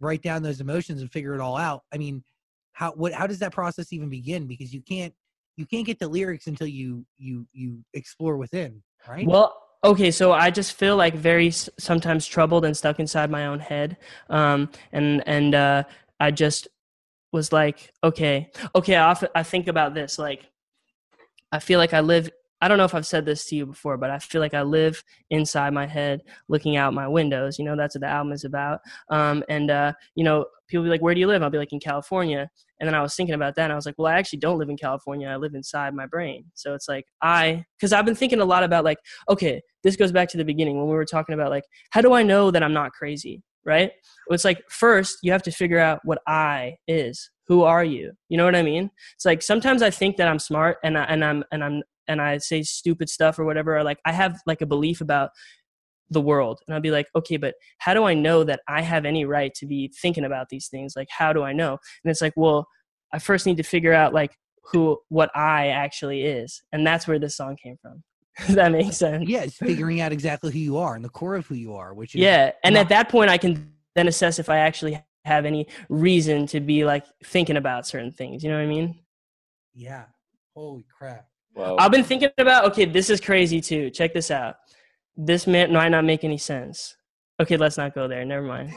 write 0.00 0.22
down 0.22 0.42
those 0.42 0.60
emotions 0.60 1.00
and 1.00 1.10
figure 1.10 1.34
it 1.34 1.40
all 1.40 1.56
out. 1.56 1.82
I 1.92 1.98
mean, 1.98 2.22
how 2.72 2.92
what 2.92 3.12
how 3.12 3.26
does 3.26 3.38
that 3.40 3.52
process 3.52 3.92
even 3.92 4.08
begin? 4.08 4.46
Because 4.46 4.72
you 4.72 4.80
can't 4.82 5.12
you 5.56 5.66
can't 5.66 5.84
get 5.86 5.98
the 5.98 6.06
lyrics 6.08 6.46
until 6.46 6.66
you 6.66 7.04
you 7.18 7.46
you 7.52 7.82
explore 7.94 8.36
within, 8.36 8.82
right? 9.08 9.26
Well, 9.26 9.56
okay, 9.84 10.10
so 10.10 10.32
I 10.32 10.50
just 10.50 10.72
feel 10.74 10.96
like 10.96 11.14
very 11.14 11.50
sometimes 11.50 12.26
troubled 12.26 12.64
and 12.64 12.76
stuck 12.76 13.00
inside 13.00 13.30
my 13.30 13.46
own 13.46 13.60
head. 13.60 13.96
Um, 14.28 14.70
and 14.92 15.22
and 15.26 15.54
uh, 15.54 15.84
I 16.20 16.30
just 16.30 16.68
was 17.32 17.52
like, 17.52 17.92
okay, 18.02 18.50
okay. 18.74 18.96
I 18.96 19.10
often, 19.10 19.28
I 19.34 19.42
think 19.42 19.68
about 19.68 19.94
this 19.94 20.18
like, 20.18 20.48
I 21.52 21.58
feel 21.58 21.78
like 21.78 21.94
I 21.94 22.00
live. 22.00 22.30
I 22.60 22.66
don't 22.66 22.78
know 22.78 22.84
if 22.84 22.94
I've 22.94 23.06
said 23.06 23.24
this 23.24 23.46
to 23.46 23.56
you 23.56 23.66
before, 23.66 23.96
but 23.96 24.10
I 24.10 24.18
feel 24.18 24.40
like 24.40 24.54
I 24.54 24.62
live 24.62 25.04
inside 25.30 25.72
my 25.72 25.86
head, 25.86 26.22
looking 26.48 26.76
out 26.76 26.92
my 26.92 27.06
windows. 27.06 27.56
You 27.56 27.64
know, 27.64 27.76
that's 27.76 27.94
what 27.94 28.00
the 28.00 28.08
album 28.08 28.32
is 28.32 28.44
about. 28.44 28.80
Um, 29.10 29.44
and 29.48 29.70
uh, 29.70 29.92
you 30.16 30.24
know, 30.24 30.46
people 30.68 30.84
be 30.84 30.90
like, 30.90 31.02
"Where 31.02 31.14
do 31.14 31.20
you 31.20 31.26
live?" 31.26 31.42
I'll 31.42 31.50
be 31.50 31.58
like, 31.58 31.72
"In 31.72 31.80
California." 31.80 32.48
And 32.80 32.86
then 32.86 32.94
I 32.94 33.02
was 33.02 33.14
thinking 33.14 33.34
about 33.34 33.56
that, 33.56 33.64
and 33.64 33.72
I 33.72 33.76
was 33.76 33.86
like, 33.86 33.96
"Well, 33.98 34.06
I 34.06 34.18
actually 34.18 34.38
don't 34.38 34.58
live 34.58 34.68
in 34.68 34.76
California. 34.76 35.28
I 35.28 35.36
live 35.36 35.54
inside 35.54 35.94
my 35.94 36.06
brain." 36.06 36.44
So 36.54 36.74
it's 36.74 36.88
like 36.88 37.04
I, 37.22 37.64
because 37.78 37.92
I've 37.92 38.04
been 38.04 38.14
thinking 38.14 38.40
a 38.40 38.44
lot 38.44 38.62
about 38.62 38.84
like, 38.84 38.98
okay, 39.28 39.60
this 39.82 39.96
goes 39.96 40.12
back 40.12 40.28
to 40.30 40.36
the 40.36 40.44
beginning 40.44 40.76
when 40.76 40.86
we 40.86 40.94
were 40.94 41.04
talking 41.04 41.34
about 41.34 41.50
like, 41.50 41.64
how 41.90 42.00
do 42.00 42.12
I 42.12 42.22
know 42.22 42.50
that 42.50 42.62
I'm 42.62 42.72
not 42.72 42.92
crazy? 42.92 43.42
Right? 43.64 43.92
It's 44.30 44.44
like 44.44 44.62
first 44.70 45.18
you 45.22 45.32
have 45.32 45.42
to 45.42 45.50
figure 45.50 45.78
out 45.78 46.00
what 46.04 46.20
I 46.26 46.76
is. 46.86 47.30
Who 47.48 47.62
are 47.62 47.84
you? 47.84 48.12
You 48.28 48.36
know 48.36 48.44
what 48.44 48.56
I 48.56 48.62
mean? 48.62 48.90
It's 49.16 49.24
like 49.24 49.42
sometimes 49.42 49.82
I 49.82 49.90
think 49.90 50.16
that 50.16 50.28
I'm 50.28 50.38
smart 50.38 50.78
and 50.84 50.96
I, 50.98 51.04
and 51.04 51.24
I'm 51.24 51.44
and 51.50 51.64
I'm 51.64 51.82
and 52.08 52.20
I 52.20 52.38
say 52.38 52.62
stupid 52.62 53.08
stuff 53.08 53.38
or 53.38 53.44
whatever. 53.44 53.76
Or 53.76 53.84
like 53.84 53.98
I 54.04 54.12
have 54.12 54.40
like 54.46 54.62
a 54.62 54.66
belief 54.66 55.00
about 55.00 55.30
the 56.10 56.20
world, 56.20 56.60
and 56.66 56.74
I'll 56.74 56.80
be 56.80 56.90
like, 56.90 57.06
okay, 57.14 57.36
but 57.36 57.54
how 57.78 57.94
do 57.94 58.04
I 58.04 58.14
know 58.14 58.44
that 58.44 58.60
I 58.68 58.82
have 58.82 59.04
any 59.04 59.24
right 59.24 59.52
to 59.54 59.66
be 59.66 59.92
thinking 60.00 60.24
about 60.24 60.48
these 60.48 60.68
things? 60.68 60.94
Like, 60.96 61.08
how 61.10 61.32
do 61.32 61.42
I 61.42 61.52
know? 61.52 61.78
And 62.04 62.10
it's 62.10 62.20
like, 62.22 62.32
well, 62.36 62.66
I 63.12 63.18
first 63.18 63.46
need 63.46 63.56
to 63.58 63.62
figure 63.62 63.92
out 63.92 64.12
like 64.14 64.36
who 64.72 64.98
what 65.08 65.30
I 65.36 65.68
actually 65.68 66.22
is, 66.24 66.62
and 66.72 66.86
that's 66.86 67.06
where 67.08 67.18
this 67.18 67.36
song 67.36 67.56
came 67.62 67.76
from. 67.80 68.02
Does 68.46 68.54
that 68.56 68.70
make 68.72 68.92
sense? 68.92 69.28
Yeah, 69.28 69.42
it's 69.42 69.56
figuring 69.56 70.00
out 70.00 70.12
exactly 70.12 70.52
who 70.52 70.58
you 70.58 70.76
are 70.78 70.94
and 70.94 71.04
the 71.04 71.08
core 71.08 71.34
of 71.36 71.46
who 71.46 71.54
you 71.56 71.74
are, 71.74 71.92
which 71.94 72.14
is 72.14 72.20
Yeah, 72.20 72.52
and 72.64 72.74
not- 72.74 72.82
at 72.82 72.88
that 72.90 73.08
point, 73.08 73.30
I 73.30 73.38
can 73.38 73.72
then 73.94 74.06
assess 74.08 74.38
if 74.38 74.48
I 74.48 74.58
actually 74.58 75.02
have 75.24 75.44
any 75.44 75.66
reason 75.88 76.46
to 76.46 76.60
be 76.60 76.84
like 76.84 77.04
thinking 77.24 77.56
about 77.56 77.86
certain 77.86 78.12
things. 78.12 78.42
You 78.44 78.50
know 78.50 78.56
what 78.56 78.62
I 78.62 78.66
mean? 78.66 78.98
yeah. 79.74 80.04
Holy 80.54 80.84
crap. 80.96 81.28
Whoa. 81.54 81.76
I've 81.78 81.90
been 81.92 82.02
thinking 82.04 82.30
about. 82.38 82.64
Okay, 82.66 82.84
this 82.84 83.10
is 83.10 83.20
crazy 83.20 83.60
too. 83.60 83.90
Check 83.90 84.12
this 84.12 84.30
out. 84.30 84.56
This 85.20 85.46
might 85.48 85.70
might 85.72 85.88
not 85.88 86.04
make 86.04 86.22
any 86.24 86.38
sense. 86.38 86.96
Okay, 87.40 87.56
let's 87.56 87.76
not 87.76 87.94
go 87.94 88.06
there. 88.08 88.24
Never 88.24 88.46
mind. 88.46 88.72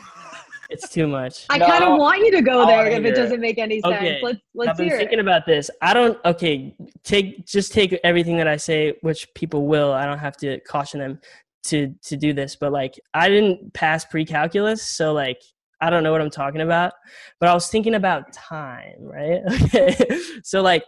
It's 0.71 0.89
too 0.89 1.05
much. 1.05 1.45
I 1.49 1.57
No, 1.57 1.67
kind 1.67 1.83
of 1.83 1.99
want 1.99 2.19
you 2.19 2.31
to 2.31 2.41
go 2.41 2.63
I 2.63 2.65
there 2.65 2.87
if 2.93 2.99
it 3.05 3.07
it. 3.07 3.15
doesn't 3.15 3.41
make 3.41 3.57
any 3.59 3.81
sense. 3.81 3.93
Okay, 3.95 4.19
Let's 4.23 4.39
let's 4.55 4.69
I've 4.71 4.77
been 4.77 4.87
hear 4.87 4.97
thinking 4.97 5.19
it. 5.19 5.21
about 5.21 5.45
this. 5.45 5.69
I 5.81 5.93
don't. 5.93 6.17
Okay, 6.25 6.75
take 7.03 7.45
just 7.45 7.71
take 7.73 7.93
everything 8.03 8.37
that 8.37 8.47
I 8.47 8.57
say, 8.57 8.95
which 9.01 9.31
people 9.35 9.67
will. 9.67 9.91
I 9.93 10.05
don't 10.05 10.17
have 10.17 10.35
to 10.37 10.59
caution 10.61 10.99
them 10.99 11.19
to 11.65 11.93
to 12.03 12.15
do 12.17 12.33
this. 12.33 12.55
But 12.55 12.71
like, 12.71 12.99
I 13.13 13.29
didn't 13.29 13.73
pass 13.73 14.03
pre-calculus, 14.05 14.81
so 14.81 15.13
like, 15.13 15.41
I 15.81 15.89
don't 15.91 16.03
know 16.03 16.11
what 16.11 16.21
I'm 16.21 16.31
talking 16.31 16.61
about. 16.61 16.93
But 17.39 17.49
I 17.49 17.53
was 17.53 17.67
thinking 17.69 17.93
about 17.95 18.33
time, 18.33 18.95
right? 18.99 19.41
Okay, 19.65 19.95
so 20.43 20.61
like, 20.63 20.83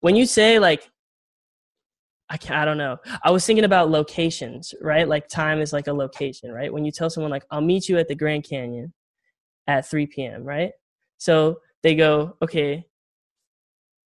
when 0.00 0.16
you 0.16 0.24
say 0.24 0.58
like. 0.58 0.88
I 2.30 2.36
can't, 2.36 2.56
I 2.56 2.64
don't 2.64 2.78
know. 2.78 2.98
I 3.22 3.30
was 3.30 3.46
thinking 3.46 3.64
about 3.64 3.90
locations, 3.90 4.74
right? 4.82 5.08
Like 5.08 5.28
time 5.28 5.60
is 5.60 5.72
like 5.72 5.86
a 5.86 5.92
location, 5.92 6.52
right? 6.52 6.72
When 6.72 6.84
you 6.84 6.92
tell 6.92 7.10
someone 7.10 7.30
like 7.30 7.44
I'll 7.50 7.60
meet 7.60 7.88
you 7.88 7.98
at 7.98 8.08
the 8.08 8.14
Grand 8.14 8.44
Canyon 8.44 8.92
at 9.66 9.88
3 9.88 10.06
p.m., 10.06 10.44
right? 10.44 10.72
So 11.18 11.60
they 11.82 11.94
go, 11.94 12.36
okay, 12.42 12.86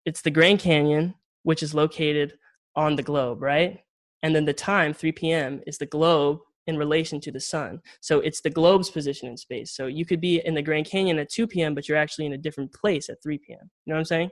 it's 0.05 0.23
the 0.23 0.31
Grand 0.31 0.61
Canyon, 0.61 1.15
which 1.43 1.63
is 1.63 1.75
located 1.75 2.35
on 2.77 2.97
the 2.97 3.03
globe, 3.03 3.43
right? 3.43 3.81
And 4.23 4.35
then 4.35 4.45
the 4.45 4.53
time, 4.53 4.95
3 4.95 5.13
p.m., 5.13 5.61
is 5.67 5.79
the 5.79 5.87
globe 5.87 6.39
in 6.67 6.79
relation 6.79 7.21
to 7.21 7.31
the 7.31 7.41
sun. 7.41 7.81
So 8.01 8.21
it's 8.21 8.41
the 8.41 8.51
globe's 8.51 8.91
position 8.91 9.29
in 9.29 9.37
space. 9.37 9.73
So 9.73 9.87
you 9.87 10.07
could 10.07 10.21
be 10.21 10.41
in 10.45 10.55
the 10.55 10.63
Grand 10.63 10.87
Canyon 10.87 11.19
at 11.19 11.31
2 11.31 11.47
p.m., 11.47 11.75
but 11.75 11.89
you're 11.89 11.99
actually 11.99 12.27
in 12.27 12.33
a 12.33 12.39
different 12.39 12.73
place 12.73 13.09
at 13.09 13.23
3 13.23 13.39
p.m. 13.39 13.71
You 13.85 13.93
know 13.93 13.95
what 13.95 14.01
I'm 14.01 14.05
saying? 14.07 14.31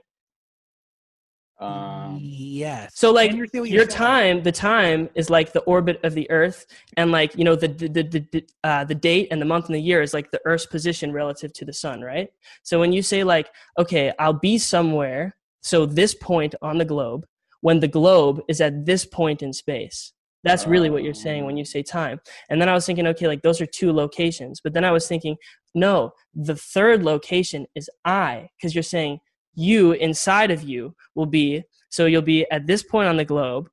Um, 1.59 2.17
yes. 2.21 2.91
So 2.95 3.11
like 3.11 3.31
your 3.53 3.85
time, 3.85 4.43
the 4.43 4.51
time 4.51 5.09
is 5.15 5.29
like 5.29 5.53
the 5.53 5.61
orbit 5.61 5.99
of 6.03 6.13
the 6.13 6.29
Earth, 6.29 6.65
and 6.97 7.11
like 7.11 7.37
you 7.37 7.43
know 7.43 7.55
the 7.55 7.67
the 7.67 7.87
the 7.87 8.03
the, 8.03 8.27
the, 8.31 8.45
uh, 8.63 8.83
the 8.83 8.95
date 8.95 9.27
and 9.31 9.41
the 9.41 9.45
month 9.45 9.67
and 9.67 9.75
the 9.75 9.81
year 9.81 10.01
is 10.01 10.13
like 10.13 10.31
the 10.31 10.41
Earth's 10.45 10.65
position 10.65 11.11
relative 11.13 11.53
to 11.53 11.65
the 11.65 11.73
sun, 11.73 12.01
right? 12.01 12.29
So 12.63 12.79
when 12.79 12.91
you 12.91 13.01
say 13.01 13.23
like, 13.23 13.49
okay, 13.77 14.11
I'll 14.19 14.33
be 14.33 14.57
somewhere, 14.57 15.35
so 15.61 15.85
this 15.85 16.15
point 16.15 16.55
on 16.61 16.79
the 16.79 16.85
globe, 16.85 17.25
when 17.61 17.79
the 17.79 17.87
globe 17.87 18.41
is 18.49 18.59
at 18.59 18.85
this 18.85 19.05
point 19.05 19.41
in 19.41 19.53
space. 19.53 20.11
That's 20.43 20.67
really 20.67 20.89
what 20.89 21.03
you're 21.03 21.13
saying 21.13 21.45
when 21.45 21.55
you 21.55 21.63
say 21.63 21.81
time. 21.81 22.19
And 22.49 22.59
then 22.59 22.67
I 22.67 22.73
was 22.73 22.85
thinking, 22.85 23.07
okay, 23.07 23.27
like 23.27 23.43
those 23.43 23.61
are 23.61 23.65
two 23.65 23.93
locations. 23.93 24.59
But 24.59 24.73
then 24.73 24.83
I 24.83 24.91
was 24.91 25.07
thinking, 25.07 25.37
no, 25.73 26.11
the 26.35 26.57
third 26.57 27.03
location 27.03 27.65
is 27.75 27.89
I, 28.03 28.49
because 28.57 28.75
you're 28.75 28.83
saying 28.83 29.19
you 29.55 29.93
inside 29.93 30.51
of 30.51 30.63
you 30.63 30.95
will 31.15 31.25
be. 31.25 31.63
So 31.89 32.05
you'll 32.05 32.21
be 32.21 32.49
at 32.51 32.65
this 32.67 32.83
point 32.83 33.07
on 33.07 33.17
the 33.17 33.25
globe. 33.25 33.69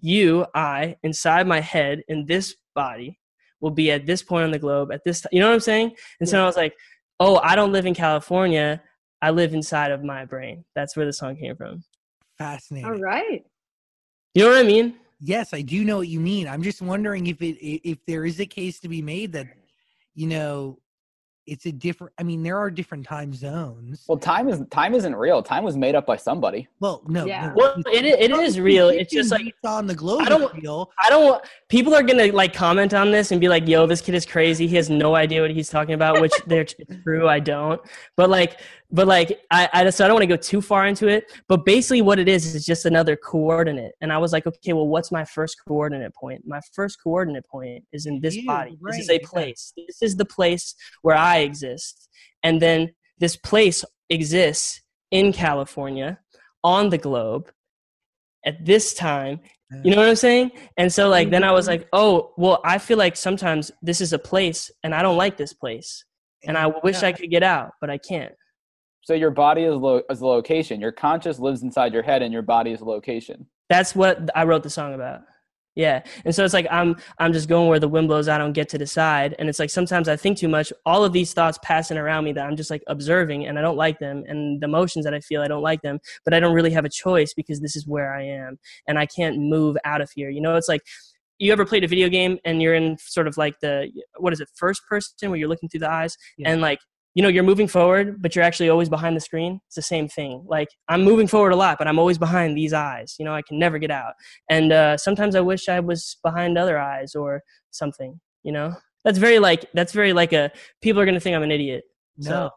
You 0.00 0.46
i 0.54 0.96
inside 1.02 1.46
my 1.46 1.60
head 1.60 2.02
in 2.08 2.24
this 2.24 2.54
body 2.74 3.18
will 3.60 3.72
be 3.72 3.90
at 3.90 4.06
this 4.06 4.22
point 4.22 4.44
on 4.44 4.52
the 4.52 4.58
globe 4.58 4.92
at 4.92 5.02
this 5.04 5.22
time 5.22 5.30
you 5.32 5.40
know 5.40 5.48
what 5.48 5.54
i'm 5.54 5.60
saying? 5.60 5.92
And 6.20 6.28
so 6.28 6.40
i 6.40 6.46
was 6.46 6.56
like 6.56 6.74
oh 7.18 7.40
i 7.42 7.56
don't 7.56 7.72
live 7.72 7.86
in 7.86 7.94
california. 7.94 8.80
I 9.20 9.30
live 9.30 9.52
inside 9.52 9.90
of 9.90 10.04
my 10.04 10.24
brain. 10.24 10.64
That's 10.76 10.96
where 10.96 11.04
the 11.04 11.12
song 11.12 11.34
came 11.36 11.56
from. 11.56 11.82
Fascinating. 12.38 12.88
All 12.88 12.96
right. 12.96 13.44
you 14.34 14.44
know 14.44 14.50
what 14.50 14.58
i 14.58 14.62
mean? 14.62 14.94
Yes, 15.20 15.52
I 15.52 15.62
do 15.62 15.84
know 15.84 15.96
what 15.96 16.06
you 16.06 16.20
mean. 16.20 16.46
I'm 16.46 16.62
just 16.62 16.80
wondering 16.80 17.26
if 17.26 17.42
it 17.42 17.56
if 17.60 17.98
there 18.06 18.24
is 18.24 18.38
a 18.38 18.46
case 18.46 18.78
to 18.80 18.88
be 18.88 19.02
made 19.02 19.32
that 19.32 19.48
you 20.14 20.28
know 20.28 20.78
it's 21.48 21.66
a 21.66 21.72
different 21.72 22.12
I 22.18 22.22
mean 22.22 22.42
there 22.42 22.58
are 22.58 22.70
different 22.70 23.04
time 23.06 23.32
zones. 23.34 24.04
well, 24.08 24.18
time 24.18 24.48
is 24.48 24.62
time 24.70 24.94
isn't 24.94 25.16
real. 25.16 25.42
Time 25.42 25.64
was 25.64 25.76
made 25.76 25.94
up 25.94 26.06
by 26.06 26.16
somebody. 26.16 26.68
Well, 26.80 27.02
no. 27.08 27.24
Yeah. 27.26 27.48
no, 27.48 27.52
well 27.56 27.74
it, 27.86 28.04
it 28.04 28.30
is 28.30 28.60
real 28.60 28.88
it's 28.90 29.12
just 29.12 29.30
like 29.30 29.44
based 29.44 29.64
on 29.64 29.86
the 29.86 29.94
globe 29.94 30.22
I 30.22 30.28
don't- 30.28 30.54
is 30.56 30.62
real. 30.62 30.90
I 31.02 31.08
don't. 31.10 31.24
want- 31.24 31.44
People 31.68 31.94
are 31.94 32.02
gonna 32.02 32.32
like 32.32 32.54
comment 32.54 32.94
on 32.94 33.10
this 33.10 33.30
and 33.30 33.40
be 33.40 33.48
like, 33.48 33.68
"Yo, 33.68 33.86
this 33.86 34.00
kid 34.00 34.14
is 34.14 34.24
crazy. 34.24 34.66
He 34.66 34.76
has 34.76 34.88
no 34.88 35.14
idea 35.14 35.42
what 35.42 35.50
he's 35.50 35.68
talking 35.68 35.94
about." 35.94 36.20
Which 36.20 36.32
they're 36.46 36.64
true. 37.04 37.28
I 37.28 37.40
don't. 37.40 37.80
But 38.16 38.30
like, 38.30 38.60
but 38.90 39.06
like, 39.06 39.40
I, 39.50 39.68
I 39.72 39.90
so 39.90 40.04
I 40.04 40.08
don't 40.08 40.14
want 40.14 40.22
to 40.22 40.28
go 40.28 40.36
too 40.36 40.60
far 40.60 40.86
into 40.86 41.08
it. 41.08 41.30
But 41.48 41.64
basically, 41.64 42.02
what 42.02 42.18
it 42.18 42.28
is 42.28 42.54
is 42.54 42.64
just 42.64 42.86
another 42.86 43.16
coordinate. 43.16 43.92
And 44.00 44.12
I 44.12 44.18
was 44.18 44.32
like, 44.32 44.46
okay, 44.46 44.72
well, 44.72 44.86
what's 44.86 45.12
my 45.12 45.24
first 45.24 45.56
coordinate 45.66 46.14
point? 46.14 46.42
My 46.46 46.60
first 46.74 47.02
coordinate 47.02 47.46
point 47.46 47.84
is 47.92 48.06
in 48.06 48.20
this 48.20 48.36
You, 48.36 48.46
body. 48.46 48.78
This 48.82 48.98
is 48.98 49.10
a 49.10 49.18
place. 49.18 49.72
This 49.76 50.02
is 50.02 50.16
the 50.16 50.24
place 50.24 50.74
where 51.02 51.16
I 51.16 51.38
exist. 51.38 52.08
And 52.42 52.62
then 52.62 52.94
this 53.18 53.36
place 53.36 53.84
exists 54.10 54.80
in 55.10 55.32
California 55.32 56.18
on 56.64 56.90
the 56.90 56.98
globe 56.98 57.50
at 58.44 58.64
this 58.64 58.94
time 58.94 59.40
you 59.84 59.90
know 59.90 59.98
what 59.98 60.08
I'm 60.08 60.16
saying? 60.16 60.52
And 60.78 60.92
so 60.92 61.08
like 61.08 61.30
then 61.30 61.44
I 61.44 61.52
was 61.52 61.66
mm-hmm. 61.68 61.80
like, 61.80 61.88
oh, 61.92 62.32
well, 62.38 62.60
I 62.64 62.78
feel 62.78 62.96
like 62.96 63.16
sometimes 63.16 63.70
this 63.82 64.00
is 64.00 64.12
a 64.12 64.18
place 64.18 64.70
and 64.82 64.94
I 64.94 65.02
don't 65.02 65.18
like 65.18 65.36
this 65.36 65.52
place. 65.52 66.04
And 66.44 66.56
I 66.56 66.68
wish 66.84 67.02
I 67.02 67.12
could 67.12 67.30
get 67.30 67.42
out, 67.42 67.72
but 67.80 67.90
I 67.90 67.98
can't. 67.98 68.32
So 69.08 69.14
your 69.14 69.30
body 69.30 69.62
is 69.62 69.74
lo- 69.74 70.02
is 70.10 70.18
the 70.18 70.26
location. 70.26 70.82
Your 70.82 70.92
conscious 70.92 71.38
lives 71.38 71.62
inside 71.62 71.94
your 71.94 72.02
head, 72.02 72.20
and 72.20 72.30
your 72.30 72.42
body 72.42 72.72
is 72.72 72.80
the 72.80 72.84
location. 72.84 73.46
That's 73.70 73.94
what 73.96 74.28
I 74.34 74.44
wrote 74.44 74.62
the 74.62 74.68
song 74.68 74.92
about. 74.92 75.22
Yeah. 75.74 76.02
And 76.26 76.34
so 76.34 76.44
it's 76.44 76.52
like 76.52 76.66
I'm 76.70 76.94
I'm 77.18 77.32
just 77.32 77.48
going 77.48 77.70
where 77.70 77.80
the 77.80 77.88
wind 77.88 78.08
blows, 78.08 78.28
I 78.28 78.36
don't 78.36 78.52
get 78.52 78.68
to 78.68 78.76
decide. 78.76 79.34
And 79.38 79.48
it's 79.48 79.58
like 79.58 79.70
sometimes 79.70 80.10
I 80.10 80.16
think 80.16 80.36
too 80.36 80.48
much. 80.48 80.74
All 80.84 81.06
of 81.06 81.14
these 81.14 81.32
thoughts 81.32 81.58
passing 81.62 81.96
around 81.96 82.24
me 82.24 82.34
that 82.34 82.44
I'm 82.44 82.54
just 82.54 82.68
like 82.68 82.82
observing 82.86 83.46
and 83.46 83.58
I 83.58 83.62
don't 83.62 83.78
like 83.78 83.98
them. 83.98 84.24
And 84.28 84.60
the 84.60 84.66
emotions 84.66 85.06
that 85.06 85.14
I 85.14 85.20
feel, 85.20 85.40
I 85.40 85.48
don't 85.48 85.62
like 85.62 85.80
them. 85.80 86.00
But 86.26 86.34
I 86.34 86.40
don't 86.40 86.52
really 86.54 86.72
have 86.72 86.84
a 86.84 86.90
choice 86.90 87.32
because 87.32 87.60
this 87.60 87.76
is 87.76 87.86
where 87.86 88.14
I 88.14 88.24
am. 88.24 88.58
And 88.86 88.98
I 88.98 89.06
can't 89.06 89.38
move 89.38 89.78
out 89.86 90.02
of 90.02 90.10
here. 90.14 90.28
You 90.28 90.42
know, 90.42 90.54
it's 90.56 90.68
like 90.68 90.82
you 91.38 91.50
ever 91.50 91.64
played 91.64 91.82
a 91.84 91.88
video 91.88 92.10
game 92.10 92.38
and 92.44 92.60
you're 92.60 92.74
in 92.74 92.98
sort 92.98 93.26
of 93.26 93.38
like 93.38 93.54
the 93.60 93.90
what 94.18 94.34
is 94.34 94.40
it, 94.40 94.50
first 94.54 94.82
person 94.86 95.30
where 95.30 95.38
you're 95.38 95.48
looking 95.48 95.70
through 95.70 95.80
the 95.80 95.90
eyes 95.90 96.14
Yeah. 96.36 96.50
and 96.50 96.60
like 96.60 96.80
you 97.18 97.22
know 97.24 97.28
you're 97.34 97.48
moving 97.52 97.66
forward 97.66 98.22
but 98.22 98.30
you're 98.36 98.44
actually 98.44 98.68
always 98.68 98.88
behind 98.96 99.16
the 99.16 99.20
screen 99.28 99.52
it's 99.66 99.74
the 99.74 99.82
same 99.94 100.06
thing 100.18 100.34
like 100.56 100.68
i'm 100.88 101.02
moving 101.02 101.26
forward 101.34 101.52
a 101.52 101.56
lot 101.64 101.74
but 101.80 101.88
i'm 101.88 101.98
always 101.98 102.18
behind 102.26 102.56
these 102.56 102.72
eyes 102.72 103.16
you 103.18 103.24
know 103.26 103.34
i 103.34 103.42
can 103.48 103.58
never 103.58 103.76
get 103.84 103.90
out 103.90 104.12
and 104.56 104.70
uh, 104.72 104.96
sometimes 104.96 105.34
i 105.34 105.40
wish 105.40 105.68
i 105.68 105.80
was 105.80 106.00
behind 106.28 106.56
other 106.56 106.78
eyes 106.78 107.16
or 107.16 107.42
something 107.72 108.12
you 108.44 108.52
know 108.52 108.68
that's 109.04 109.18
very 109.26 109.40
like 109.48 109.62
that's 109.74 109.92
very 110.00 110.12
like 110.12 110.32
a 110.32 110.44
people 110.80 111.00
are 111.00 111.04
going 111.08 111.14
to 111.20 111.24
think 111.26 111.34
i'm 111.34 111.42
an 111.42 111.50
idiot 111.58 111.82
No. 112.18 112.30
so- 112.30 112.50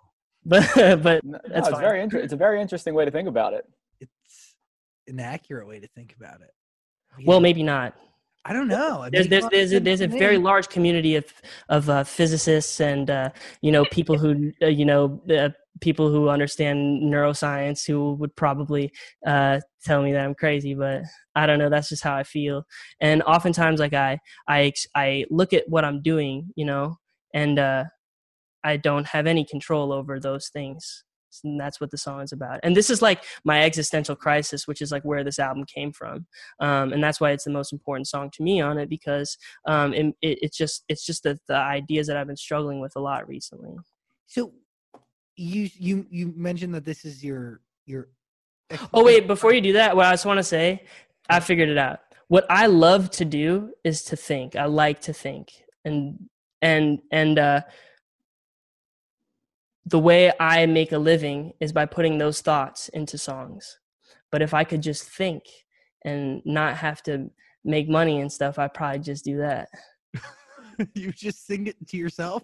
but 0.45 0.63
but 1.07 1.23
No, 1.23 1.39
That's 1.47 1.67
it's 1.67 1.69
fine. 1.69 1.81
very 1.89 1.99
inter- 2.05 2.19
It's 2.19 2.33
a 2.33 2.41
very 2.47 2.61
interesting 2.61 2.93
way 2.95 3.05
to 3.05 3.11
think 3.11 3.27
about 3.27 3.53
it. 3.53 3.63
It's 4.03 4.55
an 5.07 5.19
accurate 5.19 5.67
way 5.67 5.79
to 5.79 5.87
think 5.95 6.15
about 6.19 6.39
it. 6.41 6.51
well 7.27 7.37
Yeah. 7.39 7.41
maybe 7.47 7.63
not 7.63 7.89
I 8.43 8.53
don't 8.53 8.67
know. 8.67 9.07
There's 9.11 9.27
there's 9.27 9.47
there's 9.49 9.73
a, 9.73 9.79
there's 9.79 10.01
a 10.01 10.07
very 10.07 10.37
large 10.37 10.69
community 10.69 11.15
of 11.15 11.25
of 11.69 11.89
uh, 11.89 12.03
physicists 12.03 12.81
and 12.81 13.09
uh, 13.09 13.29
you 13.61 13.71
know 13.71 13.85
people 13.85 14.17
who 14.17 14.51
uh, 14.63 14.67
you 14.67 14.83
know 14.83 15.21
uh, 15.29 15.49
people 15.79 16.09
who 16.09 16.29
understand 16.29 17.01
neuroscience 17.03 17.85
who 17.85 18.13
would 18.13 18.35
probably 18.35 18.91
uh, 19.25 19.59
tell 19.83 20.01
me 20.01 20.13
that 20.13 20.25
I'm 20.25 20.35
crazy, 20.35 20.73
but 20.73 21.03
I 21.35 21.45
don't 21.45 21.59
know. 21.59 21.69
That's 21.69 21.89
just 21.89 22.03
how 22.03 22.15
I 22.15 22.23
feel. 22.23 22.63
And 22.99 23.21
oftentimes, 23.23 23.79
like 23.79 23.93
I, 23.93 24.19
I, 24.47 24.73
I 24.95 25.25
look 25.29 25.53
at 25.53 25.67
what 25.67 25.85
I'm 25.85 26.01
doing, 26.01 26.51
you 26.55 26.65
know, 26.65 26.97
and 27.33 27.57
uh, 27.57 27.85
I 28.63 28.77
don't 28.77 29.07
have 29.07 29.27
any 29.27 29.45
control 29.45 29.91
over 29.91 30.19
those 30.19 30.49
things. 30.49 31.03
And 31.43 31.59
that's 31.59 31.79
what 31.79 31.91
the 31.91 31.97
song 31.97 32.21
is 32.21 32.31
about. 32.31 32.59
And 32.63 32.75
this 32.75 32.89
is 32.89 33.01
like 33.01 33.23
my 33.43 33.63
existential 33.63 34.15
crisis, 34.15 34.67
which 34.67 34.81
is 34.81 34.91
like 34.91 35.03
where 35.03 35.23
this 35.23 35.39
album 35.39 35.65
came 35.65 35.91
from. 35.91 36.25
Um, 36.59 36.93
and 36.93 37.03
that's 37.03 37.21
why 37.21 37.31
it's 37.31 37.45
the 37.45 37.51
most 37.51 37.71
important 37.71 38.07
song 38.07 38.29
to 38.33 38.43
me 38.43 38.61
on 38.61 38.77
it 38.77 38.89
because 38.89 39.37
um, 39.65 39.93
it, 39.93 40.07
it, 40.21 40.39
it's 40.41 40.57
just 40.57 40.83
it's 40.89 41.05
just 41.05 41.23
the, 41.23 41.39
the 41.47 41.55
ideas 41.55 42.07
that 42.07 42.17
I've 42.17 42.27
been 42.27 42.37
struggling 42.37 42.79
with 42.79 42.93
a 42.95 42.99
lot 42.99 43.27
recently. 43.27 43.75
So 44.27 44.53
you 45.35 45.69
you 45.73 46.05
you 46.09 46.33
mentioned 46.35 46.73
that 46.75 46.85
this 46.85 47.05
is 47.05 47.23
your 47.23 47.61
your. 47.85 48.09
Oh 48.93 49.03
wait, 49.03 49.27
before 49.27 49.53
you 49.53 49.61
do 49.61 49.73
that, 49.73 49.95
what 49.95 50.05
I 50.05 50.11
just 50.11 50.25
want 50.25 50.37
to 50.37 50.43
say, 50.43 50.85
I 51.29 51.39
figured 51.39 51.69
it 51.69 51.77
out. 51.77 51.99
What 52.29 52.45
I 52.49 52.67
love 52.67 53.09
to 53.11 53.25
do 53.25 53.73
is 53.83 54.03
to 54.05 54.15
think. 54.15 54.55
I 54.55 54.65
like 54.65 55.01
to 55.01 55.13
think, 55.13 55.51
and 55.83 56.29
and 56.61 56.99
and 57.11 57.37
uh, 57.37 57.61
the 59.85 59.99
way 59.99 60.31
I 60.39 60.65
make 60.65 60.91
a 60.91 60.97
living 60.97 61.53
is 61.59 61.73
by 61.73 61.85
putting 61.85 62.17
those 62.17 62.41
thoughts 62.41 62.89
into 62.89 63.17
songs. 63.17 63.79
But 64.31 64.41
if 64.41 64.53
I 64.53 64.63
could 64.63 64.81
just 64.81 65.09
think 65.09 65.43
and 66.05 66.41
not 66.45 66.77
have 66.77 67.01
to 67.03 67.29
make 67.63 67.89
money 67.89 68.21
and 68.21 68.31
stuff, 68.31 68.59
I'd 68.59 68.73
probably 68.73 68.99
just 68.99 69.25
do 69.25 69.37
that. 69.37 69.69
you 70.93 71.11
just 71.11 71.45
sing 71.45 71.67
it 71.67 71.75
to 71.87 71.97
yourself. 71.97 72.43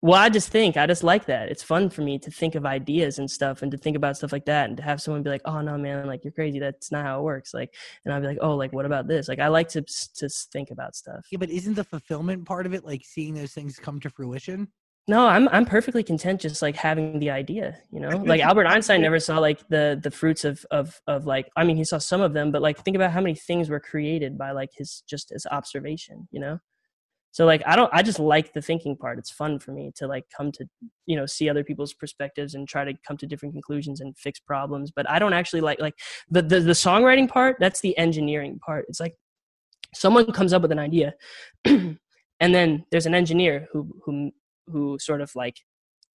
Well, 0.00 0.20
I 0.20 0.28
just 0.28 0.50
think 0.50 0.76
I 0.76 0.86
just 0.86 1.02
like 1.02 1.26
that. 1.26 1.48
It's 1.48 1.62
fun 1.62 1.90
for 1.90 2.02
me 2.02 2.20
to 2.20 2.30
think 2.30 2.54
of 2.54 2.64
ideas 2.64 3.18
and 3.18 3.28
stuff, 3.28 3.62
and 3.62 3.72
to 3.72 3.76
think 3.76 3.96
about 3.96 4.16
stuff 4.16 4.30
like 4.30 4.44
that, 4.44 4.68
and 4.68 4.76
to 4.76 4.82
have 4.84 5.02
someone 5.02 5.24
be 5.24 5.30
like, 5.30 5.42
"Oh 5.44 5.60
no, 5.60 5.76
man, 5.76 6.06
like 6.06 6.22
you're 6.22 6.32
crazy. 6.32 6.60
That's 6.60 6.92
not 6.92 7.04
how 7.04 7.18
it 7.18 7.24
works." 7.24 7.52
Like, 7.52 7.74
and 8.04 8.14
I'd 8.14 8.20
be 8.20 8.28
like, 8.28 8.38
"Oh, 8.40 8.54
like 8.54 8.72
what 8.72 8.86
about 8.86 9.08
this?" 9.08 9.26
Like, 9.26 9.40
I 9.40 9.48
like 9.48 9.68
to 9.70 9.82
to 9.82 10.28
think 10.52 10.70
about 10.70 10.94
stuff. 10.94 11.26
Yeah, 11.32 11.38
but 11.38 11.50
isn't 11.50 11.74
the 11.74 11.82
fulfillment 11.82 12.46
part 12.46 12.64
of 12.64 12.74
it 12.74 12.84
like 12.84 13.02
seeing 13.04 13.34
those 13.34 13.52
things 13.52 13.80
come 13.80 13.98
to 14.00 14.10
fruition? 14.10 14.68
No, 15.08 15.26
I'm 15.26 15.48
I'm 15.48 15.64
perfectly 15.64 16.02
content 16.02 16.42
just 16.42 16.60
like 16.60 16.76
having 16.76 17.18
the 17.18 17.30
idea, 17.30 17.78
you 17.90 17.98
know. 17.98 18.10
Like 18.10 18.42
Albert 18.42 18.66
Einstein 18.68 19.00
never 19.00 19.18
saw 19.18 19.38
like 19.38 19.66
the 19.68 19.98
the 20.00 20.10
fruits 20.10 20.44
of 20.44 20.66
of 20.70 21.00
of 21.06 21.24
like 21.24 21.48
I 21.56 21.64
mean 21.64 21.78
he 21.78 21.84
saw 21.84 21.96
some 21.96 22.20
of 22.20 22.34
them, 22.34 22.52
but 22.52 22.60
like 22.60 22.78
think 22.84 22.94
about 22.94 23.12
how 23.12 23.22
many 23.22 23.34
things 23.34 23.70
were 23.70 23.80
created 23.80 24.36
by 24.36 24.50
like 24.50 24.68
his 24.76 25.02
just 25.08 25.30
his 25.30 25.46
observation, 25.50 26.28
you 26.30 26.40
know. 26.40 26.60
So 27.30 27.46
like 27.46 27.62
I 27.66 27.74
don't 27.74 27.88
I 27.90 28.02
just 28.02 28.18
like 28.18 28.52
the 28.52 28.60
thinking 28.60 28.96
part. 28.96 29.18
It's 29.18 29.30
fun 29.30 29.58
for 29.58 29.72
me 29.72 29.92
to 29.96 30.06
like 30.06 30.26
come 30.36 30.52
to 30.52 30.66
you 31.06 31.16
know 31.16 31.24
see 31.24 31.48
other 31.48 31.64
people's 31.64 31.94
perspectives 31.94 32.54
and 32.54 32.68
try 32.68 32.84
to 32.84 32.92
come 33.06 33.16
to 33.16 33.26
different 33.26 33.54
conclusions 33.54 34.02
and 34.02 34.14
fix 34.18 34.38
problems. 34.38 34.90
But 34.90 35.08
I 35.08 35.18
don't 35.18 35.32
actually 35.32 35.62
like 35.62 35.80
like 35.80 35.94
the 36.30 36.42
the, 36.42 36.60
the 36.60 36.72
songwriting 36.72 37.30
part. 37.30 37.56
That's 37.60 37.80
the 37.80 37.96
engineering 37.96 38.58
part. 38.58 38.84
It's 38.90 39.00
like 39.00 39.14
someone 39.94 40.30
comes 40.32 40.52
up 40.52 40.60
with 40.60 40.72
an 40.72 40.78
idea, 40.78 41.14
and 41.64 41.98
then 42.40 42.84
there's 42.90 43.06
an 43.06 43.14
engineer 43.14 43.68
who 43.72 43.90
who 44.04 44.32
who 44.70 44.98
sort 45.00 45.20
of 45.20 45.30
like 45.34 45.56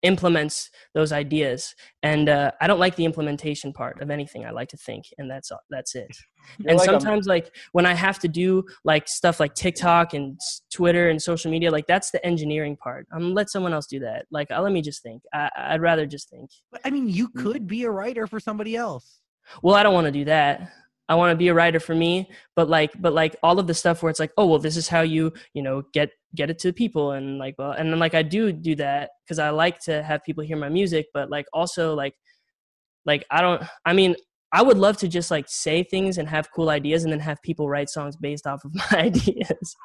implements 0.01 0.69
those 0.93 1.13
ideas 1.13 1.73
and 2.01 2.27
uh, 2.27 2.51
i 2.59 2.67
don't 2.67 2.79
like 2.79 2.97
the 2.97 3.05
implementation 3.05 3.71
part 3.71 4.01
of 4.01 4.11
anything 4.11 4.45
i 4.45 4.51
like 4.51 4.67
to 4.67 4.75
think 4.75 5.05
and 5.17 5.31
that's 5.31 5.49
that's 5.69 5.95
it. 5.95 6.07
You're 6.59 6.71
and 6.71 6.77
like 6.77 6.89
a- 6.89 6.91
sometimes 6.91 7.25
like 7.25 7.55
when 7.71 7.85
i 7.85 7.93
have 7.93 8.19
to 8.19 8.27
do 8.27 8.65
like 8.83 9.07
stuff 9.07 9.39
like 9.39 9.53
tiktok 9.55 10.13
and 10.13 10.37
twitter 10.73 11.07
and 11.09 11.21
social 11.21 11.49
media 11.49 11.71
like 11.71 11.87
that's 11.87 12.11
the 12.11 12.23
engineering 12.25 12.75
part. 12.75 13.07
I'm 13.13 13.33
let 13.33 13.49
someone 13.49 13.71
else 13.71 13.87
do 13.87 13.99
that. 14.01 14.25
Like 14.29 14.51
uh, 14.51 14.61
let 14.61 14.73
me 14.73 14.81
just 14.81 15.01
think. 15.01 15.21
I, 15.33 15.49
i'd 15.69 15.81
rather 15.81 16.05
just 16.05 16.29
think. 16.29 16.49
But 16.69 16.81
I 16.83 16.89
mean, 16.89 17.07
you 17.07 17.29
Mm. 17.29 17.41
could 17.41 17.65
be 17.67 17.83
a 17.85 17.89
writer 17.89 18.27
for 18.27 18.41
somebody 18.41 18.75
else. 18.75 19.21
well 19.61 19.75
i 19.75 19.83
don't 19.83 19.93
want 19.93 20.05
to 20.07 20.11
do 20.11 20.25
that. 20.25 20.69
I 21.07 21.15
want 21.15 21.31
to 21.31 21.37
be 21.37 21.47
a 21.49 21.53
writer 21.53 21.79
for 21.79 21.95
me 21.95 22.29
but 22.57 22.67
like 22.69 22.91
but 23.01 23.13
like 23.13 23.37
all 23.41 23.57
of 23.59 23.67
the 23.67 23.73
stuff 23.73 24.03
where 24.03 24.09
it's 24.09 24.19
like 24.19 24.31
oh 24.37 24.47
well 24.47 24.59
this 24.59 24.75
is 24.75 24.87
how 24.89 25.01
you 25.01 25.31
you 25.53 25.61
know 25.61 25.83
get 25.93 26.09
get 26.35 26.49
it 26.49 26.59
to 26.59 26.73
people 26.73 27.11
and 27.11 27.37
like 27.37 27.55
well 27.57 27.71
and 27.71 27.91
then 27.91 27.99
like 27.99 28.13
i 28.13 28.23
do 28.23 28.51
do 28.51 28.75
that 28.75 29.11
because 29.23 29.39
i 29.39 29.49
like 29.49 29.79
to 29.79 30.01
have 30.03 30.23
people 30.23 30.43
hear 30.43 30.57
my 30.57 30.69
music 30.69 31.05
but 31.13 31.29
like 31.29 31.45
also 31.53 31.93
like 31.93 32.13
like 33.05 33.25
i 33.29 33.41
don't 33.41 33.63
i 33.85 33.93
mean 33.93 34.15
i 34.51 34.61
would 34.61 34.77
love 34.77 34.97
to 34.97 35.07
just 35.07 35.29
like 35.31 35.45
say 35.47 35.83
things 35.83 36.17
and 36.17 36.27
have 36.27 36.51
cool 36.51 36.69
ideas 36.69 37.03
and 37.03 37.11
then 37.11 37.19
have 37.19 37.41
people 37.43 37.69
write 37.69 37.89
songs 37.89 38.15
based 38.15 38.47
off 38.47 38.63
of 38.65 38.73
my 38.91 38.99
ideas 38.99 39.75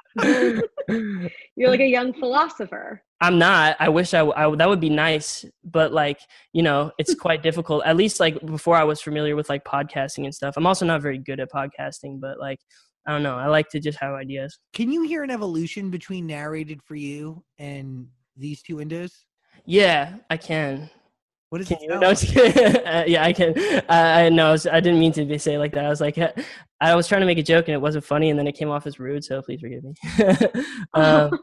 You're 1.56 1.70
like 1.70 1.80
a 1.80 1.86
young 1.86 2.12
philosopher. 2.12 3.02
I'm 3.20 3.38
not. 3.38 3.76
I 3.80 3.88
wish 3.88 4.14
I 4.14 4.24
that 4.56 4.68
would 4.68 4.80
be 4.80 4.90
nice, 4.90 5.44
but 5.64 5.92
like 5.92 6.20
you 6.52 6.62
know, 6.62 6.92
it's 6.98 7.14
quite 7.20 7.42
difficult. 7.42 7.84
At 7.84 7.96
least 7.96 8.20
like 8.20 8.44
before 8.46 8.76
I 8.76 8.84
was 8.84 9.00
familiar 9.00 9.36
with 9.36 9.48
like 9.48 9.64
podcasting 9.64 10.24
and 10.24 10.34
stuff. 10.34 10.54
I'm 10.56 10.66
also 10.66 10.86
not 10.86 11.02
very 11.02 11.18
good 11.18 11.40
at 11.40 11.50
podcasting, 11.52 12.20
but 12.20 12.38
like 12.38 12.60
I 13.08 13.12
don't 13.12 13.22
know. 13.22 13.36
I 13.36 13.46
like 13.46 13.70
to 13.70 13.80
just 13.80 13.98
have 14.00 14.12
ideas. 14.12 14.58
Can 14.74 14.92
you 14.92 15.02
hear 15.02 15.22
an 15.22 15.30
evolution 15.30 15.88
between 15.88 16.26
narrated 16.26 16.82
for 16.82 16.94
you 16.94 17.42
and 17.58 18.06
these 18.36 18.60
two 18.60 18.76
windows? 18.76 19.24
Yeah, 19.64 20.16
I 20.28 20.36
can. 20.36 20.90
What 21.48 21.58
does 21.58 21.68
Can 21.68 21.78
it 21.80 21.84
you? 21.84 21.98
No. 21.98 22.12
Uh, 22.88 23.04
yeah, 23.06 23.24
I 23.24 23.32
can. 23.32 23.54
I 23.88 24.26
I 24.26 24.28
know. 24.28 24.52
I 24.70 24.80
didn't 24.80 24.98
mean 24.98 25.12
to 25.12 25.24
be 25.24 25.38
say 25.38 25.54
it 25.54 25.58
like 25.58 25.72
that. 25.72 25.86
I 25.86 25.88
was 25.88 26.02
like, 26.02 26.18
I 26.82 26.94
was 26.94 27.08
trying 27.08 27.22
to 27.22 27.26
make 27.26 27.38
a 27.38 27.42
joke 27.42 27.68
and 27.68 27.74
it 27.74 27.80
wasn't 27.80 28.04
funny, 28.04 28.28
and 28.28 28.38
then 28.38 28.46
it 28.46 28.52
came 28.52 28.68
off 28.68 28.86
as 28.86 28.98
rude. 28.98 29.24
So 29.24 29.40
please 29.40 29.60
forgive 29.60 29.84
me. 29.84 29.94
um, 30.92 31.38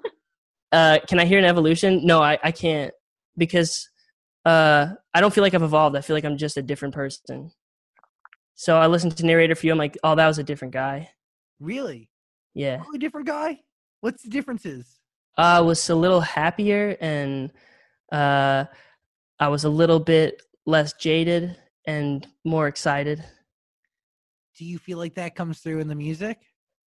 uh, 0.71 0.99
can 1.07 1.19
I 1.19 1.25
hear 1.25 1.39
an 1.39 1.45
evolution? 1.45 2.05
No, 2.05 2.21
I, 2.21 2.37
I 2.43 2.51
can't 2.51 2.93
because 3.37 3.89
uh, 4.45 4.89
I 5.15 5.19
don't 5.21 5.33
feel 5.33 5.43
like 5.43 5.55
I've 5.55 5.63
evolved. 5.63 5.95
I 5.95 6.01
feel 6.01 6.15
like 6.15 6.25
I'm 6.25 6.37
just 6.37 6.57
a 6.57 6.61
different 6.61 6.93
person. 6.93 7.49
So 8.53 8.77
I 8.77 8.85
listened 8.85 9.17
to 9.17 9.25
narrated 9.25 9.57
for 9.57 9.65
you. 9.65 9.71
I'm 9.71 9.79
like, 9.79 9.97
oh, 10.03 10.13
that 10.13 10.27
was 10.27 10.37
a 10.37 10.43
different 10.43 10.73
guy. 10.75 11.09
Really? 11.59 12.09
Yeah, 12.53 12.83
a 12.93 12.97
different 12.97 13.27
guy? 13.27 13.59
What's 14.01 14.23
the 14.23 14.29
differences? 14.29 14.99
I 15.37 15.59
was 15.61 15.89
a 15.89 15.95
little 15.95 16.21
happier 16.21 16.95
and 17.01 17.51
uh, 18.11 18.65
I 19.39 19.47
was 19.49 19.65
a 19.65 19.69
little 19.69 19.99
bit 19.99 20.41
less 20.65 20.93
jaded 20.93 21.57
and 21.85 22.25
more 22.45 22.67
excited. 22.67 23.23
Do 24.57 24.63
you 24.63 24.79
feel 24.79 24.97
like 24.97 25.15
that 25.15 25.35
comes 25.35 25.59
through 25.59 25.79
in 25.79 25.87
the 25.87 25.95
music? 25.95 26.39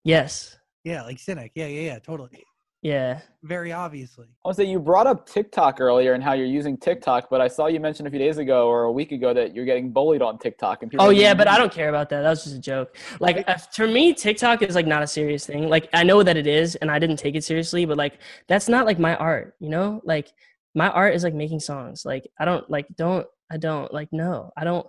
Yes. 0.03 0.57
Yeah, 0.83 1.03
like 1.03 1.19
Cynic. 1.19 1.51
Yeah, 1.53 1.67
yeah, 1.67 1.81
yeah, 1.81 1.99
totally. 1.99 2.43
Yeah. 2.81 3.19
Very 3.43 3.73
obviously. 3.73 4.25
I 4.25 4.47
want 4.47 4.57
to 4.57 4.63
say 4.63 4.69
you 4.69 4.79
brought 4.79 5.05
up 5.05 5.27
TikTok 5.27 5.81
earlier 5.81 6.13
and 6.13 6.23
how 6.23 6.31
you're 6.33 6.45
using 6.45 6.77
TikTok, 6.77 7.29
but 7.29 7.41
I 7.41 7.47
saw 7.47 7.67
you 7.67 7.79
mention 7.79 8.07
a 8.07 8.09
few 8.09 8.19
days 8.19 8.37
ago 8.37 8.67
or 8.67 8.83
a 8.83 8.91
week 8.91 9.11
ago 9.11 9.33
that 9.33 9.53
you're 9.53 9.65
getting 9.65 9.91
bullied 9.91 10.21
on 10.21 10.37
TikTok. 10.37 10.81
And 10.81 10.89
people 10.89 11.05
Oh 11.05 11.09
yeah, 11.09 11.33
but 11.33 11.47
I 11.47 11.57
don't 11.57 11.71
care 11.71 11.89
about 11.89 12.09
that. 12.09 12.21
That 12.21 12.29
was 12.29 12.43
just 12.43 12.55
a 12.55 12.59
joke. 12.59 12.95
Like 13.19 13.43
uh, 13.49 13.57
for 13.57 13.85
me, 13.85 14.13
TikTok 14.13 14.61
is 14.61 14.75
like 14.75 14.87
not 14.87 15.03
a 15.03 15.07
serious 15.07 15.45
thing. 15.45 15.67
Like 15.67 15.89
I 15.93 16.03
know 16.03 16.23
that 16.23 16.37
it 16.37 16.47
is, 16.47 16.75
and 16.75 16.89
I 16.89 16.99
didn't 16.99 17.17
take 17.17 17.35
it 17.35 17.43
seriously. 17.43 17.85
But 17.85 17.97
like 17.97 18.19
that's 18.47 18.69
not 18.69 18.85
like 18.85 18.99
my 18.99 19.15
art. 19.15 19.55
You 19.59 19.69
know, 19.69 20.01
like 20.05 20.31
my 20.73 20.89
art 20.89 21.15
is 21.15 21.23
like 21.23 21.33
making 21.33 21.59
songs. 21.59 22.05
Like 22.05 22.29
I 22.39 22.45
don't 22.45 22.69
like 22.69 22.87
don't 22.95 23.27
I 23.51 23.57
don't 23.57 23.93
like 23.93 24.09
no 24.13 24.51
I 24.55 24.63
don't. 24.63 24.87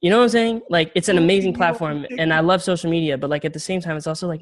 You 0.00 0.10
know 0.10 0.18
what 0.18 0.24
I'm 0.24 0.30
saying? 0.30 0.62
Like 0.68 0.92
it's 0.94 1.08
an 1.08 1.18
amazing 1.18 1.54
platform, 1.54 2.06
and 2.18 2.32
I 2.32 2.40
love 2.40 2.62
social 2.62 2.90
media. 2.90 3.16
But 3.18 3.30
like 3.30 3.44
at 3.44 3.52
the 3.52 3.60
same 3.60 3.80
time, 3.80 3.96
it's 3.96 4.08
also 4.08 4.26
like 4.26 4.40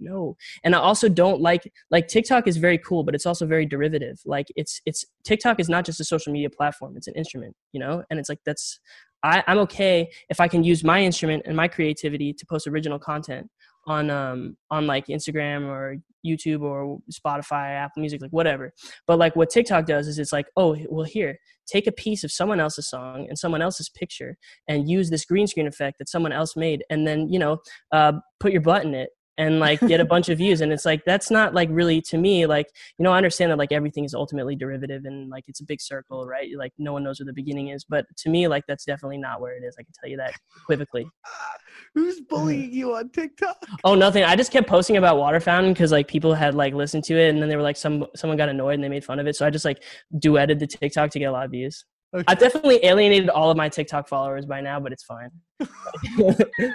no. 0.00 0.36
And 0.64 0.74
i 0.74 0.78
also 0.78 1.08
don't 1.08 1.40
like 1.40 1.70
like 1.90 2.08
tiktok 2.08 2.46
is 2.46 2.56
very 2.56 2.78
cool 2.78 3.04
but 3.04 3.14
it's 3.14 3.26
also 3.26 3.46
very 3.46 3.66
derivative. 3.66 4.20
Like 4.24 4.46
it's 4.56 4.80
it's 4.86 5.04
tiktok 5.24 5.60
is 5.60 5.68
not 5.68 5.84
just 5.84 6.00
a 6.00 6.04
social 6.04 6.32
media 6.32 6.50
platform 6.50 6.96
it's 6.96 7.08
an 7.08 7.14
instrument 7.14 7.54
you 7.72 7.80
know? 7.80 8.02
And 8.10 8.18
it's 8.18 8.28
like 8.28 8.40
that's 8.44 8.80
I, 9.22 9.42
i'm 9.46 9.58
okay 9.58 10.10
if 10.28 10.38
i 10.38 10.46
can 10.46 10.62
use 10.62 10.84
my 10.84 11.00
instrument 11.02 11.44
and 11.46 11.56
my 11.56 11.66
creativity 11.66 12.34
to 12.34 12.46
post 12.46 12.66
original 12.66 12.98
content 12.98 13.48
on 13.86 14.10
um 14.10 14.56
on 14.70 14.86
like 14.86 15.06
instagram 15.06 15.66
or 15.66 15.96
youtube 16.24 16.62
or 16.62 16.98
spotify 17.12 17.74
apple 17.74 18.00
music 18.00 18.22
like 18.22 18.30
whatever. 18.30 18.72
But 19.06 19.18
like 19.18 19.36
what 19.36 19.50
tiktok 19.50 19.86
does 19.86 20.08
is 20.08 20.18
it's 20.18 20.32
like 20.32 20.46
oh 20.56 20.76
well 20.88 21.04
here 21.04 21.38
take 21.66 21.86
a 21.86 21.92
piece 21.92 22.24
of 22.24 22.32
someone 22.32 22.60
else's 22.60 22.88
song 22.88 23.26
and 23.28 23.38
someone 23.38 23.62
else's 23.62 23.88
picture 23.88 24.36
and 24.68 24.88
use 24.88 25.10
this 25.10 25.24
green 25.24 25.46
screen 25.46 25.66
effect 25.66 25.98
that 25.98 26.08
someone 26.08 26.32
else 26.32 26.56
made 26.56 26.84
and 26.90 27.06
then 27.06 27.28
you 27.30 27.38
know 27.38 27.58
uh, 27.92 28.12
put 28.40 28.52
your 28.52 28.60
butt 28.60 28.84
in 28.84 28.94
it 28.94 29.10
and 29.38 29.58
like 29.58 29.80
get 29.80 30.00
a 30.00 30.04
bunch 30.14 30.28
of 30.28 30.38
views 30.38 30.60
and 30.60 30.72
it's 30.72 30.84
like 30.84 31.02
that's 31.04 31.30
not 31.30 31.54
like 31.54 31.68
really 31.72 32.00
to 32.00 32.18
me 32.18 32.46
like 32.46 32.66
you 32.98 33.02
know 33.02 33.12
i 33.12 33.16
understand 33.16 33.50
that 33.50 33.58
like 33.58 33.72
everything 33.72 34.04
is 34.04 34.14
ultimately 34.14 34.54
derivative 34.54 35.04
and 35.04 35.30
like 35.30 35.44
it's 35.48 35.60
a 35.60 35.64
big 35.64 35.80
circle 35.80 36.26
right? 36.26 36.50
Like 36.56 36.72
no 36.78 36.92
one 36.92 37.02
knows 37.02 37.20
where 37.20 37.26
the 37.26 37.32
beginning 37.32 37.68
is 37.68 37.84
but 37.84 38.06
to 38.18 38.28
me 38.28 38.48
like 38.48 38.64
that's 38.66 38.84
definitely 38.84 39.18
not 39.18 39.40
where 39.40 39.56
it 39.56 39.62
is 39.64 39.76
i 39.78 39.82
can 39.82 39.92
tell 40.00 40.10
you 40.10 40.16
that 40.16 40.34
equivocally. 40.62 41.06
Who's 41.94 42.20
bullying 42.20 42.72
you 42.72 42.94
on 42.94 43.10
TikTok? 43.10 43.56
oh 43.84 43.94
nothing. 43.94 44.24
I 44.24 44.36
just 44.36 44.52
kept 44.52 44.68
posting 44.68 44.96
about 44.96 45.16
water 45.16 45.40
fountain 45.40 45.72
because 45.72 45.92
like 45.92 46.08
people 46.08 46.34
had 46.34 46.54
like 46.54 46.74
listened 46.74 47.04
to 47.04 47.16
it 47.16 47.30
and 47.30 47.40
then 47.40 47.48
they 47.48 47.56
were 47.56 47.62
like 47.62 47.76
some 47.76 48.06
someone 48.14 48.36
got 48.36 48.48
annoyed 48.48 48.74
and 48.74 48.84
they 48.84 48.88
made 48.88 49.04
fun 49.04 49.18
of 49.18 49.26
it 49.26 49.36
so 49.36 49.46
i 49.46 49.50
just 49.50 49.64
like 49.64 49.82
duetted 50.16 50.58
the 50.58 50.66
tiktok 50.66 51.10
to 51.10 51.18
get 51.18 51.26
a 51.26 51.32
lot 51.32 51.44
of 51.44 51.50
views. 51.50 51.84
Okay. 52.14 52.24
i've 52.28 52.38
definitely 52.38 52.84
alienated 52.84 53.28
all 53.28 53.50
of 53.50 53.56
my 53.56 53.68
tiktok 53.68 54.08
followers 54.08 54.46
by 54.46 54.60
now 54.60 54.78
but 54.78 54.92
it's 54.92 55.04
fine 55.04 55.30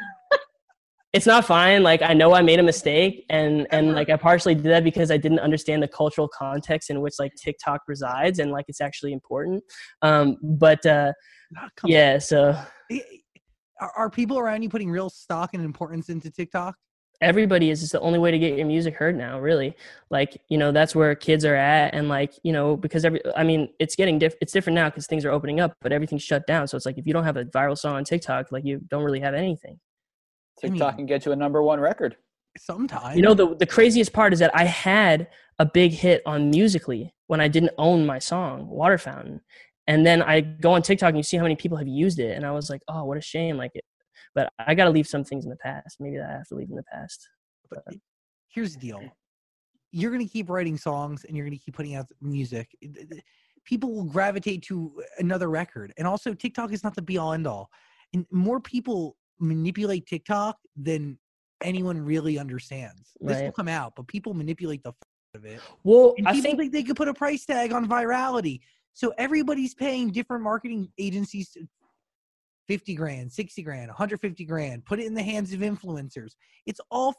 it's 1.12 1.26
not 1.26 1.46
fine. 1.46 1.84
Like 1.84 2.02
I 2.02 2.14
know 2.14 2.34
I 2.34 2.42
made 2.42 2.60
a 2.60 2.64
mistake, 2.64 3.26
and 3.30 3.68
and 3.72 3.94
like 3.94 4.10
I 4.10 4.18
partially 4.18 4.56
did 4.56 4.66
that 4.66 4.84
because 4.84 5.12
I 5.12 5.18
didn't 5.18 5.40
understand 5.40 5.82
the 5.82 5.88
cultural 5.88 6.28
context 6.28 6.90
in 6.90 7.02
which 7.02 7.16
like 7.20 7.34
TikTok 7.36 7.82
resides, 7.88 8.40
and 8.40 8.52
like 8.52 8.66
it's 8.68 8.82
actually 8.82 9.14
important. 9.14 9.64
Um, 10.02 10.38
but 10.42 10.86
uh, 10.86 11.14
come 11.76 11.90
yeah, 11.90 12.18
so. 12.20 12.58
Are, 13.82 13.92
are 13.96 14.10
people 14.10 14.38
around 14.38 14.62
you 14.62 14.68
putting 14.68 14.92
real 14.92 15.10
stock 15.10 15.54
and 15.54 15.64
importance 15.64 16.10
into 16.10 16.30
TikTok? 16.30 16.76
everybody 17.22 17.70
is 17.70 17.82
just 17.82 17.92
the 17.92 18.00
only 18.00 18.18
way 18.18 18.32
to 18.32 18.40
get 18.40 18.58
your 18.58 18.66
music 18.66 18.96
heard 18.96 19.18
now 19.18 19.40
really 19.40 19.76
like 20.10 20.42
you 20.48 20.58
know 20.58 20.72
that's 20.72 20.96
where 20.96 21.14
kids 21.16 21.44
are 21.44 21.56
at 21.56 21.94
and 21.94 22.08
like 22.08 22.34
you 22.44 22.54
know 22.54 22.78
because 22.78 23.04
every 23.04 23.20
i 23.36 23.44
mean 23.44 23.68
it's 23.80 23.96
getting 23.96 24.18
diff- 24.18 24.36
it's 24.42 24.54
different 24.54 24.76
now 24.76 24.88
because 24.90 25.06
things 25.06 25.26
are 25.26 25.32
opening 25.32 25.60
up 25.60 25.76
but 25.82 25.92
everything's 25.92 26.24
shut 26.24 26.48
down 26.48 26.68
so 26.68 26.78
it's 26.78 26.86
like 26.86 26.98
if 26.98 27.06
you 27.06 27.14
don't 27.14 27.26
have 27.26 27.38
a 27.38 27.44
viral 27.46 27.78
song 27.78 27.96
on 27.96 28.04
tiktok 28.04 28.52
like 28.52 28.64
you 28.64 28.80
don't 28.88 29.04
really 29.04 29.20
have 29.20 29.34
anything 29.34 29.78
I 30.64 30.68
mean- 30.68 30.74
TikTok 30.74 30.96
can 30.98 31.06
get 31.06 31.26
you 31.26 31.32
a 31.32 31.36
number 31.36 31.62
one 31.64 31.80
record. 31.80 32.18
Sometimes. 32.58 33.16
you 33.16 33.22
know 33.22 33.34
the, 33.36 33.56
the 33.56 33.66
craziest 33.66 34.12
part 34.12 34.34
is 34.34 34.40
that 34.40 34.54
i 34.56 34.66
had 34.66 35.28
a 35.60 35.66
big 35.66 35.92
hit 35.92 36.22
on 36.26 36.50
Musical.ly 36.50 37.14
when 37.28 37.40
i 37.40 37.48
didn't 37.48 37.72
own 37.78 38.06
my 38.06 38.18
song 38.18 38.68
water 38.68 38.98
fountain 38.98 39.40
and 39.88 40.06
then 40.06 40.22
i 40.24 40.42
go 40.42 40.72
on 40.74 40.82
tiktok 40.82 41.10
and 41.10 41.18
you 41.18 41.24
see 41.24 41.38
how 41.38 41.44
many 41.44 41.56
people 41.56 41.78
have 41.78 41.88
used 41.88 42.18
it 42.20 42.36
and 42.36 42.46
i 42.46 42.52
was 42.52 42.70
like 42.70 42.82
oh 42.88 43.04
what 43.06 43.18
a 43.18 43.22
shame 43.22 43.56
like 43.56 43.72
it 43.76 43.86
but 44.34 44.52
i 44.68 44.74
gotta 44.74 44.90
leave 44.90 45.08
some 45.08 45.24
things 45.24 45.44
in 45.46 45.50
the 45.52 45.56
past 45.58 45.98
maybe 46.02 46.18
that 46.18 46.28
i 46.28 46.34
have 46.34 46.48
to 46.48 46.56
leave 46.56 46.70
in 46.72 46.76
the 46.76 46.84
past 46.92 47.30
But 47.70 47.84
here's 48.50 48.74
the 48.74 48.80
deal: 48.80 49.02
you're 49.92 50.12
gonna 50.12 50.28
keep 50.28 50.50
writing 50.50 50.76
songs 50.76 51.26
and 51.26 51.38
you're 51.38 51.46
gonna 51.46 51.58
keep 51.58 51.76
putting 51.76 51.94
out 51.96 52.08
music. 52.20 52.76
It- 52.82 53.12
it- 53.12 53.24
People 53.64 53.94
will 53.94 54.06
gravitate 54.06 54.64
to 54.64 55.04
another 55.20 55.50
record, 55.50 55.94
and 56.00 56.08
also 56.08 56.34
TikTok 56.34 56.74
is 56.74 56.84
not 56.84 56.96
the 56.96 57.02
be 57.04 57.20
all 57.20 57.34
end 57.34 57.46
all. 57.46 57.70
And 58.14 58.26
more 58.32 58.60
people 58.60 59.16
manipulate 59.40 60.06
TikTok 60.08 60.58
than 60.76 61.18
anyone 61.62 62.00
really 62.00 62.38
understands. 62.38 63.12
This 63.22 63.38
will 63.42 63.52
come 63.52 63.68
out, 63.68 63.94
but 63.96 64.08
people 64.08 64.34
manipulate 64.34 64.84
the 64.84 64.90
f- 64.90 64.96
of 65.36 65.46
it. 65.46 65.62
well 65.84 66.16
And 66.18 66.28
i 66.28 66.32
people 66.34 66.50
think 66.52 66.60
think 66.60 66.72
they 66.74 66.84
could 66.84 66.96
put 66.96 67.08
a 67.08 67.14
price 67.14 67.46
tag 67.46 67.72
on 67.72 67.88
virality. 67.88 68.62
So 68.94 69.14
everybody's 69.18 69.74
paying 69.76 70.12
different 70.12 70.44
marketing 70.44 70.92
agencies 70.98 71.56
50 72.68 72.96
grand, 72.96 73.32
60 73.32 73.64
grand, 73.64 73.88
150 73.88 74.46
grand, 74.46 74.86
put 74.86 75.00
it 75.00 75.06
in 75.08 75.14
the 75.14 75.24
hands 75.24 75.54
of 75.54 75.62
influencers. 75.62 76.34
It's 76.66 76.80
all 76.92 77.10
f- 77.10 77.16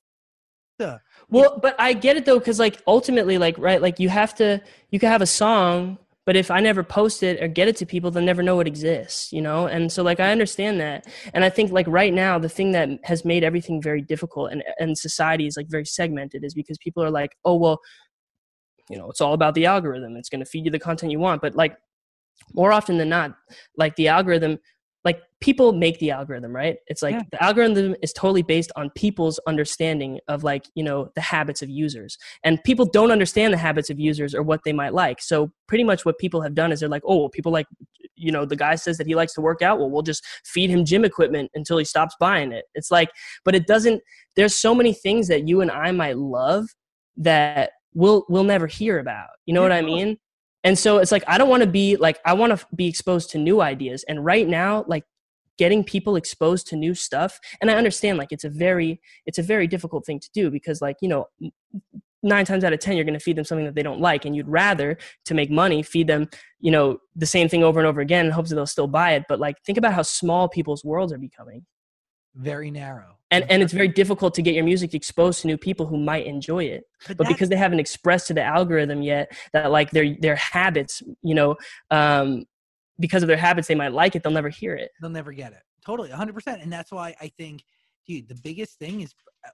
Well, 1.28 1.58
but 1.60 1.74
I 1.78 1.92
get 1.92 2.16
it 2.16 2.24
though, 2.24 2.38
because 2.38 2.58
like 2.58 2.80
ultimately, 2.86 3.36
like 3.36 3.58
right, 3.58 3.82
like 3.82 3.98
you 3.98 4.08
have 4.08 4.34
to, 4.36 4.62
you 4.90 4.98
can 4.98 5.10
have 5.10 5.22
a 5.22 5.26
song, 5.26 5.98
but 6.26 6.36
if 6.36 6.50
I 6.50 6.60
never 6.60 6.82
post 6.82 7.22
it 7.22 7.42
or 7.42 7.48
get 7.48 7.68
it 7.68 7.76
to 7.76 7.86
people, 7.86 8.10
they'll 8.10 8.22
never 8.22 8.42
know 8.42 8.60
it 8.60 8.66
exists, 8.66 9.32
you 9.32 9.40
know. 9.40 9.66
And 9.66 9.90
so, 9.90 10.02
like, 10.02 10.20
I 10.20 10.30
understand 10.30 10.80
that, 10.80 11.06
and 11.34 11.44
I 11.44 11.50
think 11.50 11.72
like 11.72 11.86
right 11.88 12.12
now, 12.12 12.38
the 12.38 12.48
thing 12.48 12.72
that 12.72 12.88
has 13.04 13.24
made 13.24 13.42
everything 13.42 13.80
very 13.82 14.02
difficult 14.02 14.52
and 14.52 14.62
and 14.78 14.96
society 14.96 15.46
is 15.46 15.56
like 15.56 15.68
very 15.68 15.86
segmented 15.86 16.44
is 16.44 16.54
because 16.54 16.78
people 16.78 17.02
are 17.02 17.10
like, 17.10 17.36
oh 17.44 17.56
well, 17.56 17.80
you 18.90 18.98
know, 18.98 19.08
it's 19.08 19.20
all 19.20 19.32
about 19.34 19.54
the 19.54 19.66
algorithm. 19.66 20.16
It's 20.16 20.28
going 20.28 20.40
to 20.40 20.50
feed 20.50 20.64
you 20.66 20.70
the 20.70 20.78
content 20.78 21.12
you 21.12 21.20
want, 21.20 21.40
but 21.40 21.54
like 21.54 21.76
more 22.54 22.72
often 22.72 22.98
than 22.98 23.08
not, 23.08 23.36
like 23.76 23.96
the 23.96 24.08
algorithm 24.08 24.58
people 25.40 25.72
make 25.72 25.98
the 25.98 26.10
algorithm 26.10 26.54
right? 26.54 26.76
It's 26.86 27.02
like 27.02 27.14
Yeah. 27.14 27.22
the 27.32 27.42
algorithm 27.42 27.94
is 28.02 28.12
totally 28.12 28.42
based 28.42 28.70
on 28.76 28.90
people's 28.90 29.40
understanding 29.46 30.20
of 30.28 30.44
like 30.44 30.64
you 30.74 30.84
know 30.84 31.10
the 31.14 31.20
habits 31.20 31.62
of 31.62 31.70
users. 31.70 32.18
And 32.44 32.62
people 32.64 32.84
don't 32.84 33.10
understand 33.10 33.52
the 33.54 33.58
habits 33.58 33.90
of 33.90 33.98
users 33.98 34.34
or 34.34 34.42
what 34.42 34.60
they 34.64 34.72
might 34.72 34.92
like. 34.94 35.20
So 35.22 35.50
pretty 35.66 35.84
much 35.84 36.04
what 36.04 36.18
people 36.18 36.42
have 36.42 36.54
done 36.54 36.72
is 36.72 36.80
they're 36.80 36.88
like 36.88 37.02
oh 37.06 37.16
well, 37.18 37.28
people 37.30 37.52
like 37.52 37.66
you 38.16 38.30
know 38.30 38.44
the 38.44 38.56
guy 38.56 38.74
says 38.74 38.98
that 38.98 39.06
he 39.06 39.14
likes 39.14 39.32
to 39.34 39.40
work 39.40 39.62
out. 39.62 39.78
Well 39.78 39.90
we'll 39.90 40.02
just 40.02 40.24
feed 40.44 40.68
him 40.68 40.84
gym 40.84 41.04
equipment 41.04 41.50
until 41.54 41.78
he 41.78 41.84
stops 41.84 42.14
buying 42.20 42.52
it. 42.52 42.66
It's 42.74 42.90
like 42.90 43.10
but 43.44 43.54
it 43.54 43.66
doesn't 43.66 44.02
there's 44.36 44.54
so 44.54 44.74
many 44.74 44.92
things 44.92 45.26
that 45.28 45.48
you 45.48 45.60
and 45.60 45.70
i 45.70 45.90
might 45.90 46.16
love 46.16 46.66
that 47.16 47.72
we'll 47.94 48.24
we'll 48.28 48.44
never 48.44 48.66
hear 48.66 48.98
about. 48.98 49.28
You 49.46 49.54
know 49.54 49.62
what 49.62 49.72
i 49.72 49.80
mean? 49.82 50.18
And 50.64 50.78
so 50.78 50.98
it's 50.98 51.10
like 51.12 51.24
i 51.26 51.38
don't 51.38 51.48
want 51.48 51.62
to 51.62 51.68
be 51.68 51.96
like 51.96 52.18
i 52.26 52.34
want 52.34 52.58
to 52.58 52.66
be 52.76 52.86
exposed 52.88 53.30
to 53.30 53.38
new 53.38 53.62
ideas. 53.62 54.04
And 54.06 54.22
right 54.24 54.46
now 54.46 54.84
like 54.86 55.04
getting 55.58 55.84
people 55.84 56.16
exposed 56.16 56.66
to 56.66 56.76
new 56.76 56.94
stuff 56.94 57.38
and 57.60 57.70
i 57.70 57.74
understand 57.74 58.18
like 58.18 58.32
it's 58.32 58.44
a 58.44 58.48
very 58.50 59.00
it's 59.26 59.38
a 59.38 59.42
very 59.42 59.66
difficult 59.66 60.04
thing 60.06 60.18
to 60.20 60.30
do 60.32 60.50
because 60.50 60.80
like 60.80 60.96
you 61.00 61.08
know 61.08 61.26
nine 62.22 62.44
times 62.44 62.64
out 62.64 62.72
of 62.72 62.78
ten 62.80 62.96
you're 62.96 63.04
going 63.04 63.18
to 63.18 63.24
feed 63.24 63.36
them 63.36 63.44
something 63.44 63.64
that 63.64 63.74
they 63.74 63.82
don't 63.82 64.00
like 64.00 64.24
and 64.26 64.36
you'd 64.36 64.48
rather 64.48 64.98
to 65.24 65.32
make 65.34 65.50
money 65.50 65.82
feed 65.82 66.06
them 66.06 66.28
you 66.60 66.70
know 66.70 66.98
the 67.16 67.26
same 67.26 67.48
thing 67.48 67.64
over 67.64 67.80
and 67.80 67.86
over 67.86 68.00
again 68.00 68.26
in 68.26 68.32
hopes 68.32 68.50
that 68.50 68.56
they'll 68.56 68.66
still 68.66 68.86
buy 68.86 69.12
it. 69.12 69.24
But 69.28 69.40
like 69.40 69.56
think 69.64 69.78
about 69.78 69.94
how 69.94 70.02
small 70.02 70.48
people's 70.48 70.84
worlds 70.84 71.12
are 71.12 71.18
becoming. 71.18 71.64
Very 72.34 72.70
narrow. 72.70 73.16
and 73.30 73.44
and 73.50 73.62
it's 73.62 73.72
very 73.72 73.88
difficult 73.88 74.34
to 74.34 74.42
get 74.42 74.54
your 74.54 74.64
music 74.64 74.92
exposed 74.94 75.40
to 75.40 75.46
new 75.46 75.56
people 75.56 75.86
who 75.86 75.96
might 75.96 76.26
enjoy 76.26 76.64
it. 76.64 76.84
But 77.08 77.16
that's- 77.16 77.32
because 77.32 77.48
they 77.48 77.56
haven't 77.56 77.80
expressed 77.80 78.26
to 78.28 78.34
the 78.34 78.42
algorithm 78.42 79.00
yet 79.02 79.32
that 79.54 79.70
like 79.70 79.90
their 79.90 80.14
their 80.20 80.36
habits 80.36 81.02
you 81.22 81.34
know 81.34 81.56
um 81.90 82.44
because 83.00 83.22
of 83.22 83.26
their 83.26 83.36
habits 83.36 83.66
they 83.66 83.74
might 83.74 83.92
like 83.92 84.14
it 84.14 84.22
they'll 84.22 84.32
never 84.32 84.48
hear 84.48 84.74
it 84.74 84.90
they'll 85.00 85.10
never 85.10 85.32
get 85.32 85.52
it. 85.52 85.62
Totally, 85.84 86.10
100%. 86.10 86.62
And 86.62 86.72
that's 86.72 86.92
why 86.92 87.14
I 87.20 87.28
think, 87.28 87.64
dude, 88.06 88.28
the 88.28 88.38
biggest 88.42 88.78
thing 88.78 89.00
is 89.00 89.14
uh, 89.46 89.50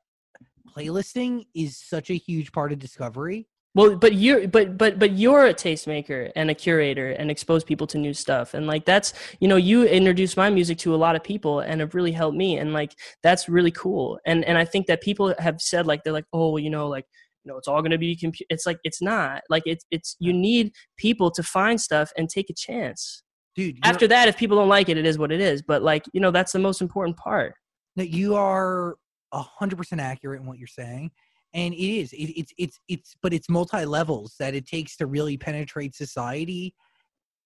playlisting 0.76 1.46
is 1.54 1.78
such 1.78 2.10
a 2.10 2.14
huge 2.14 2.52
part 2.52 2.72
of 2.72 2.78
discovery. 2.78 3.46
well 3.74 3.94
but 3.96 4.14
you're 4.14 4.48
but 4.48 4.76
but 4.76 4.98
but 4.98 5.12
you're 5.12 5.46
a 5.46 5.54
tastemaker 5.54 6.32
and 6.34 6.50
a 6.50 6.54
curator 6.54 7.10
and 7.10 7.30
expose 7.30 7.62
people 7.62 7.86
to 7.86 7.98
new 7.98 8.12
stuff 8.12 8.54
and 8.54 8.66
like 8.66 8.84
that's 8.84 9.12
you 9.38 9.46
know 9.46 9.56
you 9.56 9.84
introduced 9.84 10.36
my 10.36 10.50
music 10.50 10.76
to 10.78 10.94
a 10.94 11.00
lot 11.04 11.14
of 11.14 11.22
people 11.22 11.60
and 11.60 11.80
have 11.80 11.94
really 11.94 12.10
helped 12.10 12.36
me 12.36 12.58
and 12.58 12.72
like 12.72 12.92
that's 13.22 13.48
really 13.48 13.70
cool 13.70 14.18
and 14.26 14.44
and 14.44 14.58
i 14.58 14.64
think 14.64 14.86
that 14.86 15.00
people 15.00 15.34
have 15.38 15.60
said 15.60 15.86
like 15.86 16.02
they're 16.02 16.12
like 16.20 16.26
oh 16.32 16.56
you 16.56 16.70
know 16.70 16.88
like 16.88 17.06
you 17.44 17.52
know 17.52 17.58
it's 17.58 17.68
all 17.68 17.80
going 17.80 17.92
to 17.92 17.98
be 17.98 18.16
compu-. 18.16 18.50
it's 18.50 18.66
like 18.66 18.78
it's 18.82 19.00
not 19.00 19.42
like 19.48 19.62
it's 19.66 19.84
it's 19.90 20.16
you 20.18 20.32
need 20.32 20.72
people 20.96 21.30
to 21.30 21.42
find 21.42 21.80
stuff 21.80 22.10
and 22.16 22.28
take 22.28 22.50
a 22.50 22.54
chance 22.54 23.22
Dude, 23.56 23.76
you 23.76 23.80
know- 23.82 23.88
after 23.90 24.06
that 24.08 24.28
if 24.28 24.36
people 24.36 24.56
don't 24.58 24.68
like 24.68 24.88
it 24.88 24.98
it 24.98 25.06
is 25.06 25.18
what 25.18 25.32
it 25.32 25.40
is 25.40 25.62
but 25.62 25.82
like 25.82 26.04
you 26.12 26.20
know 26.20 26.30
that's 26.30 26.52
the 26.52 26.58
most 26.58 26.80
important 26.82 27.16
part 27.16 27.54
that 27.96 28.10
you 28.10 28.36
are 28.36 28.96
a 29.32 29.40
hundred 29.40 29.76
percent 29.76 30.00
accurate 30.00 30.40
in 30.40 30.46
what 30.46 30.58
you're 30.58 30.66
saying, 30.68 31.10
and 31.54 31.72
it 31.74 31.78
is. 31.78 32.12
It, 32.12 32.30
it's 32.38 32.52
it's 32.58 32.78
it's 32.88 33.16
but 33.22 33.32
it's 33.32 33.48
multi 33.48 33.84
levels 33.84 34.34
that 34.38 34.54
it 34.54 34.66
takes 34.66 34.96
to 34.98 35.06
really 35.06 35.36
penetrate 35.38 35.94
society, 35.94 36.74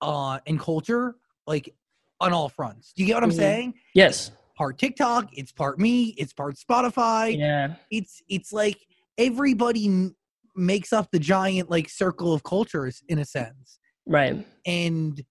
uh, 0.03 0.39
and 0.47 0.59
culture 0.61 1.15
like 1.47 1.73
on 2.21 2.33
all 2.33 2.49
fronts. 2.49 2.93
Do 2.95 3.03
you 3.03 3.07
get 3.07 3.15
what 3.15 3.25
I'm 3.25 3.31
Mhm. 3.31 3.37
saying? 3.37 3.75
yes 3.95 4.31
Part 4.57 4.77
TikTok, 4.79 5.31
it's 5.33 5.53
part 5.53 5.79
me, 5.79 6.15
it's 6.19 6.33
part 6.35 6.57
Spotify. 6.57 7.39
yeah 7.39 7.77
It's 7.91 8.21
it's 8.29 8.53
like 8.53 8.79
everybody 9.17 9.87
m- 9.87 10.15
makes 10.55 10.93
up 10.93 11.09
the 11.13 11.19
giant 11.19 11.71
like 11.71 11.89
circle 11.89 12.33
of 12.35 12.43
cultures 12.43 13.03
in 13.09 13.21
a 13.21 13.25
sense 13.25 13.79
right 14.07 14.47
and 14.67 15.23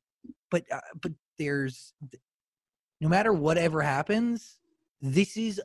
but 0.52 0.64
uh, 0.72 0.80
but 1.02 1.12
there's 1.38 1.94
no 3.02 3.10
matter 3.10 3.34
whatever 3.34 3.82
happens 3.82 4.58
this 5.02 5.38
is 5.38 5.62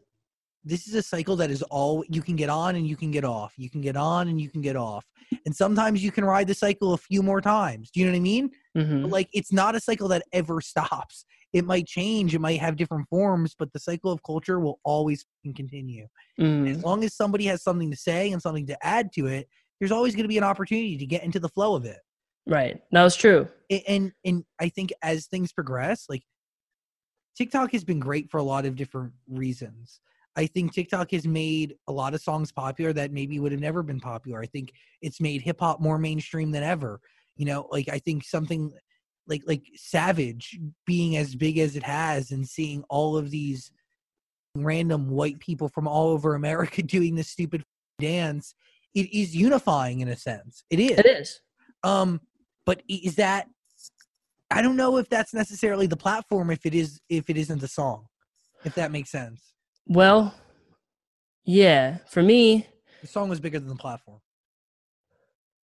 this 0.64 0.88
is 0.88 0.94
a 0.94 1.02
cycle 1.02 1.36
that 1.36 1.50
is 1.50 1.62
all 1.64 2.04
you 2.08 2.22
can 2.22 2.36
get 2.36 2.48
on 2.48 2.76
and 2.76 2.86
you 2.86 2.96
can 2.96 3.10
get 3.10 3.24
off 3.24 3.52
you 3.56 3.68
can 3.68 3.80
get 3.80 3.96
on 3.96 4.28
and 4.28 4.40
you 4.40 4.48
can 4.48 4.60
get 4.60 4.76
off 4.76 5.04
and 5.44 5.54
sometimes 5.54 6.02
you 6.02 6.10
can 6.10 6.24
ride 6.24 6.46
the 6.46 6.54
cycle 6.54 6.94
a 6.94 6.98
few 6.98 7.22
more 7.22 7.40
times 7.40 7.90
do 7.90 8.00
you 8.00 8.06
know 8.06 8.12
what 8.12 8.16
i 8.16 8.20
mean? 8.20 8.50
Hmm 8.76 9.04
like 9.04 9.28
it's 9.32 9.52
not 9.52 9.74
a 9.74 9.80
cycle 9.80 10.08
that 10.08 10.22
ever 10.32 10.60
stops 10.72 11.24
it 11.52 11.64
might 11.64 11.86
change 11.86 12.34
it 12.34 12.40
might 12.40 12.60
have 12.60 12.76
different 12.76 13.08
forms 13.08 13.54
but 13.58 13.72
the 13.72 13.78
cycle 13.78 14.10
of 14.10 14.22
culture 14.22 14.58
will 14.58 14.80
always 14.84 15.24
continue 15.54 16.06
mm 16.40 16.68
as 16.68 16.82
long 16.82 17.04
as 17.04 17.14
somebody 17.14 17.44
has 17.44 17.62
something 17.62 17.90
to 17.90 17.96
say 17.96 18.32
and 18.32 18.40
something 18.40 18.66
to 18.66 18.76
add 18.86 19.12
to 19.12 19.26
it 19.26 19.48
there's 19.78 19.92
always 19.92 20.14
going 20.14 20.24
to 20.24 20.28
be 20.28 20.38
an 20.38 20.44
opportunity 20.44 20.96
to 20.96 21.06
get 21.06 21.22
into 21.22 21.38
the 21.38 21.48
flow 21.48 21.74
of 21.74 21.84
it 21.84 21.98
right 22.46 22.82
that 22.92 23.02
was 23.02 23.16
true 23.16 23.48
a- 23.70 23.84
and 23.88 24.12
and 24.24 24.44
I 24.60 24.68
think 24.68 24.92
as 25.02 25.26
things 25.26 25.52
progress, 25.52 26.06
like 26.08 26.22
TikTok 27.36 27.72
has 27.72 27.84
been 27.84 28.00
great 28.00 28.30
for 28.30 28.38
a 28.38 28.42
lot 28.42 28.64
of 28.66 28.76
different 28.76 29.12
reasons. 29.28 30.00
I 30.36 30.46
think 30.46 30.72
TikTok 30.72 31.12
has 31.12 31.26
made 31.26 31.76
a 31.88 31.92
lot 31.92 32.14
of 32.14 32.20
songs 32.20 32.50
popular 32.52 32.92
that 32.92 33.12
maybe 33.12 33.38
would 33.38 33.52
have 33.52 33.60
never 33.60 33.82
been 33.82 34.00
popular. 34.00 34.40
I 34.40 34.46
think 34.46 34.72
it's 35.00 35.20
made 35.20 35.42
hip 35.42 35.60
hop 35.60 35.80
more 35.80 35.98
mainstream 35.98 36.50
than 36.50 36.62
ever. 36.62 37.00
You 37.36 37.46
know, 37.46 37.68
like 37.70 37.88
I 37.88 37.98
think 37.98 38.24
something 38.24 38.72
like 39.26 39.42
like 39.46 39.62
Savage 39.76 40.58
being 40.86 41.16
as 41.16 41.34
big 41.34 41.58
as 41.58 41.76
it 41.76 41.82
has 41.82 42.30
and 42.30 42.46
seeing 42.46 42.84
all 42.90 43.16
of 43.16 43.30
these 43.30 43.70
random 44.56 45.10
white 45.10 45.40
people 45.40 45.68
from 45.68 45.88
all 45.88 46.08
over 46.10 46.34
America 46.34 46.82
doing 46.96 47.14
this 47.14 47.28
stupid 47.28 47.62
dance, 47.98 48.54
it 48.94 49.12
is 49.12 49.34
unifying 49.34 50.00
in 50.00 50.08
a 50.08 50.16
sense. 50.16 50.64
It 50.70 50.80
is. 50.80 50.98
it 50.98 51.06
is 51.06 51.40
Um, 51.82 52.20
but 52.66 52.82
is 52.88 53.16
that? 53.16 53.48
I 54.50 54.62
don't 54.62 54.76
know 54.76 54.98
if 54.98 55.08
that's 55.08 55.34
necessarily 55.34 55.86
the 55.86 55.96
platform. 55.96 56.50
If 56.50 56.64
it 56.66 56.74
is, 56.74 57.00
if 57.08 57.28
it 57.30 57.36
isn't 57.36 57.60
the 57.60 57.68
song, 57.68 58.06
if 58.64 58.74
that 58.76 58.90
makes 58.92 59.10
sense. 59.10 59.40
well 59.86 60.34
yeah 61.46 61.98
for 62.08 62.22
me 62.22 62.66
The 63.02 63.06
song 63.08 63.28
was 63.28 63.38
bigger 63.40 63.58
than 63.60 63.68
the 63.68 63.76
platform. 63.86 64.20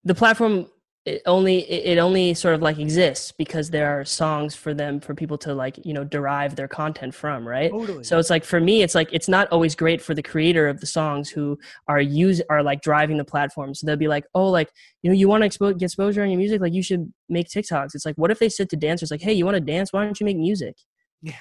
the 0.04 0.16
platform 0.16 0.68
it 1.10 1.22
only 1.26 1.60
it 1.72 1.98
only 1.98 2.34
sort 2.34 2.54
of 2.56 2.62
like 2.62 2.78
exists 2.78 3.32
because 3.32 3.70
there 3.70 4.00
are 4.00 4.06
songs 4.06 4.56
for 4.56 4.74
them 4.74 5.00
for 5.00 5.16
people 5.16 5.38
to 5.38 5.54
like 5.54 5.84
you 5.86 5.94
know 5.94 6.04
derive 6.04 6.56
their 6.56 6.68
content 6.68 7.14
from 7.14 7.48
right? 7.48 7.72
Totally. 7.72 8.04
so 8.04 8.20
it's 8.20 8.30
like 8.30 8.44
for 8.44 8.60
me 8.60 8.82
it's 8.84 8.96
like 8.96 9.10
it's 9.12 9.28
not 9.28 9.48
always 9.52 9.76
great 9.76 10.02
for 10.02 10.14
the 10.14 10.22
creator 10.22 10.68
of 10.68 10.80
the 10.80 10.86
songs 10.86 11.30
who 11.30 11.58
are 11.88 12.00
use 12.00 12.42
are 12.50 12.64
like 12.64 12.82
driving 12.82 13.18
the 13.18 13.26
platform. 13.26 13.74
So 13.74 13.86
they'll 13.86 13.96
be 13.96 14.08
like 14.08 14.26
oh 14.36 14.50
like 14.50 14.70
you 15.02 15.10
know 15.10 15.16
you 15.16 15.28
want 15.28 15.44
to 15.44 15.50
expo- 15.50 15.78
get 15.78 15.86
exposure 15.86 16.22
on 16.24 16.30
your 16.30 16.38
music? 16.38 16.62
Like 16.62 16.74
you 16.74 16.84
should 16.84 17.12
make 17.28 17.48
tiktoks. 17.50 17.96
It's 17.96 18.06
like 18.06 18.16
what 18.16 18.32
if 18.32 18.40
they 18.40 18.50
said 18.50 18.70
to 18.70 18.78
dancers 18.78 19.12
like 19.12 19.22
hey 19.22 19.34
you 19.34 19.46
want 19.46 19.56
to 19.56 19.62
dance? 19.62 19.92
Why 19.92 20.04
don't 20.04 20.20
you 20.20 20.26
make 20.26 20.38
music? 20.38 20.76
Yeah. 21.22 21.34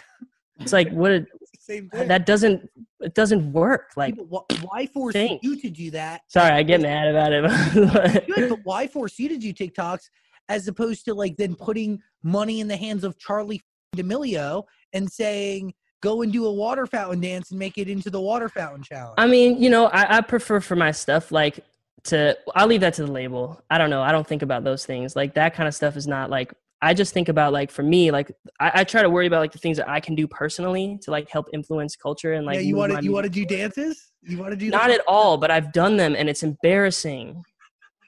It's 0.58 0.72
like 0.72 0.90
what 0.90 1.10
a, 1.12 1.26
Same 1.58 1.88
thing. 1.90 2.08
that 2.08 2.26
doesn't 2.26 2.68
it 3.00 3.14
doesn't 3.14 3.52
work 3.52 3.90
like 3.96 4.14
why 4.62 4.86
force 4.86 5.12
think. 5.12 5.42
you 5.42 5.60
to 5.60 5.70
do 5.70 5.90
that? 5.92 6.22
sorry 6.28 6.52
i 6.52 6.62
get 6.62 6.80
mad 6.80 7.08
about 7.08 7.32
it 7.32 8.26
Good, 8.34 8.48
but 8.50 8.60
why 8.64 8.86
force 8.86 9.18
you 9.18 9.28
to 9.28 9.36
do 9.36 9.52
TikToks 9.52 10.08
as 10.48 10.66
opposed 10.68 11.04
to 11.04 11.14
like 11.14 11.36
then 11.36 11.54
putting 11.54 12.00
money 12.22 12.60
in 12.60 12.68
the 12.68 12.76
hands 12.76 13.04
of 13.04 13.18
Charlie 13.18 13.62
D'Amelio 13.94 14.64
and 14.92 15.10
saying, 15.10 15.74
"Go 16.02 16.22
and 16.22 16.32
do 16.32 16.46
a 16.46 16.52
water 16.52 16.86
fountain 16.86 17.20
dance 17.20 17.50
and 17.50 17.58
make 17.58 17.76
it 17.78 17.88
into 17.88 18.10
the 18.10 18.20
water 18.20 18.48
fountain 18.48 18.82
challenge." 18.82 19.14
I 19.18 19.26
mean, 19.26 19.60
you 19.60 19.68
know, 19.70 19.86
I, 19.86 20.18
I 20.18 20.20
prefer 20.22 20.60
for 20.60 20.74
my 20.76 20.90
stuff 20.90 21.30
like 21.30 21.60
to. 22.04 22.36
I'll 22.54 22.66
leave 22.66 22.80
that 22.80 22.94
to 22.94 23.04
the 23.04 23.12
label. 23.12 23.62
I 23.70 23.76
don't 23.78 23.90
know. 23.90 24.02
I 24.02 24.10
don't 24.12 24.26
think 24.26 24.42
about 24.42 24.64
those 24.64 24.86
things. 24.86 25.14
Like 25.14 25.34
that 25.34 25.54
kind 25.54 25.68
of 25.68 25.74
stuff 25.74 25.96
is 25.96 26.06
not 26.06 26.30
like. 26.30 26.52
I 26.80 26.94
just 26.94 27.12
think 27.12 27.28
about 27.28 27.52
like 27.52 27.70
for 27.70 27.82
me, 27.82 28.10
like 28.10 28.30
I, 28.60 28.70
I 28.74 28.84
try 28.84 29.02
to 29.02 29.10
worry 29.10 29.26
about 29.26 29.40
like 29.40 29.52
the 29.52 29.58
things 29.58 29.76
that 29.78 29.88
I 29.88 29.98
can 30.00 30.14
do 30.14 30.28
personally 30.28 30.98
to 31.02 31.10
like 31.10 31.28
help 31.28 31.48
influence 31.52 31.96
culture 31.96 32.34
and 32.34 32.46
like. 32.46 32.56
yeah, 32.56 32.60
you 32.60 32.76
want 32.76 32.92
to 32.92 33.02
you 33.02 33.12
want 33.12 33.24
to 33.24 33.30
do 33.30 33.44
dances? 33.44 34.12
You 34.22 34.38
want 34.38 34.50
to 34.52 34.56
do 34.56 34.70
Not 34.70 34.90
at 34.90 35.00
all, 35.08 35.36
but 35.38 35.50
I've 35.50 35.72
done 35.72 35.96
them 35.96 36.14
and 36.16 36.28
it's 36.28 36.42
embarrassing. 36.42 37.42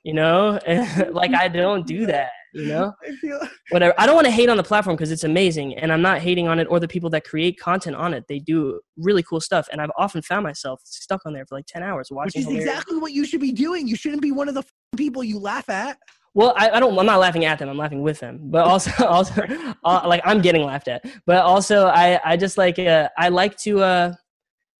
You 0.04 0.14
know, 0.14 0.58
like 1.10 1.34
I 1.34 1.48
don't 1.48 1.86
do 1.86 2.06
that. 2.06 2.30
You 2.52 2.66
know, 2.66 2.92
I 3.08 3.12
feel 3.16 3.40
whatever. 3.70 3.94
I 3.98 4.06
don't 4.06 4.14
want 4.14 4.26
to 4.26 4.30
hate 4.30 4.48
on 4.48 4.56
the 4.56 4.62
platform 4.62 4.96
because 4.96 5.10
it's 5.10 5.24
amazing, 5.24 5.74
and 5.76 5.92
I'm 5.92 6.02
not 6.02 6.20
hating 6.20 6.48
on 6.48 6.58
it 6.58 6.66
or 6.70 6.80
the 6.80 6.88
people 6.88 7.10
that 7.10 7.24
create 7.24 7.58
content 7.60 7.96
on 7.96 8.14
it. 8.14 8.24
They 8.28 8.38
do 8.38 8.80
really 8.96 9.22
cool 9.22 9.40
stuff, 9.40 9.68
and 9.70 9.80
I've 9.80 9.90
often 9.98 10.22
found 10.22 10.44
myself 10.44 10.80
stuck 10.84 11.20
on 11.26 11.32
there 11.32 11.44
for 11.44 11.56
like 11.56 11.66
ten 11.66 11.82
hours 11.82 12.08
watching. 12.10 12.28
which 12.28 12.36
is 12.38 12.44
hilarious- 12.46 12.68
exactly 12.70 12.98
what 12.98 13.12
you 13.12 13.24
should 13.24 13.40
be 13.40 13.52
doing. 13.52 13.86
You 13.86 13.94
shouldn't 13.96 14.22
be 14.22 14.32
one 14.32 14.48
of 14.48 14.54
the 14.54 14.64
people 14.96 15.22
you 15.22 15.38
laugh 15.38 15.68
at. 15.68 15.98
Well, 16.34 16.54
I, 16.56 16.70
I 16.70 16.80
don't. 16.80 16.96
I'm 16.98 17.06
not 17.06 17.18
laughing 17.18 17.44
at 17.44 17.58
them. 17.58 17.68
I'm 17.68 17.76
laughing 17.76 18.02
with 18.02 18.20
them. 18.20 18.38
But 18.42 18.64
also, 18.64 19.06
also, 19.06 19.42
uh, 19.84 20.02
like 20.06 20.22
I'm 20.24 20.40
getting 20.40 20.64
laughed 20.64 20.88
at. 20.88 21.04
But 21.26 21.42
also, 21.44 21.86
I, 21.86 22.20
I 22.24 22.36
just 22.36 22.56
like, 22.56 22.78
uh, 22.78 23.08
I 23.18 23.28
like 23.28 23.56
to, 23.58 23.82
uh, 23.82 24.12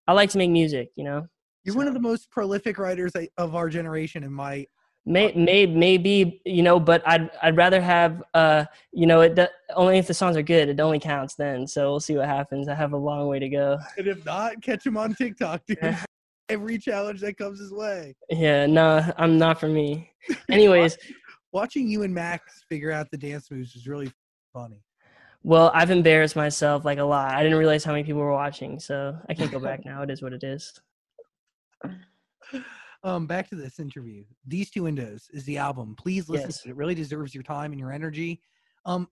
I 0.07 0.13
like 0.13 0.31
to 0.31 0.39
make 0.39 0.51
music. 0.51 0.91
You 0.97 1.05
know, 1.05 1.27
You're 1.65 1.77
one 1.77 1.89
of 1.89 1.95
the 1.95 2.01
most 2.01 2.31
prolific 2.31 2.79
writers 2.79 3.13
of 3.37 3.55
our 3.55 3.69
generation, 3.69 4.23
in 4.23 4.33
my 4.33 4.67
may, 5.07 5.33
may, 5.33 5.67
maybe, 5.67 6.41
you 6.45 6.63
know, 6.63 6.79
but 6.79 7.03
I'd, 7.07 7.31
I'd 7.43 7.57
rather 7.57 7.81
have, 7.81 8.23
uh, 8.35 8.65
you 8.93 9.07
know, 9.07 9.21
it 9.23 9.39
only 9.75 9.99
if 9.99 10.07
the 10.07 10.15
songs 10.15 10.37
are 10.37 10.43
good. 10.43 10.69
It 10.69 10.81
only 10.81 11.01
counts 11.01 11.35
then. 11.35 11.67
So 11.67 11.91
we'll 11.91 12.01
see 12.01 12.17
what 12.17 12.27
happens. 12.27 12.69
I 12.69 12.75
have 12.75 12.93
a 12.93 12.97
long 12.97 13.27
way 13.27 13.39
to 13.39 13.49
go. 13.49 13.79
And 13.99 14.07
if 14.07 14.25
not, 14.25 14.63
catch 14.63 14.87
him 14.87 14.97
on 14.97 15.15
TikTok, 15.15 15.67
dude. 15.67 15.79
Yeah. 15.83 16.03
Every 16.49 16.79
challenge 16.79 17.21
that 17.21 17.39
comes 17.39 17.61
his 17.61 17.73
way. 17.73 18.17
Yeah, 18.29 18.67
no, 18.67 19.05
I'm 19.17 19.39
not 19.39 19.61
for 19.61 19.69
me. 19.69 20.11
Anyways, 20.49 20.99
Watching 21.53 21.89
you 21.89 22.03
and 22.03 22.15
Max 22.15 22.63
figure 22.69 22.93
out 22.93 23.11
the 23.11 23.19
dance 23.19 23.51
moves 23.51 23.75
is 23.75 23.87
really 23.89 24.13
funny. 24.53 24.83
well, 25.43 25.71
I've 25.75 25.91
embarrassed 25.91 26.37
myself 26.37 26.85
like 26.85 26.99
a 26.99 27.05
lot. 27.05 27.35
I 27.35 27.43
didn't 27.43 27.59
realize 27.59 27.83
how 27.85 27.93
many 27.93 28.05
people 28.05 28.21
were 28.21 28.33
watching, 28.33 28.79
so 28.79 29.17
I 29.29 29.35
can't 29.35 29.51
go 29.51 29.59
back 29.59 29.81
now. 29.85 30.03
It 30.03 30.11
is 30.11 30.23
what 30.23 30.33
it 30.33 30.45
is. 30.45 30.73
Um, 33.03 33.27
back 33.27 33.49
to 33.49 33.55
this 33.57 33.79
interview. 33.81 34.25
These 34.47 34.71
two 34.71 34.83
windows 34.83 35.29
is 35.33 35.45
the 35.45 35.57
album. 35.57 35.97
Please 35.99 36.29
listen. 36.29 36.49
Yes. 36.49 36.63
to 36.63 36.69
it. 36.69 36.73
it 36.73 36.77
really 36.77 36.95
deserves 36.95 37.35
your 37.35 37.43
time 37.43 37.73
and 37.73 37.81
your 37.81 37.93
energy. 37.93 38.43
Um, 38.85 39.09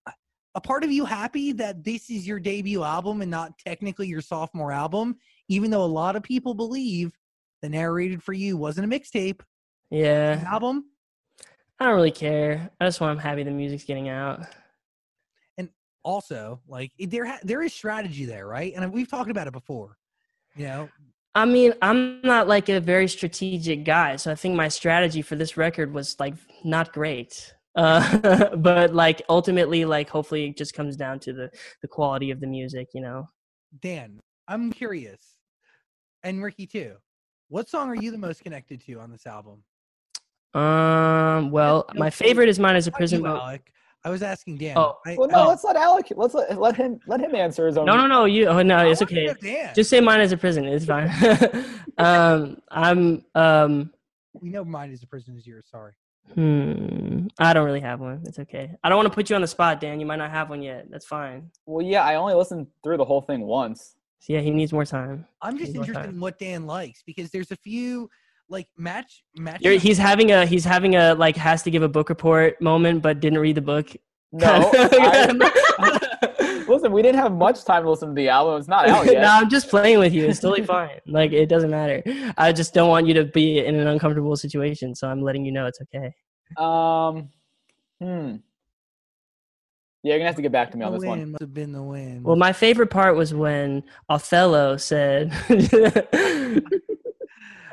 a 0.54 0.60
part 0.60 0.84
of 0.84 0.92
you 0.92 1.06
happy 1.06 1.52
that 1.52 1.82
this 1.84 2.10
is 2.10 2.26
your 2.26 2.38
debut 2.38 2.82
album 2.82 3.22
and 3.22 3.30
not 3.30 3.56
technically 3.58 4.06
your 4.06 4.20
sophomore 4.20 4.72
album, 4.72 5.16
even 5.48 5.70
though 5.70 5.84
a 5.84 5.86
lot 5.86 6.16
of 6.16 6.22
people 6.22 6.52
believe 6.52 7.12
the 7.62 7.68
narrated 7.68 8.22
for 8.22 8.34
you 8.34 8.56
wasn't 8.58 8.92
a 8.92 8.98
mixtape 8.98 9.40
Yeah. 9.90 10.44
album. 10.46 10.84
I 11.80 11.84
don't 11.84 11.94
really 11.94 12.10
care. 12.10 12.70
I 12.80 12.86
just 12.86 13.00
want 13.00 13.12
I'm 13.12 13.18
happy 13.18 13.44
the 13.44 13.50
music's 13.50 13.84
getting 13.84 14.08
out. 14.08 14.40
And 15.56 15.68
also, 16.02 16.60
like 16.66 16.92
there 16.98 17.24
ha- 17.24 17.40
there 17.42 17.62
is 17.62 17.72
strategy 17.72 18.24
there, 18.24 18.46
right? 18.46 18.72
And 18.74 18.92
we've 18.92 19.08
talked 19.08 19.30
about 19.30 19.46
it 19.46 19.52
before. 19.52 19.96
You 20.56 20.66
know, 20.66 20.88
I 21.34 21.44
mean, 21.44 21.72
I'm 21.82 22.20
not 22.22 22.48
like 22.48 22.68
a 22.68 22.80
very 22.80 23.06
strategic 23.06 23.84
guy, 23.84 24.16
so 24.16 24.32
I 24.32 24.34
think 24.34 24.56
my 24.56 24.66
strategy 24.68 25.22
for 25.22 25.36
this 25.36 25.56
record 25.56 25.94
was 25.94 26.18
like 26.18 26.34
not 26.64 26.92
great. 26.92 27.54
Uh, 27.76 28.48
but 28.56 28.92
like 28.92 29.22
ultimately, 29.28 29.84
like 29.84 30.08
hopefully, 30.08 30.46
it 30.46 30.56
just 30.56 30.74
comes 30.74 30.96
down 30.96 31.20
to 31.20 31.32
the 31.32 31.50
the 31.80 31.88
quality 31.88 32.32
of 32.32 32.40
the 32.40 32.46
music, 32.48 32.88
you 32.92 33.00
know. 33.00 33.28
Dan, 33.80 34.18
I'm 34.48 34.72
curious, 34.72 35.36
and 36.24 36.42
Ricky 36.42 36.66
too. 36.66 36.96
What 37.50 37.68
song 37.68 37.88
are 37.88 37.94
you 37.94 38.10
the 38.10 38.18
most 38.18 38.42
connected 38.42 38.84
to 38.86 38.98
on 38.98 39.12
this 39.12 39.26
album? 39.26 39.62
Um, 40.54 41.50
well, 41.50 41.84
no 41.94 41.98
my 42.00 42.10
favorite 42.10 42.48
is 42.48 42.58
mine 42.58 42.76
as 42.76 42.86
a 42.86 42.90
Not 42.90 42.98
prison 42.98 43.22
boat. 43.22 43.40
Alec. 43.40 43.72
I 44.04 44.10
was 44.10 44.22
asking 44.22 44.58
Dan. 44.58 44.78
Oh. 44.78 44.96
I- 45.06 45.16
Well, 45.16 45.28
no, 45.28 45.44
Oh. 45.44 45.48
let's 45.48 45.64
let 45.64 45.76
Alec. 45.76 46.06
Let's 46.16 46.34
let, 46.34 46.58
let 46.58 46.76
him 46.76 47.00
let 47.06 47.20
him 47.20 47.34
answer 47.34 47.66
his 47.66 47.76
own. 47.76 47.86
No, 47.86 47.96
no, 47.96 48.06
no, 48.06 48.24
you. 48.24 48.46
Oh 48.46 48.62
no, 48.62 48.78
it's 48.88 49.02
okay. 49.02 49.34
Just 49.74 49.90
say 49.90 50.00
mind 50.00 50.22
is 50.22 50.32
a 50.32 50.36
prison. 50.36 50.64
It's 50.64 50.86
fine. 50.86 51.10
um, 51.98 52.58
I'm 52.70 53.24
um. 53.34 53.92
we 54.34 54.50
know 54.50 54.64
mind 54.64 54.92
is 54.92 55.02
a 55.02 55.06
prison 55.06 55.36
is 55.36 55.46
yours. 55.46 55.66
Sorry. 55.70 55.92
Hmm. 56.34 57.26
I 57.38 57.52
don't 57.54 57.64
really 57.64 57.80
have 57.80 58.00
one. 58.00 58.22
It's 58.26 58.38
okay. 58.38 58.76
I 58.84 58.88
don't 58.88 58.96
want 58.96 59.08
to 59.08 59.14
put 59.14 59.30
you 59.30 59.36
on 59.36 59.42
the 59.42 59.48
spot, 59.48 59.80
Dan. 59.80 59.98
You 59.98 60.06
might 60.06 60.16
not 60.16 60.30
have 60.30 60.50
one 60.50 60.62
yet. 60.62 60.86
That's 60.90 61.06
fine. 61.06 61.50
Well, 61.66 61.84
yeah, 61.84 62.02
I 62.04 62.16
only 62.16 62.34
listened 62.34 62.66
through 62.84 62.98
the 62.98 63.04
whole 63.04 63.22
thing 63.22 63.42
once. 63.46 63.96
So 64.20 64.34
yeah, 64.34 64.40
he 64.40 64.50
needs 64.50 64.72
more 64.72 64.84
time. 64.84 65.26
I'm 65.40 65.56
just 65.58 65.74
interested 65.74 65.94
time. 65.94 66.10
in 66.10 66.20
what 66.20 66.38
Dan 66.38 66.66
likes 66.66 67.02
because 67.06 67.30
there's 67.30 67.50
a 67.50 67.56
few 67.56 68.10
like 68.48 68.68
match 68.76 69.22
match. 69.36 69.60
You're, 69.60 69.74
he's 69.74 69.98
having 69.98 70.32
a 70.32 70.46
he's 70.46 70.64
having 70.64 70.96
a 70.96 71.14
like 71.14 71.36
has 71.36 71.62
to 71.64 71.70
give 71.70 71.82
a 71.82 71.88
book 71.88 72.08
report 72.08 72.60
moment, 72.60 73.02
but 73.02 73.20
didn't 73.20 73.38
read 73.38 73.56
the 73.56 73.62
book. 73.62 73.90
No, 74.32 74.70
I- 74.74 76.04
listen, 76.68 76.92
we 76.92 77.02
didn't 77.02 77.20
have 77.20 77.32
much 77.32 77.64
time 77.64 77.84
to 77.84 77.90
listen 77.90 78.08
to 78.08 78.14
the 78.14 78.28
album. 78.28 78.58
It's 78.58 78.68
not 78.68 78.88
out 78.88 79.06
yet. 79.06 79.14
no, 79.22 79.28
I'm 79.28 79.48
just 79.48 79.68
playing 79.68 79.98
with 79.98 80.12
you. 80.12 80.26
It's 80.26 80.40
totally 80.40 80.66
fine. 80.66 81.00
Like 81.06 81.32
it 81.32 81.48
doesn't 81.48 81.70
matter. 81.70 82.02
I 82.36 82.52
just 82.52 82.74
don't 82.74 82.88
want 82.88 83.06
you 83.06 83.14
to 83.14 83.24
be 83.24 83.64
in 83.64 83.74
an 83.74 83.86
uncomfortable 83.86 84.36
situation, 84.36 84.94
so 84.94 85.08
I'm 85.08 85.22
letting 85.22 85.44
you 85.44 85.52
know 85.52 85.66
it's 85.66 85.80
okay. 85.82 86.14
Um, 86.56 87.28
hmm. 88.00 88.36
Yeah, 90.04 90.14
you're 90.14 90.18
gonna 90.18 90.28
have 90.28 90.36
to 90.36 90.42
get 90.42 90.52
back 90.52 90.70
to 90.70 90.76
me 90.76 90.82
the 90.82 90.86
on 90.86 90.92
this 90.92 91.00
win 91.00 91.08
one. 91.10 91.30
must 91.32 91.40
have 91.40 91.52
been 91.52 91.72
the 91.72 91.82
win. 91.82 92.22
Well, 92.22 92.36
my 92.36 92.52
favorite 92.52 92.86
part 92.86 93.16
was 93.16 93.34
when 93.34 93.82
Othello 94.08 94.76
said, 94.76 95.32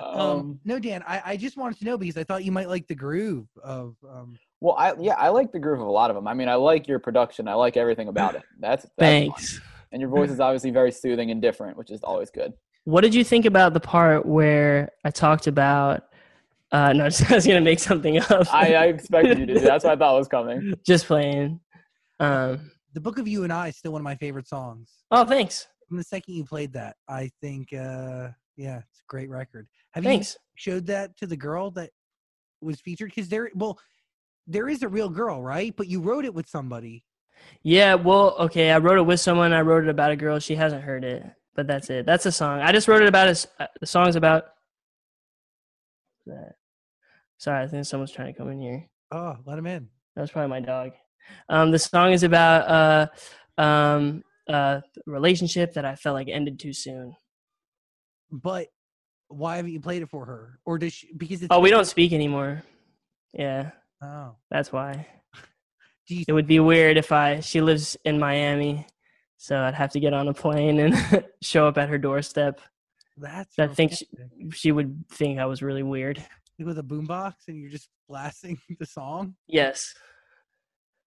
um, 0.05 0.19
Um, 0.19 0.59
no, 0.65 0.79
Dan, 0.79 1.03
I, 1.07 1.21
I 1.25 1.37
just 1.37 1.57
wanted 1.57 1.79
to 1.79 1.85
know 1.85 1.97
because 1.97 2.17
I 2.17 2.23
thought 2.23 2.43
you 2.43 2.51
might 2.51 2.69
like 2.69 2.87
the 2.87 2.95
groove 2.95 3.47
of 3.63 3.95
um. 4.09 4.37
well, 4.61 4.75
I 4.77 4.93
yeah, 4.99 5.15
I 5.15 5.29
like 5.29 5.51
the 5.51 5.59
groove 5.59 5.79
of 5.81 5.87
a 5.87 5.91
lot 5.91 6.09
of 6.09 6.15
them. 6.15 6.27
I 6.27 6.33
mean, 6.33 6.49
I 6.49 6.55
like 6.55 6.87
your 6.87 6.99
production. 6.99 7.47
I 7.47 7.53
like 7.55 7.77
everything 7.77 8.07
about 8.07 8.35
it. 8.35 8.43
That's, 8.59 8.83
that's 8.83 8.93
fine. 8.97 9.31
"Thanks." 9.31 9.61
And 9.91 10.01
your 10.01 10.09
voice 10.09 10.29
is 10.29 10.39
obviously 10.39 10.71
very 10.71 10.91
soothing 10.91 11.31
and 11.31 11.41
different, 11.41 11.77
which 11.77 11.89
is 11.89 12.01
always 12.03 12.29
good. 12.29 12.51
What 12.83 13.01
did 13.01 13.15
you 13.15 13.23
think 13.23 13.45
about 13.45 13.73
the 13.73 13.79
part 13.79 14.25
where 14.25 14.89
I 15.05 15.09
talked 15.11 15.47
about? 15.47 16.03
Uh, 16.71 16.91
no, 16.93 17.03
I 17.29 17.33
was 17.35 17.47
gonna 17.47 17.61
make 17.61 17.79
something 17.79 18.17
up. 18.19 18.53
I, 18.53 18.73
I 18.75 18.85
expected 18.87 19.39
you 19.39 19.45
to 19.45 19.53
do. 19.53 19.59
That's 19.61 19.83
what 19.85 19.93
I 19.93 19.95
thought 19.95 20.17
was 20.17 20.27
coming. 20.27 20.73
just 20.85 21.05
playing. 21.05 21.59
Um, 22.19 22.71
The 22.93 22.99
Book 23.01 23.17
of 23.19 23.27
You 23.27 23.43
and 23.43 23.53
I 23.53 23.69
is 23.69 23.77
still 23.77 23.91
one 23.93 24.01
of 24.01 24.03
my 24.03 24.15
favorite 24.15 24.47
songs. 24.47 24.89
oh, 25.11 25.23
thanks. 25.25 25.67
From 25.87 25.97
the 25.97 26.03
second 26.03 26.33
you 26.33 26.43
played 26.43 26.73
that, 26.73 26.95
I 27.07 27.29
think, 27.41 27.71
uh, 27.73 28.29
yeah, 28.57 28.77
it's 28.77 28.99
a 28.99 29.07
great 29.07 29.29
record. 29.29 29.67
Have 29.91 30.03
Thanks. 30.03 30.33
you 30.33 30.39
showed 30.55 30.85
that 30.87 31.15
to 31.17 31.27
the 31.27 31.37
girl 31.37 31.71
that 31.71 31.91
was 32.61 32.79
featured? 32.79 33.09
Because 33.13 33.29
there, 33.29 33.49
well, 33.55 33.79
there 34.47 34.69
is 34.69 34.83
a 34.83 34.87
real 34.87 35.09
girl, 35.09 35.41
right? 35.41 35.75
But 35.75 35.87
you 35.87 36.01
wrote 36.01 36.25
it 36.25 36.33
with 36.33 36.47
somebody. 36.47 37.03
Yeah, 37.63 37.95
well, 37.95 38.35
okay. 38.39 38.71
I 38.71 38.77
wrote 38.77 38.97
it 38.97 39.05
with 39.05 39.19
someone. 39.19 39.53
I 39.53 39.61
wrote 39.61 39.83
it 39.83 39.89
about 39.89 40.11
a 40.11 40.15
girl. 40.15 40.39
She 40.39 40.55
hasn't 40.55 40.83
heard 40.83 41.03
it, 41.03 41.23
but 41.55 41.67
that's 41.67 41.89
it. 41.89 42.05
That's 42.05 42.25
a 42.25 42.31
song. 42.31 42.61
I 42.61 42.71
just 42.71 42.87
wrote 42.87 43.01
it 43.01 43.07
about. 43.07 43.27
a, 43.27 43.63
uh, 43.63 43.67
the 43.79 43.85
song's 43.85 44.15
about. 44.15 44.45
That. 46.25 46.53
Sorry, 47.37 47.63
I 47.63 47.67
think 47.67 47.85
someone's 47.85 48.11
trying 48.11 48.33
to 48.33 48.37
come 48.37 48.49
in 48.49 48.59
here. 48.59 48.89
Oh, 49.11 49.35
let 49.45 49.59
him 49.59 49.67
in. 49.67 49.89
That 50.15 50.21
was 50.21 50.31
probably 50.31 50.49
my 50.49 50.59
dog. 50.61 50.91
Um, 51.49 51.71
the 51.71 51.79
song 51.79 52.13
is 52.13 52.23
about 52.23 53.09
uh, 53.57 53.61
um, 53.61 54.23
uh, 54.47 54.81
relationship 55.05 55.73
that 55.73 55.85
I 55.85 55.95
felt 55.95 56.13
like 56.13 56.29
ended 56.29 56.59
too 56.59 56.73
soon. 56.73 57.15
But 58.41 58.67
why 59.27 59.55
haven't 59.57 59.71
you 59.71 59.79
played 59.79 60.01
it 60.01 60.09
for 60.09 60.25
her? 60.25 60.59
Or 60.65 60.77
does 60.77 60.93
she? 60.93 61.11
Because 61.15 61.41
it's 61.41 61.47
Oh, 61.51 61.59
we 61.59 61.69
don't 61.69 61.85
speak 61.85 62.13
anymore. 62.13 62.63
Yeah, 63.33 63.71
Oh, 64.01 64.35
that's 64.49 64.71
why. 64.71 65.07
do 66.07 66.15
you? 66.15 66.25
It 66.27 66.31
would 66.33 66.47
be 66.47 66.59
weird 66.59 66.97
if 66.97 67.11
I. 67.11 67.39
She 67.39 67.61
lives 67.61 67.97
in 68.05 68.19
Miami, 68.19 68.85
so 69.37 69.59
I'd 69.61 69.73
have 69.73 69.91
to 69.91 69.99
get 69.99 70.13
on 70.13 70.27
a 70.27 70.33
plane 70.33 70.79
and 70.79 71.25
show 71.41 71.67
up 71.67 71.77
at 71.77 71.89
her 71.89 71.97
doorstep. 71.97 72.61
That's. 73.17 73.57
I 73.59 73.67
think 73.67 73.93
she- 73.93 74.07
She 74.51 74.71
would 74.71 75.05
think 75.09 75.39
I 75.39 75.45
was 75.45 75.61
really 75.61 75.83
weird. 75.83 76.23
With 76.59 76.77
a 76.79 76.83
boombox, 76.83 77.33
and 77.49 77.59
you're 77.59 77.69
just 77.69 77.89
blasting 78.07 78.59
the 78.79 78.85
song. 78.85 79.35
Yes. 79.47 79.93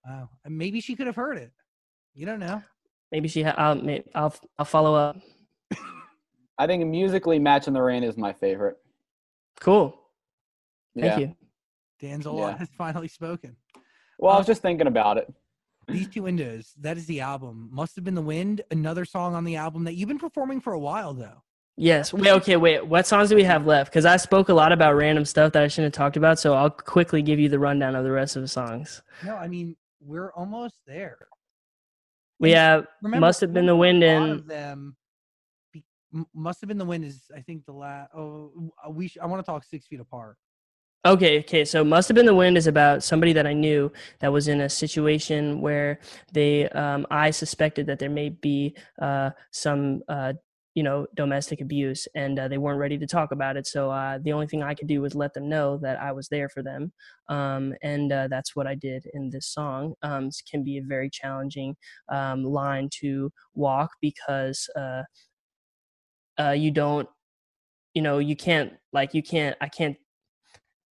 Wow. 0.04 0.28
And 0.44 0.56
maybe 0.58 0.80
she 0.80 0.94
could 0.96 1.06
have 1.06 1.16
heard 1.16 1.38
it. 1.38 1.52
You 2.14 2.26
don't 2.26 2.40
know. 2.40 2.62
Maybe 3.12 3.28
she. 3.28 3.42
Ha- 3.42 3.54
I'll. 3.56 3.80
I'll. 4.14 4.34
I'll 4.58 4.64
follow 4.66 4.94
up. 4.94 5.16
I 6.58 6.66
think 6.66 6.84
musically, 6.86 7.38
"Match 7.38 7.68
in 7.68 7.72
the 7.74 7.82
Rain" 7.82 8.02
is 8.02 8.16
my 8.16 8.32
favorite. 8.32 8.76
Cool. 9.60 9.98
Thank 10.98 11.06
yeah. 11.06 11.18
you. 11.18 11.36
Danzola 12.00 12.50
Yeah. 12.52 12.58
has 12.58 12.68
finally 12.76 13.08
spoken. 13.08 13.56
Well, 14.18 14.34
I 14.34 14.38
was 14.38 14.46
um, 14.46 14.52
just 14.52 14.62
thinking 14.62 14.86
about 14.86 15.18
it. 15.18 15.32
These 15.86 16.08
two 16.08 16.22
windows. 16.24 16.74
That 16.80 16.96
is 16.96 17.06
the 17.06 17.20
album. 17.20 17.68
Must 17.72 17.96
have 17.96 18.04
been 18.04 18.14
the 18.14 18.22
wind. 18.22 18.60
Another 18.70 19.04
song 19.04 19.34
on 19.34 19.44
the 19.44 19.56
album 19.56 19.84
that 19.84 19.94
you've 19.94 20.08
been 20.08 20.18
performing 20.18 20.60
for 20.60 20.72
a 20.74 20.78
while, 20.78 21.14
though. 21.14 21.42
Yes. 21.76 22.12
Wait. 22.12 22.30
Okay. 22.30 22.56
Wait. 22.56 22.86
What 22.86 23.06
songs 23.06 23.30
do 23.30 23.36
we 23.36 23.44
have 23.44 23.66
left? 23.66 23.90
Because 23.90 24.04
I 24.04 24.16
spoke 24.16 24.48
a 24.48 24.54
lot 24.54 24.72
about 24.72 24.96
random 24.96 25.24
stuff 25.24 25.52
that 25.52 25.62
I 25.62 25.68
shouldn't 25.68 25.94
have 25.94 25.98
talked 25.98 26.16
about. 26.16 26.38
So 26.38 26.54
I'll 26.54 26.70
quickly 26.70 27.22
give 27.22 27.38
you 27.38 27.48
the 27.48 27.58
rundown 27.58 27.94
of 27.94 28.04
the 28.04 28.10
rest 28.10 28.36
of 28.36 28.42
the 28.42 28.48
songs. 28.48 29.00
No, 29.24 29.36
I 29.36 29.48
mean 29.48 29.76
we're 30.00 30.32
almost 30.32 30.76
there. 30.86 31.18
We 32.40 32.52
And 32.52 32.58
have 32.58 32.86
remember, 33.02 33.26
must 33.26 33.40
have 33.40 33.52
been 33.52 33.66
the 33.66 33.76
wind 33.76 34.02
a 34.04 34.18
lot 34.18 34.22
and 34.28 34.32
of 34.40 34.46
them. 34.46 34.96
Must 36.34 36.60
have 36.60 36.68
been 36.68 36.78
the 36.78 36.84
wind 36.84 37.04
is 37.04 37.22
I 37.34 37.40
think 37.40 37.64
the 37.66 37.72
last. 37.72 38.10
Oh, 38.14 38.72
uh, 38.86 38.90
we. 38.90 39.08
Sh- 39.08 39.18
I 39.22 39.26
want 39.26 39.44
to 39.44 39.46
talk 39.46 39.64
six 39.64 39.86
feet 39.86 40.00
apart. 40.00 40.36
Okay, 41.06 41.38
okay. 41.40 41.64
So 41.64 41.84
must 41.84 42.08
have 42.08 42.16
been 42.16 42.26
the 42.26 42.34
wind 42.34 42.58
is 42.58 42.66
about 42.66 43.04
somebody 43.04 43.32
that 43.32 43.46
I 43.46 43.52
knew 43.52 43.92
that 44.18 44.32
was 44.32 44.48
in 44.48 44.60
a 44.62 44.68
situation 44.68 45.60
where 45.60 46.00
they, 46.32 46.68
um, 46.70 47.06
I 47.10 47.30
suspected 47.30 47.86
that 47.86 48.00
there 48.00 48.10
may 48.10 48.30
be 48.30 48.76
uh, 49.00 49.30
some, 49.52 50.02
uh, 50.08 50.32
you 50.74 50.82
know, 50.82 51.06
domestic 51.14 51.60
abuse, 51.60 52.08
and 52.14 52.38
uh, 52.38 52.48
they 52.48 52.58
weren't 52.58 52.80
ready 52.80 52.98
to 52.98 53.06
talk 53.06 53.30
about 53.30 53.56
it. 53.56 53.66
So 53.66 53.90
uh, 53.90 54.18
the 54.22 54.32
only 54.32 54.48
thing 54.48 54.62
I 54.62 54.74
could 54.74 54.88
do 54.88 55.00
was 55.00 55.14
let 55.14 55.34
them 55.34 55.48
know 55.48 55.78
that 55.78 56.00
I 56.00 56.12
was 56.12 56.28
there 56.28 56.48
for 56.48 56.62
them, 56.62 56.92
um, 57.28 57.74
and 57.82 58.12
uh, 58.12 58.28
that's 58.28 58.54
what 58.56 58.66
I 58.66 58.74
did 58.74 59.04
in 59.14 59.30
this 59.30 59.46
song. 59.46 59.94
Um, 60.02 60.30
can 60.50 60.64
be 60.64 60.78
a 60.78 60.82
very 60.82 61.10
challenging 61.10 61.76
um, 62.08 62.42
line 62.44 62.90
to 63.00 63.32
walk 63.54 63.92
because 64.00 64.68
uh, 66.40 66.50
you 66.52 66.70
don't, 66.70 67.08
you 67.94 68.02
know, 68.02 68.18
you 68.18 68.36
can't 68.36 68.72
like 68.92 69.14
you 69.14 69.22
can't. 69.22 69.56
I 69.60 69.68
can't 69.68 69.96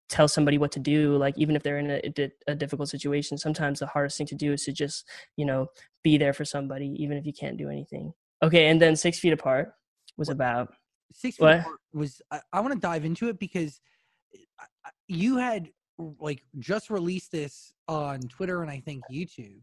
tell 0.10 0.28
somebody 0.30 0.58
what 0.58 0.72
to 0.72 0.80
do 0.80 1.18
like 1.18 1.38
even 1.38 1.54
if 1.54 1.64
they're 1.64 1.80
in 1.80 1.92
a, 1.92 2.32
a 2.48 2.56
difficult 2.56 2.88
situation 2.88 3.38
sometimes 3.38 3.80
the 3.80 3.86
hardest 3.86 4.18
thing 4.18 4.26
to 4.26 4.36
do 4.36 4.54
is 4.54 4.64
to 4.64 4.72
just 4.72 5.04
you 5.36 5.46
know 5.46 5.68
be 6.02 6.18
there 6.18 6.32
for 6.32 6.46
somebody 6.46 6.96
even 6.98 7.18
if 7.18 7.26
you 7.26 7.34
can't 7.34 7.58
do 7.58 7.70
anything 7.70 8.14
okay 8.42 8.68
and 8.70 8.82
then 8.82 8.96
six 8.96 9.20
feet 9.20 9.34
apart 9.34 9.74
was 10.18 10.30
What- 10.30 10.36
about 10.36 10.74
Six 11.12 11.36
feet 11.36 11.44
What? 11.44 11.60
apart 11.60 11.80
was. 11.94 12.22
I, 12.32 12.40
I 12.54 12.62
want 12.62 12.74
to 12.74 12.80
dive 12.80 13.04
into 13.04 13.28
it 13.28 13.38
because 13.38 13.82
you 15.10 15.36
had 15.38 15.70
like 16.20 16.42
just 16.60 16.90
released 16.90 17.32
this 17.34 17.74
on 17.90 18.22
Twitter 18.22 18.62
and 18.62 18.72
I 18.72 18.80
think 18.80 19.04
YouTube, 19.12 19.60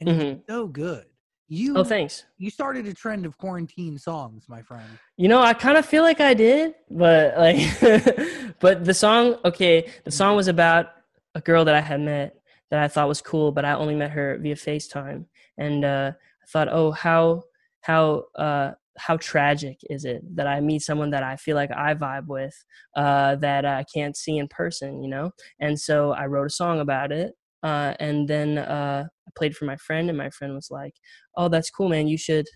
and 0.00 0.08
Mhm. 0.08 0.20
it's 0.38 0.46
so 0.48 0.66
good. 0.66 1.06
You 1.48 1.76
oh 1.76 1.84
thanks. 1.84 2.24
you 2.38 2.48
started 2.50 2.86
a 2.86 2.94
trend 2.94 3.26
of 3.26 3.36
quarantine 3.36 3.98
songs, 3.98 4.46
my 4.48 4.62
friend. 4.62 4.88
you 5.16 5.28
know 5.28 5.40
i 5.40 5.52
kind 5.52 5.76
of 5.76 5.84
feel 5.84 6.02
like 6.02 6.20
i 6.20 6.32
did 6.32 6.74
but 6.90 7.36
like 7.36 7.58
but 8.60 8.84
the 8.84 8.94
song 8.94 9.36
okay 9.44 9.90
the 10.04 10.10
song 10.10 10.36
was 10.36 10.48
about 10.48 10.86
a 11.34 11.40
girl 11.40 11.64
that 11.66 11.74
i 11.74 11.80
had 11.80 12.00
met 12.00 12.34
that 12.70 12.80
i 12.82 12.88
thought 12.88 13.08
was 13.08 13.20
cool 13.20 13.52
but 13.52 13.64
i 13.64 13.74
only 13.74 13.94
met 13.94 14.10
her 14.10 14.38
via 14.40 14.54
facetime. 14.54 15.26
And 15.58 15.84
uh 15.84 16.12
i 16.42 16.46
thought 16.50 16.68
oh 16.68 16.92
how 16.92 17.42
how 17.82 18.24
uh 18.36 18.72
how 18.96 19.16
tragic 19.18 19.78
is 19.90 20.04
it 20.04 20.22
that 20.36 20.46
i 20.46 20.60
meet 20.60 20.80
someone 20.82 21.10
that 21.10 21.22
i 21.22 21.36
feel 21.36 21.56
like 21.56 21.70
i 21.72 21.94
vibe 21.94 22.26
with 22.26 22.56
uh 22.96 23.34
that 23.36 23.64
i 23.66 23.84
can't 23.94 24.16
see 24.16 24.38
in 24.38 24.48
person 24.48 25.02
you 25.02 25.10
know? 25.10 25.30
And 25.60 25.78
so 25.78 26.12
i 26.12 26.24
wrote 26.26 26.46
a 26.46 26.50
song 26.50 26.80
about 26.80 27.12
it 27.12 27.34
uh 27.64 27.94
and 27.98 28.28
then 28.28 28.58
uh 28.58 29.04
i 29.26 29.30
played 29.36 29.56
for 29.56 29.64
my 29.64 29.76
friend 29.76 30.08
and 30.08 30.16
my 30.18 30.30
friend 30.30 30.54
was 30.54 30.68
like 30.70 30.94
oh 31.36 31.48
that's 31.48 31.70
cool 31.70 31.88
man 31.88 32.06
you 32.06 32.16
should 32.18 32.46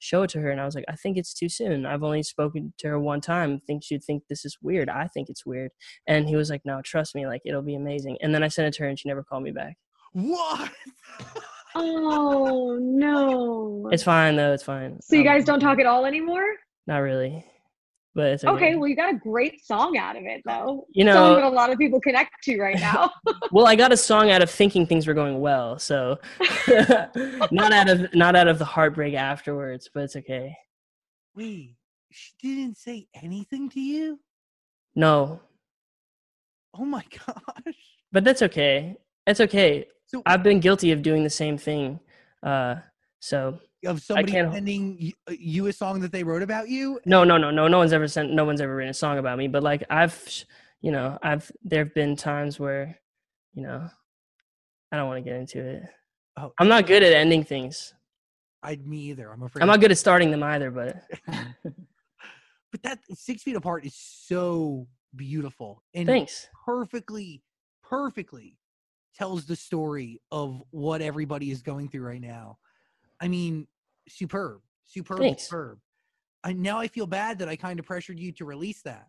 show 0.00 0.22
it 0.22 0.30
to 0.30 0.38
her 0.40 0.50
and 0.50 0.60
i 0.60 0.64
was 0.64 0.76
like 0.76 0.84
i 0.88 0.94
think 0.94 1.16
it's 1.16 1.34
too 1.34 1.48
soon. 1.48 1.84
I've 1.84 2.04
only 2.04 2.22
spoken 2.22 2.72
to 2.78 2.86
her 2.88 3.00
one 3.00 3.20
time. 3.20 3.54
I 3.54 3.60
think 3.66 3.82
she'd 3.82 4.04
think 4.04 4.22
this 4.28 4.44
is 4.44 4.56
weird. 4.62 4.88
I 4.88 5.08
think 5.08 5.28
it's 5.28 5.44
weird. 5.44 5.72
And 6.06 6.28
he 6.28 6.36
was 6.36 6.50
like 6.50 6.60
no 6.64 6.80
trust 6.84 7.16
me 7.16 7.26
like 7.26 7.42
it'll 7.44 7.62
be 7.62 7.74
amazing. 7.74 8.16
And 8.22 8.32
then 8.32 8.44
i 8.44 8.48
sent 8.48 8.68
it 8.68 8.74
to 8.74 8.84
her 8.84 8.88
and 8.88 8.96
she 8.96 9.08
never 9.08 9.24
called 9.24 9.42
me 9.42 9.50
back. 9.50 9.74
What? 10.12 10.70
Oh 11.74 12.78
no. 12.80 13.88
it's 13.92 14.02
fine 14.02 14.36
though 14.36 14.52
it's 14.52 14.62
fine. 14.62 15.00
So 15.02 15.16
you 15.16 15.22
Um, 15.22 15.26
guys 15.26 15.44
don't 15.44 15.60
talk 15.60 15.78
at 15.80 15.86
all 15.86 16.06
anymore? 16.06 16.46
not 16.86 16.98
really 16.98 17.44
but 18.18 18.26
it's 18.32 18.42
okay, 18.42 18.52
Okay, 18.52 18.74
well 18.76 18.88
you 18.88 18.96
got 18.96 19.14
a 19.14 19.16
great 19.16 19.64
song 19.64 19.96
out 19.96 20.16
of 20.16 20.24
it 20.24 20.42
though. 20.44 20.84
You 20.92 21.04
Something 21.06 21.14
know- 21.22 21.34
that 21.36 21.44
a 21.44 21.48
lot 21.48 21.70
of 21.70 21.78
people 21.78 22.00
connect 22.00 22.42
to 22.42 22.58
right 22.60 22.78
now. 22.80 23.12
well 23.52 23.68
i 23.68 23.76
got 23.76 23.92
a 23.92 23.96
song 23.96 24.28
out 24.32 24.42
of 24.42 24.50
thinking 24.50 24.84
things 24.86 25.06
were 25.06 25.14
going 25.14 25.40
well 25.40 25.78
so 25.78 26.18
not 27.52 27.72
out 27.72 27.88
of 27.88 28.12
not 28.14 28.34
out 28.34 28.48
of 28.48 28.58
the 28.58 28.64
heartbreak 28.64 29.14
afterwards 29.14 29.88
but 29.94 30.02
it's 30.02 30.16
okay 30.16 30.52
Wait, 31.36 31.76
she 32.10 32.32
didn't 32.42 32.76
say 32.76 33.06
anything 33.22 33.68
to 33.70 33.80
you? 33.80 34.18
no 34.96 35.40
Oh 36.74 36.84
my 36.84 37.04
gosh. 37.26 37.74
but 38.10 38.24
that's 38.24 38.42
okay 38.42 38.96
it's 39.28 39.40
okay 39.40 39.86
So 40.06 40.22
i've 40.26 40.42
been 40.42 40.58
guilty 40.58 40.90
of 40.90 41.02
doing 41.02 41.22
the 41.22 41.30
same 41.30 41.56
thing 41.56 42.00
uh 42.42 42.74
so 43.20 43.58
of 43.86 44.02
somebody 44.02 44.32
sending 44.32 44.96
you, 44.98 45.12
uh, 45.28 45.34
you 45.38 45.66
a 45.66 45.72
song 45.72 46.00
that 46.00 46.12
they 46.12 46.24
wrote 46.24 46.42
about 46.42 46.68
you? 46.68 47.00
No, 47.04 47.24
no, 47.24 47.36
no, 47.36 47.50
no. 47.50 47.68
No 47.68 47.78
one's 47.78 47.92
ever 47.92 48.08
sent. 48.08 48.32
No 48.32 48.44
one's 48.44 48.60
ever 48.60 48.74
written 48.74 48.90
a 48.90 48.94
song 48.94 49.18
about 49.18 49.38
me. 49.38 49.48
But 49.48 49.62
like 49.62 49.84
I've, 49.90 50.44
you 50.80 50.92
know, 50.92 51.18
I've. 51.22 51.50
There 51.62 51.84
have 51.84 51.94
been 51.94 52.16
times 52.16 52.58
where, 52.58 52.98
you 53.54 53.62
know, 53.62 53.88
I 54.92 54.96
don't 54.96 55.06
want 55.06 55.24
to 55.24 55.30
get 55.30 55.38
into 55.38 55.60
it. 55.60 55.82
Oh, 56.36 56.52
I'm 56.58 56.68
not 56.68 56.86
good 56.86 57.02
at 57.02 57.12
ending 57.12 57.44
things. 57.44 57.94
I 58.62 58.76
me 58.76 58.98
either. 59.10 59.30
I'm 59.30 59.42
afraid. 59.42 59.62
I'm 59.62 59.68
not 59.68 59.80
good 59.80 59.92
at 59.92 59.98
starting 59.98 60.30
them 60.30 60.42
either. 60.42 60.70
But 60.70 61.02
But 62.70 62.82
that 62.82 62.98
six 63.14 63.42
feet 63.42 63.56
apart 63.56 63.84
is 63.84 63.94
so 63.94 64.86
beautiful 65.16 65.82
and 65.94 66.06
thanks. 66.06 66.48
perfectly, 66.66 67.42
perfectly 67.82 68.58
tells 69.14 69.46
the 69.46 69.56
story 69.56 70.20
of 70.30 70.62
what 70.70 71.00
everybody 71.00 71.50
is 71.50 71.62
going 71.62 71.88
through 71.88 72.02
right 72.02 72.20
now. 72.20 72.58
I 73.20 73.28
mean, 73.28 73.66
superb, 74.08 74.60
superb, 74.84 75.18
Thanks. 75.20 75.44
superb. 75.44 75.78
I 76.44 76.52
now 76.52 76.78
I 76.78 76.88
feel 76.88 77.06
bad 77.06 77.38
that 77.40 77.48
I 77.48 77.56
kind 77.56 77.78
of 77.78 77.86
pressured 77.86 78.18
you 78.18 78.32
to 78.32 78.44
release 78.44 78.82
that. 78.82 79.06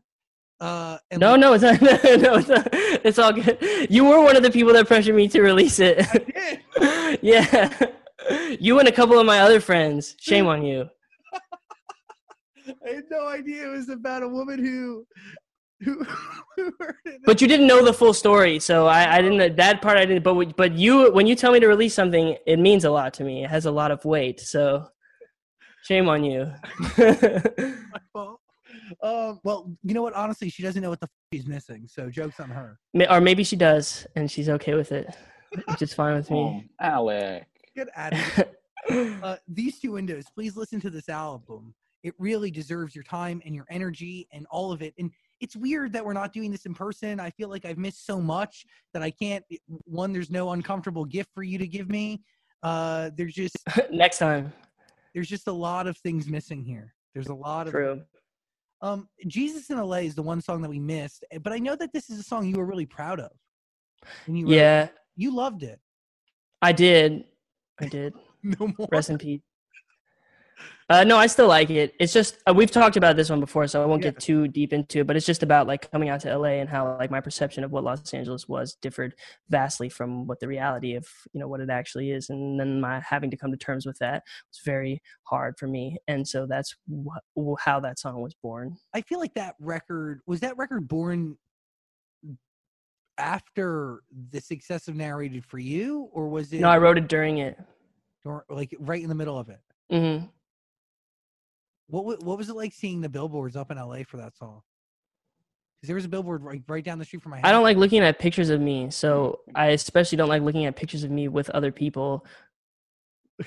Uh, 0.60 0.98
and 1.10 1.22
No, 1.22 1.32
like, 1.32 1.40
no, 1.40 1.54
it's 1.54 1.64
not, 1.64 1.82
no, 2.22 2.36
it's, 2.36 2.48
not, 2.50 2.68
it's 2.74 3.20
all 3.20 3.32
good. 3.32 3.88
You 3.90 4.06
were 4.06 4.22
one 4.22 4.36
of 4.36 4.44
the 4.44 4.52
people 4.52 4.74
that 4.74 4.88
pressured 4.88 5.16
me 5.16 5.28
to 5.30 5.42
release 5.42 5.80
it. 5.80 6.00
I 6.12 6.60
did. 7.16 7.20
yeah, 7.22 8.58
you 8.60 8.80
and 8.80 8.88
a 8.88 8.92
couple 8.92 9.18
of 9.20 9.26
my 9.26 9.40
other 9.40 9.60
friends. 9.62 10.16
Shame 10.20 10.48
on 10.54 10.64
you. 10.66 10.90
I 12.86 12.90
had 12.96 13.06
no 13.10 13.28
idea 13.28 13.68
it 13.68 13.72
was 13.72 13.90
about 13.90 14.22
a 14.24 14.28
woman 14.28 14.60
who, 14.64 15.06
who, 15.82 16.04
who 16.56 16.74
heard 16.80 16.96
it. 17.06 17.22
But 17.26 17.42
you 17.42 17.48
didn't 17.48 17.68
know 17.68 17.84
the 17.84 17.94
full 17.94 18.14
story, 18.14 18.60
so 18.60 18.88
I, 18.88 19.18
I 19.18 19.22
didn't. 19.22 19.56
That 19.56 19.82
part 19.82 19.98
I 19.98 20.06
didn't. 20.06 20.24
But 20.24 20.56
but 20.58 20.74
you, 20.74 21.12
when 21.14 21.28
you 21.28 21.36
tell 21.36 21.52
me 21.52 21.60
to 21.60 21.68
release 21.68 21.94
something, 21.94 22.38
it 22.46 22.60
means 22.60 22.86
a 22.86 22.92
lot 22.92 23.14
to 23.16 23.24
me. 23.24 23.44
It 23.44 23.50
has 23.50 23.66
a 23.66 23.72
lot 23.72 23.92
of 23.92 24.04
weight. 24.06 24.40
So, 24.40 24.88
shame 25.84 26.10
on 26.10 26.24
you. 26.24 26.52
my 26.98 28.02
fault. 28.14 28.40
Um, 29.04 29.40
well, 29.44 29.72
you 29.84 29.94
know 29.94 30.02
what? 30.02 30.14
Honestly, 30.14 30.50
she 30.50 30.64
doesn't 30.64 30.82
know 30.82 30.90
what 30.90 31.00
the 31.00 31.06
f- 31.06 31.10
she's 31.34 31.48
missing. 31.48 31.88
So 31.88 32.10
jokes 32.10 32.40
on 32.40 32.50
her. 32.50 32.80
Or 33.10 33.22
maybe 33.22 33.44
she 33.44 33.56
does, 33.56 34.06
and 34.16 34.30
she's 34.30 34.50
okay 34.50 34.74
with 34.74 34.92
it, 34.92 35.16
which 35.68 35.82
is 35.82 35.94
fine 35.94 36.16
with 36.16 36.30
me. 36.32 36.70
Oh, 36.80 36.86
Alec. 36.86 37.46
Get 37.76 37.88
out 37.96 38.14
of 38.14 38.20
here. 38.90 39.20
uh, 39.24 39.38
these 39.48 39.80
two 39.80 39.92
windows. 39.94 40.26
Please 40.34 40.58
listen 40.58 40.80
to 40.82 40.90
this 40.90 41.08
album. 41.10 41.74
It 42.04 42.14
really 42.18 42.50
deserves 42.50 42.96
your 42.96 43.04
time 43.04 43.42
and 43.46 43.54
your 43.54 43.66
energy 43.70 44.28
and 44.32 44.48
all 44.50 44.72
of 44.72 44.82
it. 44.82 44.94
And 44.98 45.12
it's 45.40 45.56
weird 45.56 45.94
that 45.94 46.04
we're 46.06 46.14
not 46.14 46.34
doing 46.34 46.52
this 46.52 46.66
in 46.66 46.74
person. 46.74 47.20
I 47.20 47.30
feel 47.32 47.50
like 47.50 47.66
I've 47.66 47.78
missed 47.78 48.06
so 48.06 48.20
much 48.22 48.66
that 48.94 49.02
I 49.04 49.12
can't. 49.12 49.44
One, 49.86 50.12
there's 50.14 50.30
no 50.32 50.52
uncomfortable 50.52 51.06
gift 51.06 51.30
for 51.34 51.44
you 51.44 51.58
to 51.58 51.68
give 51.68 51.90
me. 51.90 52.22
Uh, 52.64 53.10
there's 53.16 53.34
just 53.34 53.56
Next 53.92 54.18
time. 54.18 54.52
there's 55.14 55.30
just 55.30 55.48
a 55.48 55.52
lot 55.52 55.88
of 55.88 55.98
things 56.00 56.28
missing 56.28 56.64
here. 56.64 56.94
There's 57.14 57.28
a 57.28 57.34
lot 57.34 57.68
of 57.68 57.74
True. 57.74 58.02
Um, 58.82 59.10
Jesus 59.28 59.70
in 59.70 59.78
LA 59.78 59.98
is 59.98 60.16
the 60.16 60.22
one 60.24 60.40
song 60.42 60.62
that 60.62 60.70
we 60.70 60.80
missed, 60.80 61.26
eh, 61.32 61.38
but 61.38 61.52
I 61.52 61.58
know 61.58 61.76
that 61.76 61.92
this 61.94 62.10
is 62.10 62.20
a 62.20 62.24
song 62.24 62.48
you 62.48 62.56
were 62.56 62.66
really 62.66 62.86
proud 62.86 63.20
of. 63.20 63.32
And 64.26 64.38
you 64.40 64.46
wrote- 64.46 64.54
Yeah, 64.54 64.88
you 65.18 65.36
loved 65.36 65.64
it. 65.64 65.80
I 66.62 66.72
did. 66.72 67.26
I 67.80 67.88
did. 67.88 68.14
No 68.42 68.74
more. 68.78 68.88
Rest 68.90 69.10
in 69.10 69.18
peace. 69.18 69.42
Uh, 70.90 71.04
no, 71.04 71.18
I 71.18 71.28
still 71.28 71.48
like 71.48 71.70
it. 71.70 71.94
It's 72.00 72.12
just 72.12 72.38
uh, 72.50 72.54
we've 72.54 72.72
talked 72.72 72.98
about 72.98 73.16
this 73.16 73.30
one 73.30 73.40
before, 73.40 73.68
so 73.68 73.84
I 73.84 73.86
won't 73.86 74.04
Yeah. 74.04 74.10
get 74.10 74.20
too 74.22 74.48
deep 74.48 74.74
into 74.74 75.02
it. 75.02 75.08
But 75.08 75.16
it's 75.16 75.26
just 75.26 75.44
about 75.44 75.68
like 75.68 75.92
coming 75.92 76.10
out 76.10 76.20
to 76.22 76.36
LA 76.36 76.60
and 76.62 76.68
how 76.68 76.98
like 76.98 77.12
my 77.12 77.22
perception 77.22 77.64
of 77.64 77.72
what 77.72 77.84
Los 77.84 78.12
Angeles 78.12 78.48
was 78.48 78.74
differed 78.82 79.14
vastly 79.50 79.88
from 79.88 80.26
what 80.26 80.40
the 80.40 80.48
reality 80.48 80.96
of 80.96 81.08
you 81.32 81.40
know 81.40 81.48
what 81.48 81.60
it 81.62 81.70
actually 81.70 82.10
is, 82.10 82.32
and 82.32 82.60
then 82.60 82.82
my 82.82 83.00
having 83.08 83.30
to 83.30 83.38
come 83.38 83.52
to 83.52 83.58
terms 83.58 83.86
with 83.86 84.00
that 84.00 84.24
was 84.52 84.62
very 84.66 85.00
hard 85.24 85.60
for 85.60 85.68
me. 85.68 85.98
And 86.08 86.28
so 86.28 86.48
that's 86.48 86.76
wh- 86.92 87.54
how 87.60 87.80
that 87.82 88.00
song 88.00 88.22
was 88.24 88.34
born. 88.34 88.76
I 88.92 89.02
feel 89.02 89.20
like 89.20 89.36
that 89.36 89.54
record 89.60 90.22
was 90.26 90.40
that 90.40 90.58
record 90.58 90.88
born 90.88 91.38
after 93.20 94.00
the 94.32 94.40
success 94.42 94.88
of 94.88 94.96
narrated 94.96 95.46
for 95.46 95.60
you, 95.60 96.10
or 96.14 96.30
was 96.30 96.52
it 96.52 96.62
No, 96.62 96.70
I 96.70 96.80
wrote 96.80 96.98
it 96.98 97.08
during 97.08 97.40
it. 97.40 97.60
or, 98.26 98.46
like 98.50 98.74
right 98.80 99.04
in 99.04 99.10
the 99.10 99.14
middle 99.16 99.38
of 99.38 99.50
it? 99.50 99.60
hmm 99.92 100.26
What 101.90 102.24
what 102.24 102.38
was 102.38 102.50
it 102.50 102.56
like 102.56 102.74
seeing 102.74 103.02
the 103.02 103.10
billboards 103.10 103.56
up 103.56 103.72
in 103.72 103.78
LA 103.78 104.04
for 104.08 104.18
that 104.18 104.38
song? 104.38 104.62
Because 105.76 105.88
there 105.88 105.96
was 105.96 106.06
a 106.06 106.10
billboard 106.10 106.44
right 106.44 106.62
right 106.68 106.84
down 106.84 107.00
the 107.00 107.06
street 107.06 107.24
from 107.24 107.32
my 107.32 107.38
house. 107.38 107.46
I 107.46 107.52
don't 107.52 107.64
like 107.64 107.78
looking 107.78 108.02
at 108.02 108.20
pictures 108.20 108.50
of 108.50 108.62
me, 108.62 108.92
so 108.92 109.40
I 109.56 109.68
especially 109.68 110.18
don't 110.18 110.30
like 110.30 110.44
looking 110.44 110.66
at 110.66 110.76
pictures 110.76 111.04
of 111.04 111.10
me 111.10 111.28
with 111.28 111.50
other 111.50 111.72
people 111.72 112.26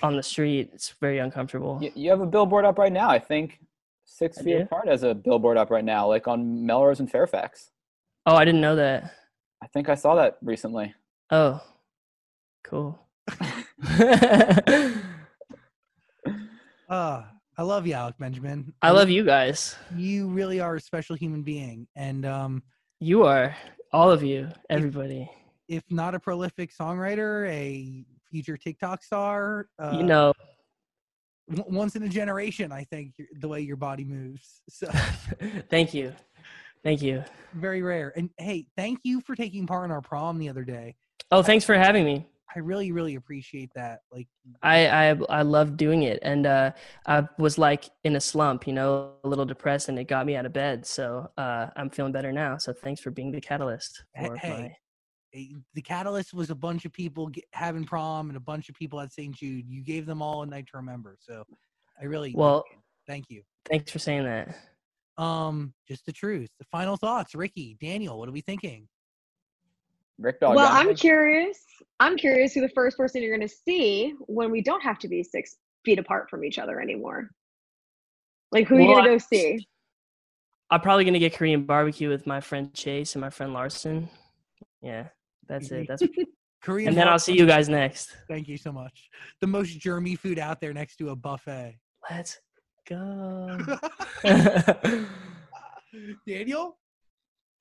on 0.03 0.17
the 0.17 0.23
street. 0.23 0.71
It's 0.73 0.95
very 1.01 1.19
uncomfortable. 1.19 1.79
You, 1.81 1.93
you 1.95 2.11
have 2.11 2.21
a 2.21 2.27
billboard 2.27 2.65
up 2.65 2.79
right 2.79 2.93
now. 2.93 3.09
I 3.09 3.21
think 3.21 3.61
Six 4.05 4.39
I 4.39 4.43
Feet 4.43 4.59
do? 4.59 4.63
Apart 4.63 4.89
has 4.89 5.05
a 5.05 5.15
billboard 5.15 5.57
up 5.57 5.71
right 5.71 5.85
now, 5.85 6.09
like 6.09 6.27
on 6.27 6.67
Melrose 6.67 6.99
and 6.99 7.11
Fairfax. 7.11 7.71
Oh, 8.27 8.35
I 8.35 8.45
didn't 8.45 8.61
know 8.61 8.77
that. 8.77 9.15
I 9.63 9.69
think 9.69 9.89
I 9.89 9.95
saw 9.95 10.17
that 10.17 10.39
recently. 10.43 10.95
Oh, 11.31 11.61
cool. 12.65 12.99
Uh, 16.89 17.23
I 17.63 17.65
love 17.65 17.87
you, 17.87 17.93
Alec 17.95 18.17
Benjamin. 18.19 18.75
I 18.83 18.91
love 18.91 19.09
you 19.09 19.25
guys. 19.25 19.77
You 19.97 20.27
really 20.27 20.59
are 20.59 20.75
a 20.75 20.81
special 20.81 21.15
human 21.15 21.43
being, 21.43 21.87
and 21.95 22.27
um, 22.27 22.61
You 22.99 23.23
are 23.23 23.55
all 23.93 24.11
of 24.11 24.25
you, 24.25 24.49
everybody. 24.69 25.31
if 25.69 25.85
not 25.89 26.17
a 26.17 26.19
prolific 26.19 26.73
songwriter, 26.77 27.49
a 27.49 28.05
future 28.29 28.57
TikTok 28.57 29.05
star, 29.05 29.69
uh, 29.79 29.97
you 29.97 30.03
know, 30.03 30.33
w- 31.55 31.73
once 31.79 31.95
in 31.95 32.03
a 32.03 32.09
generation. 32.09 32.73
I 32.73 32.83
think 32.83 33.15
the 33.39 33.47
way 33.47 33.61
your 33.61 33.77
body 33.77 34.03
moves, 34.03 34.61
so 34.69 34.89
thank 35.71 35.95
you, 35.95 36.13
thank 36.83 37.01
you. 37.01 37.23
very 37.55 37.81
rare. 37.81 38.13
And 38.17 38.29
hey, 38.39 38.67
thank 38.77 38.99
you 39.05 39.21
for 39.21 39.37
taking 39.37 39.69
part 39.69 39.85
in 39.85 39.93
our 39.93 40.01
prom 40.03 40.41
the 40.41 40.49
other 40.49 40.65
day. 40.65 40.97
Oh, 41.31 41.45
thanks 41.45 41.65
for 41.65 41.77
having 41.77 42.05
me. 42.05 42.27
I 42.55 42.59
really, 42.61 42.93
really 42.93 43.15
appreciate 43.15 43.71
that. 43.75 44.01
Like, 44.11 44.29
I 44.63 44.87
I 45.11 45.19
I 45.29 45.43
love 45.43 45.77
doing 45.77 46.03
it, 46.03 46.19
and 46.23 46.47
uh, 46.47 46.73
I 47.07 47.27
was 47.39 47.59
like 47.59 47.89
in 48.05 48.17
a 48.17 48.21
slump, 48.21 48.67
you 48.67 48.73
know, 48.73 49.13
a 49.25 49.29
little 49.29 49.45
depressed, 49.45 49.89
and 49.89 49.99
it 49.99 50.05
got 50.09 50.27
me 50.27 50.37
out 50.37 50.47
of 50.47 50.53
bed. 50.53 50.85
So 50.87 51.31
uh, 51.39 51.69
I'm 51.77 51.91
feeling 51.91 52.13
better 52.13 52.33
now. 52.33 52.57
So 52.59 52.73
thanks 52.73 53.01
for 53.01 53.11
being 53.11 53.31
the 53.31 53.41
catalyst 53.41 54.05
for 54.17 54.37
hey, 54.37 54.49
my. 54.51 55.39
eh, 55.39 55.47
the 55.75 55.83
catalyst 55.83 56.35
was 56.35 56.51
a 56.51 56.55
bunch 56.55 56.85
of 56.85 56.93
people 56.93 57.29
get, 57.29 57.45
having 57.53 57.85
prom 57.85 58.29
and 58.29 58.37
a 58.37 58.41
bunch 58.41 58.69
of 58.69 58.75
people 58.75 59.01
at 59.01 59.13
St. 59.13 59.35
Jude. 59.35 59.67
You 59.69 59.83
gave 59.83 60.07
them 60.07 60.21
all 60.23 60.43
a 60.43 60.47
night 60.47 60.67
to 60.73 60.77
remember. 60.77 61.17
So 61.21 61.45
I 62.01 62.05
really, 62.05 62.35
Well, 62.35 62.65
thank 63.07 63.27
you. 63.31 63.43
thanks 63.69 63.91
for 63.91 63.99
saying 63.99 64.25
that. 64.25 64.55
Um, 65.19 65.75
just 65.87 66.07
the 66.07 66.13
truth. 66.13 66.51
The 66.59 66.65
final 66.73 66.97
thoughts, 66.97 67.35
Ricky, 67.35 67.77
Daniel. 67.81 68.19
What 68.19 68.29
are 68.29 68.33
we 68.33 68.41
thinking? 68.41 68.89
Rick 70.23 70.41
Dog. 70.41 70.55
well, 70.57 70.69
I'm 70.71 70.95
curious. 70.95 71.59
I'm 72.01 72.17
curious 72.17 72.53
who 72.55 72.61
the 72.61 72.69
first 72.71 72.97
person 72.97 73.23
you're 73.23 73.37
going 73.37 73.49
to 73.49 73.55
see 73.55 74.15
when 74.27 74.51
we 74.51 74.63
don't 74.63 74.81
have 74.83 74.99
to 75.01 75.09
be 75.09 75.23
six 75.23 75.57
feet 75.85 75.99
apart 75.99 76.31
from 76.31 76.45
each 76.45 76.59
other 76.59 76.81
anymore. 76.81 77.31
Like, 78.51 78.67
who 78.69 78.77
are 78.77 78.81
you 78.81 78.87
Well, 78.89 78.97
going 78.97 79.05
to 79.07 79.11
go 79.13 79.19
see? 79.19 79.67
I'm 80.71 80.81
probably 80.81 81.05
gonna 81.05 81.19
get 81.19 81.35
Korean 81.35 81.65
barbecue 81.67 82.09
with 82.09 82.27
my 82.27 82.41
friend 82.41 82.73
Chase 82.73 83.15
and 83.15 83.21
my 83.21 83.29
friend 83.29 83.53
Larson. 83.53 84.09
Yeah, 84.81 85.09
that's 85.47 85.71
it. 85.71 85.87
That's 85.87 86.03
Korean. 86.63 86.89
and 86.89 86.97
then 86.97 87.09
I'll 87.09 87.19
see 87.19 87.37
you 87.37 87.45
guys 87.47 87.69
next. 87.69 88.17
Thank 88.27 88.49
you 88.49 88.57
so 88.57 88.73
much. 88.73 89.11
The 89.43 89.47
most 89.47 89.79
germy 89.81 90.19
food 90.19 90.39
out 90.39 90.63
there 90.63 90.73
next 90.73 90.97
to 90.97 91.11
a 91.11 91.17
buffet. 91.17 91.77
Let's 92.11 92.41
go. 92.89 93.59
Daniel? 96.27 96.79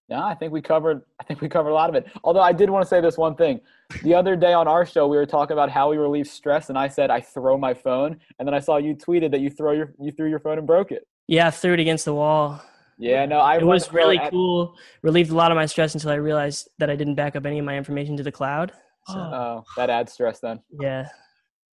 Yeah, 0.09 0.23
I 0.25 0.35
think 0.35 0.51
we 0.51 0.61
covered. 0.61 1.01
I 1.19 1.23
think 1.23 1.39
we 1.41 1.47
covered 1.47 1.69
a 1.69 1.73
lot 1.73 1.89
of 1.89 1.95
it. 1.95 2.05
Although 2.23 2.41
I 2.41 2.51
did 2.51 2.69
want 2.69 2.83
to 2.83 2.87
say 2.89 2.99
this 2.99 3.17
one 3.17 3.35
thing. 3.35 3.61
The 4.03 4.13
other 4.13 4.35
day 4.35 4.51
on 4.53 4.67
our 4.67 4.85
show, 4.85 5.07
we 5.07 5.15
were 5.15 5.25
talking 5.25 5.53
about 5.53 5.69
how 5.69 5.89
we 5.89 5.97
relieve 5.97 6.27
stress, 6.27 6.67
and 6.69 6.77
I 6.77 6.87
said 6.89 7.09
I 7.09 7.21
throw 7.21 7.57
my 7.57 7.73
phone, 7.73 8.19
and 8.37 8.47
then 8.47 8.53
I 8.53 8.59
saw 8.59 8.77
you 8.77 8.93
tweeted 8.95 9.31
that 9.31 9.39
you 9.39 9.49
throw 9.49 9.71
your 9.71 9.93
you 9.99 10.11
threw 10.11 10.29
your 10.29 10.39
phone 10.39 10.57
and 10.57 10.67
broke 10.67 10.91
it. 10.91 11.07
yeah, 11.27 11.47
I 11.47 11.51
threw 11.51 11.73
it 11.73 11.79
against 11.79 12.05
the 12.05 12.13
wall. 12.13 12.61
Yeah, 12.97 13.25
no, 13.25 13.39
I 13.39 13.57
It 13.57 13.65
was 13.65 13.91
really 13.93 14.17
at- 14.19 14.31
cool. 14.31 14.75
Relieved 15.01 15.31
a 15.31 15.35
lot 15.35 15.49
of 15.51 15.55
my 15.55 15.65
stress 15.65 15.93
until 15.95 16.11
I 16.11 16.15
realized 16.15 16.69
that 16.77 16.89
I 16.89 16.95
didn't 16.95 17.15
back 17.15 17.35
up 17.35 17.45
any 17.45 17.57
of 17.57 17.65
my 17.65 17.75
information 17.77 18.15
to 18.17 18.23
the 18.23 18.31
cloud. 18.31 18.73
So 19.07 19.15
Oh. 19.17 19.33
Oh, 19.33 19.63
that 19.77 19.89
adds 19.89 20.11
stress 20.13 20.39
then. 20.39 20.59
yeah, 20.79 21.07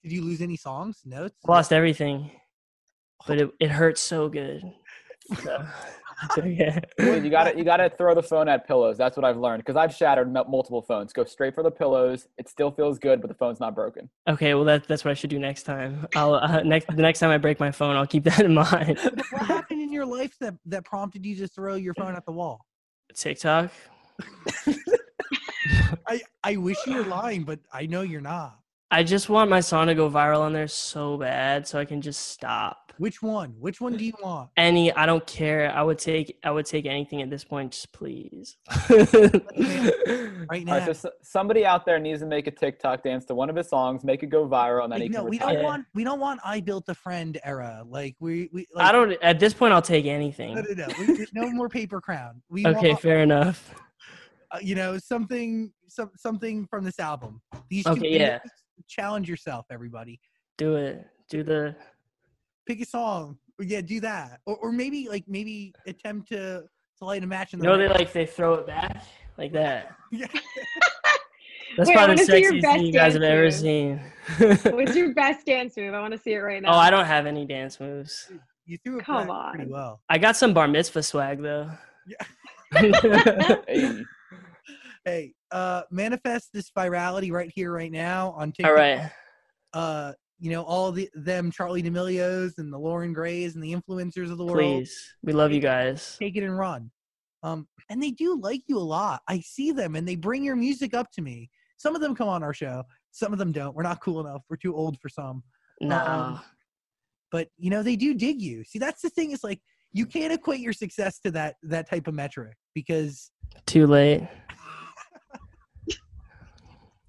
Did 0.03 0.13
you 0.13 0.23
lose 0.25 0.41
any 0.41 0.57
songs? 0.57 1.03
Notes? 1.05 1.35
lost 1.47 1.73
everything, 1.73 2.31
but 3.27 3.39
oh. 3.41 3.43
it 3.45 3.51
it 3.61 3.71
hurt 3.71 3.99
so 3.99 4.29
good. 4.29 4.63
So, 5.43 5.67
so, 6.35 6.45
yeah. 6.47 6.81
You 6.99 7.31
got 7.31 7.45
to 7.45 7.57
you 7.59 7.65
got 7.65 7.79
to 7.79 7.91
throw 7.91 8.15
the 8.15 8.23
phone 8.23 8.49
at 8.49 8.67
pillows. 8.67 8.97
That's 8.97 9.17
what 9.17 9.25
I've 9.25 9.37
learned 9.37 9.63
because 9.65 9.77
I've 9.77 9.95
shattered 9.95 10.33
mul- 10.33 10.47
multiple 10.49 10.83
phones. 10.83 11.13
Go 11.13 11.25
straight 11.25 11.55
for 11.55 11.63
the 11.63 11.71
pillows. 11.71 12.29
It 12.39 12.49
still 12.49 12.71
feels 12.71 12.99
good, 12.99 13.21
but 13.21 13.29
the 13.29 13.35
phone's 13.35 13.61
not 13.61 13.75
broken. 13.75 14.09
Okay, 14.29 14.55
well 14.55 14.65
that 14.65 14.89
that's 14.89 15.05
what 15.05 15.11
I 15.11 15.15
should 15.15 15.31
do 15.31 15.39
next 15.39 15.65
time. 15.65 16.07
I'll 16.15 16.35
uh, 16.35 16.63
next 16.63 16.87
the 16.89 17.03
next 17.03 17.21
time 17.21 17.31
I 17.31 17.39
break 17.39 17.61
my 17.61 17.71
phone, 17.71 17.97
I'll 17.97 18.07
keep 18.07 18.25
that 18.25 18.41
in 18.41 18.55
mind. 18.55 18.99
what 19.31 19.43
happened 19.43 19.83
in 19.83 19.93
your 19.93 20.07
life 20.07 20.37
that, 20.41 20.55
that 20.67 20.85
prompted 20.85 21.25
you 21.25 21.37
to 21.37 21.49
throw 21.49 21.75
your 21.75 21.95
phone 21.95 22.15
at 22.15 22.25
the 22.27 22.33
wall? 22.33 22.65
TikTok. 23.15 23.71
I, 26.07 26.21
I 26.43 26.57
wish 26.57 26.79
you 26.87 26.97
were 26.97 27.05
lying, 27.05 27.45
but 27.45 27.61
I 27.73 27.87
know 27.87 28.03
you're 28.03 28.21
not. 28.21 28.59
I 28.91 29.03
just 29.03 29.29
want 29.29 29.51
my 29.51 29.61
song 29.61 29.89
to 29.89 29.95
go 29.95 30.11
viral 30.11 30.41
on 30.41 30.53
there 30.55 30.69
so 30.69 31.19
bad, 31.19 31.69
so 31.69 31.79
I 31.79 31.85
can 31.85 32.01
just 32.01 32.29
stop. 32.29 32.88
Which 32.99 33.23
one? 33.23 33.55
Which 33.59 33.81
one 33.81 33.97
do 33.97 34.05
you 34.05 34.13
want? 34.23 34.51
Any, 34.57 34.93
I 34.93 35.07
don't 35.07 35.25
care. 35.27 35.73
I 35.75 35.83
would 35.83 35.99
take, 35.99 36.37
I 36.45 36.51
would 36.51 36.67
take 36.67 36.85
anything 36.85 37.23
at 37.23 37.31
this 37.31 37.45
point. 37.45 37.73
Just 37.73 37.93
please. 37.93 38.57
Right 40.51 40.65
now. 40.65 40.79
right, 40.79 40.97
so 40.97 41.11
somebody 41.23 41.67
out 41.67 41.85
there 41.85 41.99
needs 41.99 42.21
to 42.21 42.27
make 42.27 42.47
a 42.47 42.51
TikTok 42.51 43.03
dance 43.03 43.25
to 43.27 43.35
one 43.35 43.51
of 43.51 43.57
his 43.57 43.69
songs, 43.69 44.03
make 44.05 44.23
it 44.23 44.29
go 44.29 44.49
viral, 44.49 44.85
and 44.85 44.93
then 44.93 45.01
Like, 45.01 45.11
he 45.11 45.15
no, 45.15 45.21
can 45.23 45.31
we 45.31 45.39
retire. 45.39 45.55
don't 45.57 45.63
want 45.65 45.87
we 45.95 46.05
don't 46.05 46.21
want 46.21 46.41
I 46.45 46.61
built 46.61 46.85
a 46.89 46.95
friend 46.95 47.39
era. 47.45 47.83
Like 47.87 48.17
we 48.21 48.49
we 48.53 48.67
like, 48.73 48.87
I 48.87 48.93
don't. 48.93 49.13
At 49.23 49.39
this 49.41 49.53
point, 49.53 49.75
I'll 49.75 49.83
take 49.83 50.07
anything. 50.07 50.55
no 50.55 50.63
no. 50.63 50.87
We, 50.99 51.07
we- 51.07 51.27
no 51.35 51.51
more 51.51 51.69
paper 51.69 52.01
crown. 52.01 52.41
We 52.49 52.67
Okay, 52.67 52.89
want, 52.91 53.01
fair 53.03 53.21
enough. 53.23 53.75
uh, 54.53 54.59
you 54.63 54.75
know 54.75 54.97
something 54.99 55.71
some 55.89 56.11
something 56.17 56.67
from 56.71 56.85
this 56.85 56.99
album. 56.99 57.41
These 57.69 57.85
two 57.85 57.91
Okay, 57.93 58.19
yeah. 58.19 58.39
challenge 58.89 59.29
yourself, 59.29 59.67
everybody. 59.71 60.19
Do 60.57 60.77
it. 60.77 61.05
Do 61.29 61.43
the. 61.43 61.77
Pick 62.69 62.81
a 62.83 62.87
song. 62.87 63.39
Or, 63.59 63.65
yeah, 63.65 63.81
do 63.81 63.99
that. 64.01 64.41
Or 64.47 64.57
or 64.59 64.71
maybe 64.71 65.09
like 65.09 65.25
maybe 65.27 65.75
attempt 65.87 66.29
to 66.29 66.63
to 66.99 67.05
light 67.05 67.25
a 67.25 67.27
match 67.27 67.53
in 67.55 67.59
the 67.59 67.65
know 67.65 67.77
they 67.79 67.89
like 67.89 68.13
they 68.13 68.27
throw 68.27 68.55
it 68.55 68.67
back 68.67 69.05
like 69.37 69.53
that. 69.53 69.97
Yeah. 70.13 70.27
That's 71.77 71.89
Wait, 71.89 71.97
probably 71.97 72.17
the 72.17 72.23
wanna 72.23 72.27
see 72.27 72.41
your 72.41 72.53
sexiest 72.55 72.61
thing 72.63 72.87
you 72.87 72.93
guys 72.93 73.13
have 73.13 73.23
dance 73.23 73.33
ever 73.33 73.43
move. 73.45 73.55
seen. 73.55 74.75
What's 74.75 74.97
your 74.97 75.15
best 75.15 75.47
dance 75.47 75.77
move? 75.77 75.95
I 75.95 76.01
want 76.01 76.13
to 76.13 76.19
see 76.19 76.33
it 76.33 76.39
right 76.39 76.61
now. 76.63 76.73
oh, 76.75 76.79
I 76.79 76.91
don't 76.91 77.05
have 77.05 77.27
any 77.27 77.45
dance 77.45 77.79
moves. 77.79 78.31
You 78.67 78.79
threw 78.79 78.99
it 78.99 79.05
Come 79.05 79.29
back 79.29 79.51
pretty 79.55 79.67
on. 79.67 79.71
well. 79.71 80.01
I 80.09 80.19
got 80.19 80.37
some 80.37 80.53
bar 80.55 80.67
mitzvah 80.69 81.03
swag 81.03 81.41
though. 81.43 81.71
Hey. 83.67 84.03
Hey, 85.05 85.33
uh, 85.51 85.83
manifest 85.91 86.53
this 86.53 86.71
virality 86.71 87.33
right 87.33 87.51
here, 87.55 87.73
right 87.73 87.91
now 87.93 88.33
on 88.33 88.53
TikTok. 88.53 88.67
All 88.71 88.75
right. 88.77 89.11
uh, 89.73 90.13
you 90.41 90.51
know, 90.51 90.63
all 90.63 90.93
the 90.93 91.09
them 91.15 91.51
Charlie 91.51 91.83
D'Amelios 91.83 92.59
and 92.59 92.73
the 92.73 92.79
Loren 92.79 93.13
Grays 93.13 93.55
and 93.55 93.63
the 93.63 93.73
influencers 93.73 94.31
of 94.31 94.39
the 94.39 94.45
world. 94.45 94.59
Please. 94.59 95.15
We 95.23 95.33
love 95.33 95.53
you 95.53 95.61
guys. 95.61 96.17
Take 96.19 96.37
it 96.37 96.45
and 96.45 96.57
run. 96.57 96.91
Um, 97.43 97.67
and 97.91 98.03
they 98.03 98.11
do 98.11 98.39
like 98.41 98.63
you 98.67 98.79
a 98.79 98.81
lot. 98.81 99.23
I 99.29 99.41
see 99.41 99.73
them 99.73 99.97
and 99.97 100.07
they 100.07 100.17
bring 100.17 100.45
your 100.45 100.57
music 100.57 100.95
up 100.95 101.11
to 101.13 101.23
me. 101.23 101.51
Some 101.77 101.95
of 101.95 102.01
them 102.01 102.15
come 102.15 102.29
on 102.29 102.43
our 102.43 102.55
show. 102.55 102.83
Some 103.13 103.33
of 103.33 103.39
them 103.39 103.53
don't. 103.53 103.75
We're 103.75 103.83
not 103.83 104.01
cool 104.01 104.21
enough. 104.21 104.43
We're 104.49 104.57
too 104.57 104.75
old 104.75 104.99
for 105.01 105.09
some. 105.09 105.43
No. 105.81 105.97
Um, 105.97 106.41
But 107.31 107.49
you 107.57 107.71
know, 107.71 107.83
they 107.83 107.97
do 107.97 108.15
dig 108.15 108.41
you. 108.41 108.65
See, 108.65 108.79
that's 108.79 109.03
the 109.03 109.11
thing. 109.11 109.33
Is 109.33 109.45
like 109.45 109.61
you 109.93 110.07
can't 110.07 110.33
equate 110.33 110.61
your 110.61 110.73
success 110.73 111.19
to 111.21 111.31
that 111.33 111.57
that 111.63 111.89
type 111.89 112.07
of 112.07 112.15
metric 112.15 112.57
because 112.75 113.31
Too 113.67 113.87
late. 113.87 114.27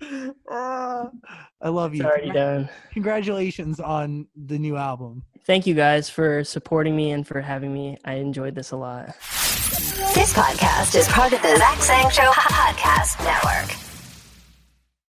Uh, 0.02 1.08
I 1.62 1.70
love 1.70 1.92
It's 1.94 2.00
you. 2.02 2.06
already 2.06 2.32
done. 2.32 2.70
Congratulations 2.94 3.80
on 3.80 4.28
the 4.36 4.58
new 4.58 4.76
album. 4.78 5.24
Thank 5.46 5.66
you 5.68 5.74
guys 5.74 6.10
for 6.10 6.44
supporting 6.44 6.96
me 6.96 7.12
and 7.12 7.26
for 7.28 7.42
having 7.42 7.74
me. 7.74 7.98
I 8.06 8.14
enjoyed 8.16 8.56
this 8.56 8.72
a 8.72 8.78
lot. 8.78 9.08
This 10.14 10.34
podcast 10.34 10.96
is 10.96 11.08
part 11.08 11.34
of 11.34 11.42
the 11.42 11.56
Zach 11.58 11.82
Sang 11.82 12.10
Show 12.10 12.30
Podcast 12.32 13.24
Network. 13.24 13.89